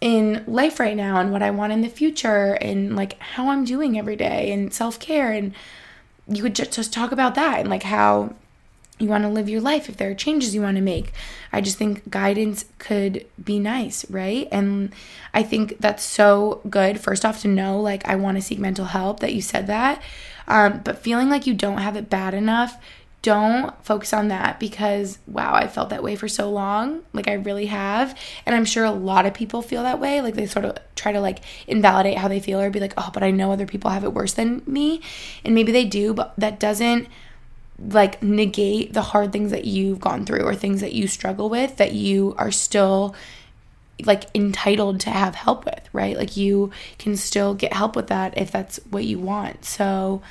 in 0.00 0.42
life 0.46 0.80
right 0.80 0.96
now 0.96 1.18
and 1.18 1.32
what 1.32 1.42
i 1.42 1.50
want 1.50 1.72
in 1.72 1.80
the 1.80 1.88
future 1.88 2.54
and 2.54 2.96
like 2.96 3.18
how 3.20 3.48
i'm 3.50 3.64
doing 3.64 3.98
every 3.98 4.16
day 4.16 4.52
and 4.52 4.72
self-care. 4.72 5.32
And 5.32 5.54
you 6.28 6.42
could 6.42 6.54
just, 6.54 6.72
just 6.72 6.92
talk 6.92 7.12
about 7.12 7.34
that 7.34 7.60
and 7.60 7.68
like 7.68 7.82
how 7.82 8.34
you 9.02 9.08
want 9.08 9.24
to 9.24 9.28
live 9.28 9.48
your 9.48 9.60
life, 9.60 9.88
if 9.88 9.96
there 9.96 10.10
are 10.10 10.14
changes 10.14 10.54
you 10.54 10.62
want 10.62 10.76
to 10.76 10.82
make. 10.82 11.12
I 11.52 11.60
just 11.60 11.76
think 11.76 12.08
guidance 12.08 12.64
could 12.78 13.26
be 13.42 13.58
nice, 13.58 14.08
right? 14.10 14.48
And 14.50 14.94
I 15.34 15.42
think 15.42 15.78
that's 15.78 16.04
so 16.04 16.60
good, 16.70 17.00
first 17.00 17.24
off, 17.24 17.42
to 17.42 17.48
know 17.48 17.80
like 17.80 18.06
I 18.06 18.16
want 18.16 18.36
to 18.38 18.42
seek 18.42 18.58
mental 18.58 18.86
help, 18.86 19.20
that 19.20 19.34
you 19.34 19.42
said 19.42 19.66
that. 19.66 20.02
Um, 20.48 20.80
but 20.84 20.98
feeling 20.98 21.28
like 21.28 21.46
you 21.46 21.54
don't 21.54 21.78
have 21.78 21.96
it 21.96 22.08
bad 22.08 22.34
enough, 22.34 22.78
don't 23.22 23.72
focus 23.84 24.12
on 24.12 24.28
that 24.28 24.58
because 24.58 25.18
wow, 25.28 25.54
I 25.54 25.68
felt 25.68 25.90
that 25.90 26.02
way 26.02 26.16
for 26.16 26.26
so 26.26 26.50
long. 26.50 27.02
Like 27.12 27.28
I 27.28 27.34
really 27.34 27.66
have. 27.66 28.18
And 28.44 28.54
I'm 28.54 28.64
sure 28.64 28.84
a 28.84 28.90
lot 28.90 29.26
of 29.26 29.32
people 29.32 29.62
feel 29.62 29.84
that 29.84 30.00
way. 30.00 30.20
Like 30.20 30.34
they 30.34 30.46
sort 30.46 30.64
of 30.64 30.76
try 30.96 31.12
to 31.12 31.20
like 31.20 31.38
invalidate 31.68 32.18
how 32.18 32.26
they 32.26 32.40
feel 32.40 32.60
or 32.60 32.68
be 32.68 32.80
like, 32.80 32.94
oh, 32.96 33.10
but 33.14 33.22
I 33.22 33.30
know 33.30 33.52
other 33.52 33.66
people 33.66 33.90
have 33.92 34.02
it 34.02 34.12
worse 34.12 34.32
than 34.32 34.62
me. 34.66 35.00
And 35.44 35.54
maybe 35.54 35.70
they 35.70 35.84
do, 35.84 36.12
but 36.12 36.34
that 36.36 36.58
doesn't 36.58 37.06
like 37.90 38.22
negate 38.22 38.92
the 38.92 39.02
hard 39.02 39.32
things 39.32 39.50
that 39.50 39.64
you've 39.64 40.00
gone 40.00 40.24
through 40.24 40.42
or 40.42 40.54
things 40.54 40.80
that 40.80 40.92
you 40.92 41.06
struggle 41.08 41.48
with 41.48 41.76
that 41.76 41.92
you 41.92 42.34
are 42.38 42.50
still 42.50 43.14
like 44.04 44.24
entitled 44.34 45.00
to 45.00 45.10
have 45.10 45.34
help 45.34 45.64
with, 45.64 45.88
right? 45.92 46.16
Like 46.16 46.36
you 46.36 46.70
can 46.98 47.16
still 47.16 47.54
get 47.54 47.72
help 47.72 47.96
with 47.96 48.08
that 48.08 48.36
if 48.36 48.50
that's 48.50 48.78
what 48.90 49.04
you 49.04 49.18
want. 49.18 49.64
So, 49.64 50.22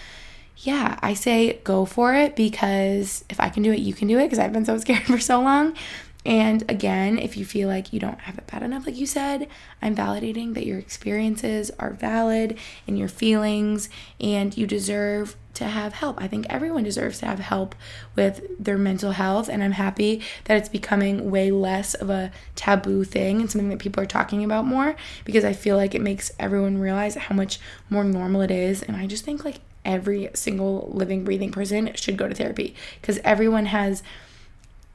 yeah, 0.58 0.97
I 1.02 1.14
say 1.14 1.60
go 1.64 1.86
for 1.86 2.14
it 2.14 2.36
because 2.36 3.24
if 3.30 3.39
I 3.39 3.49
can 3.49 3.64
do 3.64 3.72
it, 3.72 3.80
you 3.80 3.93
can 3.93 4.08
do 4.08 4.20
it 4.20 4.26
because 4.26 4.39
I've 4.39 4.54
been 4.54 4.66
so 4.66 4.78
scared 4.78 5.04
for 5.06 5.20
so 5.20 5.41
long. 5.41 5.76
And 6.24 6.64
again, 6.70 7.18
if 7.18 7.36
you 7.36 7.45
feel 7.45 7.68
like 7.68 7.91
you 7.91 7.99
don't 7.99 8.20
have 8.22 8.38
it 8.38 8.45
bad 8.45 8.62
enough, 8.62 8.86
like 8.86 8.97
you 8.97 9.08
said, 9.08 9.47
I'm 9.82 9.95
validating 9.95 10.54
that 10.54 10.68
your 10.68 10.78
experiences 10.78 11.72
are 11.80 11.91
valid 11.91 12.60
and 12.86 12.97
your 12.97 13.08
feelings, 13.08 13.89
and 14.20 14.56
you 14.56 14.68
deserve 14.68 15.36
to 15.54 15.66
have 15.66 15.93
help. 15.93 16.22
I 16.22 16.28
think 16.28 16.45
everyone 16.49 16.84
deserves 16.84 17.20
to 17.20 17.26
have 17.26 17.39
help 17.39 17.76
with 18.16 18.41
their 18.64 18.78
mental 18.78 19.12
health, 19.12 19.49
and 19.49 19.64
I'm 19.64 19.74
happy 19.74 20.22
that 20.45 20.58
it's 20.58 20.70
becoming 20.70 21.30
way 21.30 21.52
less 21.52 21.93
of 21.93 22.10
a 22.10 22.32
taboo 22.56 23.04
thing 23.04 23.41
and 23.41 23.52
something 23.52 23.70
that 23.70 23.80
people 23.80 24.04
are 24.04 24.08
talking 24.08 24.43
about 24.43 24.66
more 24.66 24.95
because 25.26 25.43
I 25.43 25.54
feel 25.54 25.78
like 25.78 25.93
it 25.95 26.02
makes 26.02 26.32
everyone 26.39 26.78
realize 26.78 27.16
how 27.16 27.36
much 27.36 27.60
more 27.89 28.04
normal 28.04 28.41
it 28.41 28.52
is. 28.52 28.82
And 28.82 28.95
I 28.95 29.08
just 29.08 29.26
think 29.26 29.43
like 29.43 29.60
every 29.84 30.30
single 30.34 30.89
living, 30.93 31.24
breathing 31.24 31.52
person 31.52 31.91
should 31.95 32.18
go 32.18 32.28
to 32.28 32.36
therapy 32.36 32.76
because 33.02 33.20
everyone 33.24 33.68
has 33.68 34.04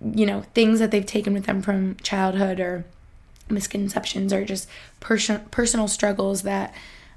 you 0.01 0.27
know, 0.27 0.43
things 0.55 0.79
that 0.79 0.91
they've 0.91 1.07
taken 1.07 1.33
with 1.33 1.47
them 1.47 1.63
from 1.63 1.97
childhood 1.97 2.61
or 2.61 2.85
misconceptions 3.49 4.33
or 4.33 4.45
just 4.45 4.69
person 5.01 5.41
personal 5.51 5.87
struggles 5.89 6.43
that 6.43 6.75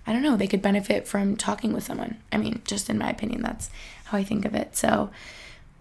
I 0.09 0.13
don't 0.13 0.23
know, 0.23 0.35
they 0.35 0.47
could 0.47 0.61
benefit 0.63 1.07
from 1.07 1.37
talking 1.37 1.71
with 1.71 1.83
someone. 1.83 2.17
I 2.31 2.37
mean, 2.37 2.63
just 2.65 2.89
in 2.89 2.97
my 2.97 3.11
opinion, 3.11 3.41
that's 3.41 3.69
how 4.05 4.17
I 4.17 4.23
think 4.23 4.43
of 4.43 4.55
it. 4.55 4.75
So, 4.75 5.11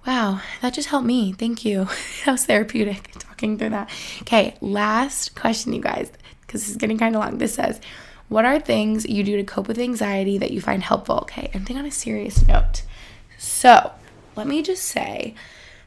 wow, 0.07 0.43
that 0.61 0.75
just 0.75 0.89
helped 0.89 1.07
me. 1.07 1.33
Thank 1.33 1.65
you. 1.65 1.89
that 2.27 2.33
was 2.33 2.45
therapeutic 2.45 3.11
talking 3.19 3.57
through 3.57 3.71
that. 3.71 3.91
Okay, 4.21 4.55
last 4.61 5.35
question, 5.35 5.73
you 5.73 5.81
guys, 5.81 6.13
because 6.43 6.61
this 6.61 6.71
is 6.71 6.77
getting 6.77 6.99
kind 6.99 7.17
of 7.17 7.23
long. 7.23 7.39
This 7.39 7.55
says, 7.55 7.81
What 8.29 8.45
are 8.45 8.61
things 8.61 9.07
you 9.07 9.25
do 9.25 9.39
to 9.39 9.45
cope 9.45 9.67
with 9.67 9.79
anxiety 9.79 10.37
that 10.37 10.51
you 10.51 10.61
find 10.61 10.83
helpful? 10.83 11.21
Okay, 11.23 11.51
I'm 11.55 11.65
thinking 11.65 11.79
on 11.79 11.87
a 11.87 11.91
serious 11.91 12.47
note. 12.47 12.83
So, 13.39 13.93
let 14.37 14.47
me 14.47 14.63
just 14.63 14.85
say, 14.85 15.35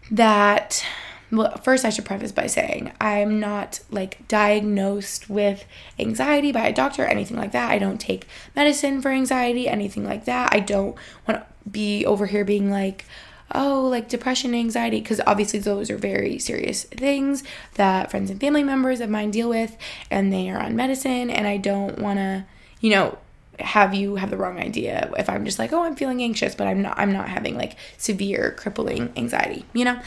that 0.09 0.83
well, 1.31 1.57
first 1.57 1.85
I 1.85 1.89
should 1.89 2.05
preface 2.05 2.31
by 2.31 2.47
saying 2.47 2.91
I'm 2.99 3.39
not 3.39 3.79
like 3.89 4.27
diagnosed 4.27 5.29
with 5.29 5.65
anxiety 5.97 6.51
by 6.51 6.67
a 6.67 6.73
doctor 6.73 7.03
or 7.03 7.07
anything 7.07 7.37
like 7.37 7.53
that. 7.53 7.71
I 7.71 7.79
don't 7.79 7.99
take 7.99 8.27
medicine 8.55 9.01
for 9.01 9.09
anxiety, 9.09 9.67
anything 9.67 10.05
like 10.05 10.25
that. 10.25 10.53
I 10.53 10.59
don't 10.59 10.97
want 11.27 11.41
to 11.41 11.45
be 11.69 12.05
over 12.05 12.25
here 12.25 12.43
being 12.43 12.69
like, 12.69 13.05
oh, 13.53 13.87
like 13.89 14.09
depression, 14.09 14.53
anxiety, 14.53 14.99
because 14.99 15.21
obviously 15.25 15.59
those 15.59 15.89
are 15.89 15.97
very 15.97 16.39
serious 16.39 16.83
things 16.83 17.43
that 17.75 18.11
friends 18.11 18.29
and 18.29 18.39
family 18.39 18.63
members 18.63 18.99
of 19.01 19.09
mine 19.09 19.31
deal 19.31 19.49
with, 19.49 19.77
and 20.09 20.31
they 20.31 20.49
are 20.49 20.59
on 20.59 20.75
medicine, 20.75 21.29
and 21.29 21.47
I 21.47 21.57
don't 21.57 21.99
want 21.99 22.19
to, 22.19 22.45
you 22.79 22.91
know, 22.91 23.17
have 23.59 23.93
you 23.93 24.15
have 24.15 24.31
the 24.31 24.37
wrong 24.37 24.57
idea 24.57 25.11
if 25.17 25.29
I'm 25.29 25.45
just 25.45 25.59
like, 25.59 25.71
oh, 25.71 25.83
I'm 25.83 25.95
feeling 25.95 26.21
anxious, 26.21 26.55
but 26.55 26.67
I'm 26.67 26.81
not 26.81 26.97
I'm 26.97 27.11
not 27.11 27.29
having 27.29 27.55
like 27.55 27.77
severe 27.97 28.55
crippling 28.57 29.11
anxiety, 29.15 29.65
you 29.73 29.85
know? 29.85 29.99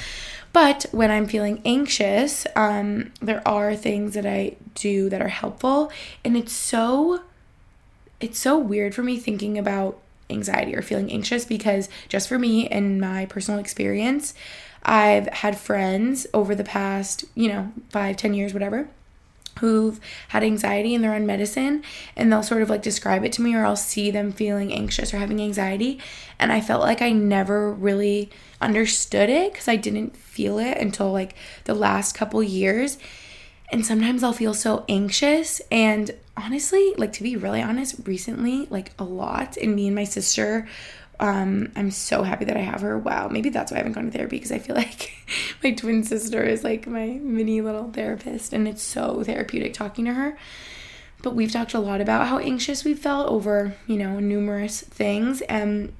But 0.54 0.86
when 0.92 1.10
I'm 1.10 1.26
feeling 1.26 1.60
anxious, 1.64 2.46
um, 2.54 3.12
there 3.20 3.42
are 3.46 3.74
things 3.74 4.14
that 4.14 4.24
I 4.24 4.54
do 4.76 5.10
that 5.10 5.20
are 5.20 5.28
helpful. 5.28 5.90
And 6.24 6.36
it's 6.36 6.52
so 6.52 7.22
it's 8.20 8.38
so 8.38 8.56
weird 8.56 8.94
for 8.94 9.02
me 9.02 9.18
thinking 9.18 9.58
about 9.58 9.98
anxiety 10.30 10.76
or 10.76 10.80
feeling 10.80 11.10
anxious 11.10 11.44
because 11.44 11.88
just 12.08 12.28
for 12.28 12.38
me 12.38 12.68
and 12.68 13.00
my 13.00 13.26
personal 13.26 13.58
experience, 13.58 14.32
I've 14.84 15.26
had 15.26 15.58
friends 15.58 16.24
over 16.32 16.54
the 16.54 16.62
past, 16.62 17.24
you 17.34 17.48
know, 17.48 17.72
five, 17.90 18.16
ten 18.16 18.32
years, 18.32 18.54
whatever, 18.54 18.88
who've 19.60 20.00
had 20.28 20.42
anxiety 20.42 20.94
and 20.94 21.02
they're 21.02 21.14
on 21.14 21.26
medicine 21.26 21.82
and 22.16 22.32
they'll 22.32 22.42
sort 22.42 22.62
of 22.62 22.70
like 22.70 22.82
describe 22.82 23.24
it 23.24 23.32
to 23.32 23.42
me 23.42 23.54
or 23.54 23.64
I'll 23.64 23.76
see 23.76 24.10
them 24.10 24.32
feeling 24.32 24.72
anxious 24.72 25.12
or 25.14 25.18
having 25.18 25.40
anxiety. 25.40 26.00
And 26.38 26.52
I 26.52 26.60
felt 26.60 26.82
like 26.82 27.02
I 27.02 27.12
never 27.12 27.72
really 27.72 28.30
understood 28.60 29.28
it 29.28 29.54
cuz 29.54 29.68
I 29.68 29.76
didn't 29.76 30.16
feel 30.16 30.58
it 30.58 30.78
until 30.78 31.12
like 31.12 31.34
the 31.64 31.74
last 31.74 32.14
couple 32.14 32.42
years. 32.42 32.98
And 33.70 33.84
sometimes 33.84 34.22
I'll 34.22 34.32
feel 34.32 34.54
so 34.54 34.84
anxious. 34.88 35.60
And 35.70 36.10
honestly 36.36 36.92
like 36.96 37.12
to 37.12 37.22
be 37.22 37.36
really 37.36 37.62
honest 37.62 37.94
recently 38.04 38.66
like 38.66 38.90
a 38.98 39.04
lot 39.04 39.56
and 39.56 39.74
me 39.74 39.86
and 39.86 39.94
my 39.94 40.04
sister 40.04 40.66
um, 41.20 41.70
I'm 41.76 41.90
so 41.90 42.22
happy 42.22 42.44
that 42.46 42.56
I 42.56 42.60
have 42.60 42.80
her. 42.80 42.98
Wow, 42.98 43.28
maybe 43.28 43.48
that's 43.48 43.70
why 43.70 43.76
I 43.76 43.78
haven't 43.78 43.92
gone 43.92 44.06
to 44.06 44.10
therapy 44.10 44.36
because 44.36 44.52
I 44.52 44.58
feel 44.58 44.76
like 44.76 45.12
my 45.62 45.72
twin 45.72 46.04
sister 46.04 46.42
is 46.42 46.64
like 46.64 46.86
my 46.86 47.18
mini 47.22 47.60
little 47.60 47.90
therapist, 47.90 48.52
and 48.52 48.66
it's 48.66 48.82
so 48.82 49.22
therapeutic 49.22 49.74
talking 49.74 50.04
to 50.06 50.14
her. 50.14 50.36
But 51.22 51.34
we've 51.34 51.52
talked 51.52 51.74
a 51.74 51.80
lot 51.80 52.00
about 52.00 52.26
how 52.26 52.38
anxious 52.38 52.84
we 52.84 52.94
felt 52.94 53.28
over, 53.28 53.74
you 53.86 53.96
know, 53.96 54.20
numerous 54.20 54.82
things. 54.82 55.40
And 55.42 55.94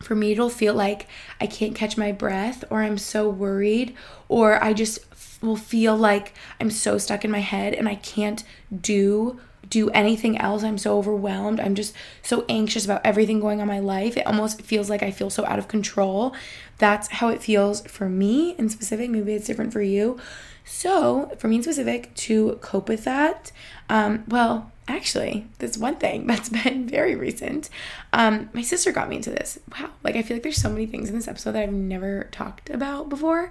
for 0.00 0.14
me, 0.14 0.32
it'll 0.32 0.48
feel 0.48 0.72
like 0.72 1.06
I 1.40 1.46
can't 1.46 1.74
catch 1.74 1.98
my 1.98 2.10
breath, 2.10 2.64
or 2.70 2.82
I'm 2.82 2.98
so 2.98 3.28
worried, 3.28 3.94
or 4.28 4.62
I 4.64 4.72
just 4.72 5.00
will 5.42 5.56
feel 5.56 5.96
like 5.96 6.32
I'm 6.60 6.70
so 6.70 6.98
stuck 6.98 7.24
in 7.24 7.30
my 7.30 7.40
head 7.40 7.74
and 7.74 7.88
I 7.88 7.96
can't 7.96 8.44
do 8.80 9.40
do 9.72 9.88
anything 9.90 10.36
else. 10.36 10.62
I'm 10.62 10.76
so 10.76 10.98
overwhelmed. 10.98 11.58
I'm 11.58 11.74
just 11.74 11.94
so 12.20 12.44
anxious 12.46 12.84
about 12.84 13.00
everything 13.04 13.40
going 13.40 13.58
on 13.58 13.66
my 13.66 13.78
life. 13.78 14.18
It 14.18 14.26
almost 14.26 14.60
feels 14.60 14.90
like 14.90 15.02
I 15.02 15.10
feel 15.10 15.30
so 15.30 15.46
out 15.46 15.58
of 15.58 15.66
control. 15.66 16.34
That's 16.76 17.08
how 17.08 17.28
it 17.28 17.42
feels 17.42 17.80
for 17.86 18.06
me 18.06 18.54
in 18.58 18.68
specific. 18.68 19.08
Maybe 19.08 19.32
it's 19.32 19.46
different 19.46 19.72
for 19.72 19.80
you. 19.80 20.20
So, 20.66 21.34
for 21.38 21.48
me 21.48 21.56
in 21.56 21.62
specific, 21.62 22.14
to 22.16 22.58
cope 22.60 22.86
with 22.86 23.04
that, 23.04 23.50
um, 23.88 24.24
well, 24.28 24.70
actually, 24.86 25.46
there's 25.58 25.78
one 25.78 25.96
thing 25.96 26.26
that's 26.28 26.50
been 26.50 26.86
very 26.86 27.14
recent. 27.14 27.70
Um, 28.12 28.50
my 28.52 28.60
sister 28.60 28.92
got 28.92 29.08
me 29.08 29.16
into 29.16 29.30
this. 29.30 29.58
Wow, 29.72 29.88
like 30.04 30.16
I 30.16 30.22
feel 30.22 30.36
like 30.36 30.42
there's 30.42 30.60
so 30.60 30.68
many 30.68 30.84
things 30.84 31.08
in 31.08 31.14
this 31.14 31.28
episode 31.28 31.52
that 31.52 31.62
I've 31.62 31.72
never 31.72 32.28
talked 32.30 32.68
about 32.68 33.08
before. 33.08 33.50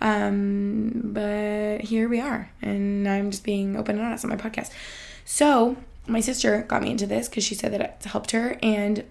Um, 0.00 1.00
but 1.04 1.82
here 1.82 2.08
we 2.08 2.20
are, 2.20 2.50
and 2.60 3.08
I'm 3.08 3.30
just 3.30 3.44
being 3.44 3.76
open 3.76 3.98
and 3.98 4.04
honest 4.04 4.24
on 4.24 4.30
my 4.30 4.36
podcast. 4.36 4.70
So, 5.32 5.76
my 6.08 6.18
sister 6.18 6.62
got 6.66 6.82
me 6.82 6.90
into 6.90 7.06
this 7.06 7.28
because 7.28 7.44
she 7.44 7.54
said 7.54 7.72
that 7.72 7.80
it 7.80 8.04
helped 8.04 8.32
her, 8.32 8.58
and 8.64 9.04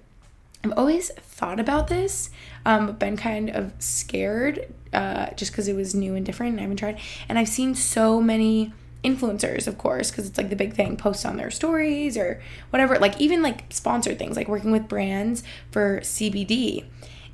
I've 0.62 0.74
always 0.76 1.12
thought 1.12 1.62
about 1.62 1.88
this, 1.88 2.30
um, 2.66 2.92
been 2.98 3.16
kind 3.16 3.50
of 3.50 3.72
scared 3.80 4.68
uh, 4.92 5.30
just 5.38 5.54
because 5.54 5.70
it 5.70 5.78
was 5.78 5.96
new 5.96 6.16
and 6.16 6.26
different 6.26 6.52
and 6.52 6.60
I 6.60 6.64
haven't 6.64 6.76
tried. 6.76 7.00
And 7.30 7.40
I've 7.40 7.48
seen 7.48 7.74
so 7.74 8.20
many 8.22 8.74
influencers, 9.02 9.66
of 9.66 9.78
course, 9.78 10.12
because 10.12 10.28
it's 10.28 10.38
like 10.38 10.50
the 10.50 10.58
big 10.58 10.74
thing, 10.74 10.98
post 10.98 11.26
on 11.26 11.38
their 11.38 11.50
stories 11.50 12.18
or 12.18 12.42
whatever, 12.70 13.00
like 13.00 13.20
even 13.22 13.42
like 13.42 13.64
sponsored 13.70 14.20
things, 14.20 14.36
like 14.36 14.50
working 14.50 14.72
with 14.72 14.90
brands 14.90 15.42
for 15.72 16.02
CBD. 16.02 16.84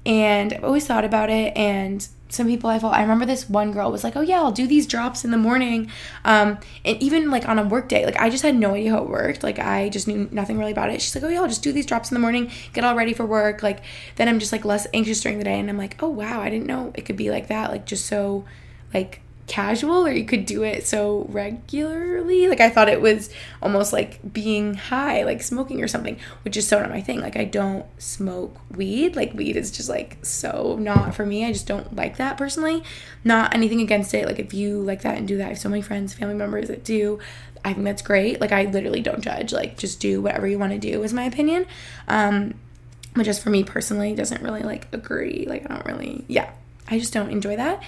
And 0.06 0.54
I've 0.54 0.64
always 0.64 0.86
thought 0.86 1.06
about 1.06 1.30
it, 1.30 1.56
and 1.58 2.08
some 2.30 2.48
people 2.48 2.70
I 2.70 2.80
felt 2.80 2.94
I 2.94 3.02
remember 3.02 3.26
this 3.26 3.50
one 3.50 3.72
girl 3.72 3.92
was 3.92 4.04
like, 4.04 4.16
"Oh 4.16 4.22
yeah, 4.22 4.38
I'll 4.38 4.52
do 4.52 4.68
these 4.68 4.86
drops 4.88 5.24
in 5.26 5.32
the 5.32 5.38
morning," 5.38 5.90
um, 6.24 6.58
and 6.84 7.02
even 7.02 7.32
like 7.32 7.48
on 7.48 7.58
a 7.60 7.64
work 7.64 7.88
day, 7.88 8.06
like 8.06 8.20
I 8.20 8.30
just 8.30 8.44
had 8.44 8.56
no 8.56 8.74
idea 8.76 8.92
how 8.92 9.00
it 9.04 9.10
worked. 9.10 9.44
Like 9.44 9.60
I 9.60 9.90
just 9.90 10.08
knew 10.08 10.28
nothing 10.32 10.58
really 10.60 10.72
about 10.72 10.90
it. 10.90 11.02
She's 11.02 11.16
like, 11.16 11.24
"Oh 11.24 11.30
yeah, 11.30 11.42
I'll 11.42 11.48
just 11.48 11.64
do 11.64 11.72
these 11.72 11.86
drops 11.86 12.12
in 12.12 12.16
the 12.16 12.20
morning, 12.20 12.52
get 12.74 12.84
all 12.84 12.96
ready 12.96 13.14
for 13.14 13.26
work." 13.26 13.64
Like 13.64 13.82
then 14.16 14.28
I'm 14.28 14.40
just 14.40 14.52
like 14.52 14.66
less 14.66 14.88
anxious 14.94 15.22
during 15.22 15.38
the 15.40 15.44
day, 15.46 15.60
and 15.60 15.70
I'm 15.70 15.78
like, 15.78 16.02
"Oh 16.04 16.10
wow, 16.10 16.42
I 16.42 16.50
didn't 16.50 16.68
know 16.68 16.92
it 16.96 17.06
could 17.06 17.18
be 17.18 17.32
like 17.32 17.48
that." 17.48 17.72
Like 17.72 17.86
just 17.86 18.06
so 18.06 18.46
like 18.94 19.22
casual 19.48 20.08
or 20.08 20.12
you 20.12 20.26
could 20.26 20.46
do 20.46 20.64
it 20.64 20.88
so 20.88 21.28
regularly. 21.30 22.48
Like 22.48 22.60
I 22.60 22.70
thought 22.70 22.90
it 22.90 23.02
was 23.02 23.30
almost 23.62 23.94
like 23.94 24.34
being 24.34 24.74
high, 24.74 25.24
like 25.24 25.44
smoking 25.44 25.84
or 25.84 25.88
something, 25.88 26.18
which 26.44 26.58
is 26.58 26.68
so 26.68 26.80
not 26.80 26.90
my 26.90 27.02
thing. 27.02 27.22
Like 27.22 27.36
I 27.36 27.46
don't 27.46 27.86
smoke 28.02 28.58
weed. 28.76 29.16
Like 29.16 29.34
weed 29.34 29.56
is 29.56 29.72
just 29.72 29.90
like 29.90 30.18
so 30.24 30.78
not 30.80 31.14
for 31.14 31.26
me. 31.26 31.46
I 31.46 31.52
just 31.52 31.68
don't 31.68 31.96
like 31.96 32.18
that 32.18 32.38
personally. 32.38 32.84
Not 33.24 33.54
anything 33.54 33.82
against 33.82 34.14
it. 34.14 34.26
Like 34.26 34.40
if 34.40 34.54
you 34.54 34.80
like 34.80 35.02
that 35.04 35.18
and 35.18 35.28
do 35.28 35.38
that, 35.38 35.46
I 35.46 35.50
have 35.50 35.60
so 35.60 35.70
many 35.70 35.82
friends, 35.82 36.14
family 36.14 36.36
members 36.36 36.68
that 36.70 36.84
do. 36.84 37.20
I 37.64 37.74
think 37.74 37.86
that's 37.86 38.02
great. 38.02 38.42
Like 38.42 38.52
I 38.52 38.66
literally 38.66 39.02
don't 39.02 39.22
judge. 39.22 39.54
Like 39.54 39.78
just 39.78 40.00
do 40.00 40.22
whatever 40.22 40.48
you 40.48 40.58
want 40.58 40.74
to 40.74 40.80
do 40.80 41.04
is 41.04 41.14
my 41.14 41.24
opinion. 41.24 41.68
Um 42.08 42.56
but 43.14 43.24
just 43.24 43.42
for 43.44 43.50
me 43.50 43.64
personally 43.64 44.14
doesn't 44.14 44.42
really 44.42 44.64
like 44.64 44.88
agree. 44.92 45.46
Like 45.48 45.70
I 45.70 45.76
don't 45.76 45.86
really 45.86 46.26
yeah. 46.28 46.50
I 46.88 47.00
just 47.00 47.14
don't 47.14 47.30
enjoy 47.30 47.56
that. 47.56 47.84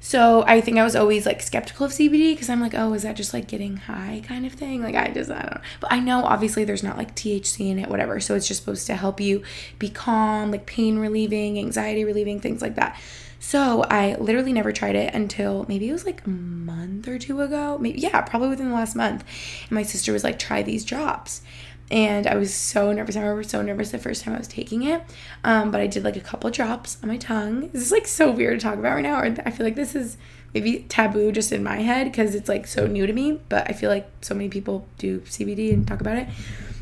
So 0.00 0.44
I 0.46 0.60
think 0.60 0.78
I 0.78 0.84
was 0.84 0.94
always 0.94 1.26
like 1.26 1.42
skeptical 1.42 1.86
of 1.86 1.92
CBD 1.92 2.32
because 2.32 2.48
I'm 2.48 2.60
like, 2.60 2.74
oh, 2.74 2.92
is 2.92 3.02
that 3.02 3.16
just 3.16 3.34
like 3.34 3.48
getting 3.48 3.76
high 3.76 4.22
kind 4.26 4.46
of 4.46 4.52
thing? 4.52 4.82
Like 4.82 4.94
I 4.94 5.08
just 5.08 5.30
I 5.30 5.42
don't 5.42 5.54
know. 5.54 5.60
But 5.80 5.92
I 5.92 6.00
know 6.00 6.22
obviously 6.24 6.64
there's 6.64 6.82
not 6.82 6.96
like 6.96 7.14
THC 7.14 7.70
in 7.70 7.78
it, 7.78 7.88
whatever. 7.88 8.20
So 8.20 8.34
it's 8.34 8.46
just 8.46 8.60
supposed 8.60 8.86
to 8.86 8.94
help 8.94 9.20
you 9.20 9.42
be 9.78 9.88
calm, 9.88 10.50
like 10.50 10.66
pain 10.66 10.98
relieving, 10.98 11.58
anxiety 11.58 12.04
relieving, 12.04 12.40
things 12.40 12.62
like 12.62 12.76
that. 12.76 12.98
So 13.40 13.84
I 13.84 14.16
literally 14.16 14.52
never 14.52 14.72
tried 14.72 14.96
it 14.96 15.14
until 15.14 15.64
maybe 15.68 15.88
it 15.88 15.92
was 15.92 16.04
like 16.04 16.24
a 16.26 16.30
month 16.30 17.06
or 17.06 17.18
two 17.18 17.40
ago. 17.40 17.78
Maybe 17.78 18.00
yeah, 18.00 18.20
probably 18.20 18.48
within 18.48 18.68
the 18.68 18.74
last 18.74 18.96
month. 18.96 19.24
And 19.62 19.72
my 19.72 19.82
sister 19.82 20.12
was 20.12 20.24
like, 20.24 20.38
try 20.38 20.62
these 20.62 20.84
drops 20.84 21.42
and 21.90 22.26
I 22.26 22.36
was 22.36 22.54
so 22.54 22.92
nervous. 22.92 23.16
I 23.16 23.20
remember 23.20 23.42
so 23.42 23.62
nervous 23.62 23.90
the 23.90 23.98
first 23.98 24.22
time 24.22 24.34
I 24.34 24.38
was 24.38 24.48
taking 24.48 24.82
it. 24.82 25.02
Um, 25.42 25.70
but 25.70 25.80
I 25.80 25.86
did 25.86 26.04
like 26.04 26.16
a 26.16 26.20
couple 26.20 26.50
drops 26.50 26.98
on 27.02 27.08
my 27.08 27.16
tongue. 27.16 27.68
This 27.70 27.82
is 27.82 27.92
like 27.92 28.06
so 28.06 28.30
weird 28.30 28.60
to 28.60 28.66
talk 28.66 28.78
about 28.78 28.94
right 28.94 29.02
now. 29.02 29.20
Or 29.20 29.24
I 29.24 29.50
feel 29.50 29.64
like 29.64 29.76
this 29.76 29.94
is 29.94 30.18
maybe 30.52 30.84
taboo 30.88 31.32
just 31.32 31.50
in 31.50 31.62
my 31.62 31.76
head 31.76 32.04
because 32.04 32.34
it's 32.34 32.48
like 32.48 32.66
so 32.66 32.86
new 32.86 33.06
to 33.06 33.12
me. 33.12 33.40
But 33.48 33.70
I 33.70 33.72
feel 33.72 33.90
like 33.90 34.08
so 34.20 34.34
many 34.34 34.50
people 34.50 34.86
do 34.98 35.20
CBD 35.20 35.72
and 35.72 35.88
talk 35.88 36.00
about 36.00 36.18
it. 36.18 36.28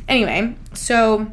Anyway, 0.08 0.56
so 0.72 1.30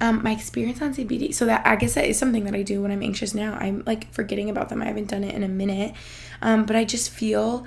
um, 0.00 0.20
my 0.24 0.32
experience 0.32 0.82
on 0.82 0.92
CBD. 0.92 1.32
So 1.32 1.46
that 1.46 1.64
I 1.64 1.76
guess 1.76 1.94
that 1.94 2.06
is 2.06 2.18
something 2.18 2.44
that 2.44 2.54
I 2.54 2.62
do 2.62 2.82
when 2.82 2.90
I'm 2.90 3.02
anxious 3.02 3.32
now. 3.32 3.54
I'm 3.54 3.84
like 3.86 4.12
forgetting 4.12 4.50
about 4.50 4.70
them. 4.70 4.82
I 4.82 4.86
haven't 4.86 5.08
done 5.08 5.22
it 5.22 5.34
in 5.34 5.44
a 5.44 5.48
minute, 5.48 5.94
um, 6.40 6.66
but 6.66 6.74
I 6.74 6.84
just 6.84 7.10
feel 7.10 7.64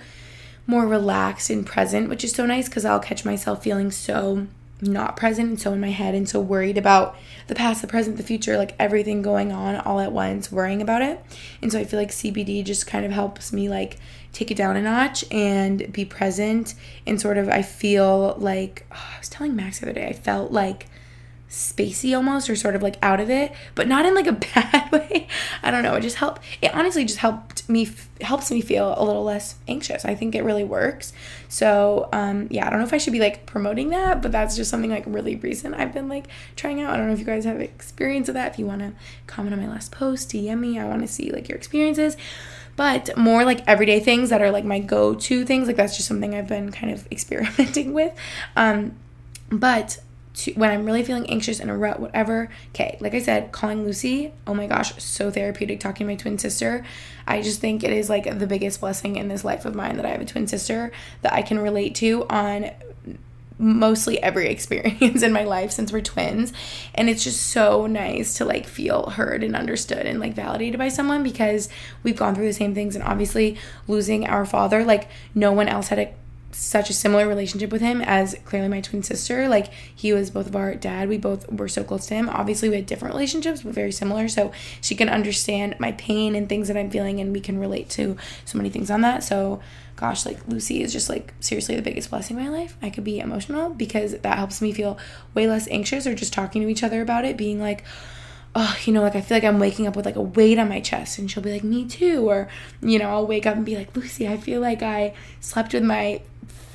more 0.68 0.86
relaxed 0.86 1.50
and 1.50 1.66
present, 1.66 2.10
which 2.10 2.24
is 2.24 2.34
so 2.34 2.46
nice 2.46 2.68
because 2.68 2.84
I'll 2.84 3.00
catch 3.00 3.24
myself 3.24 3.64
feeling 3.64 3.92
so 3.92 4.48
not 4.82 5.16
present 5.16 5.50
and 5.50 5.60
so 5.60 5.72
in 5.74 5.80
my 5.80 5.90
head 5.90 6.14
and 6.16 6.28
so 6.28 6.40
worried 6.40 6.78
about 6.78 7.16
the 7.48 7.56
past, 7.56 7.82
the 7.82 7.88
present, 7.88 8.18
the 8.18 8.24
future, 8.24 8.58
like 8.58 8.76
everything 8.78 9.22
going 9.22 9.52
on 9.52 9.76
all 9.78 10.00
at 10.00 10.12
once, 10.12 10.52
worrying 10.52 10.82
about 10.82 11.02
it. 11.02 11.24
And 11.62 11.72
so 11.72 11.80
I 11.80 11.86
feel 11.86 12.00
like 12.00 12.12
CBD 12.12 12.64
just 12.64 12.88
kind 12.88 13.06
of 13.06 13.12
helps 13.12 13.54
me 13.54 13.70
like 13.70 13.98
take 14.34 14.52
it 14.52 14.58
down 14.58 14.76
a 14.76 14.82
notch 14.82 15.24
and 15.32 15.92
be 15.94 16.04
present 16.04 16.76
and 17.08 17.20
sort 17.22 17.38
of 17.38 17.48
I 17.48 17.62
feel 17.62 18.36
like 18.38 18.86
oh, 18.92 19.10
I 19.16 19.20
was 19.20 19.30
telling 19.30 19.56
Max 19.56 19.80
the 19.80 19.86
other 19.86 19.94
day, 19.94 20.08
I 20.08 20.14
felt 20.14 20.52
like 20.52 20.88
spacey 21.56 22.14
almost 22.14 22.50
or 22.50 22.56
sort 22.56 22.76
of 22.76 22.84
like 22.84 22.98
out 23.02 23.22
of 23.22 23.30
it 23.30 23.54
but 23.76 23.88
not 23.88 24.06
in 24.06 24.14
like 24.14 24.28
a 24.28 24.32
bad 24.56 24.92
way. 24.92 25.26
I 25.64 25.72
don't 25.72 25.84
know. 25.84 25.96
It 25.96 26.02
just 26.02 26.18
helped 26.18 26.42
it 26.62 26.76
honestly 26.76 27.06
just 27.06 27.20
helped 27.20 27.68
me 27.70 27.90
helps 28.20 28.52
me 28.52 28.60
feel 28.60 28.94
a 28.98 29.04
little 29.04 29.24
less 29.24 29.56
anxious. 29.66 30.04
I 30.04 30.16
think 30.16 30.36
it 30.36 30.44
really 30.44 30.66
works. 30.66 31.14
So 31.48 32.10
um 32.12 32.48
yeah 32.52 32.68
i 32.68 32.70
don't 32.70 32.80
know 32.80 32.86
if 32.86 32.94
i 32.94 32.98
should 32.98 33.14
be 33.14 33.20
like 33.20 33.46
promoting 33.46 33.90
that 33.92 34.22
but 34.22 34.34
that's 34.34 34.58
just 34.58 34.70
something 34.70 34.90
like 34.90 35.04
really 35.08 35.38
recent 35.38 35.76
i've 35.76 35.94
been 35.94 36.10
like 36.10 36.28
trying 36.58 36.82
out. 36.82 36.94
I 36.94 36.98
don't 36.98 37.08
know 37.08 37.14
if 37.14 37.20
you 37.20 37.26
guys 37.26 37.46
have 37.46 37.62
experience 37.62 38.28
of 38.28 38.34
that. 38.34 38.52
If 38.52 38.60
you 38.60 38.66
want 38.66 38.82
to 38.82 38.92
comment 39.28 39.54
on 39.54 39.62
my 39.62 39.70
last 39.70 39.94
post 39.94 40.32
dm 40.32 40.60
me. 40.60 40.78
I 40.78 40.86
want 40.86 41.04
to 41.04 41.08
see 41.08 41.32
like 41.32 41.48
your 41.48 41.58
experiences. 41.58 42.18
But 42.76 43.16
more 43.16 43.46
like 43.46 43.66
everyday 43.66 44.02
things 44.02 44.30
that 44.32 44.42
are 44.42 44.52
like 44.52 44.66
my 44.66 44.80
go-to 44.80 45.46
things 45.46 45.68
like 45.68 45.78
that's 45.78 45.96
just 45.96 46.10
something 46.10 46.36
i've 46.36 46.50
been 46.50 46.74
kind 46.74 46.92
of 46.92 47.08
experimenting 47.12 47.94
with. 47.94 48.14
Um 48.58 48.98
but 49.50 50.00
to, 50.36 50.54
when 50.54 50.70
I'm 50.70 50.86
really 50.86 51.04
feeling 51.04 51.30
anxious 51.30 51.60
in 51.60 51.70
a 51.70 51.78
rut, 51.78 52.00
whatever. 52.00 52.50
Okay, 52.70 52.98
like 53.00 53.14
I 53.14 53.20
said, 53.20 53.52
calling 53.52 53.86
Lucy, 53.86 54.34
oh 54.46 54.54
my 54.54 54.68
gosh, 54.68 55.02
so 55.02 55.32
therapeutic 55.32 55.80
talking 55.80 56.06
to 56.06 56.12
my 56.14 56.16
twin 56.16 56.38
sister. 56.38 56.86
I 57.28 57.42
just 57.42 57.60
think 57.60 57.84
it 57.84 57.92
is 57.92 58.10
like 58.10 58.40
the 58.40 58.48
biggest 58.48 58.82
blessing 58.82 59.16
in 59.16 59.28
this 59.28 59.44
life 59.44 59.66
of 59.66 59.76
mine 59.76 59.96
that 59.98 60.06
I 60.06 60.10
have 60.10 60.22
a 60.22 60.26
twin 60.26 60.48
sister 60.48 60.92
that 61.22 61.34
I 61.34 61.42
can 61.42 61.60
relate 61.60 61.96
to 61.96 62.26
on 62.30 62.72
mostly 63.58 64.22
every 64.22 64.48
experience 64.50 65.24
in 65.24 65.32
my 65.32 65.44
life 65.44 65.72
since 65.72 65.92
we're 65.92 66.02
twins 66.02 66.52
and 66.94 67.10
it's 67.10 67.24
just 67.24 67.42
so 67.42 67.88
nice 67.88 68.38
to 68.38 68.44
like 68.44 68.66
feel 68.66 69.10
heard 69.12 69.44
and 69.44 69.56
understood 69.56 70.06
and 70.06 70.20
like 70.20 70.34
validated 70.34 70.78
by 70.78 70.90
someone 70.90 71.24
because 71.24 71.70
we've 72.04 72.18
gone 72.18 72.36
through 72.36 72.48
the 72.48 72.54
same 72.54 72.76
things 72.76 72.96
and 72.96 73.04
obviously 73.06 73.58
losing 73.88 74.28
our 74.28 74.46
father 74.46 74.84
like 74.84 75.08
no 75.34 75.54
one 75.54 75.70
else 75.70 75.88
had 75.88 76.00
a 76.00 76.14
such 76.56 76.90
a 76.90 76.94
similar 76.94 77.28
relationship 77.28 77.72
with 77.72 77.82
him 77.82 78.02
as 78.02 78.36
clearly 78.46 78.70
my 78.70 78.80
twin 78.80 79.04
sister. 79.04 79.50
Like 79.50 79.72
he 79.94 80.14
was 80.14 80.30
both 80.30 80.48
of 80.48 80.56
our 80.56 80.74
dad. 80.74 81.10
We 81.10 81.18
both 81.18 81.52
were 81.52 81.68
so 81.68 81.84
close 81.84 82.06
to 82.08 82.16
him. 82.16 82.30
Obviously, 82.30 82.70
we 82.70 82.78
had 82.78 82.86
different 82.86 83.14
relationships, 83.14 83.62
but 83.62 83.74
very 83.74 83.92
similar. 83.92 84.28
So 84.30 84.52
she 84.82 84.96
can 84.96 85.10
understand 85.10 85.76
my 85.80 85.92
pain 85.94 86.34
and 86.34 86.48
things 86.48 86.68
that 86.70 86.78
I'm 86.78 86.90
feeling, 86.90 87.20
and 87.20 87.34
we 87.34 87.42
can 87.42 87.60
relate 87.60 87.90
to 87.92 88.16
so 88.46 88.58
many 88.58 88.70
things 88.70 88.90
on 88.90 89.02
that. 89.02 89.24
So, 89.24 89.60
gosh, 89.98 90.26
like 90.26 90.48
Lucy 90.48 90.82
is 90.82 90.94
just 90.94 91.10
like 91.10 91.34
seriously 91.40 91.76
the 91.76 91.82
biggest 91.82 92.10
blessing 92.10 92.38
in 92.38 92.44
my 92.44 92.50
life. 92.50 92.78
I 92.82 92.90
could 92.90 93.04
be 93.04 93.20
emotional 93.20 93.70
because 93.72 94.18
that 94.18 94.38
helps 94.38 94.62
me 94.62 94.72
feel 94.72 94.98
way 95.34 95.48
less 95.48 95.68
anxious 95.68 96.08
or 96.08 96.16
just 96.16 96.34
talking 96.34 96.62
to 96.62 96.70
each 96.70 96.84
other 96.84 97.02
about 97.02 97.26
it, 97.26 97.36
being 97.38 97.60
like, 97.60 97.84
oh, 98.58 98.78
you 98.86 98.94
know, 98.94 99.02
like 99.02 99.16
I 99.16 99.22
feel 99.22 99.36
like 99.36 99.44
I'm 99.44 99.60
waking 99.60 99.86
up 99.86 99.98
with 99.98 100.06
like 100.06 100.16
a 100.16 100.22
weight 100.22 100.58
on 100.58 100.70
my 100.70 100.80
chest. 100.80 101.20
And 101.20 101.30
she'll 101.30 101.44
be 101.44 101.52
like, 101.52 101.64
me 101.64 101.86
too. 101.86 102.30
Or, 102.30 102.48
you 102.82 102.98
know, 102.98 103.10
I'll 103.10 103.28
wake 103.28 103.46
up 103.46 103.58
and 103.58 103.66
be 103.66 103.76
like, 103.76 103.94
Lucy, 103.96 104.28
I 104.28 104.38
feel 104.38 104.62
like 104.62 104.82
I 104.82 105.14
slept 105.42 105.74
with 105.74 105.84
my 105.84 106.22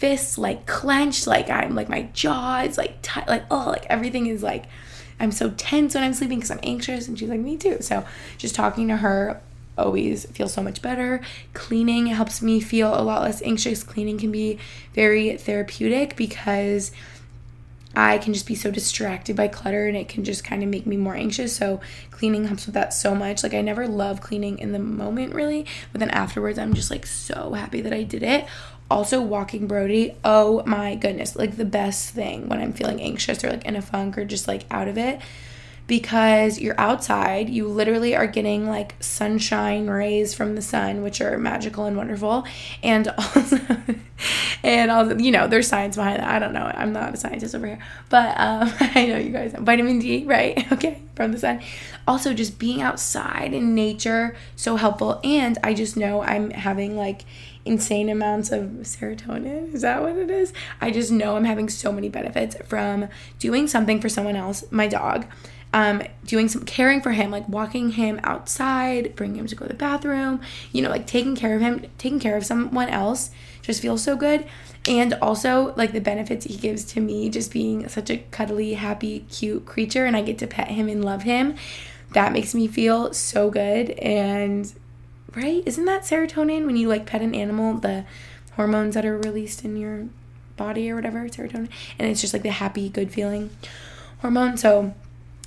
fists 0.00 0.38
like 0.38 0.66
clenched, 0.66 1.26
like 1.26 1.50
I'm 1.50 1.74
like 1.74 1.88
my 1.88 2.02
jaw 2.14 2.62
is 2.62 2.78
like 2.78 2.98
tight, 3.02 3.28
like 3.28 3.44
oh, 3.50 3.66
like 3.68 3.86
everything 3.86 4.26
is 4.26 4.42
like 4.42 4.64
I'm 5.20 5.30
so 5.30 5.50
tense 5.50 5.94
when 5.94 6.02
I'm 6.02 6.14
sleeping 6.14 6.38
because 6.38 6.50
I'm 6.50 6.60
anxious. 6.62 7.06
And 7.06 7.18
she's 7.18 7.28
like, 7.28 7.40
me 7.40 7.58
too. 7.58 7.78
So 7.80 8.04
just 8.38 8.54
talking 8.54 8.88
to 8.88 8.96
her 8.96 9.42
always 9.76 10.24
feels 10.26 10.54
so 10.54 10.62
much 10.62 10.80
better. 10.80 11.20
Cleaning 11.52 12.06
helps 12.06 12.40
me 12.40 12.60
feel 12.60 12.98
a 12.98 13.02
lot 13.02 13.22
less 13.22 13.42
anxious. 13.42 13.82
Cleaning 13.82 14.18
can 14.18 14.32
be 14.32 14.58
very 14.94 15.36
therapeutic 15.36 16.16
because 16.16 16.90
I 17.94 18.18
can 18.18 18.32
just 18.32 18.46
be 18.46 18.54
so 18.54 18.70
distracted 18.70 19.34
by 19.34 19.48
clutter 19.48 19.88
and 19.88 19.96
it 19.96 20.08
can 20.08 20.24
just 20.24 20.44
kind 20.44 20.62
of 20.62 20.68
make 20.68 20.86
me 20.86 20.96
more 20.96 21.16
anxious. 21.16 21.56
So, 21.56 21.80
cleaning 22.12 22.46
helps 22.46 22.66
with 22.66 22.74
that 22.74 22.94
so 22.94 23.16
much. 23.16 23.42
Like, 23.42 23.52
I 23.52 23.62
never 23.62 23.88
love 23.88 24.20
cleaning 24.20 24.58
in 24.58 24.70
the 24.70 24.78
moment, 24.78 25.34
really, 25.34 25.66
but 25.92 25.98
then 25.98 26.10
afterwards, 26.10 26.58
I'm 26.58 26.72
just 26.72 26.90
like 26.90 27.04
so 27.04 27.52
happy 27.52 27.80
that 27.80 27.92
I 27.92 28.04
did 28.04 28.22
it. 28.22 28.46
Also, 28.90 29.20
walking 29.20 29.66
Brody, 29.66 30.16
oh 30.24 30.62
my 30.66 30.96
goodness, 30.96 31.36
like 31.36 31.56
the 31.56 31.64
best 31.64 32.10
thing 32.10 32.48
when 32.48 32.60
I'm 32.60 32.72
feeling 32.72 33.00
anxious 33.00 33.44
or 33.44 33.50
like 33.50 33.64
in 33.64 33.76
a 33.76 33.82
funk 33.82 34.18
or 34.18 34.24
just 34.24 34.48
like 34.48 34.64
out 34.70 34.88
of 34.88 34.98
it 34.98 35.20
because 35.90 36.60
you're 36.60 36.78
outside. 36.78 37.50
You 37.50 37.66
literally 37.66 38.14
are 38.14 38.28
getting 38.28 38.68
like 38.68 38.94
sunshine 39.00 39.88
rays 39.88 40.32
from 40.32 40.54
the 40.54 40.62
sun, 40.62 41.02
which 41.02 41.20
are 41.20 41.36
magical 41.36 41.84
and 41.84 41.96
wonderful. 41.96 42.44
And 42.80 43.08
also, 43.18 43.58
and 44.62 44.88
also, 44.88 45.18
you 45.18 45.32
know, 45.32 45.48
there's 45.48 45.66
science 45.66 45.96
behind 45.96 46.20
that. 46.20 46.28
I 46.28 46.38
don't 46.38 46.52
know. 46.52 46.62
I'm 46.62 46.92
not 46.92 47.12
a 47.12 47.16
scientist 47.16 47.56
over 47.56 47.66
here, 47.66 47.80
but 48.08 48.38
um, 48.38 48.72
I 48.80 49.06
know 49.06 49.16
you 49.16 49.30
guys. 49.30 49.52
Know. 49.52 49.62
Vitamin 49.62 49.98
D, 49.98 50.24
right? 50.26 50.64
Okay, 50.80 51.02
from 51.16 51.32
the 51.32 51.38
sun. 51.38 51.60
Also, 52.06 52.32
just 52.32 52.60
being 52.60 52.80
outside 52.80 53.52
in 53.52 53.74
nature, 53.74 54.36
so 54.54 54.76
helpful. 54.76 55.20
And 55.24 55.58
I 55.64 55.74
just 55.74 55.96
know 55.96 56.22
I'm 56.22 56.50
having 56.50 56.96
like 56.96 57.24
insane 57.64 58.08
amounts 58.08 58.50
of 58.50 58.62
serotonin. 58.82 59.74
Is 59.74 59.82
that 59.82 60.02
what 60.02 60.16
it 60.16 60.30
is? 60.30 60.52
I 60.80 60.90
just 60.90 61.10
know 61.10 61.36
I'm 61.36 61.44
having 61.44 61.68
so 61.68 61.92
many 61.92 62.08
benefits 62.08 62.56
from 62.66 63.08
doing 63.38 63.66
something 63.66 64.00
for 64.00 64.08
someone 64.08 64.36
else, 64.36 64.64
my 64.70 64.88
dog 64.88 65.26
um, 65.72 66.02
doing 66.24 66.48
some 66.48 66.64
caring 66.64 67.00
for 67.00 67.12
him, 67.12 67.30
like 67.30 67.48
walking 67.48 67.92
him 67.92 68.20
outside, 68.24 69.14
bringing 69.14 69.36
him 69.36 69.46
to 69.46 69.54
go 69.54 69.66
to 69.66 69.68
the 69.72 69.78
bathroom, 69.78 70.40
you 70.72 70.82
know, 70.82 70.90
like 70.90 71.06
taking 71.06 71.36
care 71.36 71.54
of 71.54 71.60
him, 71.60 71.86
taking 71.98 72.18
care 72.18 72.36
of 72.36 72.44
someone 72.44 72.88
else 72.88 73.30
just 73.62 73.80
feels 73.80 74.02
so 74.02 74.16
good. 74.16 74.46
And 74.88 75.14
also, 75.14 75.74
like 75.76 75.92
the 75.92 76.00
benefits 76.00 76.46
he 76.46 76.56
gives 76.56 76.84
to 76.86 77.00
me, 77.00 77.28
just 77.28 77.52
being 77.52 77.88
such 77.88 78.10
a 78.10 78.16
cuddly, 78.16 78.74
happy, 78.74 79.20
cute 79.30 79.66
creature, 79.66 80.06
and 80.06 80.16
I 80.16 80.22
get 80.22 80.38
to 80.38 80.46
pet 80.46 80.68
him 80.68 80.88
and 80.88 81.04
love 81.04 81.22
him. 81.22 81.54
That 82.12 82.32
makes 82.32 82.54
me 82.54 82.66
feel 82.66 83.12
so 83.12 83.50
good. 83.50 83.90
And, 83.90 84.72
right? 85.34 85.62
Isn't 85.66 85.84
that 85.84 86.02
serotonin 86.02 86.66
when 86.66 86.76
you 86.76 86.88
like 86.88 87.06
pet 87.06 87.22
an 87.22 87.34
animal, 87.34 87.74
the 87.74 88.04
hormones 88.56 88.94
that 88.94 89.04
are 89.04 89.16
released 89.16 89.64
in 89.64 89.76
your 89.76 90.06
body 90.56 90.90
or 90.90 90.94
whatever, 90.94 91.28
serotonin? 91.28 91.68
And 91.98 92.10
it's 92.10 92.20
just 92.20 92.32
like 92.32 92.42
the 92.42 92.50
happy, 92.50 92.88
good 92.88 93.12
feeling 93.12 93.50
hormone. 94.20 94.56
So, 94.56 94.94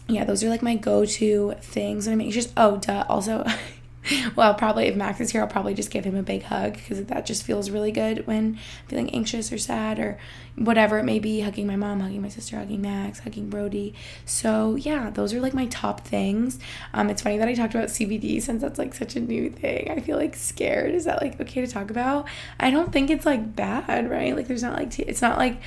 yeah, 0.08 0.24
those 0.26 0.44
are 0.44 0.50
like 0.50 0.62
my 0.62 0.76
go 0.76 1.06
to 1.06 1.56
things. 1.62 2.08
And 2.08 2.14
I'm 2.14 2.22
anxious. 2.22 2.52
Oh, 2.58 2.78
duh. 2.78 3.06
Also, 3.10 3.46
well, 4.36 4.54
probably 4.54 4.88
if 4.88 4.96
Max 4.96 5.20
is 5.22 5.32
here, 5.32 5.42
I'll 5.42 5.48
probably 5.48 5.74
just 5.74 5.92
give 5.92 6.06
him 6.06 6.16
a 6.16 6.24
big 6.24 6.44
hug 6.44 6.74
because 6.74 7.04
that 7.04 7.26
just 7.26 7.44
feels 7.44 7.70
really 7.70 7.92
good 7.92 8.28
when 8.28 8.60
feeling 8.88 9.10
anxious 9.12 9.52
or 9.52 9.58
sad 9.58 10.00
or 10.00 10.18
whatever 10.56 11.00
it 11.00 11.04
may 11.04 11.20
be. 11.20 11.42
Hugging 11.42 11.68
my 11.68 11.76
mom, 11.76 12.00
hugging 12.00 12.22
my 12.22 12.30
sister, 12.30 12.58
hugging 12.58 12.82
Max, 12.82 13.20
hugging 13.20 13.50
Brody. 13.50 13.94
So, 14.26 14.76
yeah, 14.76 15.10
those 15.10 15.34
are 15.34 15.40
like 15.40 15.54
my 15.54 15.68
top 15.68 16.02
things. 16.02 16.60
Um, 16.94 17.10
it's 17.10 17.22
funny 17.22 17.38
that 17.38 17.48
I 17.48 17.54
talked 17.54 17.76
about 17.76 17.90
CBD 17.90 18.42
since 18.42 18.62
that's 18.62 18.80
like 18.80 18.94
such 18.94 19.16
a 19.16 19.20
new 19.20 19.50
thing. 19.50 19.90
I 19.92 20.00
feel 20.00 20.18
like 20.18 20.36
scared. 20.36 20.94
Is 20.94 21.06
that 21.06 21.22
like 21.22 21.40
okay 21.40 21.62
to 21.62 21.68
talk 21.68 21.90
about? 21.90 22.28
I 22.60 22.72
don't 22.72 22.92
think 22.92 23.10
it's 23.10 23.26
like 23.26 23.56
bad, 23.56 24.10
right? 24.10 24.36
Like, 24.36 24.48
there's 24.48 24.64
not 24.64 24.78
like, 24.78 24.92
t- 24.92 25.04
it's 25.04 25.22
not 25.22 25.38
like 25.38 25.62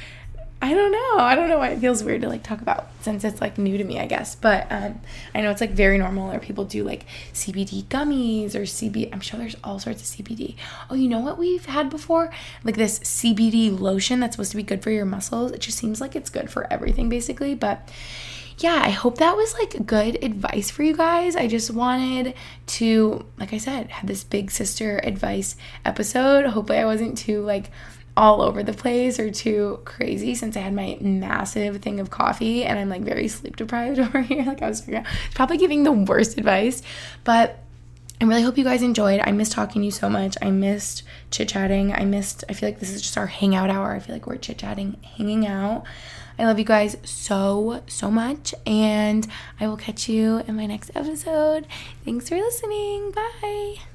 I 0.62 0.72
don't 0.72 0.90
know. 0.90 1.18
I 1.18 1.34
don't 1.34 1.50
know 1.50 1.59
why 1.59 1.68
it 1.68 1.80
feels 1.80 2.02
weird 2.02 2.22
to 2.22 2.28
like 2.28 2.42
talk 2.42 2.62
about 2.62 2.88
since 3.02 3.24
it's 3.24 3.42
like 3.42 3.59
new 3.59 3.76
to 3.76 3.84
me, 3.84 4.00
I 4.00 4.07
guess. 4.07 4.34
But 4.34 4.66
um, 4.70 5.00
I 5.34 5.42
know 5.42 5.50
it's 5.50 5.61
like 5.61 5.72
very 5.72 5.98
normal, 5.98 6.32
or 6.32 6.38
people 6.38 6.64
do 6.64 6.82
like 6.82 7.04
CBD 7.34 7.84
gummies 7.84 8.54
or 8.54 8.62
CBD. 8.62 9.11
I'm 9.12 9.20
sure 9.20 9.38
there's 9.38 9.57
all 9.62 9.78
sorts 9.78 10.00
of 10.00 10.09
CBD. 10.09 10.57
Oh, 10.88 10.94
you 10.94 11.09
know 11.09 11.18
what 11.18 11.36
we've 11.36 11.66
had 11.66 11.90
before? 11.90 12.32
Like 12.64 12.76
this 12.76 12.98
CBD 13.00 13.78
lotion 13.78 14.18
that's 14.18 14.34
supposed 14.36 14.50
to 14.52 14.57
be 14.57 14.62
good 14.62 14.82
for 14.82 14.90
your 14.90 15.04
muscles. 15.04 15.52
It 15.52 15.61
just 15.61 15.76
seems 15.76 16.00
like 16.00 16.16
it's 16.16 16.30
good 16.30 16.50
for 16.50 16.70
everything, 16.72 17.11
basically. 17.11 17.54
But 17.54 17.90
yeah, 18.59 18.80
I 18.82 18.88
hope 18.88 19.18
that 19.18 19.36
was 19.36 19.52
like 19.54 19.84
good 19.84 20.24
advice 20.24 20.70
for 20.70 20.82
you 20.82 20.96
guys. 20.96 21.36
I 21.36 21.46
just 21.46 21.70
wanted 21.70 22.34
to, 22.66 23.26
like 23.38 23.52
I 23.52 23.59
said, 23.59 23.90
have 23.90 24.07
this 24.07 24.24
big 24.24 24.50
sister 24.50 24.98
advice 25.04 25.57
episode. 25.84 26.46
Hopefully, 26.46 26.78
I 26.78 26.86
wasn't 26.86 27.18
too 27.18 27.42
like 27.42 27.70
all 28.16 28.40
over 28.40 28.62
the 28.62 28.72
place 28.72 29.18
or 29.18 29.30
too 29.30 29.80
crazy 29.84 30.34
since 30.34 30.56
I 30.56 30.60
had 30.60 30.72
my 30.72 30.96
massive 31.00 31.82
thing 31.82 32.00
of 32.00 32.10
coffee 32.10 32.64
and 32.64 32.78
I'm 32.78 32.88
like 32.88 33.02
very 33.02 33.28
sleep 33.28 33.56
deprived 33.56 33.98
over 34.00 34.20
here. 34.20 34.44
Like 34.44 34.62
I 34.62 34.68
was 34.68 34.88
probably 35.34 35.58
giving 35.58 35.82
the 35.84 35.92
worst 35.92 36.38
advice, 36.38 36.82
but 37.24 37.62
I 38.20 38.24
really 38.24 38.42
hope 38.42 38.56
you 38.56 38.64
guys 38.64 38.82
enjoyed. 38.82 39.20
I 39.22 39.32
missed 39.32 39.52
talking 39.52 39.82
to 39.82 39.86
you 39.86 39.90
so 39.90 40.08
much. 40.08 40.36
I 40.40 40.50
missed 40.50 41.02
chit 41.30 41.50
chatting. 41.50 41.92
I 41.92 42.07
missed, 42.07 42.45
I 42.49 42.54
feel 42.54 42.68
like 42.68 42.80
this 42.80 42.91
is 42.91 43.03
just 43.03 43.18
our 43.18 43.26
hangout 43.26 43.68
hour. 43.68 43.92
I 43.92 43.99
feel 43.99 44.14
like 44.14 44.26
we're 44.26 44.36
chit 44.36 44.57
chatting, 44.58 44.96
hanging 45.18 45.46
out. 45.46 45.84
I 46.38 46.45
love 46.45 46.58
you 46.58 46.64
guys 46.64 46.96
so, 47.04 47.82
so 47.86 48.11
much. 48.11 48.54
And 48.66 49.26
I 49.61 49.68
will 49.68 49.76
catch 49.76 50.08
you 50.08 50.42
in 50.49 50.57
my 50.57 50.66
next 50.66 50.91
episode. 50.95 51.66
Thanks 52.04 52.30
for 52.30 52.36
listening. 52.36 53.11
Bye. 53.11 53.86